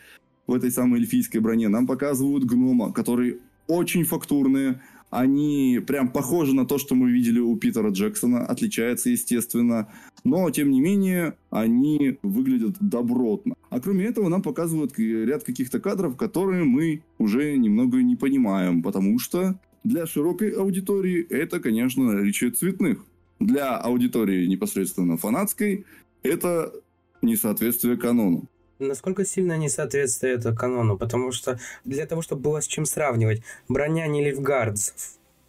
в 0.46 0.54
этой 0.54 0.70
самой 0.70 1.00
эльфийской 1.00 1.40
броне. 1.40 1.68
Нам 1.68 1.86
показывают 1.86 2.44
гнома, 2.44 2.92
который 2.92 3.38
очень 3.66 4.04
фактурные. 4.04 4.80
Они 5.10 5.80
прям 5.86 6.10
похожи 6.10 6.54
на 6.54 6.64
то, 6.64 6.78
что 6.78 6.94
мы 6.94 7.10
видели 7.10 7.38
у 7.38 7.54
Питера 7.56 7.90
Джексона. 7.90 8.46
Отличается, 8.46 9.10
естественно. 9.10 9.88
Но, 10.24 10.50
тем 10.50 10.70
не 10.70 10.80
менее, 10.80 11.34
они 11.50 12.18
выглядят 12.22 12.76
добротно. 12.80 13.54
А 13.68 13.80
кроме 13.80 14.06
этого, 14.06 14.28
нам 14.28 14.40
показывают 14.40 14.98
ряд 14.98 15.44
каких-то 15.44 15.80
кадров, 15.80 16.16
которые 16.16 16.64
мы 16.64 17.02
уже 17.18 17.56
немного 17.56 18.02
не 18.02 18.16
понимаем. 18.16 18.82
Потому 18.82 19.18
что 19.18 19.58
для 19.84 20.06
широкой 20.06 20.50
аудитории 20.50 21.26
это, 21.28 21.60
конечно, 21.60 22.18
речи 22.22 22.48
цветных. 22.48 23.04
Для 23.38 23.76
аудитории 23.76 24.46
непосредственно 24.46 25.16
фанатской 25.16 25.84
это 26.22 26.72
несоответствие 27.20 27.96
канону 27.96 28.44
насколько 28.82 29.24
сильно 29.24 29.56
несоответствие 29.56 30.34
это 30.34 30.54
канону, 30.54 30.98
потому 30.98 31.32
что 31.32 31.58
для 31.84 32.06
того, 32.06 32.22
чтобы 32.22 32.42
было 32.42 32.60
с 32.60 32.66
чем 32.66 32.84
сравнивать, 32.84 33.42
броня 33.68 34.06
не 34.06 34.24
Ливгардцев, 34.24 34.94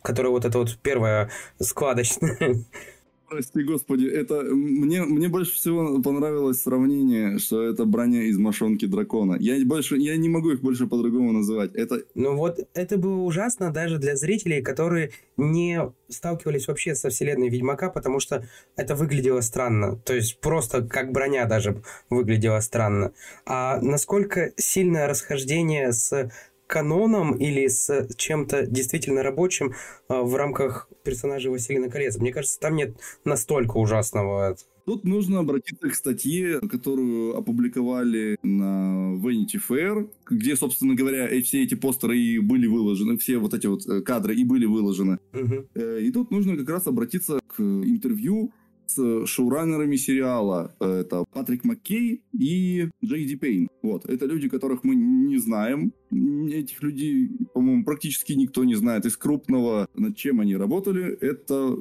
которая 0.02 0.32
вот 0.32 0.46
эта 0.46 0.58
вот 0.58 0.78
первая 0.82 1.30
складочная, 1.62 2.38
Прости, 3.34 3.64
господи, 3.64 4.06
это 4.06 4.44
мне, 4.44 5.02
мне 5.02 5.28
больше 5.28 5.56
всего 5.56 6.00
понравилось 6.04 6.62
сравнение, 6.62 7.40
что 7.40 7.64
это 7.64 7.84
броня 7.86 8.24
из 8.26 8.38
мошонки 8.38 8.86
дракона. 8.86 9.38
Я 9.40 9.56
больше, 9.66 9.98
я 9.98 10.16
не 10.18 10.30
могу 10.30 10.52
их 10.52 10.62
больше 10.62 10.86
по-другому 10.86 11.32
называть. 11.32 11.74
Это... 11.74 12.04
Ну 12.14 12.36
вот, 12.36 12.60
это 12.76 12.98
было 12.98 13.22
ужасно 13.22 13.72
даже 13.72 13.98
для 13.98 14.16
зрителей, 14.16 14.62
которые 14.62 15.14
не 15.36 15.82
сталкивались 16.10 16.68
вообще 16.68 16.94
со 16.94 17.10
вселенной 17.10 17.50
Ведьмака, 17.50 17.90
потому 17.90 18.20
что 18.20 18.46
это 18.76 18.94
выглядело 18.94 19.42
странно. 19.42 19.96
То 20.06 20.14
есть 20.14 20.40
просто 20.40 20.84
как 20.84 21.12
броня 21.12 21.46
даже 21.46 21.82
выглядела 22.12 22.60
странно. 22.60 23.14
А 23.48 23.82
насколько 23.82 24.52
сильное 24.58 25.08
расхождение 25.08 25.92
с 25.92 26.32
каноном 26.68 27.36
или 27.36 27.68
с 27.68 28.08
чем-то 28.16 28.66
действительно 28.66 29.24
рабочим 29.24 29.74
а, 30.08 30.24
в 30.24 30.36
рамках 30.36 30.90
персонажей 31.04 31.52
Василина 31.52 31.90
Колец. 31.90 32.18
Мне 32.18 32.34
кажется, 32.34 32.60
там 32.60 32.76
нет 32.76 32.96
настолько 33.26 33.78
ужасного. 33.78 34.56
Тут 34.86 35.06
нужно 35.06 35.40
обратиться 35.40 35.90
к 35.90 35.96
статье, 35.96 36.60
которую 36.60 37.38
опубликовали 37.38 38.38
на 38.44 39.16
Vanity 39.16 39.60
Fair, 39.70 40.10
где, 40.30 40.58
собственно 40.58 40.94
говоря, 40.94 41.30
все 41.42 41.64
эти 41.64 41.76
постеры 41.76 42.18
и 42.18 42.40
были 42.40 42.68
выложены, 42.68 43.18
все 43.18 43.38
вот 43.38 43.54
эти 43.54 43.68
вот 43.68 43.88
э, 43.88 44.02
кадры 44.02 44.36
и 44.36 44.44
были 44.44 44.66
выложены. 44.66 45.20
Угу. 45.34 45.80
И 45.80 46.12
тут 46.12 46.32
нужно 46.32 46.58
как 46.58 46.70
раз 46.70 46.88
обратиться 46.88 47.40
к 47.56 47.62
интервью 47.62 48.52
с 48.86 49.26
шоураннерами 49.26 49.96
сериала. 49.96 50.76
Это 50.80 51.26
Патрик 51.32 51.64
Маккей 51.64 52.24
и 52.38 52.90
Джей 53.04 53.26
Ди 53.26 53.36
Пейн. 53.36 53.68
Вот. 53.82 54.06
Это 54.06 54.26
люди, 54.26 54.50
которых 54.50 54.84
мы 54.84 54.96
не 54.96 55.38
знаем. 55.38 55.94
Этих 56.12 56.82
людей, 56.84 57.30
по-моему, 57.54 57.84
практически 57.84 58.34
никто 58.34 58.64
не 58.64 58.76
знает. 58.76 59.06
Из 59.06 59.18
крупного, 59.18 59.88
над 59.96 60.16
чем 60.16 60.40
они 60.40 60.56
работали, 60.56 61.18
это, 61.22 61.76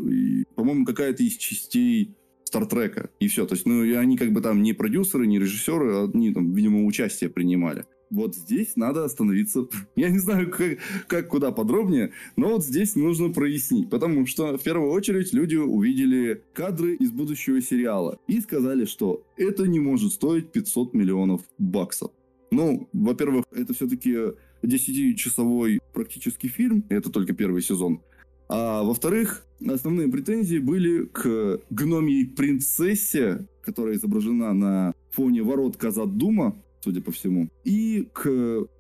по-моему, 0.54 0.84
какая-то 0.84 1.22
из 1.22 1.36
частей 1.36 2.14
Стартрека. 2.44 3.10
И 3.18 3.28
все. 3.28 3.46
То 3.46 3.54
есть, 3.54 3.66
ну, 3.66 3.82
и 3.82 3.92
они 3.92 4.16
как 4.16 4.32
бы 4.32 4.40
там 4.40 4.62
не 4.62 4.72
продюсеры, 4.72 5.26
не 5.26 5.38
режиссеры, 5.38 5.94
а 5.94 6.10
они 6.12 6.32
там, 6.32 6.52
видимо, 6.52 6.84
участие 6.84 7.30
принимали 7.30 7.84
вот 8.12 8.36
здесь 8.36 8.76
надо 8.76 9.04
остановиться. 9.04 9.66
Я 9.96 10.10
не 10.10 10.18
знаю, 10.18 10.50
как, 10.50 10.78
как 11.08 11.28
куда 11.28 11.50
подробнее, 11.50 12.12
но 12.36 12.50
вот 12.50 12.64
здесь 12.64 12.94
нужно 12.94 13.32
прояснить, 13.32 13.90
потому 13.90 14.26
что 14.26 14.56
в 14.56 14.62
первую 14.62 14.92
очередь 14.92 15.32
люди 15.32 15.56
увидели 15.56 16.42
кадры 16.52 16.94
из 16.94 17.10
будущего 17.10 17.60
сериала 17.60 18.18
и 18.28 18.40
сказали, 18.40 18.84
что 18.84 19.24
это 19.36 19.66
не 19.66 19.80
может 19.80 20.12
стоить 20.12 20.52
500 20.52 20.94
миллионов 20.94 21.40
баксов. 21.58 22.12
Ну, 22.50 22.88
во-первых, 22.92 23.46
это 23.50 23.72
все-таки 23.72 24.14
10-часовой 24.62 25.80
практически 25.94 26.48
фильм, 26.48 26.84
это 26.90 27.10
только 27.10 27.32
первый 27.32 27.62
сезон. 27.62 28.02
А 28.48 28.82
во-вторых, 28.82 29.46
основные 29.66 30.08
претензии 30.08 30.58
были 30.58 31.06
к 31.06 31.60
гномьей 31.70 32.26
принцессе, 32.26 33.46
которая 33.62 33.94
изображена 33.94 34.52
на 34.52 34.92
фоне 35.10 35.42
ворот 35.42 35.78
Казат-Дума, 35.78 36.62
судя 36.82 37.00
по 37.00 37.12
всему, 37.12 37.48
и 37.64 38.08
к 38.12 38.28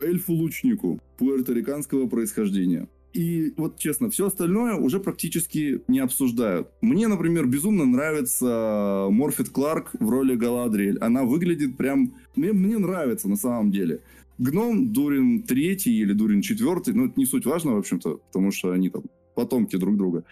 эльфу-лучнику 0.00 1.00
пуэрториканского 1.18 2.08
происхождения. 2.08 2.88
И 3.12 3.52
вот 3.58 3.78
честно, 3.78 4.08
все 4.08 4.26
остальное 4.26 4.74
уже 4.74 4.98
практически 4.98 5.82
не 5.86 5.98
обсуждают. 5.98 6.68
Мне, 6.80 7.08
например, 7.08 7.46
безумно 7.46 7.84
нравится 7.84 9.08
Морфит 9.10 9.50
Кларк 9.50 9.90
в 9.92 10.08
роли 10.08 10.34
Галадриэль. 10.34 10.98
Она 10.98 11.24
выглядит 11.24 11.76
прям... 11.76 12.14
Мне, 12.36 12.52
мне 12.52 12.78
нравится 12.78 13.28
на 13.28 13.36
самом 13.36 13.70
деле. 13.70 14.00
Гном 14.38 14.92
Дурин 14.92 15.42
третий 15.42 16.00
или 16.00 16.14
Дурин 16.14 16.40
четвертый, 16.40 16.94
ну 16.94 17.06
это 17.06 17.14
не 17.16 17.26
суть 17.26 17.44
важно, 17.44 17.74
в 17.74 17.78
общем-то, 17.78 18.20
потому 18.32 18.50
что 18.50 18.72
они 18.72 18.88
там 18.88 19.02
потомки 19.34 19.76
друг 19.76 19.96
друга, 19.96 20.24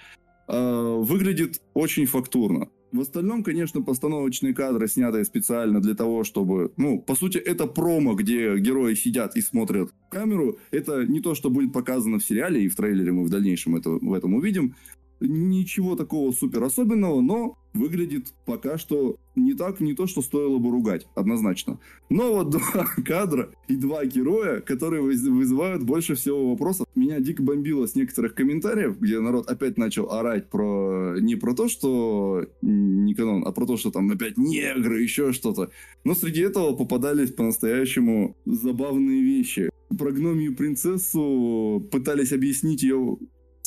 э, 0.48 1.00
выглядит 1.02 1.60
очень 1.74 2.06
фактурно. 2.06 2.70
В 2.92 3.00
остальном, 3.00 3.44
конечно, 3.44 3.82
постановочные 3.82 4.52
кадры, 4.52 4.88
снятые 4.88 5.24
специально 5.24 5.80
для 5.80 5.94
того, 5.94 6.24
чтобы... 6.24 6.72
Ну, 6.76 7.00
по 7.00 7.14
сути, 7.14 7.38
это 7.38 7.66
промо, 7.66 8.14
где 8.14 8.58
герои 8.58 8.94
сидят 8.94 9.36
и 9.36 9.40
смотрят 9.40 9.90
камеру. 10.10 10.58
Это 10.72 11.06
не 11.06 11.20
то, 11.20 11.34
что 11.36 11.50
будет 11.50 11.72
показано 11.72 12.18
в 12.18 12.24
сериале, 12.24 12.64
и 12.64 12.68
в 12.68 12.74
трейлере 12.74 13.12
мы 13.12 13.24
в 13.24 13.30
дальнейшем 13.30 13.76
это, 13.76 13.90
в 13.90 14.12
этом 14.12 14.34
увидим. 14.34 14.74
Ничего 15.20 15.96
такого 15.96 16.32
супер 16.32 16.62
особенного, 16.62 17.20
но 17.20 17.58
выглядит 17.74 18.34
пока 18.46 18.78
что 18.78 19.16
не 19.36 19.54
так, 19.54 19.80
не 19.80 19.94
то, 19.94 20.06
что 20.06 20.22
стоило 20.22 20.58
бы 20.58 20.70
ругать, 20.70 21.06
однозначно. 21.14 21.78
Но 22.08 22.34
вот 22.34 22.50
два 22.50 22.86
кадра 23.06 23.50
и 23.68 23.76
два 23.76 24.04
героя, 24.04 24.60
которые 24.60 25.02
вызывают 25.02 25.82
больше 25.82 26.14
всего 26.14 26.50
вопросов. 26.50 26.86
Меня 26.94 27.20
дико 27.20 27.42
бомбило 27.42 27.86
с 27.86 27.94
некоторых 27.94 28.34
комментариев, 28.34 28.98
где 28.98 29.20
народ 29.20 29.48
опять 29.48 29.78
начал 29.78 30.10
орать 30.10 30.50
про 30.50 31.16
не 31.20 31.36
про 31.36 31.54
то, 31.54 31.68
что 31.68 32.46
не 32.62 33.14
канон, 33.14 33.44
а 33.46 33.52
про 33.52 33.66
то, 33.66 33.76
что 33.76 33.90
там 33.90 34.10
опять 34.10 34.36
негры, 34.36 35.02
еще 35.02 35.32
что-то. 35.32 35.70
Но 36.04 36.14
среди 36.14 36.40
этого 36.40 36.74
попадались 36.74 37.32
по-настоящему 37.32 38.36
забавные 38.46 39.22
вещи. 39.22 39.70
Про 39.96 40.12
гномию 40.12 40.54
принцессу 40.54 41.86
пытались 41.90 42.32
объяснить 42.32 42.82
ее 42.82 43.18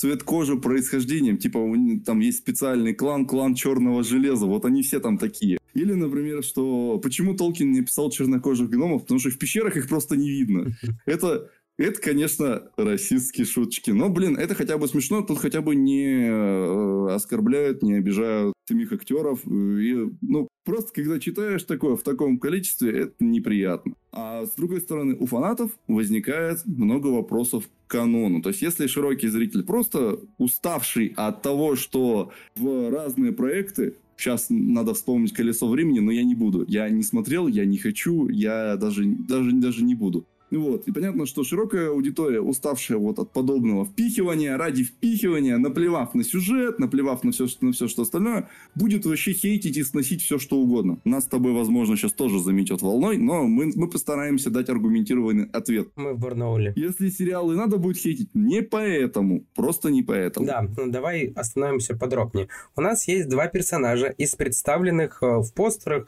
цвет 0.04 0.22
кожи 0.24 0.58
происхождением. 0.58 1.38
Типа, 1.38 1.60
там 2.06 2.20
есть 2.20 2.40
специальный 2.40 2.94
клан, 2.94 3.26
клан 3.26 3.56
черного 3.56 4.04
железа. 4.04 4.46
Вот 4.46 4.66
они 4.66 4.84
все 4.84 5.00
там 5.00 5.18
такие. 5.18 5.60
Или, 5.74 5.94
например, 5.94 6.44
что 6.44 7.00
почему 7.02 7.36
Толкин 7.36 7.72
не 7.72 7.84
писал 7.84 8.12
чернокожих 8.12 8.70
гномов? 8.70 9.04
Потому 9.04 9.22
что 9.22 9.30
в 9.30 9.38
пещерах 9.38 9.78
их 9.78 9.88
просто 9.88 10.18
не 10.18 10.30
видно. 10.30 10.76
Это 11.06 11.50
это, 11.78 12.00
конечно, 12.00 12.70
расистские 12.78 13.46
шуточки. 13.46 13.90
Но, 13.92 14.10
блин, 14.10 14.38
это 14.38 14.54
хотя 14.54 14.78
бы 14.78 14.88
смешно. 14.88 15.22
Тут 15.22 15.40
хотя 15.40 15.62
бы 15.62 15.76
не 15.76 16.28
э, 16.28 17.14
оскорбляют, 17.14 17.82
не 17.82 17.96
обижают 17.96 18.54
самих 18.68 18.94
актеров. 18.94 19.40
И, 19.46 20.10
ну, 20.22 20.48
просто 20.66 20.92
когда 20.94 21.20
читаешь 21.20 21.64
такое 21.64 21.96
в 21.96 22.04
таком 22.04 22.38
количестве, 22.38 22.92
это 22.92 23.16
неприятно. 23.20 23.96
А 24.12 24.46
с 24.46 24.52
другой 24.52 24.82
стороны, 24.82 25.16
у 25.16 25.26
фанатов 25.26 25.72
возникает 25.88 26.64
много 26.66 27.08
вопросов 27.08 27.68
к 27.88 27.92
канону. 27.92 28.42
То 28.42 28.50
есть, 28.50 28.62
если 28.62 28.86
широкий 28.86 29.28
зритель 29.28 29.64
просто 29.64 30.20
уставший 30.38 31.14
от 31.16 31.42
того, 31.42 31.76
что 31.76 32.32
в 32.56 32.92
разные 32.92 33.32
проекты 33.32 33.96
Сейчас 34.16 34.48
надо 34.50 34.94
вспомнить 34.94 35.34
колесо 35.34 35.68
времени, 35.68 36.00
но 36.00 36.12
я 36.12 36.24
не 36.24 36.36
буду. 36.36 36.64
Я 36.68 36.90
не 36.90 37.04
смотрел, 37.04 37.48
я 37.48 37.66
не 37.66 37.78
хочу, 37.78 38.30
я 38.30 38.78
даже, 38.78 39.04
даже, 39.06 39.52
даже 39.54 39.84
не 39.84 39.96
буду. 39.96 40.26
Вот. 40.58 40.88
И 40.88 40.92
понятно, 40.92 41.26
что 41.26 41.44
широкая 41.44 41.90
аудитория, 41.90 42.42
уставшая 42.42 42.98
вот 42.98 43.20
от 43.20 43.32
подобного 43.32 43.86
впихивания, 43.86 44.58
ради 44.58 44.84
впихивания, 44.84 45.58
наплевав 45.58 46.14
на 46.14 46.24
сюжет, 46.24 46.80
наплевав 46.80 47.24
на 47.24 47.32
все, 47.32 47.48
на 47.62 47.72
все 47.72 47.88
что 47.88 48.04
остальное, 48.04 48.50
будет 48.76 49.06
вообще 49.06 49.34
хейтить 49.34 49.78
и 49.78 49.84
сносить 49.84 50.22
все, 50.22 50.38
что 50.38 50.58
угодно. 50.58 51.00
Нас 51.04 51.26
с 51.26 51.28
тобой, 51.28 51.54
возможно, 51.54 51.98
сейчас 51.98 52.14
тоже 52.14 52.40
заметят 52.40 52.82
волной, 52.82 53.18
но 53.18 53.46
мы, 53.46 53.72
мы 53.76 53.90
постараемся 53.90 54.50
дать 54.50 54.70
аргументированный 54.70 55.50
ответ. 55.52 55.90
Мы 55.96 56.14
в 56.14 56.20
Барнауле. 56.20 56.74
Если 56.76 57.10
сериалы 57.10 57.56
надо 57.56 57.78
будет 57.78 57.98
хейтить, 57.98 58.30
не 58.34 58.62
поэтому. 58.62 59.46
Просто 59.56 59.90
не 59.90 60.04
поэтому. 60.04 60.46
Да, 60.46 60.68
ну 60.78 60.92
давай 60.92 61.34
остановимся 61.36 61.96
подробнее. 61.96 62.48
У 62.76 62.82
нас 62.82 63.08
есть 63.08 63.28
два 63.30 63.48
персонажа 63.48 64.08
из 64.08 64.36
представленных 64.36 65.22
э, 65.22 65.38
в 65.40 65.54
постерах, 65.54 66.08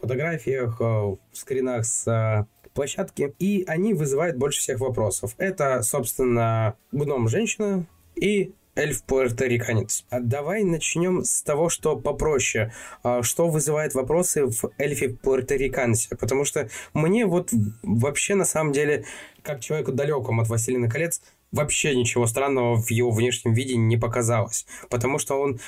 фотографиях, 0.00 0.80
э, 0.80 0.84
в 0.84 1.18
скринах 1.32 1.84
с 1.84 2.06
э, 2.06 2.46
площадки, 2.76 3.34
и 3.40 3.64
они 3.66 3.94
вызывают 3.94 4.36
больше 4.36 4.60
всех 4.60 4.78
вопросов. 4.78 5.34
Это, 5.38 5.82
собственно, 5.82 6.76
гном-женщина 6.92 7.86
и 8.14 8.52
эльф-пуэрториканец. 8.76 10.04
А 10.10 10.20
давай 10.20 10.62
начнем 10.62 11.24
с 11.24 11.42
того, 11.42 11.68
что 11.68 11.96
попроще. 11.96 12.72
А, 13.02 13.22
что 13.22 13.48
вызывает 13.48 13.94
вопросы 13.94 14.46
в 14.46 14.70
эльфе-пуэрториканце? 14.78 16.16
Потому 16.16 16.44
что 16.44 16.68
мне 16.92 17.26
вот 17.26 17.50
вообще 17.82 18.34
на 18.34 18.44
самом 18.44 18.72
деле, 18.72 19.04
как 19.42 19.60
человеку 19.60 19.92
далекому 19.92 20.42
от 20.42 20.48
Василина 20.48 20.88
колец, 20.88 21.22
вообще 21.52 21.96
ничего 21.96 22.26
странного 22.26 22.76
в 22.76 22.90
его 22.90 23.10
внешнем 23.10 23.54
виде 23.54 23.76
не 23.76 23.96
показалось. 23.96 24.66
Потому 24.90 25.18
что 25.18 25.40
он 25.40 25.58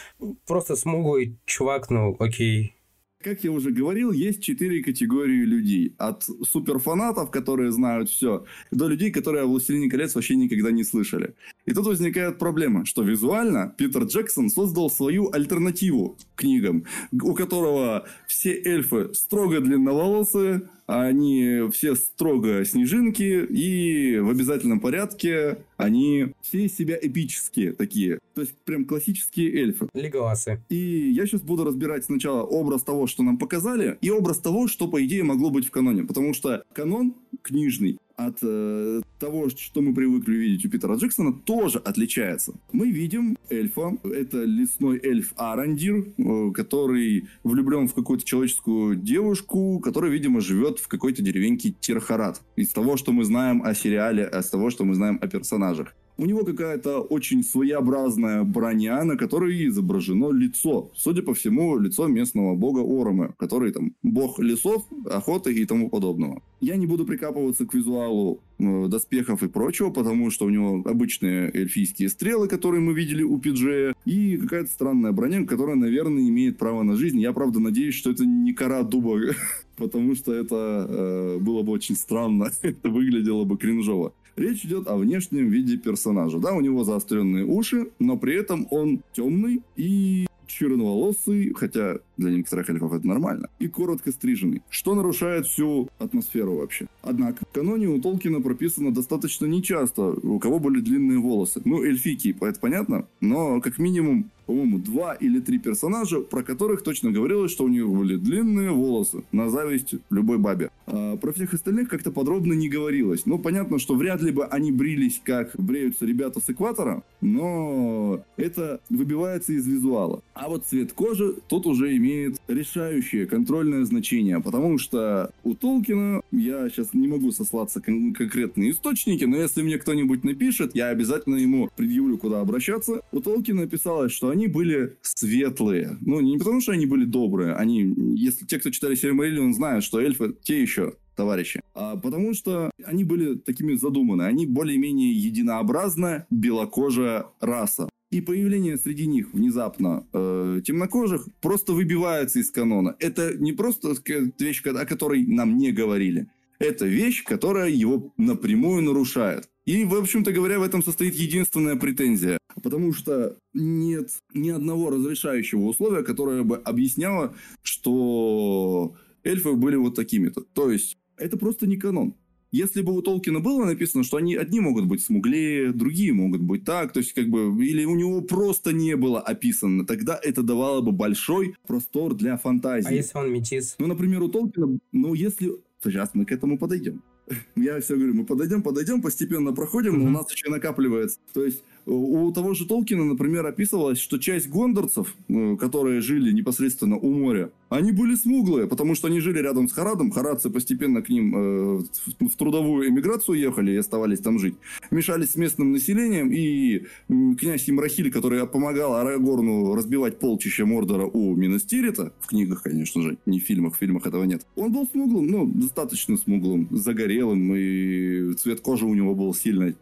просто 0.47 0.77
смуглый 0.77 1.37
чувак, 1.47 1.89
ну 1.89 2.15
окей, 2.19 2.75
как 3.23 3.43
я 3.43 3.51
уже 3.51 3.71
говорил, 3.73 4.13
есть 4.13 4.43
четыре 4.43 4.83
категории 4.83 5.45
людей. 5.45 5.95
От 5.99 6.23
суперфанатов, 6.23 7.31
которые 7.31 7.73
знают 7.73 8.09
все, 8.09 8.45
до 8.71 8.87
людей, 8.87 9.11
которые 9.11 9.43
о 9.43 9.47
«Властелине 9.47 9.91
колец» 9.91 10.15
вообще 10.15 10.37
никогда 10.37 10.71
не 10.71 10.85
слышали. 10.85 11.35
И 11.67 11.73
тут 11.73 11.87
возникает 11.87 12.39
проблема, 12.39 12.85
что 12.85 13.03
визуально 13.03 13.75
Питер 13.77 14.05
Джексон 14.05 14.51
создал 14.51 14.89
свою 14.89 15.33
альтернативу 15.33 16.17
книгам, 16.37 16.85
у 17.13 17.35
которого 17.35 18.07
все 18.29 18.53
эльфы 18.63 19.13
строго 19.15 19.61
длинноволосые, 19.61 20.69
они 20.87 21.69
все 21.73 21.97
строго 21.97 22.65
снежинки, 22.65 23.45
и 23.45 24.19
в 24.19 24.29
обязательном 24.29 24.81
порядке 24.81 25.59
они 25.77 26.35
все 26.43 26.67
из 26.67 26.77
себя 26.77 26.99
эпические 27.01 27.73
такие. 27.73 28.19
То 28.35 28.43
есть 28.43 28.55
прям 28.65 28.85
классические 28.85 29.53
эльфы. 29.55 29.89
Леголасы. 29.95 30.61
И 30.69 31.11
я 31.11 31.27
сейчас 31.27 31.41
буду 31.41 31.65
разбирать 31.65 32.05
сначала 32.05 32.43
образ 32.43 32.83
того, 32.83 33.07
что 33.07 33.23
нам 33.23 33.39
показали, 33.39 33.99
и 34.01 34.11
образ 34.11 34.39
того, 34.39 34.69
что, 34.69 34.89
по 34.89 35.05
идее, 35.05 35.25
могло 35.25 35.51
быть 35.51 35.67
в 35.67 35.71
каноне. 35.71 36.05
Потому 36.05 36.35
что 36.35 36.63
канон 36.73 37.15
книжный 37.43 37.99
от 38.19 38.39
э, 38.43 39.01
того, 39.21 39.49
что 39.49 39.81
мы 39.81 39.95
привыкли 39.95 40.35
видеть 40.35 40.67
у 40.67 40.71
Питера 40.71 40.97
Джексона, 40.97 41.33
тоже 41.33 41.79
отличается. 41.79 42.53
Мы 42.73 42.91
видим 42.91 43.39
эльфа, 43.49 43.97
это 44.03 44.45
лесной 44.45 45.01
эльф 45.03 45.33
Арандир, 45.37 46.05
э, 46.19 46.51
который 46.53 47.29
влюблен 47.45 47.87
в 47.87 47.95
какую-то 47.95 48.25
человеческую 48.25 48.97
девушку, 48.97 49.79
которая, 49.79 50.11
видимо, 50.11 50.41
живет 50.41 50.81
в 50.81 50.89
какой-то 50.89 51.23
деревеньке 51.23 51.75
Тирхарат. 51.81 52.43
Из 52.57 52.71
того, 52.71 52.97
что 52.97 53.13
мы 53.13 53.25
знаем 53.25 53.63
о 53.63 53.73
сериале, 53.75 54.29
из 54.29 54.47
того, 54.47 54.71
что 54.71 54.85
мы 54.85 54.95
знаем 54.95 55.19
о 55.23 55.29
персонажах. 55.29 55.95
У 56.21 56.27
него 56.27 56.45
какая-то 56.45 57.01
очень 57.01 57.45
своеобразная 57.45 58.43
броня, 58.43 59.05
на 59.05 59.17
которой 59.17 59.69
изображено 59.69 60.33
лицо. 60.33 60.91
Судя 60.97 61.23
по 61.23 61.33
всему, 61.33 61.79
лицо 61.79 62.09
местного 62.09 62.57
бога 62.57 62.81
Оромы, 62.81 63.35
который 63.39 63.71
там 63.71 63.95
бог 64.03 64.41
лесов, 64.41 64.85
охоты 65.07 65.55
и 65.55 65.65
тому 65.65 65.89
подобного. 65.89 66.43
Я 66.61 66.75
не 66.75 66.89
буду 66.89 67.07
прикапываться 67.07 67.67
к 67.67 67.75
визуалу 67.75 68.41
э, 68.59 68.89
доспехов 68.89 69.45
и 69.45 69.49
прочего, 69.49 69.91
потому 69.91 70.33
что 70.33 70.47
у 70.47 70.51
него 70.51 70.83
обычные 70.85 71.53
эльфийские 71.55 72.09
стрелы, 72.09 72.49
которые 72.49 72.81
мы 72.81 72.95
видели 72.95 73.23
у 73.23 73.39
Пиджея, 73.39 73.95
и 74.05 74.37
какая-то 74.39 74.71
странная 74.71 75.13
броня, 75.13 75.47
которая, 75.47 75.77
наверное, 75.77 76.29
имеет 76.29 76.59
право 76.59 76.83
на 76.83 76.97
жизнь. 76.97 77.21
Я, 77.21 77.33
правда, 77.33 77.61
надеюсь, 77.61 77.95
что 77.95 78.11
это 78.11 78.27
не 78.27 78.53
кора 78.55 78.83
дуба, 78.83 79.21
потому 79.77 80.17
что 80.17 80.35
это 80.35 80.87
э, 80.89 81.39
было 81.39 81.63
бы 81.63 81.71
очень 81.71 81.95
странно, 81.95 82.51
это 82.63 82.89
выглядело 82.91 83.45
бы 83.45 83.57
кринжово. 83.57 84.13
Речь 84.39 84.65
идет 84.65 84.87
о 84.87 84.97
внешнем 84.97 85.49
виде 85.49 85.77
персонажа. 85.77 86.39
Да, 86.39 86.53
у 86.53 86.61
него 86.61 86.85
заостренные 86.85 87.45
уши, 87.45 87.89
но 87.99 88.17
при 88.17 88.37
этом 88.37 88.69
он 88.71 89.01
темный 89.13 89.63
и 89.75 90.27
черноволосый, 90.47 91.53
хотя 91.55 91.99
для 92.17 92.31
некоторых 92.31 92.71
эльфов 92.71 92.93
это 92.93 93.07
нормально, 93.07 93.51
и 93.59 93.67
коротко 93.67 94.13
стриженный, 94.13 94.63
что 94.71 94.95
нарушает 94.95 95.47
всю 95.47 95.89
атмосферу 95.99 96.57
вообще. 96.57 96.87
Однако, 97.03 97.45
в 97.45 97.53
каноне 97.53 97.89
у 97.89 98.01
Толкина 98.01 98.41
прописано 98.41 98.95
достаточно 98.95 99.47
нечасто, 99.47 100.03
у 100.23 100.39
кого 100.39 100.61
были 100.61 100.81
длинные 100.81 101.19
волосы. 101.19 101.61
Ну, 101.65 101.83
эльфики, 101.83 102.35
это 102.41 102.61
понятно, 102.61 103.07
но 103.21 103.61
как 103.61 103.79
минимум 103.79 104.31
по-моему, 104.49 104.79
два 104.79 105.13
или 105.13 105.41
три 105.41 105.59
персонажа, 105.59 106.21
про 106.21 106.43
которых 106.43 106.83
точно 106.83 107.11
говорилось, 107.11 107.53
что 107.53 107.65
у 107.65 107.69
них 107.69 107.87
были 107.87 108.17
длинные 108.17 108.71
волосы, 108.71 109.23
на 109.31 109.51
зависть 109.51 109.95
любой 110.09 110.39
бабе. 110.39 110.71
А 110.87 111.19
про 111.19 111.33
всех 111.35 111.53
остальных 111.53 111.91
как-то 111.91 112.11
подробно 112.11 112.55
не 112.55 112.71
говорилось. 112.71 113.27
Ну, 113.27 113.39
понятно, 113.39 113.79
что 113.79 113.95
вряд 113.95 114.23
ли 114.23 114.33
бы 114.33 114.47
они 114.47 114.73
брились, 114.73 115.21
как 115.23 115.51
бреются 115.59 116.07
ребята 116.07 116.41
с 116.41 116.49
экватора, 116.49 117.03
но 117.21 118.25
это 118.39 118.81
выбивается 118.89 119.53
из 119.53 119.67
визуала. 119.67 120.23
А 120.33 120.49
вот 120.49 120.65
цвет 120.65 120.95
кожи 120.95 121.35
тут 121.49 121.67
уже 121.67 121.95
имеет 121.99 122.41
решающее 122.49 123.27
контрольное 123.27 123.85
значение, 123.85 124.41
потому 124.41 124.79
что 124.79 125.31
у 125.45 125.55
Толкина, 125.55 126.23
я 126.33 126.71
сейчас 126.71 126.95
не 126.95 127.07
могу 127.07 127.33
сослаться 127.33 127.83
кон- 127.83 128.15
конкретные 128.15 128.71
источники, 128.71 129.25
но 129.25 129.37
если 129.37 129.61
мне 129.61 129.77
кто-нибудь 129.77 130.25
напишет, 130.25 130.75
я 130.75 130.89
обязательно 130.89 131.37
ему 131.37 131.69
предъявлю, 131.77 132.17
куда 132.17 132.41
обращаться. 132.41 133.03
У 133.13 133.21
Толкина 133.21 133.67
писалось, 133.67 134.13
что 134.13 134.31
они 134.31 134.38
были 134.47 134.97
светлые. 135.03 135.99
Ну, 136.01 136.21
не 136.21 136.39
потому, 136.39 136.61
что 136.61 136.73
они 136.73 136.87
были 136.87 137.05
добрые. 137.05 137.55
Они, 137.55 137.95
если 138.17 138.47
те, 138.47 138.59
кто 138.59 138.71
читали 138.71 138.95
Сильмариллион, 138.95 139.55
знают, 139.55 139.85
что 139.85 140.01
эльфы 140.01 140.35
те 140.43 140.61
еще 140.61 140.95
товарищи. 141.17 141.61
А 141.75 141.97
потому 141.97 142.33
что 142.33 142.71
они 142.85 143.05
были 143.05 143.35
такими 143.37 143.75
задуманы. 143.75 144.23
Они 144.23 144.47
более-менее 144.47 145.13
единообразная 145.13 146.27
белокожая 146.31 147.27
раса. 147.41 147.89
И 148.11 148.23
появление 148.23 148.79
среди 148.79 149.07
них 149.07 149.35
внезапно 149.35 150.07
э, 150.15 150.63
темнокожих 150.65 151.29
просто 151.43 151.75
выбивается 151.75 152.39
из 152.39 152.51
канона. 152.51 152.97
Это 153.01 153.37
не 153.37 153.53
просто 153.53 153.95
вещь, 154.39 154.63
о 154.65 154.87
которой 154.87 155.27
нам 155.27 155.59
не 155.59 155.73
говорили. 155.73 156.29
Это 156.59 156.87
вещь, 156.87 157.25
которая 157.25 157.71
его 157.71 158.13
напрямую 158.17 158.83
нарушает. 158.83 159.49
И, 159.65 159.85
в 159.85 159.95
общем-то 159.95 160.33
говоря, 160.33 160.59
в 160.59 160.63
этом 160.63 160.83
состоит 160.83 161.15
единственная 161.15 161.77
претензия. 161.77 162.39
Потому 162.63 162.93
что 162.93 163.37
нет 163.53 164.11
ни 164.35 164.49
одного 164.49 164.91
разрешающего 164.91 165.67
условия, 165.67 166.03
которое 166.03 166.43
бы 166.43 166.57
объясняло, 166.57 167.35
что 167.63 168.95
эльфы 169.25 169.53
были 169.53 169.77
вот 169.77 169.95
такими-то. 169.95 170.41
То 170.41 170.71
есть, 170.71 170.97
это 171.17 171.37
просто 171.37 171.67
не 171.67 171.77
канон. 171.77 172.15
Если 172.51 172.81
бы 172.81 172.97
у 172.97 173.03
Толкина 173.03 173.41
было 173.41 173.67
написано, 173.67 174.05
что 174.05 174.17
они 174.17 174.35
одни 174.35 174.59
могут 174.61 174.87
быть 174.87 175.03
смуглее, 175.03 175.73
другие 175.73 176.15
могут 176.15 176.41
быть 176.41 176.65
так, 176.65 176.95
то 176.95 177.01
есть 177.01 177.13
как 177.13 177.29
бы, 177.29 177.63
или 177.63 177.85
у 177.85 177.95
него 177.95 178.23
просто 178.23 178.73
не 178.73 178.97
было 178.97 179.21
описано, 179.21 179.85
тогда 179.85 180.19
это 180.23 180.43
давало 180.43 180.81
бы 180.81 180.93
большой 180.93 181.57
простор 181.67 182.15
для 182.15 182.39
фантазии. 182.39 182.89
А 182.89 182.93
если 182.93 183.19
он 183.19 183.31
метис? 183.31 183.77
Ну, 183.79 183.87
например, 183.87 184.23
у 184.23 184.29
Толкина, 184.29 184.79
ну, 184.93 185.13
если... 185.13 185.53
Сейчас 185.83 186.11
мы 186.15 186.25
к 186.25 186.33
этому 186.33 186.59
подойдем. 186.59 187.03
Я 187.57 187.81
все 187.81 187.97
говорю, 187.97 188.15
мы 188.15 188.25
подойдем, 188.25 188.63
подойдем, 188.63 189.03
постепенно 189.03 189.53
проходим, 189.53 189.99
но 189.99 190.07
у 190.07 190.11
нас 190.11 190.31
еще 190.33 190.51
накапливается. 190.51 191.19
То 191.33 191.45
есть 191.45 191.63
у 191.87 192.31
того 192.33 192.55
же 192.55 192.67
Толкина, 192.67 193.05
например, 193.05 193.47
описывалось, 193.47 193.99
что 193.99 194.19
часть 194.19 194.49
гондорцев, 194.49 195.15
э, 195.29 195.57
которые 195.57 196.01
жили 196.01 196.33
непосредственно 196.33 196.97
у 196.97 197.13
моря, 197.13 197.51
они 197.69 197.93
были 197.93 198.15
смуглые, 198.15 198.67
потому 198.67 198.95
что 198.95 199.09
они 199.09 199.21
жили 199.21 199.39
рядом 199.39 199.69
с 199.69 199.73
Харадом. 199.73 200.11
Харадцы 200.11 200.51
постепенно 200.51 201.03
к 201.03 201.09
ним 201.09 201.35
э, 201.37 201.83
в 202.21 202.37
трудовую 202.37 202.89
эмиграцию 202.89 203.39
ехали 203.39 203.73
и 203.73 203.77
оставались 203.77 204.21
там 204.21 204.39
жить. 204.39 204.57
Мешались 204.91 205.31
с 205.31 205.37
местным 205.37 205.73
населением, 205.73 206.31
и 206.33 206.87
князь 207.09 207.69
Имрахиль, 207.69 208.11
который 208.11 208.47
помогал 208.47 208.95
Арагорну 208.95 209.75
разбивать 209.75 210.19
полчища 210.19 210.67
Мордора 210.67 211.07
у 211.07 211.35
Минастирита, 211.35 212.13
в 212.21 212.27
книгах, 212.27 212.63
конечно 212.63 213.03
же, 213.03 213.19
не 213.27 213.41
в 213.41 213.45
фильмах, 213.45 213.75
в 213.75 213.79
фильмах 213.79 214.07
этого 214.07 214.25
нет, 214.25 214.47
он 214.57 214.73
был 214.73 214.87
смуглым, 214.87 215.27
ну, 215.27 215.47
достаточно 215.47 216.17
смуглым, 216.17 216.69
загорелым, 216.71 217.55
и 217.55 218.33
цвет 218.35 218.61
кожи 218.61 218.87
у 218.87 218.95
него 218.95 219.15
был 219.15 219.35
сильно 219.35 219.75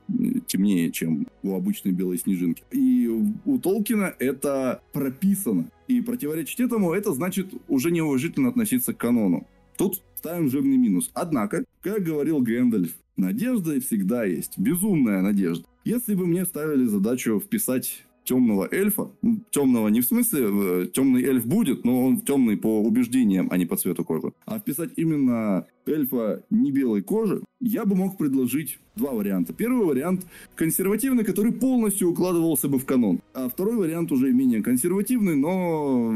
темнее, 0.47 0.91
чем 0.91 1.27
у 1.43 1.55
обычной 1.55 1.93
белой 1.93 2.19
снежинки. 2.19 2.63
И 2.73 3.09
у 3.45 3.59
Толкина 3.59 4.15
это 4.19 4.83
прописано. 4.93 5.71
И 5.89 6.01
противоречить 6.01 6.61
этому, 6.61 6.93
это 6.93 7.13
значит 7.13 7.49
уже 7.69 7.91
неуважительно 7.91 8.49
относиться 8.49 8.93
к 8.93 8.99
канону. 8.99 9.47
Тут 9.77 10.03
ставим 10.15 10.51
жирный 10.51 10.77
минус. 10.77 11.11
Однако, 11.15 11.65
как 11.83 12.03
говорил 12.03 12.41
Гэндальф, 12.41 12.95
надежда 13.17 13.81
всегда 13.81 14.25
есть. 14.25 14.59
Безумная 14.59 15.23
надежда. 15.23 15.67
Если 15.85 16.15
бы 16.15 16.27
мне 16.27 16.45
ставили 16.45 16.85
задачу 16.85 17.41
вписать 17.41 18.05
темного 18.27 18.69
эльфа. 18.71 19.11
Темного 19.51 19.89
не 19.89 20.01
в 20.01 20.05
смысле, 20.05 20.49
э, 20.51 20.87
темный 20.93 21.23
эльф 21.23 21.47
будет, 21.47 21.85
но 21.85 22.05
он 22.05 22.21
темный 22.21 22.57
по 22.57 22.83
убеждениям, 22.83 23.49
а 23.51 23.57
не 23.57 23.67
по 23.67 23.77
цвету 23.77 24.05
кожи. 24.05 24.33
А 24.45 24.59
вписать 24.59 24.91
именно 24.97 25.67
эльфа 25.87 26.43
не 26.51 26.73
белой 26.73 27.03
кожи, 27.03 27.43
я 27.61 27.85
бы 27.85 27.95
мог 27.95 28.19
предложить 28.19 28.79
два 28.97 29.13
варианта. 29.13 29.53
Первый 29.53 29.87
вариант 29.87 30.27
консервативный, 30.55 31.25
который 31.25 31.53
полностью 31.53 32.11
укладывался 32.11 32.69
бы 32.69 32.79
в 32.79 32.85
канон. 32.85 33.21
А 33.35 33.49
второй 33.49 33.77
вариант 33.77 34.13
уже 34.13 34.33
менее 34.33 34.63
консервативный, 34.63 35.37
но 35.37 36.15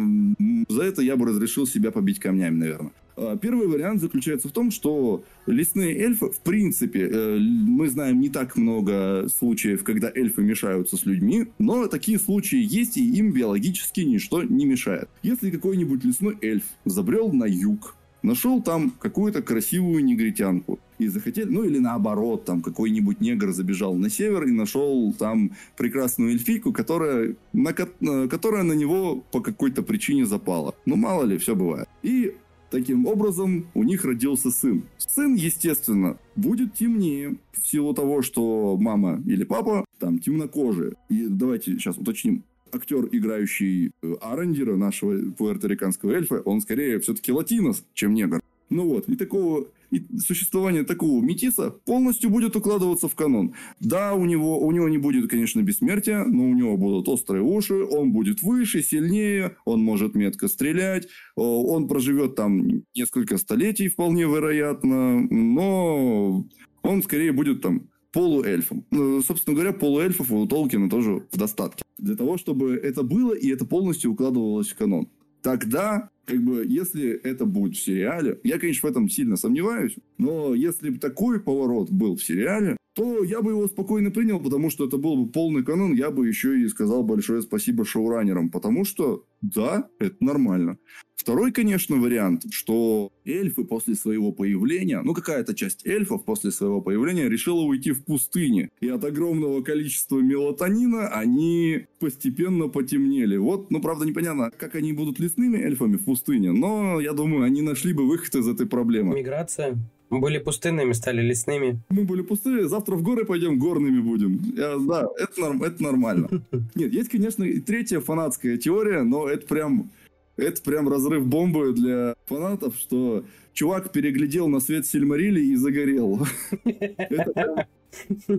за 0.69 0.83
это 0.83 1.03
я 1.03 1.17
бы 1.17 1.27
разрешил 1.27 1.67
себя 1.67 1.91
побить 1.91 2.19
камнями, 2.19 2.57
наверное. 2.57 2.93
А, 3.17 3.37
первый 3.37 3.69
вариант 3.69 4.01
заключается 4.01 4.49
в 4.49 4.53
том, 4.53 4.71
что 4.71 5.25
лесные 5.47 5.97
эльфы, 5.99 6.31
в 6.31 6.41
принципе, 6.41 7.09
э, 7.13 7.39
мы 7.39 7.89
знаем 7.91 8.21
не 8.21 8.31
так 8.31 8.57
много 8.57 9.29
случаев, 9.29 9.85
когда 9.85 10.11
эльфы 10.15 10.43
мешаются 10.43 10.97
с 10.97 11.05
людьми, 11.05 11.49
но 11.59 11.87
такие 11.87 12.19
случаи 12.19 12.61
есть, 12.61 12.97
и 12.97 13.19
им 13.19 13.33
биологически 13.33 14.01
ничто 14.01 14.43
не 14.43 14.65
мешает. 14.65 15.09
Если 15.23 15.51
какой-нибудь 15.51 16.05
лесной 16.05 16.39
эльф 16.41 16.65
забрел 16.87 17.31
на 17.33 17.45
юг, 17.45 17.95
нашел 18.23 18.63
там 18.63 18.91
какую-то 18.91 19.43
красивую 19.43 20.05
негритянку, 20.05 20.79
и 20.99 21.09
захотели, 21.09 21.49
ну 21.49 21.65
или 21.65 21.79
наоборот, 21.79 22.45
там 22.45 22.61
какой-нибудь 22.61 23.21
негр 23.21 23.53
забежал 23.53 23.95
на 23.95 24.11
север 24.11 24.45
и 24.45 24.53
нашел 24.53 25.13
там 25.15 25.53
прекрасную 25.77 26.33
эльфийку, 26.33 26.73
которая 26.73 27.37
на, 27.53 27.73
которая 27.73 28.63
на 28.63 28.75
него 28.75 29.25
по 29.33 29.41
какой-то 29.41 29.83
причине 29.83 30.27
запала. 30.27 30.75
Ну 30.85 30.97
мало 30.97 31.25
ли, 31.25 31.39
все 31.39 31.55
бывает. 31.55 31.89
И 32.03 32.35
Таким 32.71 33.07
образом, 33.07 33.67
у 33.75 33.83
них 33.83 34.05
родился 34.05 34.53
сын. 34.53 34.85
Сын, 34.97 35.35
естественно, 35.35 36.19
будет 36.37 36.75
темнее 36.75 37.37
в 37.53 37.67
силу 37.67 37.93
того, 37.95 38.23
что 38.23 38.77
мама 38.77 39.21
или 39.27 39.43
папа 39.43 39.85
там 39.99 40.21
темнокожие. 40.21 40.93
И 41.09 41.27
давайте 41.27 41.73
сейчас 41.73 41.99
уточним. 41.99 42.45
Актер, 42.73 43.09
играющий 43.13 43.93
э, 44.03 44.15
Арендера, 44.21 44.77
нашего 44.77 45.31
пуэрториканского 45.33 46.13
эльфа, 46.13 46.41
он 46.45 46.61
скорее 46.61 47.01
все-таки 47.01 47.33
латинос, 47.33 47.85
чем 47.95 48.15
негр. 48.15 48.41
Ну 48.71 48.89
вот, 48.89 49.09
и 49.09 49.17
такого 49.17 49.67
и 49.91 50.07
существование 50.19 50.85
такого 50.85 51.21
метиса 51.21 51.71
полностью 51.71 52.31
будет 52.31 52.55
укладываться 52.55 53.09
в 53.09 53.15
канон. 53.15 53.55
Да, 53.81 54.15
у 54.15 54.25
него, 54.25 54.61
у 54.61 54.71
него 54.71 54.89
не 54.89 54.99
будет, 54.99 55.29
конечно, 55.29 55.61
бессмертия, 55.63 56.25
но 56.25 56.45
у 56.45 56.55
него 56.55 56.77
будут 56.77 57.09
острые 57.09 57.43
уши, 57.43 57.83
он 57.85 58.13
будет 58.13 58.43
выше, 58.43 58.83
сильнее, 58.83 59.57
он 59.65 59.83
может 59.83 60.15
метко 60.15 60.49
стрелять, 60.49 61.09
он 61.35 61.89
проживет 61.89 62.37
там 62.37 62.85
несколько 62.95 63.37
столетий, 63.37 63.89
вполне 63.89 64.23
вероятно, 64.23 65.21
но 65.21 66.47
он 66.83 67.03
скорее 67.03 67.33
будет 67.33 67.61
там 67.61 67.89
полуэльфом. 68.13 68.85
Ну, 68.91 69.23
собственно 69.23 69.55
говоря, 69.55 69.73
полуэльфов 69.73 70.31
у 70.33 70.47
Толкина 70.47 70.91
тоже 70.91 71.27
в 71.31 71.37
достатке. 71.37 71.85
Для 71.99 72.17
того, 72.17 72.39
чтобы 72.39 72.75
это 72.75 73.03
было, 73.03 73.35
и 73.35 73.49
это 73.49 73.65
полностью 73.65 74.13
укладывалось 74.13 74.69
в 74.69 74.77
канон. 74.77 75.09
Тогда 75.43 76.11
как 76.31 76.43
бы, 76.43 76.65
если 76.67 77.11
это 77.11 77.45
будет 77.45 77.77
в 77.77 77.83
сериале, 77.83 78.39
я, 78.45 78.59
конечно, 78.59 78.89
в 78.89 78.91
этом 78.91 79.09
сильно 79.09 79.37
сомневаюсь, 79.37 79.97
но 80.19 80.55
если 80.55 80.91
бы 80.91 80.99
такой 80.99 81.41
поворот 81.41 81.91
был 81.91 82.17
в 82.17 82.23
сериале, 82.23 82.77
то 82.95 83.25
я 83.25 83.41
бы 83.41 83.53
его 83.53 83.67
спокойно 83.67 84.11
принял, 84.11 84.41
потому 84.41 84.71
что 84.71 84.87
это 84.87 84.97
был 84.97 85.17
бы 85.17 85.31
полный 85.31 85.65
канон, 85.65 85.95
я 85.95 86.11
бы 86.11 86.29
еще 86.29 86.61
и 86.61 86.69
сказал 86.69 87.03
большое 87.03 87.43
спасибо 87.43 87.85
шоураннерам, 87.85 88.51
потому 88.51 88.85
что, 88.85 89.25
да, 89.41 89.89
это 89.99 90.17
нормально. 90.21 90.79
Второй, 91.17 91.53
конечно, 91.53 91.97
вариант, 91.97 92.45
что 92.51 93.13
эльфы 93.27 93.65
после 93.65 93.95
своего 93.95 94.33
появления, 94.33 95.03
ну 95.03 95.13
какая-то 95.13 95.55
часть 95.55 95.87
эльфов 95.87 96.25
после 96.25 96.51
своего 96.51 96.81
появления 96.81 97.29
решила 97.29 97.61
уйти 97.61 97.93
в 97.93 98.05
пустыне. 98.05 98.71
И 98.81 98.89
от 98.89 99.05
огромного 99.05 99.63
количества 99.63 100.19
мелатонина 100.19 101.09
они 101.09 101.87
постепенно 101.99 102.69
потемнели. 102.69 103.37
Вот, 103.37 103.71
ну 103.71 103.83
правда 103.83 104.07
непонятно, 104.07 104.51
как 104.57 104.75
они 104.77 104.95
будут 104.95 105.19
лесными 105.19 105.59
эльфами 105.59 105.97
в 105.97 106.07
пустыне, 106.07 106.53
но 106.53 107.01
я 107.01 107.13
думаю, 107.13 107.45
они 107.45 107.61
нашли 107.61 107.93
бы 107.93 108.09
выход 108.09 108.35
из 108.35 108.49
этой 108.49 108.67
проблемы. 108.67 109.15
Миграция. 109.15 109.77
Мы 110.11 110.19
были 110.19 110.39
пустынными, 110.39 110.93
стали 110.93 111.23
лесными. 111.23 111.81
Мы 111.89 112.05
были 112.05 112.23
пустые, 112.23 112.69
завтра 112.69 112.97
в 112.97 113.03
горы 113.03 113.25
пойдем, 113.25 113.61
горными 113.61 114.01
будем. 114.01 114.43
Я, 114.57 114.77
да, 114.79 115.07
это, 115.17 115.41
норм, 115.41 115.63
это 115.63 115.83
нормально. 115.83 116.29
Нет, 116.75 116.93
есть, 116.93 117.09
конечно, 117.09 117.45
и 117.45 117.61
третья 117.61 118.01
фанатская 118.01 118.59
теория, 118.59 119.03
но 119.03 119.29
это 119.29 119.47
прям 119.47 119.91
это 120.37 120.63
прям 120.63 120.89
разрыв 120.89 121.27
бомбы 121.27 121.73
для 121.73 122.15
фанатов, 122.27 122.75
что 122.77 123.25
чувак 123.53 123.93
переглядел 123.93 124.49
на 124.49 124.61
свет 124.61 124.87
Сильмарили 124.87 125.41
и 125.41 125.55
загорел. 125.55 126.27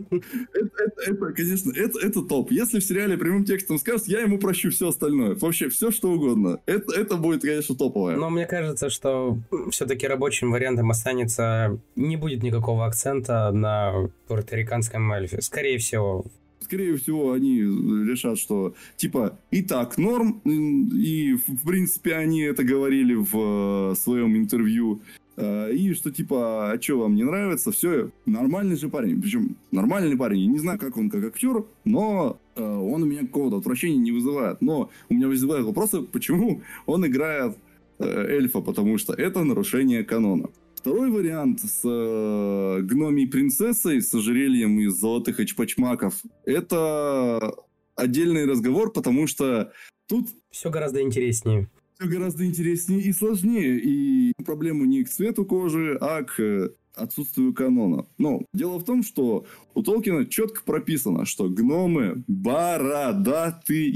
Это, 1.07 1.33
конечно, 1.33 1.71
это, 1.75 2.21
топ. 2.21 2.51
Если 2.51 2.79
в 2.79 2.83
сериале 2.83 3.17
прямым 3.17 3.45
текстом 3.45 3.77
скажут, 3.77 4.07
я 4.07 4.21
ему 4.21 4.37
прощу 4.37 4.69
все 4.69 4.89
остальное. 4.89 5.35
Вообще 5.35 5.69
все, 5.69 5.91
что 5.91 6.11
угодно. 6.11 6.59
Это, 6.65 7.17
будет, 7.17 7.41
конечно, 7.41 7.75
топовое. 7.75 8.15
Но 8.15 8.29
мне 8.29 8.45
кажется, 8.45 8.89
что 8.89 9.37
все-таки 9.71 10.07
рабочим 10.07 10.51
вариантом 10.51 10.91
останется... 10.91 11.79
Не 11.95 12.17
будет 12.17 12.43
никакого 12.43 12.85
акцента 12.85 13.51
на 13.51 14.09
пуэрториканском 14.27 15.11
эльфе. 15.11 15.41
Скорее 15.41 15.77
всего, 15.77 16.25
скорее 16.61 16.95
всего, 16.97 17.33
они 17.33 17.59
решат, 17.59 18.39
что 18.39 18.75
типа 18.95 19.37
и 19.51 19.61
так 19.61 19.97
норм, 19.97 20.41
и 20.45 21.33
в 21.33 21.67
принципе 21.67 22.15
они 22.15 22.41
это 22.41 22.63
говорили 22.63 23.13
в 23.13 23.91
э, 23.91 23.95
своем 23.95 24.37
интервью, 24.37 25.01
и 25.37 25.93
что 25.93 26.11
типа, 26.11 26.71
а 26.71 26.81
что 26.81 26.99
вам 26.99 27.15
не 27.15 27.23
нравится, 27.23 27.71
все, 27.71 28.11
нормальный 28.25 28.75
же 28.75 28.89
парень, 28.89 29.21
причем 29.21 29.55
нормальный 29.71 30.17
парень, 30.17 30.41
я 30.41 30.47
не 30.47 30.59
знаю, 30.59 30.77
как 30.77 30.97
он 30.97 31.09
как 31.09 31.23
актер, 31.23 31.65
но 31.85 32.37
э, 32.55 32.63
он 32.63 33.03
у 33.03 33.05
меня 33.05 33.21
какого-то 33.21 33.57
отвращения 33.57 33.97
не 33.97 34.11
вызывает, 34.11 34.61
но 34.61 34.89
у 35.09 35.13
меня 35.13 35.27
вызывает 35.27 35.65
вопросы, 35.65 36.01
почему 36.01 36.61
он 36.85 37.05
играет 37.05 37.57
эльфа, 37.99 38.61
потому 38.61 38.97
что 38.97 39.13
это 39.13 39.43
нарушение 39.43 40.03
канона. 40.03 40.49
Второй 40.75 41.11
вариант 41.11 41.61
с 41.61 41.81
э, 41.83 42.81
гномией 42.81 43.29
принцессой, 43.29 44.01
с 44.01 44.13
ожерельем 44.15 44.79
из 44.79 44.93
золотых 44.93 45.39
очпачмаков, 45.39 46.15
это 46.43 47.53
отдельный 47.95 48.45
разговор, 48.45 48.91
потому 48.91 49.27
что 49.27 49.71
тут... 50.07 50.29
Все 50.49 50.71
гораздо 50.71 51.01
интереснее. 51.01 51.69
Все 52.01 52.09
гораздо 52.09 52.45
интереснее 52.47 52.99
и 52.99 53.13
сложнее. 53.13 53.79
И 53.79 54.33
проблема 54.43 54.87
не 54.87 55.03
к 55.03 55.09
цвету 55.09 55.45
кожи, 55.45 55.95
а 56.01 56.23
к 56.23 56.71
отсутствию 56.95 57.53
канона. 57.53 58.07
Но 58.17 58.41
дело 58.55 58.79
в 58.79 58.85
том, 58.85 59.03
что 59.03 59.45
у 59.75 59.83
Толкина 59.83 60.25
четко 60.25 60.63
прописано, 60.63 61.25
что 61.25 61.47
гномы 61.47 62.23
бородатые 62.27 63.91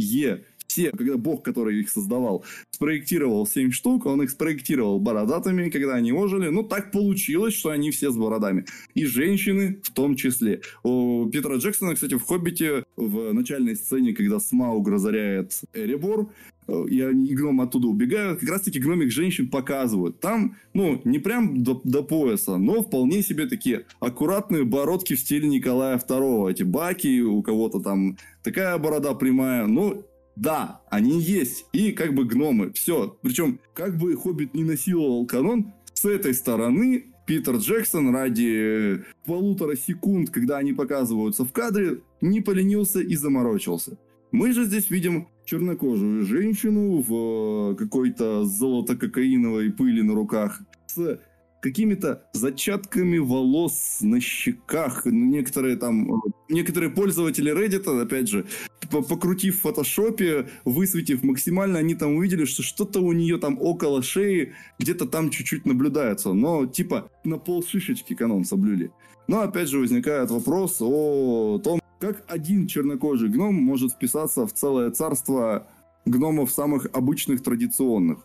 все, 0.76 0.92
когда 0.92 1.18
бог, 1.18 1.42
который 1.44 1.80
их 1.80 1.90
создавал, 1.90 2.44
спроектировал 2.70 3.48
7 3.48 3.72
штук, 3.72 4.06
он 4.06 4.22
их 4.24 4.30
спроектировал 4.30 5.00
бородатыми, 5.00 5.70
когда 5.70 5.96
они 5.96 6.12
ожили. 6.12 6.50
Ну, 6.50 6.64
так 6.64 6.92
получилось, 6.92 7.54
что 7.54 7.70
они 7.70 7.92
все 7.92 8.12
с 8.12 8.18
бородами. 8.18 8.66
И 8.94 9.06
женщины 9.06 9.80
в 9.84 9.92
том 9.92 10.16
числе. 10.16 10.62
У 10.84 11.30
Питера 11.32 11.58
Джексона, 11.58 11.96
кстати, 11.96 12.16
в 12.16 12.24
«Хоббите» 12.24 12.85
в 12.96 13.34
начальной 13.34 13.76
сцене, 13.76 14.14
когда 14.14 14.40
Смауг 14.40 14.88
разоряет 14.88 15.62
Эребор, 15.74 16.30
и, 16.68 17.02
они, 17.02 17.28
и 17.28 17.36
гномы 17.36 17.64
оттуда 17.64 17.88
убегают, 17.88 18.40
как 18.40 18.50
раз-таки 18.50 18.80
гномик 18.80 19.12
женщин 19.12 19.50
показывают. 19.50 20.20
Там, 20.20 20.58
ну, 20.74 21.00
не 21.04 21.20
прям 21.20 21.64
до, 21.64 21.80
до 21.84 22.04
пояса, 22.04 22.58
но 22.58 22.82
вполне 22.82 23.22
себе 23.22 23.48
такие 23.48 23.86
аккуратные 24.00 24.64
бородки 24.64 25.14
в 25.14 25.20
стиле 25.20 25.48
Николая 25.48 25.98
II. 25.98 26.52
Эти 26.52 26.64
баки, 26.64 27.22
у 27.22 27.42
кого-то 27.44 27.82
там 27.82 28.18
такая 28.44 28.78
борода 28.78 29.14
прямая. 29.14 29.68
Ну, 29.68 30.06
да, 30.36 30.82
они 30.90 31.22
есть. 31.22 31.66
И 31.72 31.92
как 31.92 32.16
бы 32.16 32.26
гномы. 32.26 32.72
Все. 32.74 33.16
Причем, 33.22 33.60
как 33.74 33.98
бы 33.98 34.16
Хоббит 34.16 34.54
не 34.54 34.64
насиловал 34.64 35.26
канон, 35.28 35.74
с 35.94 36.06
этой 36.06 36.34
стороны 36.34 37.06
Питер 37.26 37.56
Джексон 37.58 38.14
ради 38.14 39.04
полутора 39.26 39.76
секунд, 39.76 40.30
когда 40.30 40.58
они 40.58 40.74
показываются 40.74 41.44
в 41.44 41.52
кадре, 41.52 42.02
не 42.22 42.42
поленился 42.42 43.00
и 43.00 43.16
заморочился. 43.16 43.98
Мы 44.32 44.54
же 44.54 44.66
здесь 44.66 44.92
видим 44.92 45.28
чернокожую 45.44 46.24
женщину 46.24 47.02
в 47.02 47.76
какой-то 47.76 48.46
золото-кокаиновой 48.46 49.72
пыли 49.72 50.04
на 50.04 50.14
руках 50.14 50.62
с 50.86 51.20
какими-то 51.66 52.22
зачатками 52.32 53.18
волос 53.18 53.98
на 54.02 54.22
щеках. 54.22 55.02
Некоторые 55.06 55.78
там, 55.78 56.22
некоторые 56.48 56.92
пользователи 56.92 57.52
Reddit, 57.52 58.02
опять 58.02 58.28
же, 58.28 58.46
покрутив 58.92 59.58
в 59.58 59.62
фотошопе, 59.62 60.48
высветив 60.64 61.24
максимально, 61.24 61.80
они 61.80 61.96
там 61.96 62.18
увидели, 62.18 62.46
что 62.46 62.62
что-то 62.62 63.00
у 63.00 63.14
нее 63.14 63.40
там 63.40 63.58
около 63.60 64.04
шеи, 64.04 64.54
где-то 64.78 65.08
там 65.08 65.32
чуть-чуть 65.32 65.66
наблюдается. 65.66 66.34
Но 66.34 66.68
типа 66.68 67.10
на 67.24 67.40
пол 67.40 67.66
шишечки 67.66 68.14
канон 68.14 68.46
соблюли. 68.46 68.92
Но 69.28 69.42
опять 69.42 69.68
же 69.68 69.80
возникает 69.80 70.30
вопрос 70.30 70.78
о 70.82 71.60
том, 71.64 71.82
как 72.00 72.26
один 72.28 72.68
чернокожий 72.68 73.30
гном 73.30 73.56
может 73.56 73.94
вписаться 73.94 74.46
в 74.46 74.54
целое 74.54 74.92
царство 74.92 75.68
гномов 76.06 76.52
самых 76.52 76.86
обычных 76.94 77.42
традиционных. 77.42 78.20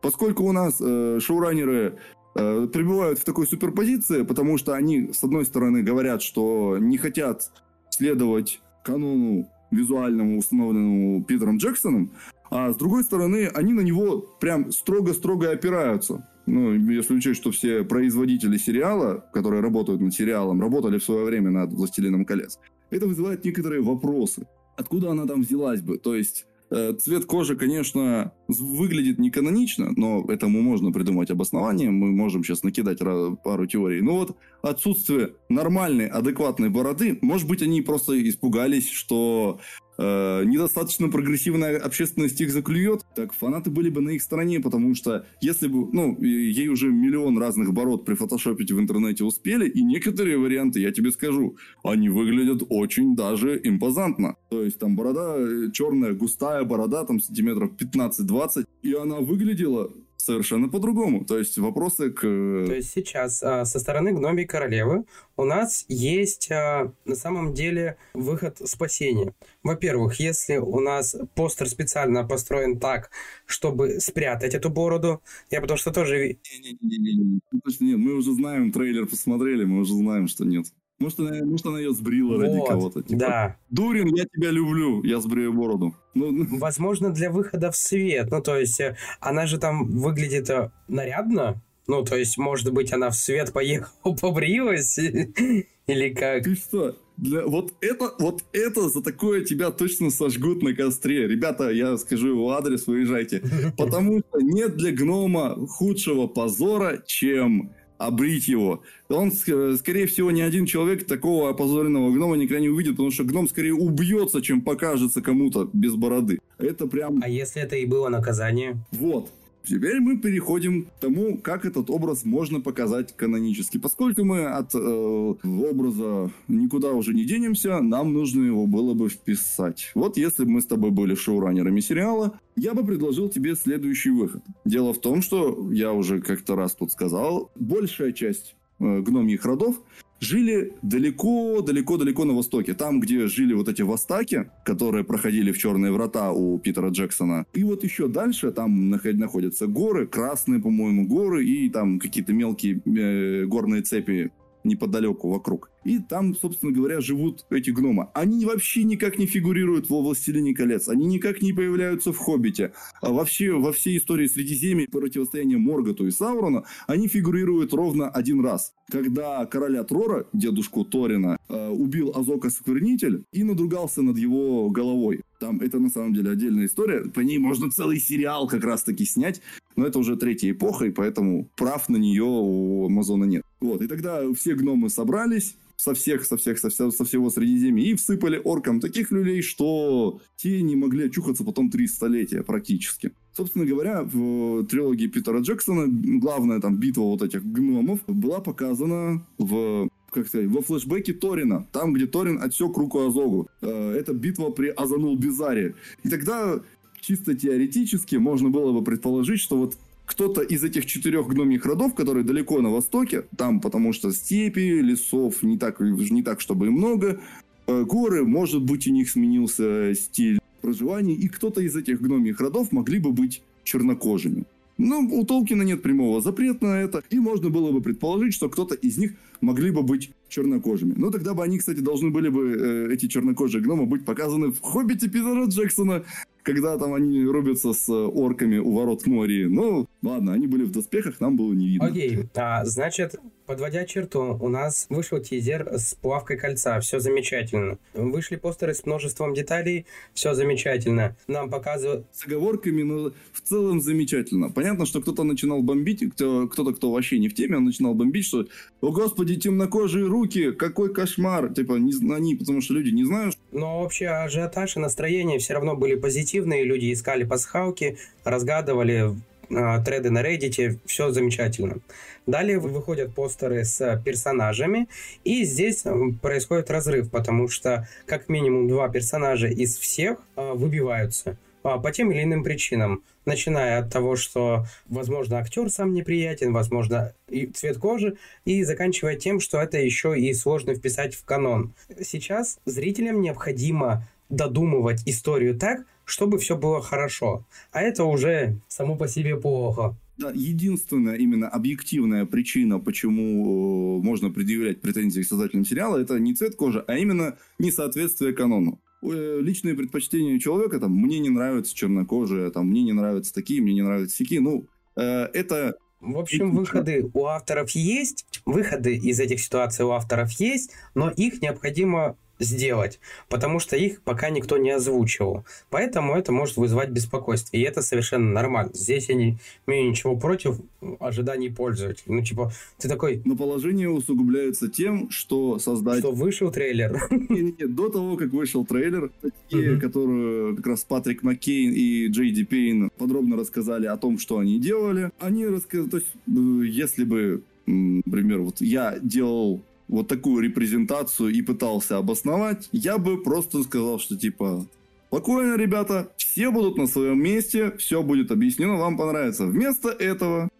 Поскольку 0.00 0.44
у 0.44 0.52
нас 0.52 0.76
э, 0.80 1.18
шоураннеры 1.20 1.98
Э, 2.34 2.68
пребывают 2.72 3.18
в 3.18 3.24
такой 3.24 3.46
суперпозиции, 3.46 4.22
потому 4.22 4.58
что 4.58 4.74
они, 4.74 5.12
с 5.12 5.24
одной 5.24 5.44
стороны, 5.44 5.82
говорят, 5.82 6.22
что 6.22 6.78
не 6.78 6.98
хотят 6.98 7.50
следовать 7.90 8.60
канону 8.84 9.48
визуальному, 9.70 10.38
установленному 10.38 11.24
Питером 11.24 11.58
Джексоном, 11.58 12.12
а 12.50 12.72
с 12.72 12.76
другой 12.76 13.04
стороны, 13.04 13.48
они 13.52 13.72
на 13.72 13.80
него 13.80 14.20
прям 14.40 14.72
строго-строго 14.72 15.50
опираются. 15.50 16.26
Ну, 16.46 16.72
если 16.72 17.14
учесть, 17.14 17.40
что 17.40 17.50
все 17.50 17.84
производители 17.84 18.56
сериала, 18.56 19.28
которые 19.34 19.60
работают 19.60 20.00
над 20.00 20.14
сериалом, 20.14 20.60
работали 20.62 20.98
в 20.98 21.04
свое 21.04 21.24
время 21.24 21.50
над 21.50 21.72
«Властелином 21.72 22.24
колец», 22.24 22.58
это 22.90 23.06
вызывает 23.06 23.44
некоторые 23.44 23.82
вопросы. 23.82 24.46
Откуда 24.76 25.10
она 25.10 25.26
там 25.26 25.42
взялась 25.42 25.82
бы? 25.82 25.98
То 25.98 26.14
есть, 26.14 26.46
цвет 26.70 27.24
кожи, 27.24 27.56
конечно, 27.56 28.32
выглядит 28.48 29.18
не 29.18 29.30
канонично, 29.30 29.92
но 29.96 30.24
этому 30.28 30.60
можно 30.62 30.92
придумать 30.92 31.30
обоснование. 31.30 31.90
Мы 31.90 32.10
можем 32.12 32.44
сейчас 32.44 32.62
накидать 32.62 32.98
пару 32.98 33.66
теорий. 33.66 34.00
Но 34.00 34.18
вот 34.18 34.36
отсутствие 34.62 35.34
нормальной, 35.48 36.08
адекватной 36.08 36.68
бороды, 36.68 37.18
может 37.22 37.48
быть, 37.48 37.62
они 37.62 37.82
просто 37.82 38.28
испугались, 38.28 38.90
что 38.90 39.60
э, 39.98 40.44
недостаточно 40.44 41.08
прогрессивная 41.08 41.78
общественность 41.78 42.40
их 42.40 42.50
заклюет, 42.50 43.04
так 43.14 43.32
фанаты 43.32 43.70
были 43.70 43.90
бы 43.90 44.00
на 44.00 44.10
их 44.10 44.22
стороне, 44.22 44.60
потому 44.60 44.94
что 44.94 45.26
если 45.40 45.68
бы, 45.68 45.88
ну, 45.92 46.16
ей 46.22 46.68
уже 46.68 46.88
миллион 46.88 47.38
разных 47.38 47.72
бород 47.72 48.04
прифотошопить 48.04 48.70
в 48.70 48.78
интернете 48.78 49.24
успели, 49.24 49.68
и 49.68 49.82
некоторые 49.82 50.38
варианты, 50.38 50.80
я 50.80 50.92
тебе 50.92 51.10
скажу, 51.10 51.56
они 51.82 52.08
выглядят 52.08 52.62
очень 52.68 53.16
даже 53.16 53.60
импозантно. 53.62 54.36
То 54.50 54.62
есть 54.62 54.78
там 54.78 54.96
борода 54.96 55.36
э, 55.36 55.70
черная, 55.72 56.14
густая 56.14 56.64
борода, 56.64 57.04
там 57.04 57.20
сантиметров 57.20 57.72
15-20, 57.78 58.64
и 58.82 58.92
она 58.94 59.16
выглядела 59.16 59.90
совершенно 60.28 60.68
по-другому. 60.68 61.24
То 61.24 61.38
есть 61.38 61.56
вопросы 61.56 62.10
к... 62.10 62.20
То 62.20 62.74
есть 62.74 62.92
сейчас 62.92 63.42
а, 63.42 63.64
со 63.64 63.78
стороны 63.78 64.12
гномей 64.12 64.44
королевы 64.44 65.04
у 65.38 65.44
нас 65.44 65.86
есть 65.88 66.50
а, 66.50 66.92
на 67.06 67.14
самом 67.14 67.54
деле 67.54 67.96
выход 68.12 68.60
спасения. 68.68 69.34
Во-первых, 69.62 70.20
если 70.20 70.58
у 70.58 70.80
нас 70.80 71.16
постер 71.34 71.66
специально 71.66 72.28
построен 72.28 72.78
так, 72.78 73.10
чтобы 73.46 74.00
спрятать 74.00 74.54
эту 74.54 74.68
бороду, 74.68 75.22
я 75.50 75.62
потому 75.62 75.78
что 75.78 75.92
тоже... 75.92 76.36
Не-не-не, 76.82 77.96
мы 77.96 78.12
уже 78.12 78.34
знаем, 78.34 78.70
трейлер 78.70 79.06
посмотрели, 79.06 79.64
мы 79.64 79.80
уже 79.80 79.94
знаем, 79.94 80.28
что 80.28 80.44
нет. 80.44 80.66
Может, 80.98 81.20
она, 81.20 81.44
может, 81.44 81.66
она 81.66 81.78
ее 81.78 81.92
сбрила 81.92 82.36
вот, 82.36 82.42
ради 82.42 82.60
кого-то. 82.66 83.02
Типа, 83.02 83.20
да. 83.20 83.56
Дурин, 83.70 84.14
я 84.14 84.24
тебя 84.24 84.50
люблю, 84.50 85.02
я 85.04 85.20
сбрею 85.20 85.52
бороду. 85.52 85.94
Ну, 86.14 86.32
ну, 86.32 86.58
Возможно, 86.58 87.10
для 87.10 87.30
выхода 87.30 87.70
в 87.70 87.76
свет. 87.76 88.30
Ну, 88.30 88.42
то 88.42 88.56
есть, 88.56 88.80
э, 88.80 88.96
она 89.20 89.46
же 89.46 89.58
там 89.58 89.86
выглядит 89.86 90.50
э, 90.50 90.70
нарядно. 90.88 91.62
Ну, 91.86 92.04
то 92.04 92.16
есть, 92.16 92.36
может 92.36 92.72
быть, 92.72 92.92
она 92.92 93.10
в 93.10 93.16
свет 93.16 93.52
поехала, 93.52 94.14
побрилась? 94.20 94.98
Или 95.86 96.14
как? 96.14 96.44
Ты 96.44 96.54
что? 96.54 96.96
Для, 97.16 97.46
вот 97.46 97.74
это, 97.80 98.12
вот 98.18 98.44
это 98.52 98.88
за 98.88 99.02
такое 99.02 99.44
тебя 99.44 99.70
точно 99.70 100.10
сожгут 100.10 100.62
на 100.62 100.74
костре. 100.74 101.26
Ребята, 101.26 101.70
я 101.70 101.96
скажу 101.96 102.28
его 102.28 102.52
адрес, 102.52 102.86
выезжайте. 102.86 103.42
Потому 103.78 104.20
что 104.20 104.40
нет 104.40 104.76
для 104.76 104.92
гнома 104.92 105.56
худшего 105.66 106.26
позора, 106.26 107.02
чем 107.06 107.72
обрить 107.98 108.48
его. 108.48 108.82
Он, 109.08 109.32
скорее 109.32 110.06
всего, 110.06 110.30
ни 110.30 110.40
один 110.40 110.66
человек 110.66 111.06
такого 111.06 111.50
опозоренного 111.50 112.10
гнома 112.10 112.36
никогда 112.36 112.60
не 112.60 112.68
увидит, 112.68 112.92
потому 112.92 113.10
что 113.10 113.24
гном 113.24 113.48
скорее 113.48 113.74
убьется, 113.74 114.40
чем 114.40 114.62
покажется 114.62 115.20
кому-то 115.20 115.68
без 115.72 115.94
бороды. 115.94 116.38
Это 116.58 116.86
прям... 116.86 117.20
А 117.22 117.28
если 117.28 117.60
это 117.60 117.76
и 117.76 117.84
было 117.84 118.08
наказание? 118.08 118.76
Вот. 118.92 119.30
Теперь 119.68 120.00
мы 120.00 120.16
переходим 120.16 120.84
к 120.86 121.00
тому, 121.00 121.36
как 121.36 121.66
этот 121.66 121.90
образ 121.90 122.24
можно 122.24 122.60
показать 122.60 123.14
канонически. 123.14 123.76
Поскольку 123.76 124.24
мы 124.24 124.46
от 124.46 124.74
э, 124.74 124.78
образа 124.78 126.30
никуда 126.48 126.92
уже 126.92 127.12
не 127.12 127.26
денемся, 127.26 127.80
нам 127.80 128.14
нужно 128.14 128.44
его 128.44 128.66
было 128.66 128.94
бы 128.94 129.10
вписать. 129.10 129.90
Вот 129.94 130.16
если 130.16 130.44
бы 130.44 130.52
мы 130.52 130.60
с 130.62 130.66
тобой 130.66 130.90
были 130.90 131.14
шоураннерами 131.14 131.80
сериала, 131.80 132.40
я 132.56 132.72
бы 132.72 132.82
предложил 132.82 133.28
тебе 133.28 133.54
следующий 133.56 134.10
выход. 134.10 134.42
Дело 134.64 134.94
в 134.94 135.00
том, 135.00 135.20
что 135.20 135.70
я 135.70 135.92
уже 135.92 136.22
как-то 136.22 136.56
раз 136.56 136.74
тут 136.74 136.90
сказал, 136.90 137.50
большая 137.54 138.12
часть 138.12 138.56
э, 138.80 139.00
гномьих 139.00 139.44
родов 139.44 139.76
жили 140.20 140.72
далеко-далеко-далеко 140.82 142.24
на 142.24 142.34
востоке. 142.34 142.74
Там, 142.74 143.00
где 143.00 143.26
жили 143.26 143.54
вот 143.54 143.68
эти 143.68 143.82
востаки, 143.82 144.50
которые 144.64 145.04
проходили 145.04 145.52
в 145.52 145.58
Черные 145.58 145.92
врата 145.92 146.32
у 146.32 146.58
Питера 146.58 146.90
Джексона. 146.90 147.46
И 147.54 147.64
вот 147.64 147.84
еще 147.84 148.08
дальше 148.08 148.52
там 148.52 148.90
находятся 148.90 149.66
горы, 149.66 150.06
красные, 150.06 150.60
по-моему, 150.60 151.06
горы 151.06 151.44
и 151.44 151.68
там 151.70 151.98
какие-то 151.98 152.32
мелкие 152.32 152.80
э, 152.84 153.44
горные 153.46 153.82
цепи 153.82 154.30
неподалеку 154.64 155.28
вокруг. 155.28 155.70
И 155.84 155.98
там, 156.00 156.34
собственно 156.34 156.72
говоря, 156.72 157.00
живут 157.00 157.46
эти 157.50 157.70
гномы. 157.70 158.08
Они 158.12 158.44
вообще 158.44 158.84
никак 158.84 159.18
не 159.18 159.26
фигурируют 159.26 159.88
во 159.88 160.02
«Властелине 160.02 160.54
колец». 160.54 160.88
Они 160.88 161.06
никак 161.06 161.40
не 161.40 161.52
появляются 161.52 162.12
в 162.12 162.18
«Хоббите». 162.18 162.72
А 163.00 163.10
вообще 163.10 163.52
во 163.52 163.72
всей 163.72 163.98
истории 163.98 164.26
Средиземья 164.26 164.86
противостояния 164.90 165.56
Морготу 165.56 166.06
и 166.06 166.10
Саурона 166.10 166.64
они 166.86 167.08
фигурируют 167.08 167.72
ровно 167.72 168.08
один 168.08 168.44
раз. 168.44 168.74
Когда 168.90 169.44
короля 169.46 169.84
Трора, 169.84 170.26
дедушку 170.32 170.84
Торина, 170.84 171.38
э, 171.48 171.68
убил 171.68 172.12
Азока 172.14 172.50
Сквернитель 172.50 173.24
и 173.32 173.44
надругался 173.44 174.02
над 174.02 174.18
его 174.18 174.70
головой. 174.70 175.22
Там 175.40 175.60
это 175.60 175.78
на 175.78 175.88
самом 175.88 176.14
деле 176.14 176.30
отдельная 176.30 176.66
история. 176.66 177.08
По 177.10 177.20
ней 177.20 177.38
можно 177.38 177.70
целый 177.70 178.00
сериал 178.00 178.48
как 178.48 178.64
раз 178.64 178.82
таки 178.82 179.04
снять. 179.04 179.40
Но 179.76 179.86
это 179.86 179.98
уже 179.98 180.16
третья 180.16 180.50
эпоха, 180.50 180.86
и 180.86 180.90
поэтому 180.90 181.48
прав 181.56 181.88
на 181.88 181.96
нее 181.96 182.24
у 182.24 182.86
Амазона 182.86 183.24
нет. 183.24 183.44
Вот, 183.60 183.82
и 183.82 183.88
тогда 183.88 184.22
все 184.34 184.54
гномы 184.54 184.88
собрались, 184.88 185.56
со 185.78 185.94
всех, 185.94 186.24
со 186.24 186.36
всех, 186.36 186.58
со, 186.58 186.70
всего, 186.70 186.90
со 186.90 187.04
всего 187.04 187.30
Средиземья 187.30 187.84
и 187.84 187.94
всыпали 187.94 188.40
оркам 188.44 188.80
таких 188.80 189.12
люлей, 189.12 189.42
что 189.42 190.20
те 190.36 190.60
не 190.60 190.74
могли 190.74 191.06
очухаться 191.06 191.44
потом 191.44 191.70
три 191.70 191.86
столетия 191.86 192.42
практически. 192.42 193.12
Собственно 193.32 193.64
говоря, 193.64 194.02
в 194.02 194.64
трилогии 194.66 195.06
Питера 195.06 195.38
Джексона 195.38 195.86
главная 195.86 196.60
там 196.60 196.76
битва 196.76 197.02
вот 197.02 197.22
этих 197.22 197.44
гномов 197.44 198.00
была 198.08 198.40
показана 198.40 199.24
в 199.38 199.88
как 200.10 200.26
сказать, 200.26 200.48
во 200.48 200.62
флешбеке 200.62 201.12
Торина, 201.12 201.66
там, 201.70 201.92
где 201.92 202.06
Торин 202.06 202.42
отсек 202.42 202.76
руку 202.76 203.06
Азогу. 203.06 203.46
Э, 203.60 203.92
это 203.92 204.14
битва 204.14 204.50
при 204.50 204.68
Азанул 204.68 205.16
Бизаре. 205.16 205.74
И 206.02 206.08
тогда 206.08 206.60
чисто 207.00 207.34
теоретически 207.34 208.16
можно 208.16 208.48
было 208.48 208.72
бы 208.72 208.82
предположить, 208.82 209.40
что 209.40 209.58
вот 209.58 209.76
кто-то 210.08 210.40
из 210.40 210.64
этих 210.64 210.86
четырех 210.86 211.28
гномьих 211.28 211.66
родов, 211.66 211.94
которые 211.94 212.24
далеко 212.24 212.60
на 212.62 212.70
востоке, 212.70 213.26
там 213.36 213.60
потому 213.60 213.92
что 213.92 214.10
степи, 214.10 214.80
лесов 214.80 215.42
не 215.42 215.58
так, 215.58 215.80
не 215.80 216.22
так 216.22 216.40
чтобы 216.40 216.66
и 216.66 216.70
много, 216.70 217.20
э, 217.66 217.84
горы, 217.84 218.24
может 218.24 218.62
быть, 218.62 218.88
у 218.88 218.90
них 218.90 219.10
сменился 219.10 219.94
стиль 219.94 220.40
проживания, 220.62 221.14
и 221.14 221.28
кто-то 221.28 221.60
из 221.60 221.76
этих 221.76 222.00
гномьих 222.00 222.40
родов 222.40 222.72
могли 222.72 222.98
бы 222.98 223.12
быть 223.12 223.42
чернокожими. 223.64 224.44
Но 224.78 225.00
у 225.00 225.26
Толкина 225.26 225.62
нет 225.62 225.82
прямого 225.82 226.22
запрета 226.22 226.64
на 226.64 226.80
это, 226.80 227.02
и 227.10 227.18
можно 227.18 227.50
было 227.50 227.70
бы 227.70 227.82
предположить, 227.82 228.32
что 228.32 228.48
кто-то 228.48 228.74
из 228.74 228.96
них 228.96 229.12
могли 229.42 229.70
бы 229.70 229.82
быть 229.82 230.10
чернокожими. 230.28 230.94
Но 230.96 231.10
тогда 231.10 231.34
бы 231.34 231.42
они, 231.42 231.58
кстати, 231.58 231.80
должны 231.80 232.10
были 232.10 232.28
бы, 232.28 232.88
э, 232.90 232.94
эти 232.94 233.06
чернокожие 233.06 233.62
гномы, 233.62 233.86
быть 233.86 234.04
показаны 234.04 234.52
в 234.52 234.60
«Хоббите» 234.60 235.08
Питера 235.08 235.46
Джексона, 235.46 236.04
когда 236.42 236.78
там 236.78 236.94
они 236.94 237.24
рубятся 237.24 237.72
с 237.72 237.88
орками 237.90 238.58
у 238.58 238.72
ворот 238.72 239.06
Мории. 239.06 239.44
Ну, 239.44 239.86
ладно, 240.02 240.32
они 240.32 240.46
были 240.46 240.64
в 240.64 240.70
доспехах, 240.70 241.20
нам 241.20 241.36
было 241.36 241.52
не 241.52 241.68
видно. 241.68 241.88
Окей, 241.88 242.28
а, 242.34 242.64
значит, 242.64 243.16
подводя 243.48 243.86
черту, 243.86 244.36
у 244.40 244.48
нас 244.48 244.86
вышел 244.90 245.18
тизер 245.18 245.66
с 245.72 245.94
плавкой 245.94 246.36
кольца, 246.36 246.78
все 246.80 247.00
замечательно. 247.00 247.78
Вышли 247.94 248.36
постеры 248.36 248.74
с 248.74 248.84
множеством 248.84 249.32
деталей, 249.32 249.86
все 250.12 250.34
замечательно. 250.34 251.16
Нам 251.26 251.48
показывают... 251.48 252.06
С 252.12 252.26
оговорками, 252.26 252.82
но 252.82 253.12
в 253.32 253.40
целом 253.40 253.80
замечательно. 253.80 254.50
Понятно, 254.50 254.84
что 254.84 255.00
кто-то 255.00 255.24
начинал 255.24 255.62
бомбить, 255.62 256.04
кто-то, 256.14 256.72
кто 256.74 256.92
вообще 256.92 257.18
не 257.18 257.28
в 257.28 257.34
теме, 257.34 257.56
он 257.56 257.64
начинал 257.64 257.94
бомбить, 257.94 258.26
что 258.26 258.46
«О, 258.82 258.92
господи, 258.92 259.36
темнокожие 259.36 260.06
руки, 260.06 260.52
какой 260.52 260.92
кошмар!» 260.92 261.52
Типа, 261.52 261.74
не, 261.74 261.94
они, 262.14 262.36
потому 262.36 262.60
что 262.60 262.74
люди 262.74 262.90
не 262.90 263.04
знают. 263.04 263.38
Но 263.50 263.80
вообще 263.80 264.08
ажиотаж 264.08 264.76
и 264.76 264.80
настроение 264.80 265.38
все 265.38 265.54
равно 265.54 265.74
были 265.74 265.94
позитивные 265.94 266.64
люди 266.64 266.92
искали 266.92 267.24
пасхалки, 267.24 267.96
разгадывали 268.24 269.16
треды 269.48 270.10
на 270.10 270.22
Reddit, 270.22 270.78
все 270.86 271.10
замечательно. 271.10 271.78
Далее 272.26 272.58
выходят 272.58 273.14
постеры 273.14 273.64
с 273.64 274.02
персонажами, 274.04 274.88
и 275.24 275.44
здесь 275.44 275.84
происходит 276.20 276.70
разрыв, 276.70 277.10
потому 277.10 277.48
что 277.48 277.88
как 278.06 278.28
минимум 278.28 278.68
два 278.68 278.88
персонажа 278.88 279.48
из 279.48 279.78
всех 279.78 280.18
э, 280.36 280.52
выбиваются 280.52 281.38
по 281.62 281.90
тем 281.90 282.10
или 282.12 282.22
иным 282.22 282.44
причинам. 282.44 283.02
Начиная 283.24 283.80
от 283.80 283.92
того, 283.92 284.16
что, 284.16 284.64
возможно, 284.86 285.38
актер 285.38 285.68
сам 285.70 285.92
неприятен, 285.92 286.52
возможно, 286.52 287.12
и 287.28 287.46
цвет 287.46 287.78
кожи, 287.78 288.16
и 288.44 288.62
заканчивая 288.64 289.16
тем, 289.16 289.40
что 289.40 289.60
это 289.60 289.78
еще 289.78 290.18
и 290.18 290.32
сложно 290.32 290.74
вписать 290.74 291.14
в 291.14 291.24
канон. 291.24 291.74
Сейчас 292.00 292.58
зрителям 292.64 293.20
необходимо 293.20 294.06
додумывать 294.28 295.02
историю 295.06 295.58
так, 295.58 295.80
чтобы 296.08 296.38
все 296.38 296.56
было 296.56 296.82
хорошо. 296.82 297.44
А 297.70 297.82
это 297.82 298.04
уже 298.04 298.56
само 298.68 298.96
по 298.96 299.06
себе 299.06 299.36
плохо. 299.36 299.94
Да, 300.16 300.32
единственная 300.34 301.16
именно 301.16 301.48
объективная 301.48 302.24
причина, 302.24 302.80
почему 302.80 304.00
э, 304.00 304.04
можно 304.04 304.30
предъявлять 304.30 304.80
претензии 304.80 305.20
к 305.20 305.26
создателям 305.26 305.64
сериала, 305.64 305.98
это 305.98 306.18
не 306.18 306.34
цвет 306.34 306.56
кожи, 306.56 306.82
а 306.88 306.96
именно 306.96 307.36
несоответствие 307.58 308.32
канону. 308.32 308.80
Э, 309.02 309.38
личные 309.40 309.76
предпочтения 309.76 310.40
человека, 310.40 310.80
там, 310.80 310.92
мне 310.92 311.20
не 311.20 311.28
нравятся 311.28 311.76
чернокожие, 311.76 312.50
там, 312.50 312.68
мне 312.68 312.82
не 312.82 312.92
нравятся 312.92 313.32
такие, 313.32 313.62
мне 313.62 313.74
не 313.74 313.82
нравятся 313.82 314.18
такие, 314.18 314.40
ну, 314.40 314.66
э, 314.96 315.02
это 315.02 315.76
в 316.00 316.18
общем, 316.18 316.52
выходы 316.52 317.10
у 317.12 317.26
авторов 317.26 317.70
есть, 317.72 318.24
выходы 318.44 318.96
из 318.96 319.20
этих 319.20 319.40
ситуаций 319.40 319.84
у 319.84 319.90
авторов 319.90 320.32
есть, 320.32 320.72
но 320.94 321.10
их 321.10 321.42
необходимо 321.42 322.16
сделать, 322.38 323.00
потому 323.28 323.58
что 323.58 323.76
их 323.76 324.02
пока 324.02 324.30
никто 324.30 324.58
не 324.58 324.70
озвучивал. 324.70 325.44
Поэтому 325.70 326.14
это 326.14 326.32
может 326.32 326.56
вызвать 326.56 326.90
беспокойство, 326.90 327.56
и 327.56 327.60
это 327.60 327.82
совершенно 327.82 328.30
нормально. 328.30 328.72
Здесь 328.74 329.08
я 329.08 329.14
не 329.14 329.38
имею 329.66 329.90
ничего 329.90 330.16
против 330.16 330.60
ожиданий 331.00 331.50
пользователей. 331.50 332.14
Ну, 332.14 332.22
типа, 332.22 332.52
ты 332.78 332.88
такой... 332.88 333.22
Но 333.24 333.36
положение 333.36 333.88
усугубляется 333.90 334.68
тем, 334.68 335.10
что 335.10 335.58
создать... 335.58 336.00
Что 336.00 336.12
вышел 336.12 336.50
трейлер. 336.50 337.00
Нет, 337.10 337.58
нет, 337.58 337.74
до 337.74 337.88
того, 337.88 338.16
как 338.16 338.32
вышел 338.32 338.64
трейлер, 338.64 339.10
такие, 339.20 339.78
которые 339.78 340.56
как 340.56 340.66
раз 340.66 340.84
Патрик 340.84 341.22
Маккейн 341.22 341.72
и 341.72 342.06
Джей 342.08 342.30
Ди 342.30 342.44
Пейн 342.44 342.90
подробно 342.96 343.36
рассказали 343.36 343.86
о 343.86 343.96
том, 343.96 344.18
что 344.18 344.38
они 344.38 344.58
делали. 344.58 345.10
Они 345.18 345.46
рассказали... 345.46 345.90
То 345.90 345.96
есть, 345.98 346.08
э, 346.26 346.66
если 346.66 347.04
бы, 347.04 347.42
например, 347.66 348.40
вот 348.40 348.60
я 348.60 348.98
делал 349.00 349.62
вот 349.88 350.08
такую 350.08 350.42
репрезентацию 350.42 351.30
и 351.30 351.42
пытался 351.42 351.96
обосновать, 351.96 352.68
я 352.72 352.98
бы 352.98 353.22
просто 353.22 353.62
сказал, 353.62 353.98
что 353.98 354.16
типа 354.16 354.66
Спокойно, 355.08 355.56
ребята, 355.56 356.12
все 356.18 356.50
будут 356.50 356.76
на 356.76 356.86
своем 356.86 357.18
месте, 357.22 357.72
все 357.78 358.02
будет 358.02 358.30
объяснено, 358.30 358.76
вам 358.76 358.98
понравится. 358.98 359.46
Вместо 359.46 359.88
этого 359.88 360.50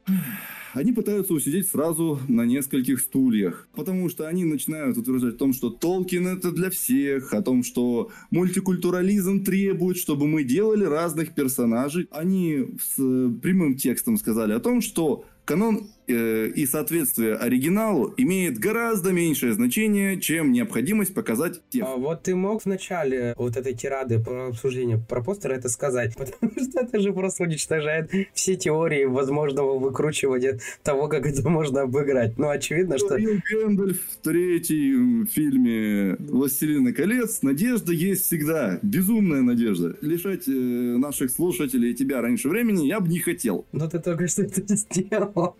они 0.72 0.92
пытаются 0.92 1.34
усидеть 1.34 1.68
сразу 1.68 2.18
на 2.28 2.46
нескольких 2.46 3.00
стульях, 3.00 3.68
потому 3.74 4.08
что 4.08 4.26
они 4.26 4.44
начинают 4.44 4.96
утверждать 4.96 5.34
о 5.34 5.38
том, 5.38 5.52
что 5.52 5.70
Толкин 5.70 6.26
это 6.28 6.50
для 6.50 6.70
всех, 6.70 7.34
о 7.34 7.42
том, 7.42 7.62
что 7.62 8.10
мультикультурализм 8.30 9.44
требует, 9.44 9.96
чтобы 9.98 10.26
мы 10.26 10.44
делали 10.44 10.84
разных 10.84 11.34
персонажей. 11.34 12.08
Они 12.10 12.68
с 12.80 12.96
прямым 12.96 13.76
текстом 13.76 14.16
сказали 14.16 14.52
о 14.52 14.60
том, 14.60 14.80
что 14.80 15.24
канон 15.44 15.76
э, 15.78 15.80
и 16.08 16.66
соответствие 16.66 17.34
оригиналу 17.34 18.14
имеет 18.16 18.58
гораздо 18.58 19.12
меньшее 19.12 19.52
значение, 19.52 20.20
чем 20.20 20.52
необходимость 20.52 21.14
показать 21.14 21.60
тех. 21.70 21.84
А 21.86 21.96
вот 21.96 22.22
ты 22.22 22.34
мог 22.34 22.62
в 22.62 22.66
начале 22.66 23.34
вот 23.36 23.56
этой 23.56 23.74
тирады 23.74 24.18
по 24.18 24.48
обсуждению 24.48 25.02
про 25.08 25.22
постера 25.22 25.54
это 25.54 25.68
сказать, 25.68 26.14
потому 26.18 26.52
что 26.52 26.80
это 26.80 27.00
же 27.00 27.12
просто 27.12 27.44
уничтожает 27.44 28.10
все 28.32 28.56
теории 28.56 29.04
возможного 29.04 29.78
выкручивания 29.78 30.60
того, 30.82 31.08
как 31.08 31.26
это 31.26 31.48
можно 31.48 31.82
обыграть. 31.82 32.38
Ну, 32.38 32.48
очевидно, 32.48 32.98
что... 32.98 33.16
Гэндальф 33.18 33.98
в 33.98 34.16
третьем 34.22 35.26
фильме 35.26 36.16
«Властелина 36.18 36.92
колец» 36.92 37.42
надежда 37.42 37.92
есть 37.92 38.24
всегда. 38.24 38.78
Безумная 38.82 39.42
надежда. 39.42 39.96
Лишать 40.00 40.48
э, 40.48 40.50
наших 40.50 41.30
слушателей 41.30 41.92
и 41.92 41.94
тебя 41.94 42.20
раньше 42.20 42.48
времени 42.48 42.86
я 42.86 43.00
бы 43.00 43.08
не 43.08 43.18
хотел. 43.18 43.66
Но 43.72 43.88
ты 43.88 43.98
только 43.98 44.26
что 44.28 44.42
это 44.42 44.76
сделал. 44.76 45.56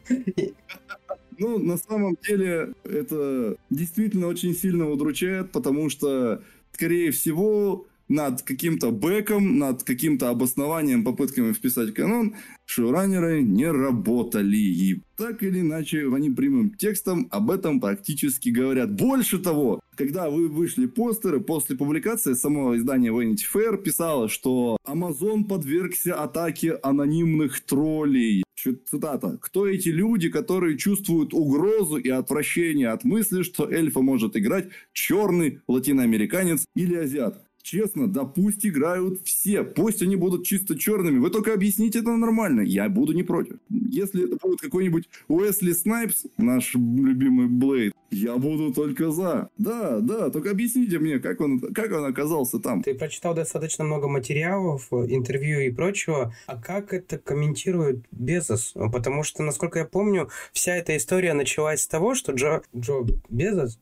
Ну, 1.38 1.58
на 1.58 1.76
самом 1.76 2.16
деле, 2.26 2.74
это 2.84 3.56
действительно 3.70 4.26
очень 4.26 4.54
сильно 4.54 4.90
удручает, 4.90 5.52
потому 5.52 5.88
что, 5.88 6.42
скорее 6.72 7.12
всего, 7.12 7.86
над 8.08 8.42
каким-то 8.42 8.90
бэком, 8.90 9.58
над 9.58 9.82
каким-то 9.82 10.30
обоснованием, 10.30 11.04
попытками 11.04 11.52
вписать 11.52 11.94
канон, 11.94 12.34
шоураннеры 12.64 13.42
не 13.42 13.70
работали. 13.70 14.56
И 14.56 15.02
так 15.16 15.42
или 15.42 15.60
иначе, 15.60 16.08
они 16.12 16.30
прямым 16.30 16.74
текстом 16.74 17.28
об 17.30 17.50
этом 17.50 17.80
практически 17.80 18.48
говорят. 18.48 18.92
Больше 18.92 19.38
того, 19.38 19.80
когда 19.94 20.30
вы 20.30 20.48
вышли 20.48 20.86
постеры, 20.86 21.40
после 21.40 21.76
публикации 21.76 22.32
самого 22.32 22.76
издания 22.76 23.10
Vanity 23.10 23.44
Fair 23.52 23.76
писало, 23.76 24.28
что 24.28 24.78
Amazon 24.86 25.44
подвергся 25.44 26.14
атаке 26.22 26.78
анонимных 26.82 27.60
троллей. 27.60 28.42
Цитата. 28.62 29.38
«Кто 29.40 29.68
эти 29.68 29.88
люди, 29.88 30.30
которые 30.30 30.76
чувствуют 30.76 31.32
угрозу 31.32 31.96
и 31.96 32.08
отвращение 32.08 32.88
от 32.88 33.04
мысли, 33.04 33.42
что 33.42 33.70
эльфа 33.70 34.00
может 34.00 34.36
играть 34.36 34.68
черный 34.92 35.60
латиноамериканец 35.68 36.66
или 36.74 36.96
азиат? 36.96 37.47
Честно, 37.70 38.08
да 38.08 38.24
пусть 38.24 38.64
играют 38.64 39.20
все. 39.24 39.62
Пусть 39.62 40.00
они 40.00 40.16
будут 40.16 40.46
чисто 40.46 40.78
черными. 40.78 41.18
Вы 41.18 41.28
только 41.28 41.52
объясните 41.52 41.98
это 41.98 42.16
нормально. 42.16 42.62
Я 42.62 42.88
буду 42.88 43.12
не 43.12 43.22
против. 43.22 43.56
Если 43.68 44.24
это 44.24 44.38
будет 44.40 44.62
какой-нибудь 44.62 45.06
Уэсли 45.28 45.72
Снайпс, 45.72 46.24
наш 46.38 46.72
любимый 46.74 47.46
Блейд, 47.46 47.92
я 48.10 48.38
буду 48.38 48.72
только 48.72 49.10
за. 49.10 49.50
Да, 49.58 50.00
да, 50.00 50.30
только 50.30 50.52
объясните 50.52 50.98
мне, 50.98 51.18
как 51.18 51.42
он, 51.42 51.60
как 51.60 51.92
он 51.92 52.06
оказался 52.06 52.58
там. 52.58 52.82
Ты 52.82 52.94
прочитал 52.94 53.34
достаточно 53.34 53.84
много 53.84 54.08
материалов, 54.08 54.90
интервью 54.90 55.60
и 55.60 55.70
прочего. 55.70 56.34
А 56.46 56.56
как 56.56 56.94
это 56.94 57.18
комментирует 57.18 58.06
Безос? 58.10 58.72
Потому 58.90 59.24
что, 59.24 59.42
насколько 59.42 59.80
я 59.80 59.84
помню, 59.84 60.30
вся 60.54 60.74
эта 60.74 60.96
история 60.96 61.34
началась 61.34 61.82
с 61.82 61.86
того, 61.86 62.14
что 62.14 62.32
Джо, 62.32 62.62
Джо 62.74 63.04
Безос 63.28 63.78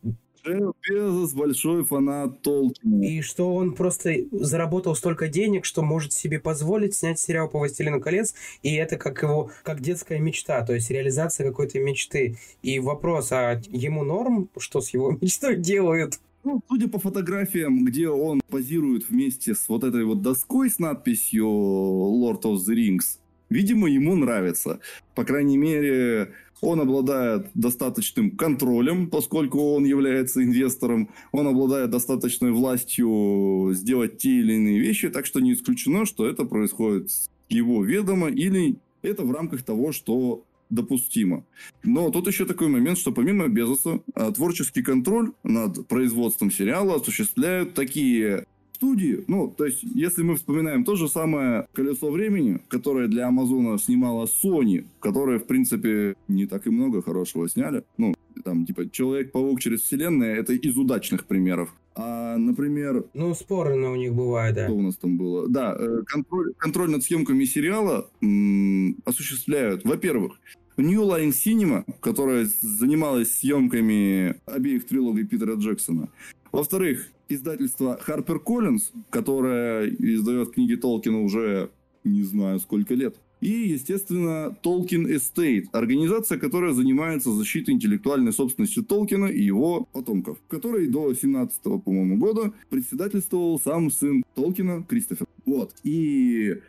Джефф 0.47 0.75
Безос 0.89 1.35
большой 1.35 1.85
фанат 1.85 2.41
Толкина. 2.43 3.05
И 3.05 3.21
что 3.21 3.55
он 3.55 3.75
просто 3.75 4.15
заработал 4.31 4.95
столько 4.95 5.29
денег, 5.29 5.65
что 5.65 5.83
может 5.83 6.13
себе 6.13 6.39
позволить 6.39 6.95
снять 6.95 7.19
сериал 7.19 7.49
по 7.49 7.59
«Властелину 7.59 8.01
колец», 8.01 8.35
и 8.63 8.75
это 8.75 8.97
как 8.97 9.23
его, 9.23 9.51
как 9.63 9.81
детская 9.81 10.19
мечта, 10.19 10.65
то 10.65 10.75
есть 10.75 10.91
реализация 10.91 11.49
какой-то 11.49 11.81
мечты. 11.81 12.39
И 12.63 12.79
вопрос, 12.79 13.33
а 13.33 13.61
ему 13.71 14.05
норм, 14.05 14.49
что 14.59 14.81
с 14.81 14.91
его 14.91 15.11
мечтой 15.21 15.57
делают? 15.57 16.21
Ну, 16.45 16.61
судя 16.69 16.89
по 16.89 17.01
фотографиям, 17.01 17.85
где 17.85 18.09
он 18.09 18.41
позирует 18.49 19.09
вместе 19.09 19.55
с 19.55 19.69
вот 19.69 19.83
этой 19.83 20.05
вот 20.05 20.23
доской 20.23 20.71
с 20.71 20.79
надписью 20.79 21.45
Lord 21.45 22.43
of 22.43 22.59
the 22.59 22.75
Rings, 22.77 23.19
видимо, 23.51 23.89
ему 23.89 24.15
нравится. 24.15 24.79
По 25.17 25.25
крайней 25.25 25.57
мере, 25.57 26.35
он 26.61 26.81
обладает 26.81 27.49
достаточным 27.55 28.31
контролем, 28.37 29.11
поскольку 29.11 29.59
он 29.75 29.85
является 29.85 30.43
инвестором. 30.43 31.11
Он 31.33 31.47
обладает 31.47 31.91
достаточной 31.91 32.53
властью 32.53 33.71
сделать 33.73 34.19
те 34.19 34.31
или 34.31 34.55
иные 34.55 34.79
вещи, 34.79 35.11
так 35.11 35.27
что 35.27 35.41
не 35.41 35.53
исключено, 35.53 36.07
что 36.07 36.27
это 36.27 36.45
происходит 36.45 37.11
с 37.11 37.31
его 37.49 37.85
ведома 37.85 38.29
или 38.29 38.77
это 39.03 39.23
в 39.23 39.33
рамках 39.33 39.63
того, 39.63 39.93
что 39.93 40.45
допустимо. 40.71 41.45
Но 41.85 42.11
тут 42.11 42.27
еще 42.27 42.45
такой 42.45 42.69
момент, 42.69 42.99
что 42.99 43.13
помимо 43.13 43.49
Безоса, 43.49 44.01
а, 44.15 44.33
творческий 44.33 44.83
контроль 44.83 45.33
над 45.45 45.87
производством 45.87 46.51
сериала 46.51 46.97
осуществляют 46.97 47.75
такие 47.75 48.47
студии, 48.77 49.25
ну, 49.27 49.53
то 49.57 49.65
есть, 49.65 49.83
если 49.83 50.23
мы 50.23 50.37
вспоминаем 50.37 50.85
то 50.85 50.97
же 50.97 51.09
самое 51.09 51.67
«Колесо 51.73 52.11
времени», 52.11 52.61
которое 52.69 53.09
для 53.09 53.27
Амазона 53.27 53.79
снимала 53.79 54.27
Sony, 54.27 54.85
которое, 55.01 55.39
в 55.39 55.47
принципе, 55.47 56.15
не 56.29 56.47
так 56.47 56.67
и 56.67 56.71
много 56.71 57.03
хорошего 57.03 57.49
сняли. 57.49 57.83
Ну, 57.99 58.15
там, 58.45 58.67
типа, 58.67 58.89
«Человек-паук 58.91 59.61
через 59.61 59.81
вселенную»— 59.81 60.37
это 60.41 60.53
из 60.53 60.77
удачных 60.77 61.25
примеров. 61.25 61.75
А, 61.95 62.37
например... 62.37 63.05
Ну, 63.15 63.35
спорно 63.35 63.93
у 63.93 63.97
них 63.97 64.13
бывает, 64.13 64.55
да. 64.55 64.67
Что 64.67 64.75
у 64.75 64.83
нас 64.83 64.97
там 64.97 65.17
было? 65.17 65.49
Да, 65.49 65.75
э, 65.79 66.03
контроль, 66.07 66.53
контроль 66.59 66.91
над 66.91 67.03
съемками 67.03 67.45
сериала 67.45 68.11
м- 68.23 68.97
осуществляют, 69.07 69.85
во-первых, 69.85 70.39
New 70.77 71.03
Line 71.03 71.33
Cinema, 71.33 71.85
которая 72.01 72.47
занималась 72.61 73.33
съемками 73.33 74.37
обеих 74.45 74.87
трилогий 74.87 75.25
Питера 75.25 75.55
Джексона. 75.55 76.11
Во-вторых, 76.53 77.09
издательство 77.29 77.99
HarperCollins, 78.07 78.83
которое 79.11 79.89
издает 79.89 80.53
книги 80.53 80.75
Толкина 80.75 81.21
уже 81.23 81.71
не 82.05 82.23
знаю 82.23 82.61
сколько 82.61 82.95
лет. 82.95 83.17
И, 83.41 83.51
естественно, 83.51 84.57
Tolkien 84.63 85.07
Estate, 85.07 85.67
организация, 85.73 86.39
которая 86.39 86.73
занимается 86.73 87.31
защитой 87.33 87.73
интеллектуальной 87.73 88.33
собственности 88.33 88.83
Толкина 88.83 89.27
и 89.27 89.43
его 89.43 89.87
потомков, 89.93 90.39
в 90.39 90.51
которой 90.51 90.87
до 90.87 91.13
17 91.13 91.63
по-моему, 91.85 92.17
года 92.17 92.55
председательствовал 92.71 93.61
сам 93.61 93.91
сын 93.91 94.25
Толкина 94.35 94.85
Кристофер. 94.85 95.27
Вот. 95.45 95.75
И 95.85 96.61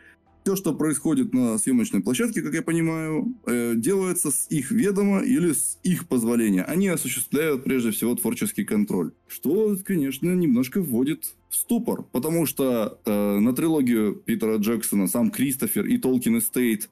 все, 0.48 0.56
что 0.56 0.72
происходит 0.72 1.34
на 1.34 1.58
съемочной 1.58 2.00
площадке, 2.00 2.40
как 2.40 2.54
я 2.54 2.62
понимаю, 2.62 3.34
э, 3.44 3.74
делается 3.76 4.30
с 4.30 4.46
их 4.48 4.70
ведома 4.70 5.20
или 5.20 5.52
с 5.52 5.78
их 5.82 6.08
позволения. 6.08 6.62
Они 6.62 6.88
осуществляют 6.88 7.64
прежде 7.64 7.90
всего 7.90 8.14
творческий 8.14 8.64
контроль. 8.64 9.12
Что, 9.26 9.76
конечно, 9.84 10.34
немножко 10.34 10.80
вводит 10.80 11.34
в 11.50 11.56
ступор, 11.56 12.02
потому 12.02 12.46
что 12.46 12.98
э, 13.04 13.38
на 13.38 13.54
трилогию 13.54 14.14
Питера 14.14 14.56
Джексона 14.56 15.06
сам 15.06 15.30
Кристофер 15.30 15.84
и 15.84 15.98
Толкин 15.98 16.38
Эстейт 16.38 16.88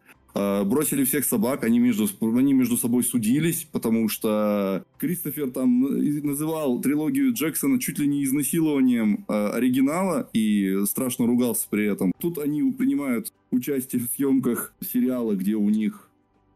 бросили 0.65 1.05
всех 1.05 1.25
собак, 1.25 1.65
они 1.65 1.79
между, 1.79 2.09
они 2.21 2.53
между 2.53 2.77
собой 2.77 3.03
судились, 3.05 3.67
потому 3.71 4.09
что 4.09 4.85
Кристофер 4.99 5.51
там 5.51 5.81
называл 6.27 6.81
трилогию 6.81 7.33
Джексона 7.33 7.81
чуть 7.81 7.99
ли 7.99 8.07
не 8.07 8.25
изнасилованием 8.25 9.25
э, 9.29 9.49
оригинала 9.49 10.29
и 10.33 10.85
страшно 10.87 11.27
ругался 11.27 11.67
при 11.71 11.87
этом. 11.87 12.13
Тут 12.21 12.39
они 12.39 12.63
принимают 12.73 13.33
участие 13.51 14.03
в 14.03 14.11
съемках 14.15 14.75
сериала, 14.81 15.35
где 15.35 15.55
у 15.55 15.69
них 15.71 16.09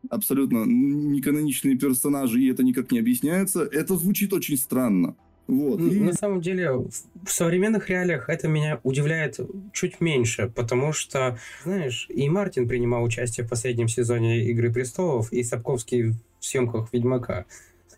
абсолютно 0.09 0.65
неканоничные 0.65 1.77
персонажи, 1.77 2.41
и 2.41 2.51
это 2.51 2.63
никак 2.63 2.91
не 2.91 2.99
объясняется. 2.99 3.63
Это 3.63 3.97
звучит 3.97 4.33
очень 4.33 4.57
странно. 4.57 5.15
Вот. 5.51 5.81
И... 5.81 6.01
На 6.01 6.13
самом 6.13 6.41
деле, 6.41 6.73
в 6.73 7.31
современных 7.31 7.91
реалиях 7.91 8.29
это 8.29 8.49
меня 8.49 8.81
удивляет 8.83 9.39
чуть 9.73 10.01
меньше, 10.01 10.49
потому 10.55 10.93
что, 10.93 11.39
знаешь, 11.65 12.07
и 12.09 12.29
Мартин 12.29 12.69
принимал 12.69 13.03
участие 13.03 13.45
в 13.45 13.51
последнем 13.51 13.89
сезоне 13.89 14.45
«Игры 14.45 14.73
престолов», 14.73 15.33
и 15.33 15.43
Сапковский 15.43 16.11
в 16.11 16.17
съемках 16.41 16.93
«Ведьмака». 16.93 17.47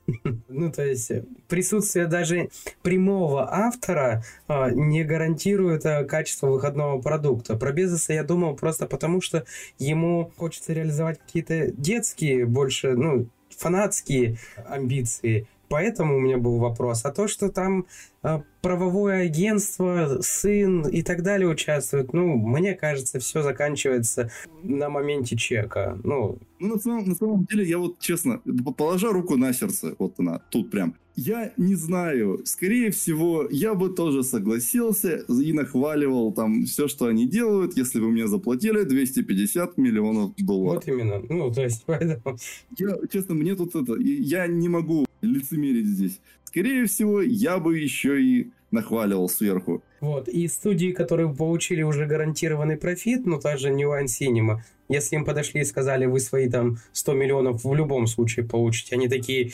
Ну, 0.49 0.73
то 0.73 0.85
есть 0.85 1.13
присутствие 1.49 2.07
даже 2.07 2.49
прямого 2.83 3.49
автора 3.53 4.25
а, 4.49 4.71
не 4.71 5.05
гарантирует 5.05 5.87
а, 5.87 6.05
качество 6.05 6.49
выходного 6.49 7.01
продукта. 7.01 7.57
Про 7.57 7.73
Безоса 7.73 8.13
я 8.13 8.25
думал 8.25 8.57
просто 8.57 8.87
потому, 8.87 9.21
что 9.21 9.45
ему 9.79 10.33
хочется 10.37 10.73
реализовать 10.73 11.21
какие-то 11.21 11.71
детские, 11.71 12.47
больше, 12.47 12.95
ну, 12.97 13.29
фанатские 13.57 14.39
амбиции, 14.67 15.47
поэтому 15.73 16.17
у 16.17 16.21
меня 16.21 16.37
был 16.37 16.59
вопрос. 16.59 17.07
А 17.07 17.11
то, 17.11 17.27
что 17.27 17.49
там 17.49 17.87
э, 18.23 18.43
правовое 18.61 19.23
агентство, 19.23 20.19
сын 20.21 20.83
и 20.87 21.03
так 21.03 21.23
далее 21.23 21.49
участвуют, 21.49 22.13
ну, 22.13 22.37
мне 22.37 22.75
кажется, 22.75 23.19
все 23.19 23.43
заканчивается 23.43 24.31
на 24.63 24.91
моменте 24.91 25.35
чека. 25.35 25.99
Ну, 26.05 26.39
ну 26.61 26.75
на, 26.75 26.79
самом, 26.79 27.09
на 27.09 27.15
самом 27.15 27.47
деле, 27.47 27.65
я 27.65 27.79
вот 27.79 27.99
честно, 28.01 28.43
положа 28.77 29.13
руку 29.13 29.37
на 29.37 29.55
сердце, 29.55 29.97
вот 29.99 30.21
она, 30.21 30.41
тут 30.51 30.71
прям, 30.71 30.95
я 31.17 31.53
не 31.57 31.75
знаю, 31.75 32.43
скорее 32.45 32.91
всего, 32.91 33.49
я 33.51 33.75
бы 33.75 33.89
тоже 33.89 34.23
согласился 34.23 35.25
и 35.29 35.53
нахваливал 35.55 36.33
там 36.33 36.65
все, 36.65 36.87
что 36.87 37.07
они 37.07 37.27
делают, 37.27 37.79
если 37.79 37.99
бы 37.99 38.11
мне 38.11 38.27
заплатили 38.27 38.85
250 38.85 39.79
миллионов 39.79 40.35
долларов. 40.37 40.85
Вот 40.85 40.93
именно, 40.93 41.23
ну, 41.31 41.51
то 41.51 41.63
есть, 41.63 41.85
поэтому... 41.87 42.37
Я, 42.79 42.99
честно, 43.11 43.35
мне 43.35 43.55
тут 43.55 43.75
это, 43.75 43.97
я 43.97 44.47
не 44.47 44.69
могу 44.69 45.07
лицемерить 45.23 45.87
здесь. 45.87 46.21
Скорее 46.45 46.87
всего, 46.87 47.23
я 47.23 47.59
бы 47.59 47.79
еще 47.79 48.23
и 48.23 48.51
нахваливал 48.71 49.29
сверху. 49.29 49.83
Вот, 50.01 50.29
и 50.29 50.49
студии, 50.49 50.93
которые 50.93 51.33
получили 51.33 51.83
уже 51.83 52.07
гарантированный 52.07 52.77
профит, 52.77 53.25
ну, 53.25 53.39
та 53.39 53.57
же 53.57 53.71
New 53.71 53.91
Line 53.91 54.07
Cinema, 54.07 54.61
если 54.89 55.17
им 55.17 55.25
подошли 55.25 55.61
и 55.61 55.65
сказали, 55.65 56.07
вы 56.07 56.21
свои 56.21 56.49
там 56.49 56.79
100 56.93 57.13
миллионов 57.15 57.65
в 57.65 57.75
любом 57.75 58.07
случае 58.07 58.47
получите, 58.47 58.97
они 58.97 59.09
такие, 59.09 59.53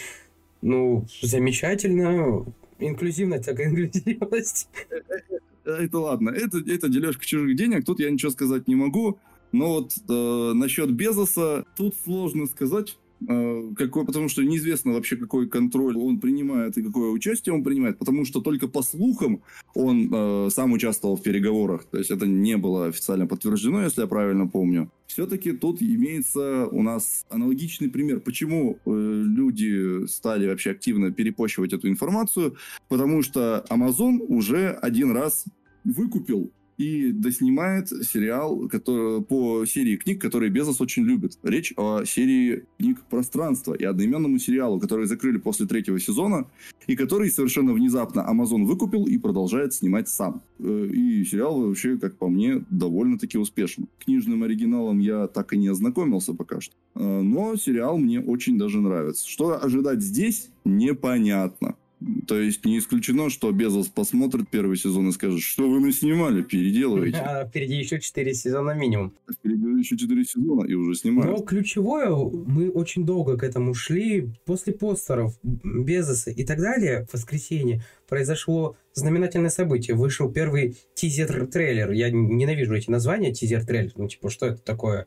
ну, 0.63 1.07
замечательно, 1.21 2.47
инклюзивность, 2.79 3.45
так 3.45 3.61
инклюзивность. 3.61 4.69
Это 5.65 5.99
ладно, 5.99 6.31
это, 6.31 6.59
это 6.59 6.89
дележка 6.89 7.27
чужих 7.27 7.57
денег, 7.57 7.85
тут 7.85 8.01
я 8.01 8.11
ничего 8.11 8.31
сказать 8.31 8.69
не 8.69 8.75
могу. 8.75 9.19
Но 9.51 9.75
вот 9.75 9.93
э, 10.09 10.53
насчет 10.55 10.91
Безоса, 10.91 11.65
тут 11.77 11.95
сложно 12.05 12.47
сказать, 12.47 12.99
какой, 13.27 14.05
потому 14.05 14.29
что 14.29 14.43
неизвестно 14.43 14.93
вообще, 14.93 15.17
какой 15.17 15.49
контроль 15.49 15.97
он 15.97 16.21
принимает 16.21 16.79
и 16.79 16.83
какое 16.83 17.11
участие 17.11 17.55
он 17.55 17.65
принимает, 17.65 17.99
потому 17.99 18.25
что 18.25 18.41
только 18.41 18.69
по 18.69 18.83
слухам 18.83 19.43
он 19.75 20.11
э, 20.13 20.49
сам 20.51 20.73
участвовал 20.73 21.17
в 21.17 21.23
переговорах, 21.23 21.85
то 21.85 21.99
есть 21.99 22.11
это 22.11 22.27
не 22.27 22.57
было 22.57 22.87
официально 22.87 23.27
подтверждено, 23.27 23.83
если 23.83 24.03
я 24.03 24.07
правильно 24.07 24.47
помню. 24.47 24.91
Все-таки 25.07 25.53
тут 25.53 25.83
имеется 25.83 26.67
у 26.67 26.83
нас 26.83 27.27
аналогичный 27.31 27.89
пример, 27.89 28.21
почему 28.21 28.79
э, 28.85 28.91
люди 28.91 30.07
стали 30.07 30.47
вообще 30.47 30.71
активно 30.71 31.11
перепощивать 31.11 31.73
эту 31.73 31.89
информацию, 31.89 32.57
потому 32.89 33.23
что 33.23 33.65
Amazon 33.69 34.19
уже 34.29 34.71
один 34.71 35.13
раз 35.13 35.45
выкупил 35.85 36.53
и 36.79 37.11
доснимает 37.11 37.89
сериал 37.89 38.69
который, 38.69 39.21
по 39.23 39.67
серии 39.67 39.97
книг, 39.97 40.23
которые 40.23 40.51
Безос 40.51 40.81
очень 40.81 41.03
любит. 41.03 41.39
Речь 41.43 41.75
о 41.77 42.05
серии 42.05 42.65
книг 42.79 43.03
«Пространство» 43.11 43.75
и 43.75 43.85
одноименному 43.85 44.39
сериалу, 44.39 44.79
который 44.81 45.07
закрыли 45.07 45.39
после 45.39 45.67
третьего 45.67 45.99
сезона, 45.99 46.47
и 46.87 46.97
который 46.97 47.31
совершенно 47.31 47.73
внезапно 47.73 48.25
Amazon 48.29 48.65
выкупил 48.65 49.07
и 49.07 49.19
продолжает 49.19 49.75
снимать 49.75 50.09
сам. 50.09 50.43
Э, 50.61 50.87
и 50.87 51.25
сериал 51.25 51.61
вообще, 51.61 51.99
как 51.99 52.17
по 52.17 52.29
мне, 52.29 52.65
довольно-таки 52.71 53.39
успешен. 53.39 53.89
Книжным 53.99 54.45
оригиналом 54.45 55.01
я 55.01 55.27
так 55.27 55.53
и 55.53 55.59
не 55.59 55.69
ознакомился 55.69 56.33
пока 56.33 56.61
что. 56.61 56.75
Э, 56.95 57.21
но 57.21 57.57
сериал 57.57 57.99
мне 57.99 58.21
очень 58.21 58.57
даже 58.57 58.81
нравится. 58.81 59.29
Что 59.29 59.63
ожидать 59.63 60.01
здесь, 60.01 60.51
непонятно. 60.65 61.75
То 62.29 62.39
есть 62.39 62.65
не 62.65 62.79
исключено, 62.79 63.29
что 63.29 63.51
Безос 63.51 63.89
посмотрит 63.89 64.49
первый 64.49 64.77
сезон 64.77 65.09
и 65.09 65.13
скажет, 65.13 65.41
что 65.41 65.69
вы 65.69 65.81
наснимали, 65.81 66.43
переделываете. 66.43 67.19
А 67.19 67.45
впереди 67.45 67.75
еще 67.75 68.01
4 68.01 68.35
сезона 68.35 68.71
минимум. 68.71 69.15
Впереди 69.31 69.67
еще 69.79 69.97
4 69.97 70.25
сезона 70.25 70.65
и 70.67 70.75
уже 70.75 70.95
снимают. 70.95 71.39
Но 71.39 71.45
ключевое, 71.45 72.11
мы 72.11 72.71
очень 72.71 73.05
долго 73.05 73.37
к 73.37 73.43
этому 73.43 73.75
шли. 73.75 74.31
После 74.45 74.73
постеров 74.73 75.39
Безоса 75.43 76.31
и 76.31 76.45
так 76.45 76.59
далее 76.59 77.07
в 77.07 77.15
воскресенье 77.15 77.83
произошло 78.09 78.77
знаменательное 78.95 79.51
событие. 79.51 79.97
Вышел 79.97 80.31
первый 80.31 80.77
тизер-трейлер. 80.95 81.91
Я 81.91 82.11
ненавижу 82.11 82.75
эти 82.75 82.91
названия, 82.91 83.33
тизер-трейлер. 83.33 83.93
Ну, 83.97 84.07
типа, 84.07 84.31
что 84.31 84.47
это 84.47 84.63
такое? 84.63 85.07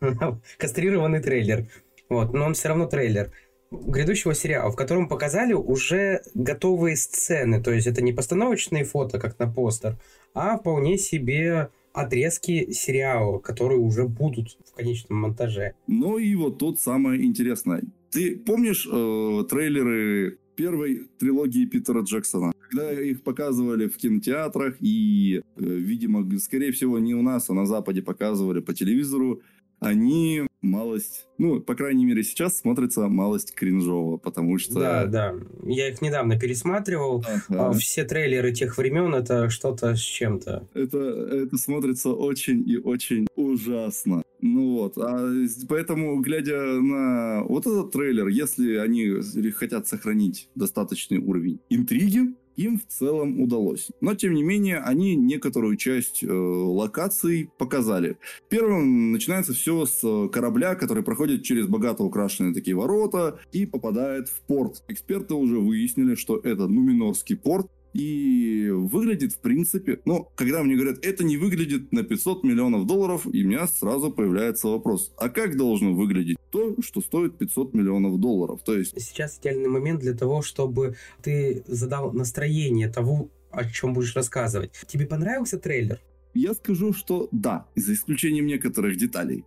Кастрированный 0.58 1.20
трейлер. 1.20 1.68
Вот, 2.08 2.34
но 2.34 2.46
он 2.46 2.54
все 2.54 2.68
равно 2.68 2.86
трейлер 2.86 3.32
грядущего 3.72 4.34
сериала, 4.34 4.70
в 4.70 4.76
котором 4.76 5.08
показали 5.08 5.52
уже 5.52 6.22
готовые 6.34 6.96
сцены. 6.96 7.62
То 7.62 7.72
есть 7.72 7.86
это 7.86 8.02
не 8.02 8.12
постановочные 8.12 8.84
фото, 8.84 9.18
как 9.18 9.38
на 9.38 9.50
постер, 9.50 9.98
а 10.34 10.58
вполне 10.58 10.98
себе 10.98 11.70
отрезки 11.92 12.72
сериала, 12.72 13.38
которые 13.38 13.80
уже 13.80 14.06
будут 14.06 14.56
в 14.64 14.74
конечном 14.74 15.18
монтаже. 15.18 15.74
Ну 15.86 16.18
и 16.18 16.34
вот 16.34 16.58
тут 16.58 16.80
самое 16.80 17.24
интересное. 17.24 17.82
Ты 18.10 18.36
помнишь 18.36 18.86
э, 18.90 19.44
трейлеры 19.48 20.38
первой 20.54 21.08
трилогии 21.18 21.66
Питера 21.66 22.02
Джексона? 22.02 22.52
Когда 22.68 22.92
их 22.92 23.22
показывали 23.22 23.88
в 23.88 23.96
кинотеатрах 23.96 24.76
и, 24.80 25.38
э, 25.38 25.42
видимо, 25.56 26.26
скорее 26.38 26.72
всего, 26.72 26.98
не 26.98 27.14
у 27.14 27.22
нас, 27.22 27.50
а 27.50 27.54
на 27.54 27.66
Западе 27.66 28.02
показывали 28.02 28.60
по 28.60 28.74
телевизору, 28.74 29.40
они 29.80 30.42
малость, 30.62 31.26
ну, 31.38 31.60
по 31.60 31.74
крайней 31.74 32.06
мере, 32.06 32.22
сейчас 32.22 32.58
смотрится 32.58 33.08
малость 33.08 33.54
кринжово, 33.54 34.16
потому 34.16 34.58
что... 34.58 34.80
Да, 34.80 35.06
да. 35.06 35.34
Я 35.64 35.88
их 35.88 36.00
недавно 36.00 36.38
пересматривал. 36.38 37.24
Ага. 37.26 37.68
А 37.68 37.72
все 37.72 38.04
трейлеры 38.04 38.52
тех 38.52 38.78
времен 38.78 39.14
это 39.14 39.50
что-то 39.50 39.94
с 39.96 40.00
чем-то. 40.00 40.68
Это, 40.74 40.98
это 40.98 41.56
смотрится 41.58 42.10
очень 42.10 42.68
и 42.68 42.78
очень 42.78 43.26
ужасно. 43.36 44.22
Ну 44.40 44.72
вот, 44.72 44.98
а 44.98 45.30
поэтому, 45.68 46.20
глядя 46.20 46.80
на 46.80 47.44
вот 47.44 47.64
этот 47.64 47.92
трейлер, 47.92 48.26
если 48.26 48.74
они 48.74 49.20
хотят 49.52 49.86
сохранить 49.86 50.48
достаточный 50.56 51.18
уровень 51.18 51.60
интриги, 51.70 52.34
им 52.56 52.78
в 52.78 52.86
целом 52.86 53.40
удалось. 53.40 53.88
Но, 54.00 54.14
тем 54.14 54.34
не 54.34 54.42
менее, 54.42 54.78
они 54.78 55.16
некоторую 55.16 55.76
часть 55.76 56.22
э, 56.22 56.32
локаций 56.32 57.50
показали. 57.58 58.18
Первым 58.48 59.12
начинается 59.12 59.52
все 59.52 59.86
с 59.86 60.28
корабля, 60.28 60.74
который 60.74 61.02
проходит 61.02 61.42
через 61.42 61.66
богато 61.66 62.04
украшенные 62.04 62.54
такие 62.54 62.76
ворота 62.76 63.40
и 63.52 63.66
попадает 63.66 64.28
в 64.28 64.40
порт. 64.42 64.82
Эксперты 64.88 65.34
уже 65.34 65.58
выяснили, 65.58 66.14
что 66.14 66.38
это 66.38 66.66
Нуминорский 66.68 67.36
порт, 67.36 67.70
и 67.92 68.68
выглядит, 68.70 69.32
в 69.32 69.38
принципе, 69.38 70.00
ну, 70.04 70.28
когда 70.34 70.62
мне 70.62 70.76
говорят, 70.76 71.04
это 71.04 71.24
не 71.24 71.36
выглядит 71.36 71.92
на 71.92 72.02
500 72.02 72.44
миллионов 72.44 72.86
долларов, 72.86 73.26
и 73.26 73.44
у 73.44 73.48
меня 73.48 73.66
сразу 73.66 74.10
появляется 74.10 74.68
вопрос, 74.68 75.12
а 75.18 75.28
как 75.28 75.56
должно 75.56 75.92
выглядеть 75.94 76.38
то, 76.50 76.74
что 76.80 77.00
стоит 77.00 77.38
500 77.38 77.74
миллионов 77.74 78.18
долларов? 78.18 78.60
То 78.64 78.76
есть... 78.76 79.00
Сейчас 79.00 79.38
идеальный 79.38 79.68
момент 79.68 80.00
для 80.00 80.14
того, 80.14 80.42
чтобы 80.42 80.96
ты 81.22 81.62
задал 81.66 82.12
настроение 82.12 82.88
того, 82.88 83.28
о 83.50 83.68
чем 83.68 83.92
будешь 83.92 84.16
рассказывать. 84.16 84.72
Тебе 84.86 85.06
понравился 85.06 85.58
трейлер? 85.58 86.00
Я 86.34 86.54
скажу, 86.54 86.94
что 86.94 87.28
да, 87.30 87.66
за 87.76 87.92
исключением 87.92 88.46
некоторых 88.46 88.96
деталей. 88.96 89.44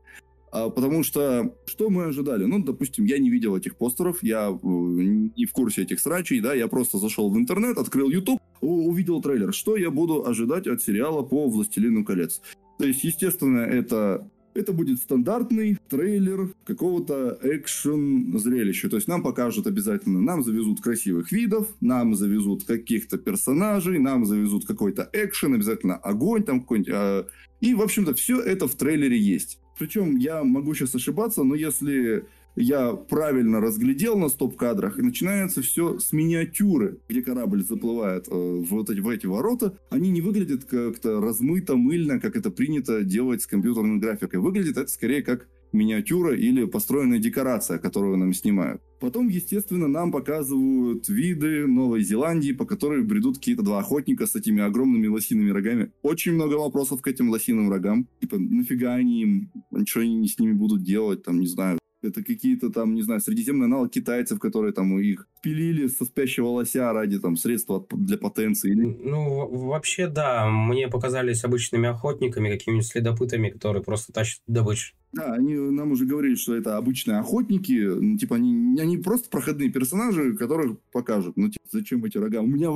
А, 0.56 0.70
потому 0.70 1.04
что 1.04 1.54
что 1.66 1.90
мы 1.90 2.06
ожидали? 2.06 2.46
Ну, 2.46 2.64
допустим, 2.64 3.04
я 3.04 3.18
не 3.18 3.30
видел 3.30 3.58
этих 3.58 3.76
постеров, 3.76 4.20
я 4.22 4.48
э, 4.48 4.58
не 4.64 5.46
в 5.46 5.52
курсе 5.52 5.82
этих 5.82 6.00
срачей, 6.00 6.40
да, 6.40 6.54
я 6.54 6.70
просто 6.70 6.98
зашел 6.98 7.30
в 7.30 7.38
интернет, 7.38 7.78
открыл 7.78 8.10
YouTube, 8.10 8.40
увидел 8.62 9.22
трейлер. 9.22 9.54
Что 9.54 9.76
я 9.76 9.92
буду 9.92 10.26
ожидать 10.26 10.66
от 10.68 10.82
сериала 10.82 11.24
по 11.24 11.50
«Властелину 11.50 12.06
колец»? 12.06 12.42
То 12.78 12.86
есть, 12.86 13.04
естественно, 13.04 13.60
это 13.60 14.30
это 14.54 14.72
будет 14.72 15.00
стандартный 15.00 15.78
трейлер 15.90 16.54
какого-то 16.64 17.38
экшен-зрелища. 17.44 18.90
То 18.90 18.96
есть 18.96 19.10
нам 19.10 19.24
покажут 19.24 19.68
обязательно, 19.68 20.22
нам 20.22 20.42
завезут 20.42 20.80
красивых 20.80 21.34
видов, 21.34 21.68
нам 21.82 22.16
завезут 22.16 22.64
каких-то 22.64 23.18
персонажей, 23.18 24.00
нам 24.00 24.26
завезут 24.26 24.66
какой-то 24.66 25.10
экшен, 25.12 25.54
обязательно 25.54 25.98
огонь 25.98 26.46
там 26.46 26.62
какой-нибудь. 26.62 26.94
А... 26.94 27.28
И, 27.60 27.74
в 27.74 27.82
общем-то, 27.82 28.14
все 28.14 28.40
это 28.40 28.70
в 28.70 28.76
трейлере 28.76 29.20
есть. 29.20 29.60
Причем 29.78 30.18
я 30.18 30.44
могу 30.44 30.74
сейчас 30.74 30.96
ошибаться, 30.96 31.44
но 31.44 31.56
если 31.56 32.26
я 32.56 32.94
правильно 32.94 33.60
разглядел 33.60 34.18
на 34.18 34.30
стоп-кадрах, 34.30 34.98
и 34.98 35.02
начинается 35.02 35.62
все 35.62 36.00
с 36.00 36.14
миниатюры, 36.14 37.00
где 37.10 37.22
корабль 37.22 37.64
заплывает 37.64 38.28
э, 38.30 38.32
вот 38.32 38.90
эти, 38.90 39.00
в 39.00 39.10
эти 39.10 39.26
ворота. 39.26 39.78
Они 39.90 40.10
не 40.10 40.22
выглядят 40.22 40.64
как-то 40.64 41.20
размыто, 41.20 41.76
мыльно, 41.76 42.20
как 42.20 42.38
это 42.38 42.50
принято 42.50 43.04
делать 43.04 43.42
с 43.42 43.48
компьютерной 43.48 44.00
графикой. 44.00 44.40
Выглядит 44.40 44.78
это 44.78 44.88
скорее 44.88 45.22
как 45.22 45.48
миниатюра 45.72 46.36
или 46.36 46.66
построенная 46.66 47.20
декорация, 47.20 47.78
которую 47.78 48.18
нам 48.18 48.34
снимают. 48.34 48.82
Потом, 49.00 49.28
естественно, 49.28 49.88
нам 49.88 50.12
показывают 50.12 51.10
виды 51.10 51.68
Новой 51.68 52.02
Зеландии, 52.02 52.54
по 52.54 52.66
которой 52.66 53.04
бредут 53.04 53.38
какие-то 53.38 53.62
два 53.62 53.80
охотника 53.80 54.26
с 54.26 54.36
этими 54.36 54.62
огромными 54.62 55.08
лосиными 55.08 55.52
рогами. 55.52 55.92
Очень 56.02 56.34
много 56.34 56.56
вопросов 56.56 57.02
к 57.02 57.08
этим 57.08 57.30
лосиным 57.30 57.70
рогам. 57.70 58.08
Типа, 58.22 58.38
нафига 58.40 58.94
они 58.94 59.22
им, 59.22 59.52
что 59.86 60.00
они 60.00 60.28
с 60.28 60.40
ними 60.40 60.54
будут 60.54 60.84
делать, 60.84 61.24
там, 61.24 61.40
не 61.40 61.48
знаю. 61.48 61.78
Это 62.06 62.24
какие-то 62.24 62.70
там, 62.70 62.94
не 62.96 63.02
знаю, 63.02 63.20
средиземный 63.20 63.66
аналог 63.66 63.92
китайцев, 63.92 64.40
которые 64.40 64.74
там 64.74 64.98
их 65.00 65.28
пилили 65.42 65.88
со 65.88 66.06
спящего 66.06 66.48
лося 66.48 66.92
ради 66.94 67.20
там 67.20 67.38
средства 67.38 67.86
для 67.92 68.18
потенции. 68.18 68.72
Или... 68.72 68.86
Ну, 68.86 69.48
вообще, 69.48 70.08
да. 70.08 70.48
Мне 70.50 70.88
показались 70.88 71.44
обычными 71.44 71.90
охотниками, 71.90 72.50
какими-нибудь 72.50 72.88
следопытами, 72.88 73.50
которые 73.50 73.84
просто 73.84 74.14
тащат 74.14 74.42
добычу. 74.48 74.94
Да, 75.14 75.34
они 75.34 75.56
нам 75.56 75.92
уже 75.92 76.06
говорили, 76.06 76.36
что 76.36 76.56
это 76.56 76.76
обычные 76.76 77.20
охотники, 77.20 77.72
ну, 77.72 78.18
типа 78.18 78.36
они, 78.36 78.78
они 78.82 78.98
просто 78.98 79.30
проходные 79.30 79.70
персонажи, 79.70 80.36
которых 80.36 80.78
покажут. 80.92 81.38
Ну, 81.38 81.50
типа, 81.50 81.66
зачем 81.72 82.04
эти 82.04 82.18
рога? 82.18 82.42
У 82.42 82.48
меня, 82.48 82.70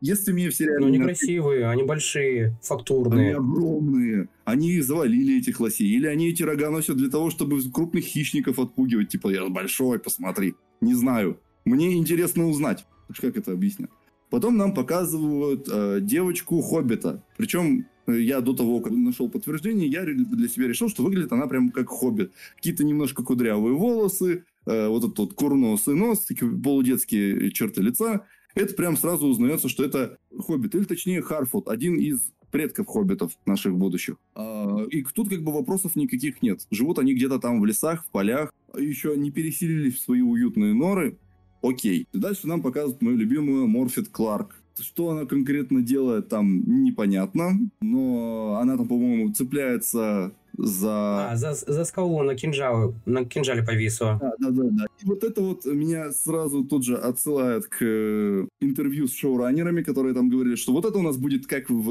если 0.00 0.32
мне 0.32 0.50
все 0.50 0.64
реально... 0.64 0.88
Ну, 0.88 0.94
они 0.94 0.98
красивые, 0.98 1.68
они 1.68 1.82
большие, 1.82 2.58
фактурные. 2.62 3.28
Они 3.28 3.36
огромные. 3.36 4.28
Они 4.44 4.80
завалили 4.80 5.38
этих 5.38 5.60
лосей. 5.60 5.88
Или 5.88 6.06
они 6.06 6.28
эти 6.28 6.42
рога 6.42 6.70
носят 6.70 6.96
для 6.96 7.08
того, 7.08 7.30
чтобы 7.30 7.60
крупных 7.70 8.04
хищников 8.04 8.58
отпугивать. 8.58 9.08
Типа, 9.08 9.28
я 9.28 9.46
большой, 9.48 9.98
посмотри. 9.98 10.54
Не 10.80 10.94
знаю. 10.94 11.40
Мне 11.64 11.94
интересно 11.94 12.46
узнать, 12.46 12.86
как 13.20 13.36
это 13.36 13.52
объяснять. 13.52 13.90
Потом 14.30 14.56
нам 14.56 14.74
показывают 14.74 15.68
э, 15.70 16.00
девочку 16.02 16.60
Хоббита. 16.60 17.22
Причем 17.36 17.86
я 18.06 18.40
до 18.40 18.54
того, 18.54 18.80
как 18.80 18.92
нашел 18.92 19.28
подтверждение, 19.28 19.88
я 19.88 20.04
для 20.04 20.48
себя 20.48 20.68
решил, 20.68 20.88
что 20.88 21.02
выглядит 21.02 21.32
она 21.32 21.46
прям 21.46 21.70
как 21.70 21.88
хоббит. 21.88 22.32
Какие-то 22.56 22.84
немножко 22.84 23.22
кудрявые 23.22 23.74
волосы, 23.74 24.44
э, 24.66 24.88
вот 24.88 25.04
этот 25.04 25.18
вот 25.18 25.34
курносый 25.34 25.94
нос, 25.94 26.24
такие 26.24 26.50
полудетские 26.50 27.50
черты 27.50 27.82
лица, 27.82 28.26
это 28.56 28.74
прям 28.74 28.96
сразу 28.96 29.26
узнается, 29.28 29.68
что 29.68 29.84
это 29.84 30.18
Хоббит, 30.36 30.74
или 30.74 30.84
точнее 30.84 31.22
Харфуд, 31.22 31.68
один 31.68 31.96
из 31.96 32.32
предков 32.50 32.86
хоббитов 32.86 33.32
наших 33.44 33.76
будущих. 33.76 34.16
А, 34.34 34.84
и 34.90 35.02
тут 35.02 35.28
как 35.28 35.42
бы 35.42 35.52
вопросов 35.52 35.94
никаких 35.94 36.42
нет. 36.42 36.66
Живут 36.70 36.98
они 36.98 37.14
где-то 37.14 37.38
там 37.38 37.60
в 37.60 37.66
лесах, 37.66 38.04
в 38.04 38.10
полях, 38.10 38.52
еще 38.76 39.14
не 39.16 39.30
переселились 39.30 39.96
в 39.96 40.00
свои 40.00 40.22
уютные 40.22 40.72
норы. 40.72 41.18
Окей. 41.62 42.06
Дальше 42.12 42.46
нам 42.46 42.62
показывают 42.62 43.02
мою 43.02 43.16
любимую 43.18 43.66
Морфит 43.66 44.08
Кларк. 44.08 44.62
Что 44.78 45.10
она 45.10 45.26
конкретно 45.26 45.82
делает, 45.82 46.28
там 46.28 46.84
непонятно, 46.84 47.58
но 47.80 48.58
она 48.60 48.76
там, 48.76 48.86
по-моему, 48.86 49.32
цепляется 49.32 50.34
за... 50.58 51.30
А, 51.30 51.36
за, 51.36 51.54
за 51.54 51.84
скалу 51.84 52.22
на 52.22 52.34
кинжале, 52.34 52.94
на 53.04 53.24
кинжале 53.24 53.62
повисла. 53.62 54.18
Да, 54.20 54.32
да, 54.38 54.50
да, 54.50 54.68
да. 54.70 54.86
И 55.02 55.06
вот 55.06 55.24
это 55.24 55.40
вот 55.40 55.64
меня 55.66 56.12
сразу 56.12 56.64
тут 56.64 56.84
же 56.84 56.96
отсылает 56.96 57.66
к 57.66 57.78
э, 57.80 58.46
интервью 58.60 59.08
с 59.08 59.14
шоураннерами, 59.14 59.82
которые 59.82 60.14
там 60.14 60.28
говорили, 60.28 60.56
что 60.56 60.72
вот 60.72 60.84
это 60.84 60.98
у 60.98 61.02
нас 61.02 61.16
будет 61.16 61.46
как 61.46 61.68
в, 61.68 61.90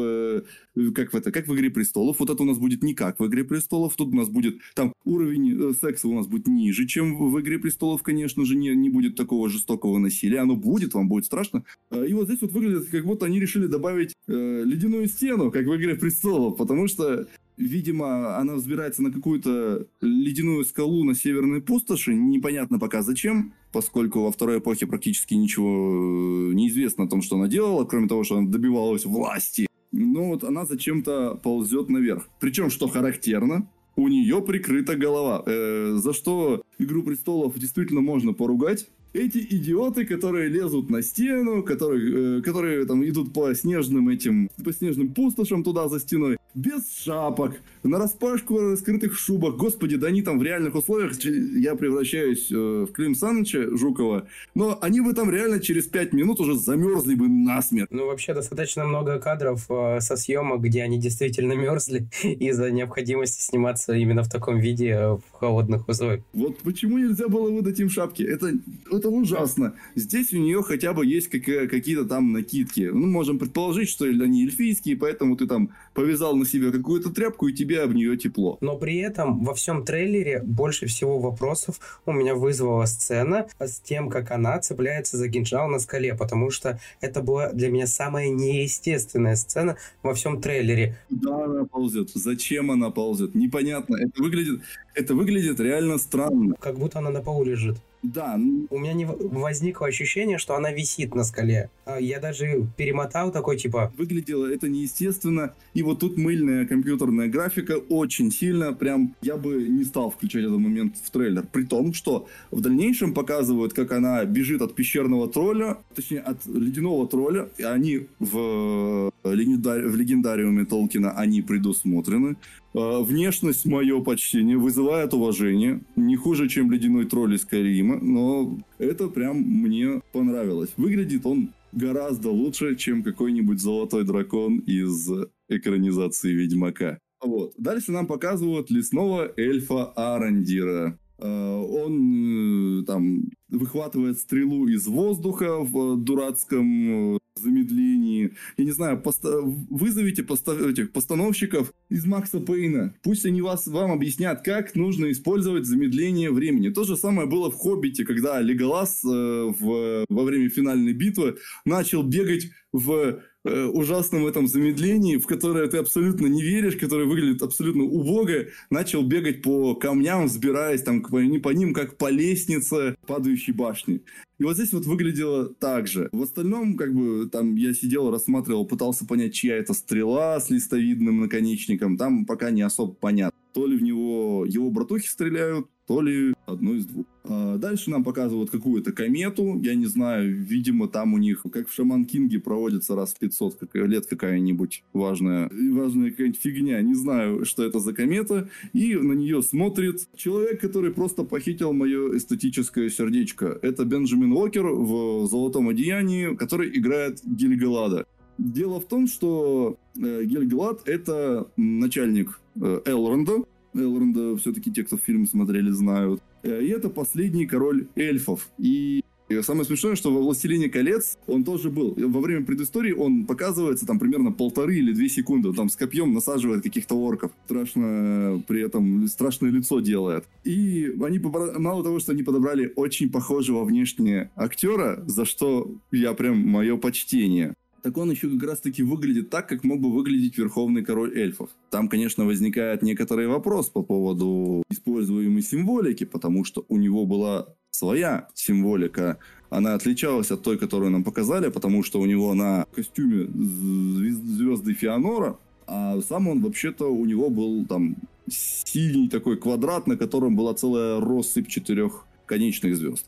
э, 0.76 0.92
как 0.94 1.14
в, 1.14 1.16
это, 1.16 1.32
как 1.32 1.48
в 1.48 1.56
«Игре 1.56 1.70
престолов», 1.70 2.20
вот 2.20 2.30
это 2.30 2.42
у 2.42 2.46
нас 2.46 2.58
будет 2.58 2.84
не 2.84 2.94
как 2.94 3.20
в 3.20 3.26
«Игре 3.26 3.44
престолов», 3.44 3.96
тут 3.96 4.10
у 4.10 4.16
нас 4.16 4.30
будет, 4.30 4.58
там 4.74 4.94
уровень 5.04 5.70
э, 5.70 5.74
секса 5.74 6.08
у 6.08 6.14
нас 6.14 6.28
будет 6.28 6.48
ниже, 6.48 6.86
чем 6.86 7.32
в 7.32 7.40
«Игре 7.40 7.60
престолов», 7.60 8.04
конечно 8.04 8.46
же, 8.46 8.56
не, 8.56 8.76
не 8.76 8.90
будет 8.90 9.16
такого 9.16 9.50
жестокого 9.50 9.98
насилия, 9.98 10.40
оно 10.40 10.56
будет, 10.56 10.94
вам 10.94 11.08
будет 11.08 11.26
страшно. 11.26 11.64
И 11.92 12.14
вот 12.14 12.28
здесь 12.28 12.42
вот 12.42 12.52
выглядит, 12.52 12.90
как 12.90 13.06
будто 13.06 13.26
они 13.26 13.40
решили 13.40 13.68
добавить 13.68 14.14
э, 14.28 14.64
ледяную 14.66 15.08
стену, 15.08 15.52
как 15.52 15.66
в 15.66 15.76
«Игре 15.76 15.96
престолов», 15.96 16.58
потому 16.58 16.88
что 16.88 17.28
Видимо, 17.57 18.38
она 18.38 18.56
взбирается 18.56 19.02
на 19.02 19.11
какую-то 19.11 19.88
ледяную 20.02 20.65
скалу 20.65 21.03
на 21.03 21.15
северной 21.15 21.61
пустоши. 21.61 22.14
Непонятно 22.14 22.80
пока 22.80 23.02
зачем, 23.02 23.53
поскольку 23.72 24.22
во 24.22 24.32
второй 24.32 24.60
эпохе 24.60 24.88
практически 24.88 25.34
ничего 25.36 26.52
э, 26.52 26.53
не 26.53 26.68
известно 26.69 27.06
о 27.06 27.07
том, 27.07 27.22
что 27.22 27.38
она 27.38 27.48
делала, 27.48 27.86
кроме 27.86 28.07
того, 28.07 28.23
что 28.23 28.38
она 28.38 28.49
добивалась 28.49 29.06
власти. 29.06 29.68
Но 29.91 30.27
вот 30.27 30.44
она 30.44 30.65
зачем-то 30.65 31.36
ползет 31.36 31.90
наверх. 31.90 32.27
Причем, 32.41 32.69
что 32.69 32.90
характерно, 32.90 33.69
у 33.95 34.10
нее 34.10 34.41
прикрыта 34.41 34.95
голова. 34.95 35.44
Э, 35.45 35.94
за 35.95 36.14
что 36.14 36.61
Игру 36.77 37.03
престолов 37.03 37.57
действительно 37.57 38.02
можно 38.02 38.34
поругать 38.34 38.88
эти 39.14 39.38
идиоты, 39.38 40.06
которые 40.06 40.49
лезут 40.49 40.90
на 40.90 41.02
стену, 41.02 41.64
которые, 41.64 42.40
э, 42.40 42.41
которые 42.41 42.86
там 42.86 43.07
идут 43.07 43.34
по 43.34 43.53
снежным 43.56 44.10
этим, 44.10 44.49
по 44.64 44.73
снежным 44.73 45.14
пустошам 45.14 45.64
туда 45.64 45.88
за 45.88 46.02
стеной, 46.02 46.38
без 46.56 46.84
шапок, 47.03 47.60
на 47.84 47.99
распашку 47.99 48.57
раскрытых 48.72 49.18
шубах. 49.18 49.57
Господи, 49.57 49.98
да 49.98 50.07
они 50.07 50.22
там 50.22 50.40
в 50.40 50.44
реальных 50.44 50.73
условиях, 50.76 51.22
я 51.23 51.76
превращаюсь 51.76 52.49
э, 52.52 52.56
в 52.90 52.91
Клим 52.94 53.14
Саныча 53.14 53.77
Жукова, 53.77 54.27
но 54.56 54.80
они 54.82 55.02
бы 55.02 55.14
там 55.14 55.30
реально 55.30 55.60
через 55.60 55.86
пять 55.86 56.14
минут 56.14 56.40
уже 56.40 56.57
замерзли 56.57 57.15
бы 57.15 57.27
насмерть. 57.27 57.91
Ну, 57.91 58.07
вообще, 58.07 58.34
достаточно 58.34 58.86
много 58.86 59.19
кадров 59.19 59.65
э, 59.69 59.99
со 59.99 60.15
съемок, 60.15 60.61
где 60.61 60.82
они 60.84 60.98
действительно 60.98 61.53
мерзли 61.57 62.07
из-за 62.23 62.72
необходимости 62.72 63.41
сниматься 63.41 63.94
именно 63.94 64.23
в 64.23 64.30
таком 64.30 64.57
виде 64.60 64.90
э, 64.91 65.11
в 65.15 65.23
холодных 65.34 65.88
условиях. 65.90 66.23
Вот 66.34 66.60
почему 66.60 66.98
нельзя 66.98 67.27
было 67.27 67.49
выдать 67.52 67.80
им 67.82 67.90
шапки? 67.90 68.23
Это, 68.23 68.53
это 68.90 69.10
ужасно. 69.10 69.73
Здесь 69.95 70.34
у 70.34 70.38
нее 70.38 70.64
хотя 70.64 70.94
бы 70.94 71.06
есть 71.06 71.30
какие-то 71.30 72.06
там 72.06 72.32
накидки. 72.32 72.90
Ну, 72.94 73.07
можем 73.07 73.40
предположить, 73.40 73.90
что 73.90 74.06
они 74.06 74.45
эльфийские, 74.45 74.95
поэтому 74.95 75.36
ты 75.36 75.48
там 75.48 75.72
повязал 75.96 76.36
на 76.36 76.46
себе 76.46 76.72
какую-то 76.72 77.10
тряпку, 77.10 77.48
и 77.48 77.54
тебе 77.54 77.82
об 77.82 77.94
нее 77.94 78.18
тепло. 78.18 78.58
Но 78.62 78.78
при 78.78 78.98
этом 78.98 79.44
во 79.44 79.56
всем 79.56 79.84
трейлере 79.84 80.44
больше 80.44 80.86
всего 80.86 81.18
вопросов 81.18 81.80
у 82.06 82.12
меня 82.12 82.36
вызвала 82.36 82.86
сцена 82.86 83.48
с 83.58 83.80
тем, 83.80 84.10
как 84.10 84.30
она 84.30 84.60
цепляется 84.60 85.18
за 85.18 85.30
кинжал 85.30 85.68
на 85.70 85.80
скале, 85.80 86.14
потому 86.14 86.52
что 86.52 86.80
это 87.02 87.22
была 87.22 87.52
для 87.52 87.70
меня 87.70 87.88
самая 87.88 88.30
неестественная 88.30 89.36
сцена 89.36 89.78
во 90.04 90.14
всем 90.14 90.42
трейлере. 90.42 90.98
Куда 91.10 91.46
она 91.46 91.66
ползет? 91.66 92.10
Зачем 92.14 92.72
она 92.72 92.92
ползет? 92.92 93.34
Непонятно. 93.34 93.96
Это 93.96 94.22
выглядит, 94.22 94.62
это 94.94 95.16
выглядит 95.16 95.60
реально 95.60 95.98
странно. 95.98 96.56
Как 96.60 96.78
будто 96.78 97.00
она 97.00 97.10
на 97.10 97.22
полу 97.22 97.44
лежит. 97.46 97.78
Да. 98.14 98.40
У 98.69 98.77
меня 98.77 98.94
не 98.94 99.06
возникло 99.06 99.88
ощущение, 99.88 100.38
что 100.38 100.56
она 100.56 100.72
висит 100.72 101.15
на 101.15 101.23
скале. 101.23 101.69
А 101.86 101.99
я 101.99 102.19
даже 102.19 102.68
перемотал 102.77 103.32
такой, 103.32 103.57
типа... 103.57 103.91
Выглядело 103.98 104.45
это 104.45 104.68
неестественно. 104.69 105.53
И 105.73 105.82
вот 105.82 105.99
тут 105.99 106.18
мыльная 106.18 106.65
компьютерная 106.65 107.27
графика 107.27 107.73
очень 107.90 108.32
сильно, 108.32 108.73
прям 108.73 109.15
я 109.22 109.38
бы 109.38 109.68
не 109.68 109.84
стал 109.84 110.11
включать 110.11 110.44
этот 110.44 110.60
момент 110.60 110.98
в 111.03 111.10
трейлер. 111.10 111.45
При 111.52 111.64
том, 111.64 111.94
что 111.94 112.27
в 112.52 112.61
дальнейшем 112.61 113.14
показывают, 113.14 113.73
как 113.73 113.91
она 113.91 114.23
бежит 114.26 114.61
от 114.61 114.76
пещерного 114.76 115.27
тролля, 115.27 115.77
точнее, 115.95 116.19
от 116.19 116.45
ледяного 116.45 117.07
тролля. 117.07 117.49
И 117.57 117.64
они 117.64 118.07
в, 118.19 119.11
в 119.23 119.34
легендариуме 119.34 120.65
Толкина, 120.65 121.11
они 121.11 121.41
предусмотрены. 121.41 122.36
А, 122.76 123.02
внешность 123.02 123.66
мое 123.66 124.02
почтение 124.02 124.58
вызывает 124.58 125.14
уважение. 125.14 125.82
Не 125.96 126.18
хуже, 126.18 126.50
чем 126.50 126.72
ледяной 126.72 127.06
тролль 127.06 127.36
из 127.36 127.46
Карима, 127.46 128.00
но 128.02 128.58
это 128.78 129.08
прям 129.08 129.38
мне 129.38 130.02
понравилось. 130.12 130.72
Выглядит 130.76 131.26
он 131.26 131.54
гораздо 131.72 132.30
лучше, 132.32 132.76
чем 132.76 133.04
какой-нибудь 133.04 133.60
золотой 133.60 134.04
дракон 134.04 134.60
из 134.60 135.10
экранизации 135.48 136.34
Ведьмака. 136.34 137.00
Вот. 137.24 137.54
Дальше 137.58 137.92
нам 137.92 138.08
показывают 138.08 138.70
лесного 138.70 139.32
эльфа 139.38 139.86
Арандира. 139.96 141.00
А, 141.18 141.62
он 141.62 142.82
э, 142.82 142.86
там 142.86 143.30
выхватывает 143.48 144.20
стрелу 144.20 144.68
из 144.68 144.86
воздуха 144.86 145.60
в 145.60 145.96
дурацком 145.98 147.16
э, 147.16 147.20
замедлении. 147.38 148.34
Я 148.57 148.66
не 148.66 148.72
знаю, 148.72 149.02
поста- 149.02 149.41
вызовите 149.41 150.24
поста- 150.24 150.70
этих 150.70 150.91
постановщиков 150.91 151.74
из 151.90 152.06
Макса 152.06 152.40
Пейна. 152.40 152.95
Пусть 153.03 153.26
они 153.26 153.41
вас, 153.41 153.68
вам 153.68 153.91
объяснят, 153.91 154.41
как 154.44 154.76
нужно 154.76 155.12
использовать 155.12 155.66
замедление 155.66 156.32
времени. 156.32 156.70
То 156.70 156.84
же 156.84 156.95
самое 156.95 157.28
было 157.28 157.52
в 157.52 157.56
«Хоббите», 157.56 158.06
когда 158.06 158.41
Леголас 158.41 159.03
э, 159.03 159.07
в, 159.07 160.06
во 160.10 160.24
время 160.24 160.49
финальной 160.49 160.94
битвы 160.94 161.38
начал 161.66 162.03
бегать 162.03 162.52
в 162.72 163.22
ужасном 163.46 164.26
этом 164.26 164.48
замедлении, 164.48 165.18
в 165.18 165.28
которое 165.28 165.68
ты 165.68 165.78
абсолютно 165.78 166.28
не 166.28 166.42
веришь, 166.42 166.76
которое 166.76 167.06
выглядит 167.06 167.42
абсолютно 167.42 167.84
убого, 167.84 168.46
начал 168.70 169.04
бегать 169.04 169.42
по 169.42 169.76
камням, 169.76 170.26
взбираясь 170.26 170.82
там 170.82 171.02
по, 171.02 171.10
по 171.10 171.50
ним, 171.50 171.74
как 171.74 171.98
по 171.98 172.10
лестнице 172.10 172.96
падающей 173.06 173.54
башни. 173.54 174.02
И 174.38 174.44
вот 174.44 174.56
здесь 174.56 174.74
вот 174.74 174.86
выглядело 174.86 175.48
так 175.48 175.88
же. 175.88 176.10
В 176.12 176.22
остальном, 176.24 176.76
как 176.76 176.94
бы, 176.94 177.30
там 177.30 177.56
я 177.56 177.74
сидел, 177.74 178.12
рассматривал, 178.12 178.66
пытался 178.66 179.06
понять, 179.06 179.34
чья 179.34 179.56
это 179.56 179.74
стрела 179.74 180.40
с 180.40 180.50
листовидным 180.50 181.22
наконечником. 181.22 181.98
Там 181.98 182.26
пока 182.26 182.52
не 182.52 182.62
особо 182.62 182.94
понятно. 182.94 183.38
То 183.54 183.66
ли 183.66 183.78
в 183.78 183.84
него 183.84 184.46
его 184.46 184.70
братухи 184.72 185.08
стреляют, 185.08 185.68
то 185.88 186.02
ли 186.02 186.34
одно 186.45 186.74
из 186.74 186.86
двух. 186.86 187.06
А 187.24 187.57
дальше 187.57 187.90
нам 187.90 188.03
показывают 188.03 188.49
какую-то 188.49 188.91
комету, 188.91 189.60
я 189.62 189.76
не 189.76 189.86
знаю, 189.86 190.36
видимо, 190.36 190.88
там 190.88 191.14
у 191.14 191.18
них, 191.18 191.44
как 191.52 191.68
в 191.68 191.74
Шаман 191.74 192.06
Кинге, 192.06 192.40
проводится 192.40 192.95
раз 192.95 193.14
в 193.14 193.20
500 193.20 193.74
лет 193.74 194.06
какая-нибудь 194.06 194.84
важная, 194.94 195.49
важная 195.72 196.12
какая-нибудь 196.12 196.40
фигня, 196.40 196.82
не 196.82 196.94
знаю, 196.94 197.45
что 197.45 197.64
это 197.64 197.80
за 197.80 197.94
комета, 197.94 198.49
и 198.74 198.95
на 198.95 199.14
нее 199.14 199.41
смотрит 199.41 200.07
человек, 200.16 200.62
который 200.62 200.91
просто 200.91 201.24
похитил 201.24 201.74
мое 201.74 202.18
эстетическое 202.18 202.90
сердечко. 202.90 203.57
Это 203.62 203.86
Бенджамин 203.86 204.34
Уокер 204.34 204.66
в 204.68 205.28
«Золотом 205.28 205.70
одеянии», 205.70 206.36
который 206.36 206.78
играет 206.78 207.22
Гильгалада. 207.24 208.06
Дело 208.38 208.82
в 208.82 208.86
том, 208.86 209.07
что 209.07 209.78
э, 209.95 210.24
Гильгалад— 210.26 210.82
это 210.90 211.48
начальник 211.56 212.40
э, 212.56 212.82
Элронда, 212.86 213.45
Элронда 213.76 214.38
все-таки 214.38 214.72
те, 214.72 214.84
кто 214.84 214.98
фильм 214.98 215.28
смотрели, 215.28 215.70
знают. 215.72 216.22
Э, 216.44 216.62
и 216.62 216.68
это 216.70 216.90
последний 216.90 217.46
король 217.46 217.88
эльфов. 217.96 218.50
И 218.58 219.02
Самое 219.42 219.66
смешное, 219.66 219.96
что 219.96 220.14
во 220.14 220.22
«Властелине 220.22 220.70
колец» 220.70 221.18
он 221.26 221.44
тоже 221.44 221.72
был. 221.72 221.96
Во 221.98 222.22
время 222.22 222.46
предыстории 222.46 222.92
он 222.92 223.26
показывается 223.26 223.88
там 223.88 223.98
примерно 223.98 224.32
полторы 224.32 224.78
или 224.78 224.94
две 224.94 225.10
секунды. 225.10 225.52
там 225.54 225.70
с 225.70 225.76
копьем 225.76 226.14
насаживает 226.14 226.62
каких-то 226.62 226.96
орков. 226.96 227.32
Страшно 227.46 228.44
при 228.48 228.62
этом 228.62 229.08
страшное 229.08 229.50
лицо 229.50 229.80
делает. 229.80 230.26
И 230.44 230.96
они, 231.04 231.18
мало 231.20 231.84
того, 231.84 232.00
что 232.00 232.12
они 232.12 232.22
подобрали 232.22 232.72
очень 232.76 233.10
похожего 233.10 233.64
внешне 233.64 234.30
актера, 234.36 235.04
за 235.08 235.26
что 235.26 235.76
я 235.92 236.14
прям 236.14 236.38
мое 236.48 236.78
почтение 236.78 237.56
так 237.86 237.95
он 237.98 238.10
еще 238.10 238.30
как 238.30 238.49
раз-таки 238.49 238.82
выглядит 238.82 239.30
так, 239.30 239.48
как 239.48 239.64
мог 239.64 239.80
бы 239.80 239.94
выглядеть 239.94 240.40
Верховный 240.40 240.84
Король 240.84 241.16
Эльфов. 241.16 241.52
Там, 241.70 241.88
конечно, 241.88 242.26
возникает 242.26 242.82
некоторый 242.82 243.28
вопрос 243.28 243.70
по 243.70 243.84
поводу 243.84 244.64
используемой 244.72 245.44
символики, 245.44 246.03
потому 246.03 246.44
что 246.45 246.66
у 246.68 246.78
него 246.78 247.06
была 247.06 247.45
своя 247.70 248.28
символика. 248.34 249.20
Она 249.52 249.76
отличалась 249.76 250.32
от 250.32 250.41
той, 250.41 250.57
которую 250.57 250.90
нам 250.90 251.03
показали, 251.03 251.49
потому 251.49 251.84
что 251.84 252.02
у 252.02 252.07
него 252.07 252.34
на 252.34 252.66
костюме 252.74 253.28
звезды 253.28 254.74
Фианора, 254.74 255.38
а 255.68 256.02
сам 256.02 256.28
он 256.28 256.41
вообще-то 256.41 256.91
у 256.91 257.06
него 257.06 257.30
был 257.30 257.68
там 257.68 257.98
синий 258.28 259.10
такой 259.10 259.38
квадрат, 259.38 259.86
на 259.86 259.95
котором 259.95 260.36
была 260.36 260.56
целая 260.56 260.99
россыпь 260.99 261.49
четырех 261.49 262.07
конечных 262.26 262.78
звезд. 262.78 263.06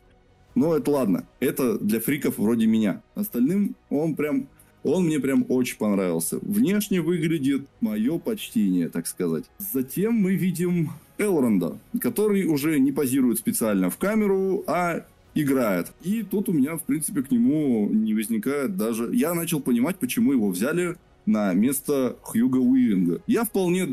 Но 0.54 0.76
это 0.76 0.92
ладно. 0.92 1.28
Это 1.40 1.80
для 1.80 2.00
фриков 2.00 2.38
вроде 2.38 2.68
меня. 2.68 3.02
Остальным 3.16 3.76
он 3.90 4.16
прям... 4.16 4.50
Он 4.84 5.06
мне 5.06 5.20
прям 5.20 5.46
очень 5.50 5.78
понравился. 5.78 6.40
Внешне 6.42 7.02
выглядит 7.02 7.68
мое 7.82 8.20
почтение, 8.20 8.90
так 8.90 9.08
сказать. 9.08 9.46
Затем 9.58 10.14
мы 10.14 10.36
видим 10.36 10.92
Элронда, 11.18 11.80
который 12.00 12.46
уже 12.46 12.80
не 12.80 12.92
позирует 12.92 13.40
специально 13.40 13.90
в 13.90 13.98
камеру, 13.98 14.64
а 14.68 15.06
играет. 15.34 15.92
И 16.02 16.24
тут 16.24 16.50
у 16.50 16.54
меня, 16.54 16.78
в 16.78 16.84
принципе, 16.84 17.22
к 17.22 17.32
нему 17.32 17.90
не 17.92 18.14
возникает 18.14 18.76
даже... 18.78 19.10
Я 19.14 19.34
начал 19.34 19.60
понимать, 19.60 19.98
почему 19.98 20.32
его 20.32 20.50
взяли 20.50 20.96
на 21.26 21.54
место 21.54 22.18
Хьюга 22.22 22.58
Уивинга. 22.58 23.22
Я 23.28 23.44
вполне 23.44 23.86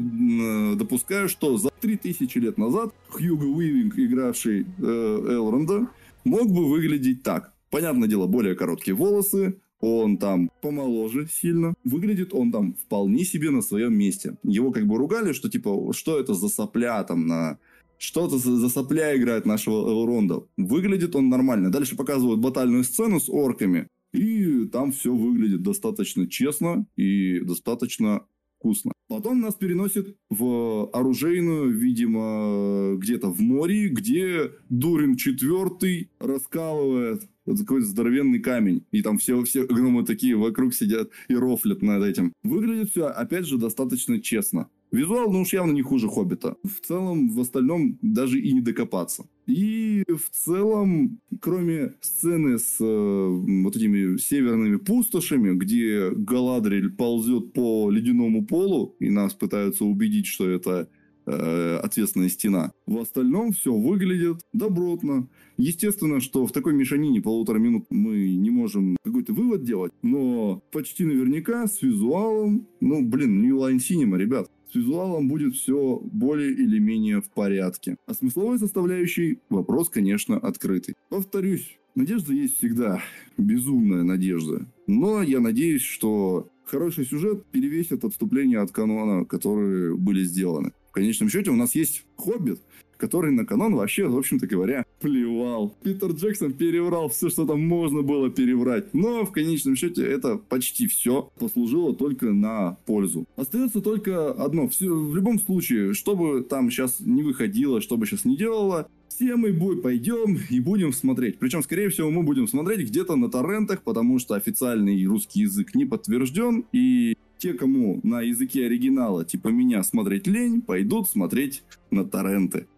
допускаю, 0.77 1.29
что 1.29 1.59
за 1.59 1.71
3000 1.81 2.39
лет 2.39 2.59
назад 2.59 2.95
Хьюга 3.09 3.45
Уивинг, 3.45 3.99
игравший 3.99 4.63
э, 4.79 4.83
Элронда, 4.83 5.89
мог 6.25 6.49
бы 6.51 6.69
выглядеть 6.69 7.23
так. 7.23 7.53
Понятное 7.71 8.09
дело, 8.09 8.27
более 8.29 8.55
короткие 8.55 8.95
волосы, 8.95 9.59
он 9.85 10.19
там 10.19 10.51
помоложе 10.63 11.29
сильно. 11.29 11.75
Выглядит 11.85 12.33
он 12.33 12.51
там 12.51 12.75
вполне 12.75 13.25
себе 13.25 13.51
на 13.51 13.63
своем 13.63 13.95
месте. 13.95 14.37
Его 14.43 14.73
как 14.73 14.87
бы 14.87 14.97
ругали, 14.97 15.33
что 15.33 15.51
типа, 15.51 15.93
что 15.93 16.19
это 16.19 16.35
за 16.35 16.49
сопля 16.49 17.03
там 17.05 17.27
на... 17.27 17.59
Что-то 17.99 18.39
за 18.39 18.69
сопля 18.69 19.17
играет 19.17 19.47
нашего 19.47 19.89
Элронда. 19.89 20.43
Выглядит 20.57 21.15
он 21.15 21.29
нормально. 21.29 21.71
Дальше 21.71 21.97
показывают 21.97 22.41
батальную 22.41 22.85
сцену 22.85 23.21
с 23.21 23.29
орками. 23.29 23.87
И 24.13 24.67
там 24.67 24.93
все 24.93 25.15
выглядит 25.15 25.63
достаточно 25.63 26.29
честно 26.29 26.87
и 26.97 27.41
достаточно 27.41 28.27
вкусно. 28.59 28.93
Потом 29.09 29.41
нас 29.41 29.55
переносит 29.55 30.17
в 30.31 30.89
оружейную, 30.93 31.71
видимо, 31.71 32.97
где-то 32.97 33.29
в 33.29 33.41
море, 33.41 33.89
где 33.89 34.51
Дурин 34.71 35.17
четвертый 35.17 36.11
раскалывает 36.19 37.29
вот 37.47 37.59
такой 37.59 37.83
здоровенный 37.83 38.41
камень. 38.41 38.85
И 38.93 39.03
там 39.03 39.19
все, 39.19 39.43
все 39.45 39.67
гномы 39.67 40.05
такие 40.05 40.37
вокруг 40.37 40.75
сидят 40.75 41.11
и 41.29 41.35
рофлят 41.35 41.83
над 41.83 42.03
этим. 42.03 42.33
Выглядит 42.43 42.91
все, 42.91 43.07
опять 43.07 43.47
же, 43.47 43.59
достаточно 43.59 44.21
честно. 44.21 44.69
Визуал, 44.95 45.33
ну 45.33 45.41
уж 45.41 45.53
явно 45.53 45.73
не 45.73 45.83
хуже 45.83 46.09
Хоббита. 46.09 46.57
В 46.63 46.87
целом, 46.87 47.29
в 47.29 47.41
остальном 47.41 47.99
даже 48.01 48.41
и 48.41 48.53
не 48.53 48.61
докопаться. 48.61 49.27
И 49.47 50.05
в 50.07 50.31
целом, 50.31 51.19
кроме 51.41 51.95
сцены 52.01 52.59
с 52.61 52.77
э, 52.81 53.29
вот 53.29 53.75
этими 53.75 54.19
северными 54.19 54.77
пустошами, 54.77 55.53
где 55.57 56.11
Галадриль 56.11 56.91
ползет 56.91 57.53
по 57.53 57.91
ледяному 57.91 58.47
полу, 58.47 58.95
и 59.01 59.11
нас 59.11 59.35
пытаются 59.35 59.85
убедить, 59.85 60.27
что 60.27 60.49
это 60.49 60.89
э, 61.27 61.77
ответственная 61.83 62.29
стена. 62.29 62.73
В 62.87 62.99
остальном 62.99 63.53
все 63.53 63.73
выглядит 63.73 64.41
добротно. 64.53 65.29
Естественно, 65.57 66.21
что 66.21 66.47
в 66.47 66.53
такой 66.53 66.75
мешанине 66.75 67.23
полутора 67.23 67.59
минут 67.59 67.87
мы 67.91 68.35
не 68.35 68.51
можем 68.51 68.97
какой-то 69.05 69.33
вывод 69.33 69.63
делать, 69.63 69.93
но 70.03 70.63
почти 70.73 71.05
наверняка 71.05 71.67
с 71.67 71.83
визуалом, 71.83 72.67
ну, 72.81 73.03
блин, 73.03 73.43
New 73.43 73.59
Line 73.59 73.79
Cinema, 73.79 74.19
ребят, 74.19 74.51
с 74.71 74.75
визуалом 74.75 75.29
будет 75.29 75.55
все 75.55 76.01
более 76.03 76.53
или 76.53 76.81
менее 76.81 77.21
в 77.21 77.31
порядке. 77.31 77.97
А 78.07 78.15
смысловой 78.15 78.59
составляющей 78.59 79.39
вопрос, 79.49 79.89
конечно, 79.89 80.37
открытый. 80.37 80.97
Повторюсь, 81.11 81.79
надежда 81.95 82.33
есть 82.33 82.59
всегда. 82.59 83.01
Безумная 83.39 84.03
надежда. 84.03 84.67
Но 84.89 85.23
я 85.23 85.39
надеюсь, 85.39 85.83
что 85.83 86.49
хороший 86.65 87.05
сюжет 87.05 87.45
перевесит 87.47 88.05
отступления 88.05 88.61
от 88.61 88.73
канона, 88.73 89.25
которые 89.25 89.97
были 89.97 90.25
сделаны. 90.25 90.73
Конечном 90.95 91.29
счете 91.29 91.51
у 91.51 91.57
нас 91.57 91.75
есть 91.75 92.05
«Хоббит», 92.17 92.61
который 92.97 93.33
на 93.33 93.45
канон 93.45 93.75
вообще, 93.75 94.07
в 94.07 94.17
общем-то 94.17 94.47
говоря, 94.47 94.87
плевал. 95.01 95.77
Питер 95.83 96.13
Джексон 96.13 96.53
переврал 96.53 97.09
все, 97.09 97.29
что 97.29 97.45
там 97.45 97.67
можно 97.67 98.03
было 98.03 98.31
переврать. 98.31 98.95
Но 98.95 99.27
в 99.27 99.33
конечном 99.33 99.75
счете 99.75 100.07
это 100.07 100.37
почти 100.37 100.87
все 100.87 101.29
послужило 101.39 101.95
только 101.95 102.33
на 102.33 102.79
пользу. 102.87 103.27
Остается 103.37 103.81
только 103.81 104.31
одно. 104.31 104.69
Все, 104.69 104.95
в 104.95 105.15
любом 105.17 105.41
случае, 105.41 105.95
что 105.95 106.15
бы 106.15 106.43
там 106.43 106.71
сейчас 106.71 107.01
не 107.01 107.23
выходило, 107.23 107.81
что 107.81 107.97
бы 107.97 108.07
сейчас 108.07 108.25
не 108.25 108.37
делало, 108.37 108.89
все 109.09 109.37
мы 109.37 109.53
пойдем 109.77 110.39
и 110.49 110.61
будем 110.61 110.93
смотреть. 110.93 111.39
Причем, 111.39 111.63
скорее 111.63 111.89
всего, 111.89 112.11
мы 112.11 112.23
будем 112.23 112.49
смотреть 112.49 112.89
где-то 112.89 113.17
на 113.17 113.29
торрентах, 113.29 113.83
потому 113.83 114.19
что 114.19 114.35
официальный 114.35 115.05
русский 115.07 115.41
язык 115.41 115.75
не 115.75 115.85
подтвержден. 115.85 116.65
И 116.73 117.17
те, 117.45 117.53
кому 117.53 118.01
на 118.03 118.23
языке 118.23 118.65
оригинала, 118.65 119.23
типа 119.23 119.49
меня, 119.49 119.83
смотреть 119.83 120.27
лень, 120.27 120.63
пойдут 120.63 121.11
смотреть 121.11 121.63
на 121.91 122.07
торренты 122.07 122.69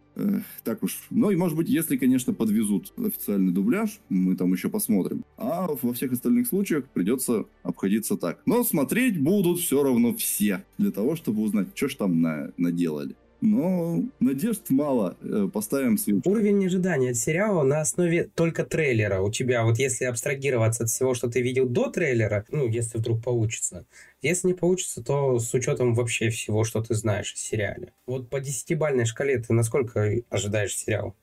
так 0.64 0.82
уж. 0.82 1.06
Ну 1.10 1.30
и, 1.30 1.36
может 1.36 1.56
быть, 1.56 1.68
если, 1.68 1.96
конечно, 1.96 2.32
подвезут 2.32 2.92
официальный 2.96 3.52
дубляж, 3.52 4.00
мы 4.08 4.34
там 4.34 4.52
еще 4.52 4.68
посмотрим. 4.68 5.24
А 5.36 5.68
во 5.82 5.92
всех 5.92 6.12
остальных 6.12 6.48
случаях 6.48 6.88
придется 6.88 7.44
обходиться 7.62 8.16
так. 8.16 8.40
Но 8.46 8.64
смотреть 8.64 9.20
будут 9.20 9.58
все 9.58 9.82
равно 9.82 10.14
все. 10.14 10.64
Для 10.78 10.90
того, 10.90 11.16
чтобы 11.16 11.42
узнать, 11.42 11.68
что 11.74 11.88
ж 11.88 11.94
там 11.96 12.20
на, 12.20 12.52
наделали. 12.56 13.14
Но 13.40 14.02
надежд 14.20 14.70
мало. 14.70 15.16
Э, 15.20 15.48
поставим 15.52 15.98
свечу. 15.98 16.22
Уровень 16.24 16.66
ожидания 16.66 17.10
от 17.10 17.16
сериала 17.16 17.62
на 17.62 17.80
основе 17.80 18.30
только 18.34 18.64
трейлера. 18.64 19.20
У 19.20 19.30
тебя, 19.30 19.64
вот 19.64 19.78
если 19.78 20.04
абстрагироваться 20.04 20.84
от 20.84 20.90
всего, 20.90 21.14
что 21.14 21.28
ты 21.28 21.42
видел 21.42 21.68
до 21.68 21.90
трейлера, 21.90 22.44
ну, 22.50 22.66
если 22.68 22.98
вдруг 22.98 23.22
получится. 23.22 23.86
Если 24.22 24.48
не 24.48 24.54
получится, 24.54 25.02
то 25.02 25.38
с 25.38 25.52
учетом 25.54 25.94
вообще 25.94 26.30
всего, 26.30 26.64
что 26.64 26.82
ты 26.82 26.94
знаешь 26.94 27.32
о 27.32 27.36
сериале. 27.36 27.92
Вот 28.06 28.30
по 28.30 28.40
десятибальной 28.40 29.04
шкале 29.04 29.38
ты 29.38 29.52
насколько 29.52 30.10
ожидаешь 30.30 30.76
сериал? 30.76 31.14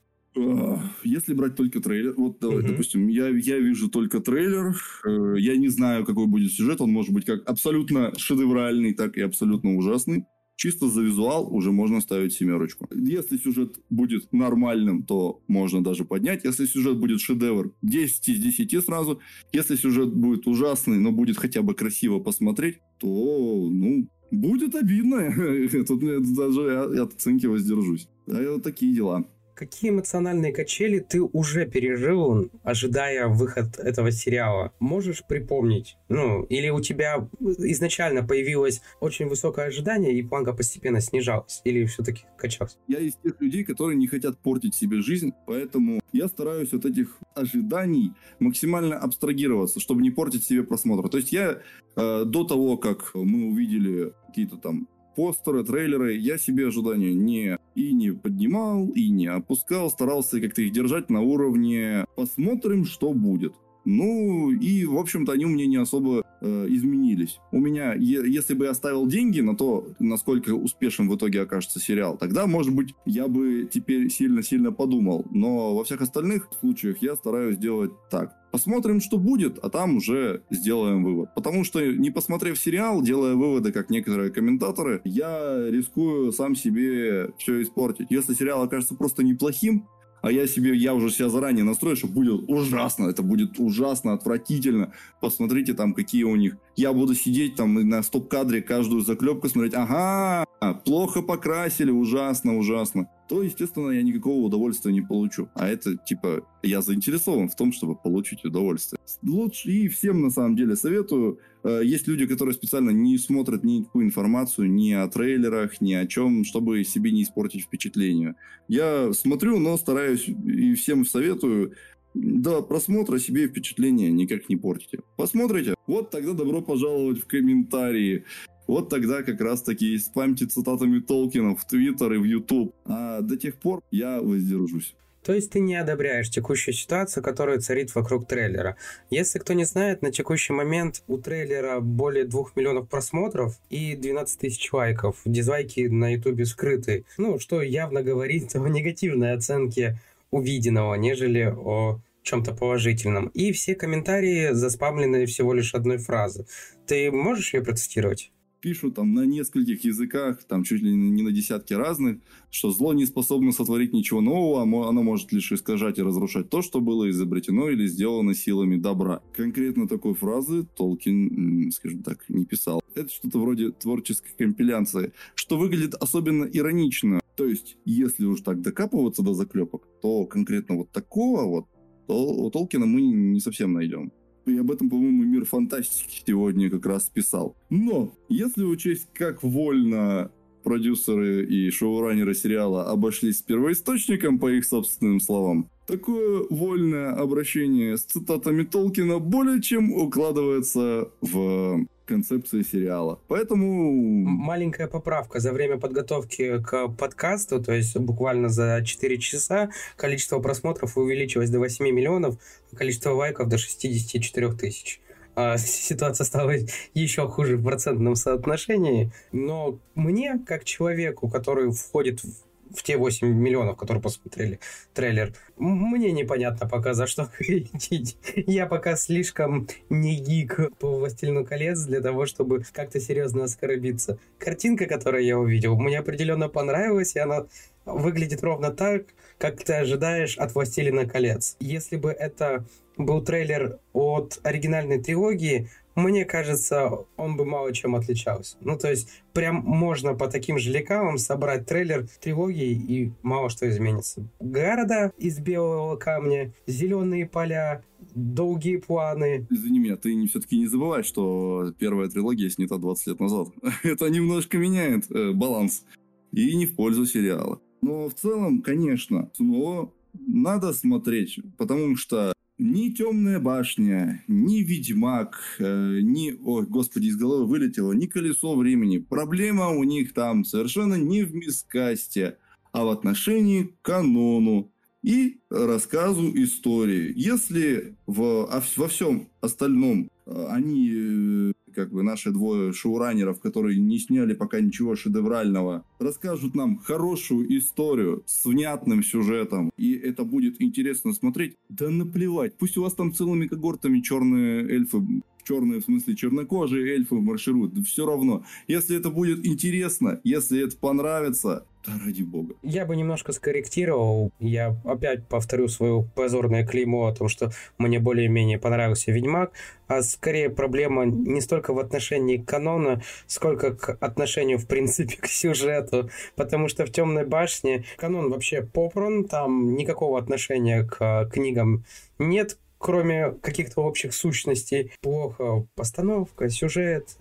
Если 1.04 1.32
брать 1.32 1.54
только 1.54 1.80
трейлер, 1.80 2.14
вот 2.16 2.40
давай, 2.40 2.58
uh-huh. 2.58 2.68
допустим, 2.68 3.06
я, 3.06 3.28
я 3.28 3.58
вижу 3.58 3.88
только 3.88 4.18
трейлер, 4.18 4.74
э, 5.06 5.34
я 5.38 5.56
не 5.56 5.68
знаю, 5.68 6.04
какой 6.04 6.26
будет 6.26 6.50
сюжет, 6.50 6.80
он 6.80 6.90
может 6.90 7.12
быть 7.12 7.24
как 7.24 7.48
абсолютно 7.48 8.12
шедевральный, 8.18 8.94
так 8.94 9.16
и 9.16 9.20
абсолютно 9.20 9.76
ужасный. 9.76 10.24
Чисто 10.56 10.88
за 10.88 11.02
визуал 11.02 11.52
уже 11.54 11.72
можно 11.72 12.00
ставить 12.00 12.32
семерочку. 12.32 12.88
Если 12.94 13.38
сюжет 13.38 13.78
будет 13.90 14.32
нормальным, 14.32 15.02
то 15.02 15.42
можно 15.48 15.82
даже 15.82 16.04
поднять. 16.04 16.44
Если 16.44 16.66
сюжет 16.66 16.98
будет 16.98 17.20
шедевр, 17.20 17.74
10 17.82 18.28
из 18.28 18.38
10 18.40 18.84
сразу. 18.84 19.20
Если 19.52 19.76
сюжет 19.76 20.14
будет 20.14 20.46
ужасный, 20.46 20.98
но 20.98 21.10
будет 21.12 21.38
хотя 21.38 21.62
бы 21.62 21.74
красиво 21.74 22.20
посмотреть, 22.20 22.78
то, 22.98 23.68
ну, 23.70 24.08
будет 24.30 24.74
обидно. 24.74 25.32
Тут 25.86 26.00
даже 26.34 27.00
от 27.02 27.14
оценки 27.14 27.46
воздержусь. 27.46 28.08
Да, 28.26 28.40
вот 28.52 28.62
такие 28.62 28.94
дела. 28.94 29.26
Какие 29.54 29.90
эмоциональные 29.90 30.52
качели 30.52 30.98
ты 30.98 31.22
уже 31.22 31.64
пережил, 31.66 32.50
ожидая 32.64 33.28
выход 33.28 33.78
этого 33.78 34.10
сериала? 34.10 34.72
Можешь 34.80 35.22
припомнить? 35.28 35.96
Ну, 36.08 36.42
или 36.44 36.70
у 36.70 36.80
тебя 36.80 37.28
изначально 37.40 38.26
появилось 38.26 38.82
очень 39.00 39.26
высокое 39.26 39.66
ожидание, 39.66 40.12
и 40.12 40.22
планка 40.22 40.52
постепенно 40.52 41.00
снижалась? 41.00 41.60
Или 41.64 41.84
все-таки 41.84 42.24
качался? 42.36 42.78
Я 42.88 42.98
из 42.98 43.14
тех 43.14 43.40
людей, 43.40 43.62
которые 43.62 43.96
не 43.96 44.08
хотят 44.08 44.38
портить 44.38 44.74
себе 44.74 45.00
жизнь, 45.00 45.30
поэтому 45.46 46.00
я 46.12 46.26
стараюсь 46.26 46.72
от 46.72 46.84
этих 46.84 47.20
ожиданий 47.34 48.12
максимально 48.40 48.98
абстрагироваться, 48.98 49.78
чтобы 49.78 50.02
не 50.02 50.10
портить 50.10 50.44
себе 50.44 50.64
просмотр. 50.64 51.08
То 51.08 51.18
есть 51.18 51.32
я 51.32 51.60
э, 51.96 52.24
до 52.24 52.44
того, 52.44 52.76
как 52.76 53.12
мы 53.14 53.50
увидели 53.50 54.12
какие-то 54.26 54.56
там 54.56 54.88
постеры, 55.14 55.64
трейлеры, 55.64 56.16
я 56.16 56.38
себе 56.38 56.68
ожидания 56.68 57.12
не 57.12 57.58
и 57.74 57.92
не 57.92 58.12
поднимал, 58.12 58.88
и 58.88 59.08
не 59.08 59.26
опускал, 59.26 59.90
старался 59.90 60.40
как-то 60.40 60.62
их 60.62 60.72
держать 60.72 61.10
на 61.10 61.20
уровне 61.20 62.06
«посмотрим, 62.16 62.84
что 62.84 63.12
будет». 63.12 63.54
Ну, 63.84 64.50
и, 64.50 64.84
в 64.84 64.96
общем-то, 64.98 65.32
они 65.32 65.44
у 65.44 65.48
меня 65.48 65.66
не 65.66 65.76
особо 65.76 66.24
э, 66.40 66.66
изменились. 66.68 67.38
У 67.52 67.58
меня, 67.58 67.94
е- 67.94 68.24
если 68.26 68.54
бы 68.54 68.64
я 68.66 68.74
ставил 68.74 69.06
деньги 69.06 69.40
на 69.40 69.56
то, 69.56 69.86
насколько 69.98 70.50
успешен 70.50 71.08
в 71.08 71.16
итоге 71.16 71.42
окажется 71.42 71.80
сериал, 71.80 72.16
тогда, 72.16 72.46
может 72.46 72.74
быть, 72.74 72.94
я 73.06 73.28
бы 73.28 73.68
теперь 73.72 74.10
сильно-сильно 74.10 74.72
подумал. 74.72 75.26
Но 75.30 75.74
во 75.76 75.84
всех 75.84 76.00
остальных 76.00 76.48
случаях 76.60 76.98
я 77.02 77.16
стараюсь 77.16 77.58
делать 77.58 77.92
так. 78.10 78.34
Посмотрим, 78.54 79.00
что 79.00 79.18
будет, 79.18 79.58
а 79.58 79.68
там 79.68 79.96
уже 79.96 80.42
сделаем 80.48 81.02
вывод. 81.02 81.34
Потому 81.34 81.64
что, 81.64 81.84
не 81.84 82.12
посмотрев 82.12 82.56
сериал, 82.56 83.02
делая 83.02 83.34
выводы, 83.34 83.72
как 83.72 83.90
некоторые 83.90 84.30
комментаторы, 84.30 85.00
я 85.04 85.68
рискую 85.68 86.30
сам 86.30 86.54
себе 86.54 87.32
все 87.36 87.62
испортить. 87.62 88.06
Если 88.10 88.32
сериал 88.34 88.62
окажется 88.62 88.94
просто 88.94 89.24
неплохим, 89.24 89.88
а 90.24 90.32
я 90.32 90.46
себе, 90.46 90.74
я 90.74 90.94
уже 90.94 91.10
себя 91.10 91.28
заранее 91.28 91.64
настрою, 91.64 91.96
что 91.96 92.06
будет 92.06 92.48
ужасно, 92.48 93.08
это 93.08 93.22
будет 93.22 93.58
ужасно, 93.60 94.14
отвратительно. 94.14 94.94
Посмотрите 95.20 95.74
там, 95.74 95.92
какие 95.92 96.24
у 96.24 96.34
них. 96.34 96.56
Я 96.76 96.94
буду 96.94 97.14
сидеть 97.14 97.56
там 97.56 97.74
на 97.74 98.02
стоп-кадре 98.02 98.62
каждую 98.62 99.02
заклепку 99.02 99.50
смотреть, 99.50 99.74
ага, 99.74 100.46
плохо 100.86 101.20
покрасили, 101.20 101.90
ужасно, 101.90 102.56
ужасно, 102.56 103.06
то, 103.28 103.42
естественно, 103.42 103.90
я 103.90 104.02
никакого 104.02 104.44
удовольствия 104.44 104.92
не 104.92 105.00
получу. 105.00 105.48
А 105.54 105.68
это, 105.68 105.96
типа, 105.96 106.46
я 106.62 106.82
заинтересован 106.82 107.48
в 107.48 107.56
том, 107.56 107.72
чтобы 107.72 107.94
получить 107.96 108.44
удовольствие. 108.44 109.00
Лучше 109.22 109.70
и 109.70 109.88
всем, 109.88 110.22
на 110.22 110.30
самом 110.30 110.56
деле, 110.56 110.76
советую. 110.76 111.38
Э, 111.62 111.80
есть 111.82 112.06
люди, 112.06 112.26
которые 112.26 112.54
специально 112.54 112.90
не 112.90 113.16
смотрят 113.18 113.64
никакую 113.64 114.06
информацию 114.06 114.70
ни 114.70 114.92
о 114.92 115.08
трейлерах, 115.08 115.80
ни 115.80 115.94
о 115.94 116.06
чем, 116.06 116.44
чтобы 116.44 116.84
себе 116.84 117.12
не 117.12 117.22
испортить 117.22 117.62
впечатление. 117.62 118.36
Я 118.68 119.12
смотрю, 119.12 119.58
но 119.58 119.76
стараюсь 119.76 120.28
и 120.28 120.74
всем 120.74 121.04
советую 121.04 121.74
до 122.14 122.62
просмотра 122.62 123.18
себе 123.18 123.48
впечатление 123.48 124.10
никак 124.12 124.48
не 124.48 124.56
портите. 124.56 125.00
Посмотрите, 125.16 125.74
вот 125.86 126.10
тогда 126.10 126.32
добро 126.32 126.62
пожаловать 126.62 127.20
в 127.20 127.26
комментарии. 127.26 128.24
Вот 128.66 128.88
тогда 128.88 129.22
как 129.22 129.40
раз-таки 129.40 129.98
спамьте 129.98 130.46
цитатами 130.46 131.00
Толкина 131.00 131.54
в 131.54 131.64
Твиттер 131.66 132.14
и 132.14 132.18
в 132.18 132.24
Ютуб. 132.24 132.74
А 132.84 133.20
до 133.20 133.36
тех 133.36 133.56
пор 133.56 133.82
я 133.90 134.20
воздержусь. 134.20 134.94
То 135.24 135.32
есть 135.32 135.50
ты 135.50 135.60
не 135.60 135.74
одобряешь 135.74 136.28
текущую 136.28 136.74
ситуацию, 136.74 137.22
которая 137.22 137.58
царит 137.58 137.94
вокруг 137.94 138.28
трейлера. 138.28 138.76
Если 139.08 139.38
кто 139.38 139.54
не 139.54 139.64
знает, 139.64 140.02
на 140.02 140.12
текущий 140.12 140.52
момент 140.52 141.02
у 141.06 141.16
трейлера 141.16 141.80
более 141.80 142.26
2 142.26 142.44
миллионов 142.56 142.90
просмотров 142.90 143.58
и 143.70 143.96
12 143.96 144.38
тысяч 144.38 144.70
лайков. 144.70 145.16
Дизлайки 145.24 145.80
на 145.86 146.12
ютубе 146.12 146.44
скрыты. 146.44 147.06
Ну, 147.16 147.38
что 147.38 147.62
явно 147.62 148.02
говорит 148.02 148.54
о 148.54 148.68
негативной 148.68 149.32
оценке 149.32 149.98
увиденного, 150.30 150.94
нежели 150.96 151.54
о 151.56 152.00
чем-то 152.22 152.52
положительном. 152.52 153.28
И 153.28 153.52
все 153.52 153.74
комментарии 153.74 154.52
заспамлены 154.52 155.24
всего 155.24 155.54
лишь 155.54 155.74
одной 155.74 155.96
фразы. 155.96 156.46
Ты 156.86 157.10
можешь 157.10 157.54
ее 157.54 157.62
процитировать? 157.62 158.30
Пишут 158.64 158.94
там 158.94 159.12
на 159.12 159.26
нескольких 159.26 159.84
языках, 159.84 160.42
там 160.44 160.64
чуть 160.64 160.80
ли 160.80 160.90
не 160.96 161.22
на 161.22 161.32
десятки 161.32 161.74
разных, 161.74 162.16
что 162.48 162.70
зло 162.70 162.94
не 162.94 163.04
способно 163.04 163.52
сотворить 163.52 163.92
ничего 163.92 164.22
нового, 164.22 164.62
а 164.62 164.88
оно 164.88 165.02
может 165.02 165.32
лишь 165.32 165.52
искажать 165.52 165.98
и 165.98 166.02
разрушать 166.02 166.48
то, 166.48 166.62
что 166.62 166.80
было 166.80 167.10
изобретено 167.10 167.68
или 167.68 167.86
сделано 167.86 168.34
силами 168.34 168.76
добра. 168.76 169.20
Конкретно 169.36 169.86
такой 169.86 170.14
фразы 170.14 170.66
Толкин, 170.78 171.72
скажем 171.72 172.02
так, 172.02 172.24
не 172.30 172.46
писал. 172.46 172.82
Это 172.94 173.10
что-то 173.10 173.38
вроде 173.38 173.70
творческой 173.70 174.32
компиляции, 174.38 175.12
что 175.34 175.58
выглядит 175.58 175.94
особенно 175.96 176.44
иронично. 176.44 177.20
То 177.36 177.44
есть, 177.44 177.76
если 177.84 178.24
уж 178.24 178.40
так 178.40 178.62
докапываться 178.62 179.22
до 179.22 179.34
заклепок, 179.34 179.86
то 180.00 180.24
конкретно 180.24 180.76
вот 180.76 180.90
такого 180.90 181.44
вот 181.44 181.66
то 182.06 182.14
у 182.14 182.50
Толкина 182.50 182.86
мы 182.86 183.02
не 183.02 183.40
совсем 183.40 183.74
найдем. 183.74 184.10
И 184.46 184.58
об 184.58 184.70
этом, 184.70 184.90
по-моему, 184.90 185.24
мир 185.24 185.44
фантастики 185.44 186.22
сегодня 186.26 186.70
как 186.70 186.84
раз 186.86 187.08
писал. 187.08 187.56
Но, 187.70 188.14
если 188.28 188.62
учесть, 188.64 189.08
как 189.14 189.42
вольно 189.42 190.30
продюсеры 190.62 191.46
и 191.46 191.70
шоураннеры 191.70 192.34
сериала 192.34 192.90
обошлись 192.90 193.38
с 193.38 193.42
первоисточником, 193.42 194.38
по 194.38 194.50
их 194.50 194.64
собственным 194.64 195.20
словам, 195.20 195.68
такое 195.86 196.44
вольное 196.50 197.12
обращение 197.14 197.96
с 197.96 198.04
цитатами 198.04 198.64
Толкина 198.64 199.18
более 199.18 199.62
чем 199.62 199.92
укладывается 199.92 201.10
в 201.20 201.86
концепции 202.06 202.62
сериала. 202.62 203.20
Поэтому... 203.28 203.92
Маленькая 204.24 204.86
поправка. 204.86 205.40
За 205.40 205.52
время 205.52 205.78
подготовки 205.78 206.62
к 206.62 206.88
подкасту, 206.88 207.62
то 207.62 207.72
есть 207.72 207.96
буквально 207.96 208.48
за 208.48 208.82
4 208.84 209.18
часа, 209.18 209.70
количество 209.96 210.38
просмотров 210.40 210.96
увеличилось 210.96 211.50
до 211.50 211.58
8 211.58 211.84
миллионов, 211.84 212.36
а 212.72 212.76
количество 212.76 213.10
лайков 213.10 213.48
до 213.48 213.58
64 213.58 214.52
тысяч 214.52 215.00
а 215.34 215.56
ситуация 215.58 216.24
стала 216.24 216.52
еще 216.94 217.28
хуже 217.28 217.56
в 217.56 217.64
процентном 217.64 218.14
соотношении. 218.14 219.12
Но 219.32 219.78
мне, 219.94 220.40
как 220.46 220.64
человеку, 220.64 221.28
который 221.28 221.70
входит 221.72 222.20
в 222.22 222.32
в 222.76 222.82
те 222.82 222.96
8 222.96 223.26
миллионов, 223.26 223.76
которые 223.76 224.02
посмотрели 224.02 224.60
трейлер. 224.92 225.32
Мне 225.56 226.12
непонятно 226.12 226.68
пока 226.68 226.94
за 226.94 227.06
что 227.06 227.30
хейтить. 227.40 228.16
Я 228.34 228.66
пока 228.66 228.96
слишком 228.96 229.68
не 229.88 230.16
гик 230.16 230.60
по 230.78 230.98
«Властелину 230.98 231.44
колец» 231.44 231.80
для 231.84 232.00
того, 232.00 232.26
чтобы 232.26 232.62
как-то 232.72 233.00
серьезно 233.00 233.44
оскорбиться. 233.44 234.18
Картинка, 234.38 234.86
которую 234.86 235.24
я 235.24 235.38
увидел, 235.38 235.76
мне 235.76 235.98
определенно 235.98 236.48
понравилась, 236.48 237.16
и 237.16 237.20
она 237.20 237.46
выглядит 237.84 238.42
ровно 238.42 238.70
так, 238.70 239.04
как 239.38 239.62
ты 239.62 239.74
ожидаешь 239.74 240.38
от 240.38 240.54
«Властелина 240.54 241.06
колец». 241.06 241.56
Если 241.60 241.96
бы 241.96 242.10
это 242.10 242.64
был 242.96 243.22
трейлер 243.22 243.78
от 243.92 244.38
оригинальной 244.42 245.02
трилогии, 245.02 245.68
мне 245.94 246.24
кажется, 246.24 246.90
он 247.16 247.36
бы 247.36 247.44
мало 247.44 247.72
чем 247.72 247.94
отличался. 247.94 248.56
Ну, 248.60 248.76
то 248.76 248.90
есть, 248.90 249.22
прям 249.32 249.56
можно 249.56 250.14
по 250.14 250.28
таким 250.28 250.58
же 250.58 250.70
лекалам 250.70 251.18
собрать 251.18 251.66
трейлер 251.66 252.06
трилогии, 252.20 252.72
и 252.72 253.12
мало 253.22 253.48
что 253.48 253.68
изменится. 253.68 254.28
Города 254.40 255.12
из 255.18 255.38
белого 255.38 255.96
камня, 255.96 256.52
зеленые 256.66 257.26
поля, 257.26 257.82
долгие 258.14 258.76
планы. 258.76 259.46
Извини 259.50 259.78
меня, 259.78 259.96
ты 259.96 260.14
не, 260.14 260.26
все-таки 260.26 260.58
не 260.58 260.66
забывай, 260.66 261.02
что 261.02 261.72
первая 261.78 262.08
трилогия 262.08 262.48
снята 262.50 262.76
20 262.76 263.06
лет 263.06 263.20
назад. 263.20 263.48
Это 263.82 264.08
немножко 264.10 264.58
меняет 264.58 265.10
э, 265.10 265.32
баланс. 265.32 265.84
И 266.32 266.56
не 266.56 266.66
в 266.66 266.74
пользу 266.74 267.06
сериала. 267.06 267.60
Но 267.80 268.08
в 268.08 268.14
целом, 268.14 268.62
конечно, 268.62 269.30
снова 269.34 269.92
надо 270.14 270.72
смотреть, 270.72 271.38
потому 271.56 271.96
что 271.96 272.33
ни 272.58 272.90
Темная 272.90 273.40
башня, 273.40 274.22
ни 274.28 274.58
Ведьмак, 274.62 275.40
э, 275.58 276.00
ни, 276.02 276.36
ой, 276.40 276.66
господи, 276.66 277.06
из 277.06 277.16
головы 277.16 277.46
вылетело, 277.46 277.92
ни 277.92 278.06
Колесо 278.06 278.54
времени. 278.54 278.98
Проблема 278.98 279.68
у 279.68 279.84
них 279.84 280.12
там 280.12 280.44
совершенно 280.44 280.94
не 280.94 281.22
в 281.22 281.34
мискасте, 281.34 282.38
а 282.72 282.84
в 282.84 282.90
отношении 282.90 283.64
к 283.64 283.82
канону 283.82 284.70
и 285.02 285.40
рассказу 285.50 286.32
истории. 286.34 287.12
Если 287.16 287.96
в, 288.06 288.48
во 288.76 288.88
всем 288.88 289.28
остальном 289.40 290.10
э, 290.26 290.46
они 290.48 290.92
э, 290.94 291.52
как 291.74 291.90
бы 291.92 292.02
наши 292.02 292.30
двое 292.30 292.72
шоураннеров, 292.72 293.40
которые 293.40 293.78
не 293.78 293.98
сняли 293.98 294.34
пока 294.34 294.60
ничего 294.60 294.96
шедеврального, 294.96 295.84
расскажут 295.98 296.54
нам 296.54 296.78
хорошую 296.78 297.56
историю 297.58 298.22
с 298.26 298.44
внятным 298.44 299.02
сюжетом, 299.02 299.70
и 299.76 299.92
это 299.92 300.24
будет 300.24 300.60
интересно 300.60 301.12
смотреть, 301.12 301.56
да 301.68 301.90
наплевать. 301.90 302.56
Пусть 302.56 302.76
у 302.76 302.82
вас 302.82 302.94
там 302.94 303.12
целыми 303.12 303.46
когортами 303.46 304.00
черные 304.00 304.64
эльфы 304.64 305.02
черные, 305.44 305.80
в 305.80 305.84
смысле 305.84 306.16
чернокожие 306.16 306.94
эльфы 306.94 307.16
маршируют, 307.16 307.74
все 307.86 308.06
равно. 308.06 308.44
Если 308.66 308.96
это 308.96 309.10
будет 309.10 309.44
интересно, 309.44 310.20
если 310.24 310.64
это 310.64 310.76
понравится, 310.76 311.66
да 311.86 311.92
ради 312.04 312.22
бога. 312.22 312.54
Я 312.62 312.86
бы 312.86 312.96
немножко 312.96 313.32
скорректировал. 313.32 314.32
Я 314.38 314.76
опять 314.84 315.26
повторю 315.26 315.68
свое 315.68 316.06
позорное 316.14 316.66
клеймо 316.66 317.06
о 317.06 317.14
том, 317.14 317.28
что 317.28 317.50
мне 317.78 317.98
более-менее 317.98 318.58
понравился 318.58 319.12
Ведьмак. 319.12 319.52
А 319.86 320.02
скорее 320.02 320.48
проблема 320.48 321.04
не 321.04 321.40
столько 321.40 321.74
в 321.74 321.78
отношении 321.78 322.38
канона, 322.38 323.02
сколько 323.26 323.74
к 323.74 323.96
отношению, 324.00 324.58
в 324.58 324.66
принципе, 324.66 325.16
к 325.20 325.26
сюжету. 325.26 326.10
Потому 326.36 326.68
что 326.68 326.86
в 326.86 326.90
«Темной 326.90 327.26
башне» 327.26 327.84
канон 327.96 328.30
вообще 328.30 328.62
попран, 328.62 329.24
там 329.24 329.74
никакого 329.74 330.18
отношения 330.18 330.84
к 330.84 331.28
книгам 331.32 331.84
нет, 332.18 332.58
кроме 332.84 333.30
каких-то 333.40 333.80
общих 333.80 334.12
сущностей, 334.12 334.92
плохо 335.00 335.66
постановка, 335.74 336.50
сюжет, 336.50 337.16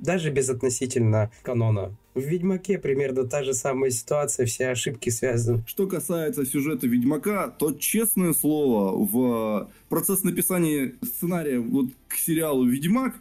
даже 0.00 0.32
безотносительно 0.32 1.30
канона. 1.44 1.96
В 2.14 2.20
Ведьмаке 2.20 2.76
примерно 2.76 3.22
та 3.22 3.44
же 3.44 3.54
самая 3.54 3.90
ситуация, 3.90 4.46
все 4.46 4.70
ошибки 4.70 5.10
связаны. 5.10 5.62
Что 5.68 5.86
касается 5.86 6.44
сюжета 6.44 6.88
Ведьмака, 6.88 7.46
то, 7.50 7.72
честное 7.74 8.32
слово, 8.32 8.96
в 8.96 9.70
процесс 9.88 10.24
написания 10.24 10.94
сценария 11.04 11.60
вот 11.60 11.86
к 12.08 12.16
сериалу 12.16 12.66
Ведьмак 12.66 13.14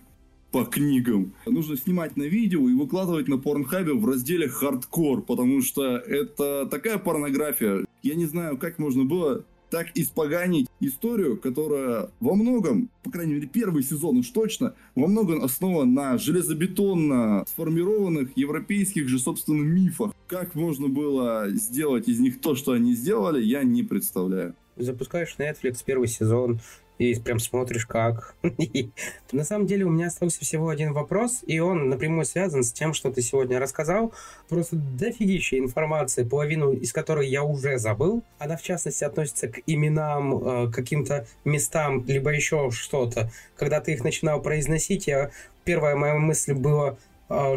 по 0.51 0.65
книгам. 0.65 1.35
Нужно 1.45 1.77
снимать 1.77 2.17
на 2.17 2.23
видео 2.23 2.67
и 2.67 2.73
выкладывать 2.73 3.27
на 3.27 3.37
порнхабе 3.37 3.93
в 3.93 4.07
разделе 4.07 4.47
хардкор, 4.47 5.21
потому 5.21 5.61
что 5.61 5.97
это 5.97 6.65
такая 6.65 6.97
порнография. 6.97 7.85
Я 8.01 8.15
не 8.15 8.25
знаю, 8.25 8.57
как 8.57 8.79
можно 8.79 9.03
было 9.03 9.45
так 9.75 9.87
испоганить 9.95 10.69
историю, 10.79 11.35
которая 11.35 12.09
во 12.21 12.35
многом, 12.35 12.89
по 13.03 13.11
крайней 13.11 13.33
мере, 13.33 13.47
первый 13.47 13.83
сезон 13.83 14.19
уж 14.19 14.29
точно, 14.29 14.73
во 14.95 15.05
многом 15.05 15.43
основан 15.43 15.93
на 15.93 16.17
железобетонно 16.17 17.43
сформированных 17.45 18.29
европейских 18.37 19.09
же, 19.09 19.19
собственно, 19.19 19.63
мифах. 19.63 20.13
Как 20.27 20.55
можно 20.55 20.87
было 20.87 21.49
сделать 21.49 22.07
из 22.07 22.21
них 22.21 22.39
то, 22.39 22.55
что 22.55 22.71
они 22.71 22.93
сделали, 22.93 23.43
я 23.43 23.63
не 23.63 23.83
представляю. 23.83 24.55
Запускаешь 24.77 25.35
Netflix 25.37 25.83
первый 25.85 26.07
сезон, 26.07 26.61
и 26.97 27.15
прям 27.15 27.39
смотришь 27.39 27.85
как. 27.85 28.35
На 29.31 29.43
самом 29.43 29.67
деле 29.67 29.85
у 29.85 29.89
меня 29.89 30.07
остался 30.07 30.39
всего 30.41 30.69
один 30.69 30.93
вопрос, 30.93 31.41
и 31.45 31.59
он 31.59 31.89
напрямую 31.89 32.25
связан 32.25 32.63
с 32.63 32.71
тем, 32.71 32.93
что 32.93 33.11
ты 33.11 33.21
сегодня 33.21 33.59
рассказал. 33.59 34.13
Просто 34.49 34.75
дофигища 34.75 35.57
информации, 35.57 36.23
половину 36.23 36.71
из 36.71 36.93
которой 36.93 37.27
я 37.27 37.43
уже 37.43 37.77
забыл. 37.77 38.23
Она, 38.39 38.57
в 38.57 38.61
частности, 38.61 39.03
относится 39.03 39.47
к 39.47 39.59
именам, 39.65 40.67
э, 40.67 40.71
каким-то 40.71 41.27
местам, 41.43 42.05
либо 42.05 42.31
еще 42.31 42.69
что-то. 42.71 43.31
Когда 43.55 43.81
ты 43.81 43.93
их 43.93 44.03
начинал 44.03 44.41
произносить, 44.41 45.07
я... 45.07 45.31
первая 45.63 45.95
моя 45.95 46.15
мысль 46.15 46.53
была, 46.53 46.97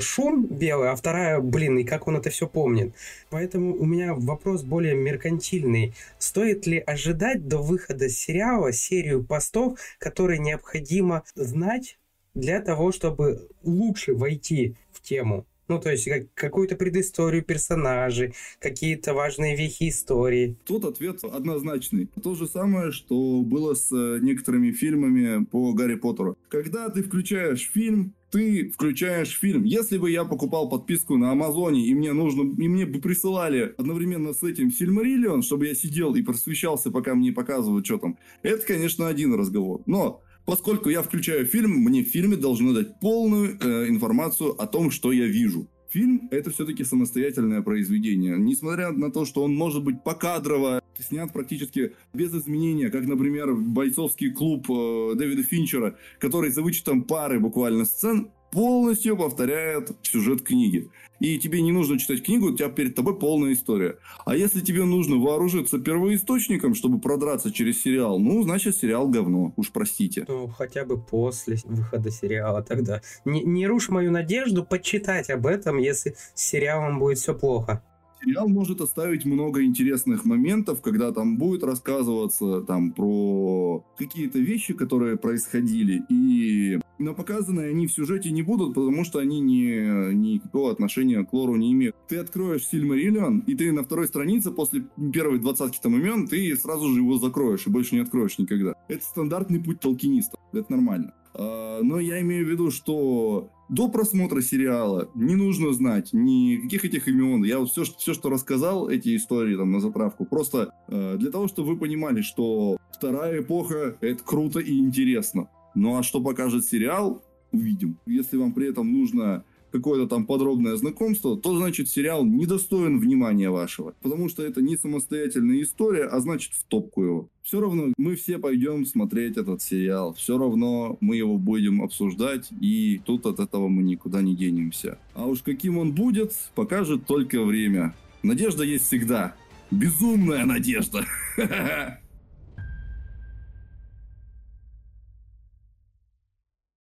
шум 0.01 0.47
белый, 0.47 0.91
а 0.91 0.97
вторая, 0.97 1.41
блин, 1.41 1.79
и 1.79 1.85
как 1.85 2.07
он 2.07 2.17
это 2.17 2.31
все 2.31 2.47
помнит. 2.47 2.95
Поэтому 3.31 3.75
у 3.75 3.85
меня 3.85 4.15
вопрос 4.15 4.63
более 4.63 4.95
меркантильный. 4.95 5.95
Стоит 6.19 6.67
ли 6.67 6.79
ожидать 6.79 7.49
до 7.49 7.59
выхода 7.59 8.09
сериала 8.09 8.73
серию 8.73 9.25
постов, 9.25 9.79
которые 9.99 10.39
необходимо 10.39 11.23
знать 11.35 11.99
для 12.35 12.61
того, 12.61 12.93
чтобы 12.93 13.49
лучше 13.63 14.15
войти 14.15 14.77
в 14.93 15.03
тему? 15.03 15.47
Ну, 15.69 15.79
то 15.79 15.91
есть 15.91 16.09
как, 16.09 16.33
какую-то 16.35 16.77
предысторию 16.77 17.43
персонажей, 17.43 18.35
какие-то 18.59 19.15
важные 19.15 19.57
вехи 19.57 19.91
истории. 19.91 20.57
Тут 20.65 20.85
ответ 20.85 21.23
однозначный. 21.25 22.09
То 22.23 22.35
же 22.35 22.47
самое, 22.47 22.91
что 22.91 23.43
было 23.43 23.75
с 23.75 23.93
э, 23.93 24.19
некоторыми 24.23 24.73
фильмами 24.73 25.45
по 25.45 25.73
Гарри 25.75 25.97
Поттеру. 25.97 26.37
Когда 26.49 26.89
ты 26.89 27.03
включаешь 27.03 27.71
фильм, 27.71 28.15
ты 28.31 28.71
включаешь 28.71 29.39
фильм. 29.39 29.65
Если 29.65 29.99
бы 29.99 30.11
я 30.11 30.25
покупал 30.25 30.69
подписку 30.69 31.17
на 31.17 31.33
Амазоне, 31.33 31.87
и 31.87 31.95
мне 31.95 32.13
нужно, 32.13 32.43
и 32.43 32.69
мне 32.69 32.87
бы 32.87 33.01
присылали 33.01 33.75
одновременно 33.79 34.33
с 34.33 34.43
этим 34.43 34.71
Сильмариллион, 34.71 35.43
чтобы 35.43 35.67
я 35.67 35.75
сидел 35.75 36.15
и 36.15 36.23
просвещался, 36.23 36.91
пока 36.91 37.15
мне 37.15 37.33
показывают, 37.33 37.87
что 37.87 37.99
там, 37.99 38.19
это, 38.43 38.67
конечно, 38.67 39.09
один 39.09 39.35
разговор. 39.35 39.83
Но 39.87 40.23
Поскольку 40.49 40.89
я 40.89 41.03
включаю 41.03 41.45
фильм, 41.45 41.73
мне 41.73 42.03
в 42.03 42.09
фильме 42.09 42.35
должны 42.35 42.73
дать 42.73 42.99
полную 43.01 43.59
э, 43.61 43.89
информацию 43.91 44.59
о 44.59 44.67
том, 44.67 44.91
что 44.91 45.13
я 45.13 45.27
вижу. 45.27 45.69
Фильм— 45.91 46.27
это 46.31 46.51
все-таки 46.51 46.85
самостоятельное 46.85 47.61
произведение. 47.61 48.39
Несмотря 48.39 48.91
на 48.93 49.13
то, 49.13 49.27
что 49.27 49.43
он 49.43 49.55
может 49.55 49.85
быть 49.85 50.03
покадрово 50.03 50.81
снят 50.99 51.31
практически 51.35 51.93
без 52.15 52.35
изменения, 52.35 52.89
как, 52.89 53.05
например, 53.07 53.57
бойцовский 53.57 54.31
клуб 54.33 54.71
э, 54.71 55.17
Дэвида 55.17 55.43
Финчера, 55.43 55.99
который 56.19 56.51
за 56.51 56.63
вычетом 56.63 57.03
пары 57.03 57.41
буквально 57.41 57.85
сцен 57.85 58.31
полностью 58.51 59.17
повторяет 59.17 59.91
сюжет 60.03 60.43
книги. 60.43 60.91
И 61.21 61.39
тебе 61.39 61.63
не 61.63 61.73
нужно 61.73 61.99
читать 61.99 62.23
книгу, 62.23 62.47
у 62.47 62.57
тебя 62.57 62.69
перед 62.69 62.95
тобой 62.95 63.19
полная 63.19 63.53
история. 63.53 63.97
А 64.25 64.37
если 64.37 64.61
тебе 64.61 64.85
нужно 64.85 65.17
вооружиться 65.17 65.79
первоисточником, 65.79 66.75
чтобы 66.75 67.01
продраться 67.01 67.53
через 67.53 67.83
сериал, 67.83 68.21
ну, 68.21 68.43
значит, 68.45 68.77
сериал 68.77 69.09
говно, 69.09 69.53
уж 69.57 69.73
простите. 69.73 70.25
Ну, 70.29 70.47
хотя 70.47 70.85
бы 70.85 70.97
после 70.97 71.57
выхода 71.65 72.11
сериала 72.11 72.63
тогда. 72.63 73.03
Не, 73.25 73.43
не 73.43 73.67
рушь 73.67 73.89
мою 73.89 74.13
надежду 74.13 74.65
почитать 74.65 75.29
об 75.31 75.47
этом, 75.47 75.79
если 75.79 76.15
с 76.35 76.43
сериалом 76.43 77.01
будет 77.01 77.19
все 77.19 77.35
плохо 77.35 77.83
сериал 78.23 78.49
может 78.49 78.81
оставить 78.81 79.25
много 79.25 79.65
интересных 79.65 80.25
моментов, 80.25 80.81
когда 80.83 81.13
там 81.13 81.37
будет 81.37 81.63
рассказываться 81.63 82.63
там 82.63 82.93
про 82.93 83.85
какие-то 83.97 84.39
вещи, 84.39 84.75
которые 84.75 85.17
происходили, 85.17 86.03
и 86.09 86.79
но 86.99 87.15
показаны 87.15 87.61
они 87.61 87.87
в 87.87 87.93
сюжете 87.93 88.33
не 88.33 88.43
будут, 88.43 88.75
потому 88.75 89.05
что 89.05 89.21
они 89.21 89.41
не, 89.41 90.15
никакого 90.15 90.73
отношения 90.73 91.25
к 91.25 91.33
лору 91.33 91.55
не 91.55 91.73
имеют. 91.73 91.95
Ты 92.09 92.17
откроешь 92.17 92.67
Сильмариллион, 92.67 93.45
и 93.47 93.55
ты 93.55 93.71
на 93.73 93.85
второй 93.85 94.09
странице 94.09 94.51
после 94.51 94.85
первой 95.13 95.39
двадцатки 95.39 95.79
там 95.81 95.97
имен, 95.97 96.27
ты 96.27 96.57
сразу 96.57 96.89
же 96.89 97.01
его 97.01 97.19
закроешь 97.19 97.67
и 97.67 97.71
больше 97.71 97.95
не 97.95 98.01
откроешь 98.01 98.39
никогда. 98.39 98.75
Это 98.89 99.05
стандартный 99.05 99.61
путь 99.61 99.81
толкиниста. 99.81 100.37
Это 100.53 100.73
нормально. 100.73 101.15
А, 101.35 101.81
но 101.83 102.01
я 102.01 102.21
имею 102.21 102.47
в 102.47 102.51
виду, 102.51 102.71
что 102.71 103.51
до 103.69 103.89
просмотра 103.89 104.41
сериала 104.41 105.11
не 105.15 105.35
нужно 105.35 105.73
знать 105.73 106.11
никаких 106.13 106.85
этих 106.85 107.09
имен. 107.09 107.45
Я 107.45 107.59
вот 107.59 107.71
все, 107.71 107.85
все 107.85 108.15
что 108.15 108.31
рассказал, 108.31 108.89
эти 108.89 109.17
истории 109.17 109.57
там 109.57 109.73
на 109.73 109.81
заправку, 109.81 110.25
просто 110.25 110.73
э, 110.89 111.17
для 111.19 111.31
того, 111.31 111.49
чтобы 111.49 111.71
вы 111.71 111.77
понимали, 111.77 112.23
что 112.23 112.79
вторая 112.93 113.41
эпоха— 113.41 113.97
это 114.01 114.23
круто 114.25 114.61
и 114.61 114.79
интересно. 114.79 115.49
Ну 115.75 115.97
а 115.97 116.03
что 116.03 116.21
покажет 116.21 116.65
сериал, 116.65 117.23
увидим. 117.53 117.99
Если 118.07 118.37
вам 118.37 118.53
при 118.53 118.69
этом 118.69 118.93
нужно 118.93 119.45
какое-то 119.71 120.09
там 120.09 120.27
подробное 120.27 120.77
знакомство, 120.77 121.37
то 121.37 121.57
значит 121.57 121.89
сериал 121.89 122.25
недостоин 122.25 122.99
внимания 122.99 123.51
вашего. 123.51 123.95
Потому 124.03 124.29
что 124.29 124.43
это 124.43 124.63
не 124.63 124.77
самостоятельная 124.77 125.63
история, 125.63 126.05
а 126.05 126.21
значит 126.21 126.53
в 126.55 126.65
топку 126.65 127.03
его. 127.03 127.29
Все 127.43 127.61
равно 127.61 127.93
мы 127.97 128.17
все 128.17 128.39
пойдем 128.39 128.85
смотреть 128.85 129.37
этот 129.37 129.63
сериал. 129.63 130.15
Все 130.15 130.37
равно 130.37 130.99
мы 131.01 131.17
его 131.17 131.39
будем 131.39 131.83
обсуждать, 131.83 132.49
и 132.61 133.01
тут 133.05 133.27
от 133.27 133.41
этого 133.41 133.69
мы 133.69 133.83
никуда 133.83 134.21
не 134.21 134.37
денемся. 134.37 134.99
А 135.15 135.27
уж 135.27 135.43
каким 135.43 135.79
он 135.79 135.93
будет, 135.93 136.33
покажет 136.55 137.07
только 137.07 137.43
время. 137.43 137.95
Надежда 138.23 138.65
есть 138.65 138.87
всегда. 138.87 139.35
Безумная 139.71 140.45
надежда. 140.45 141.05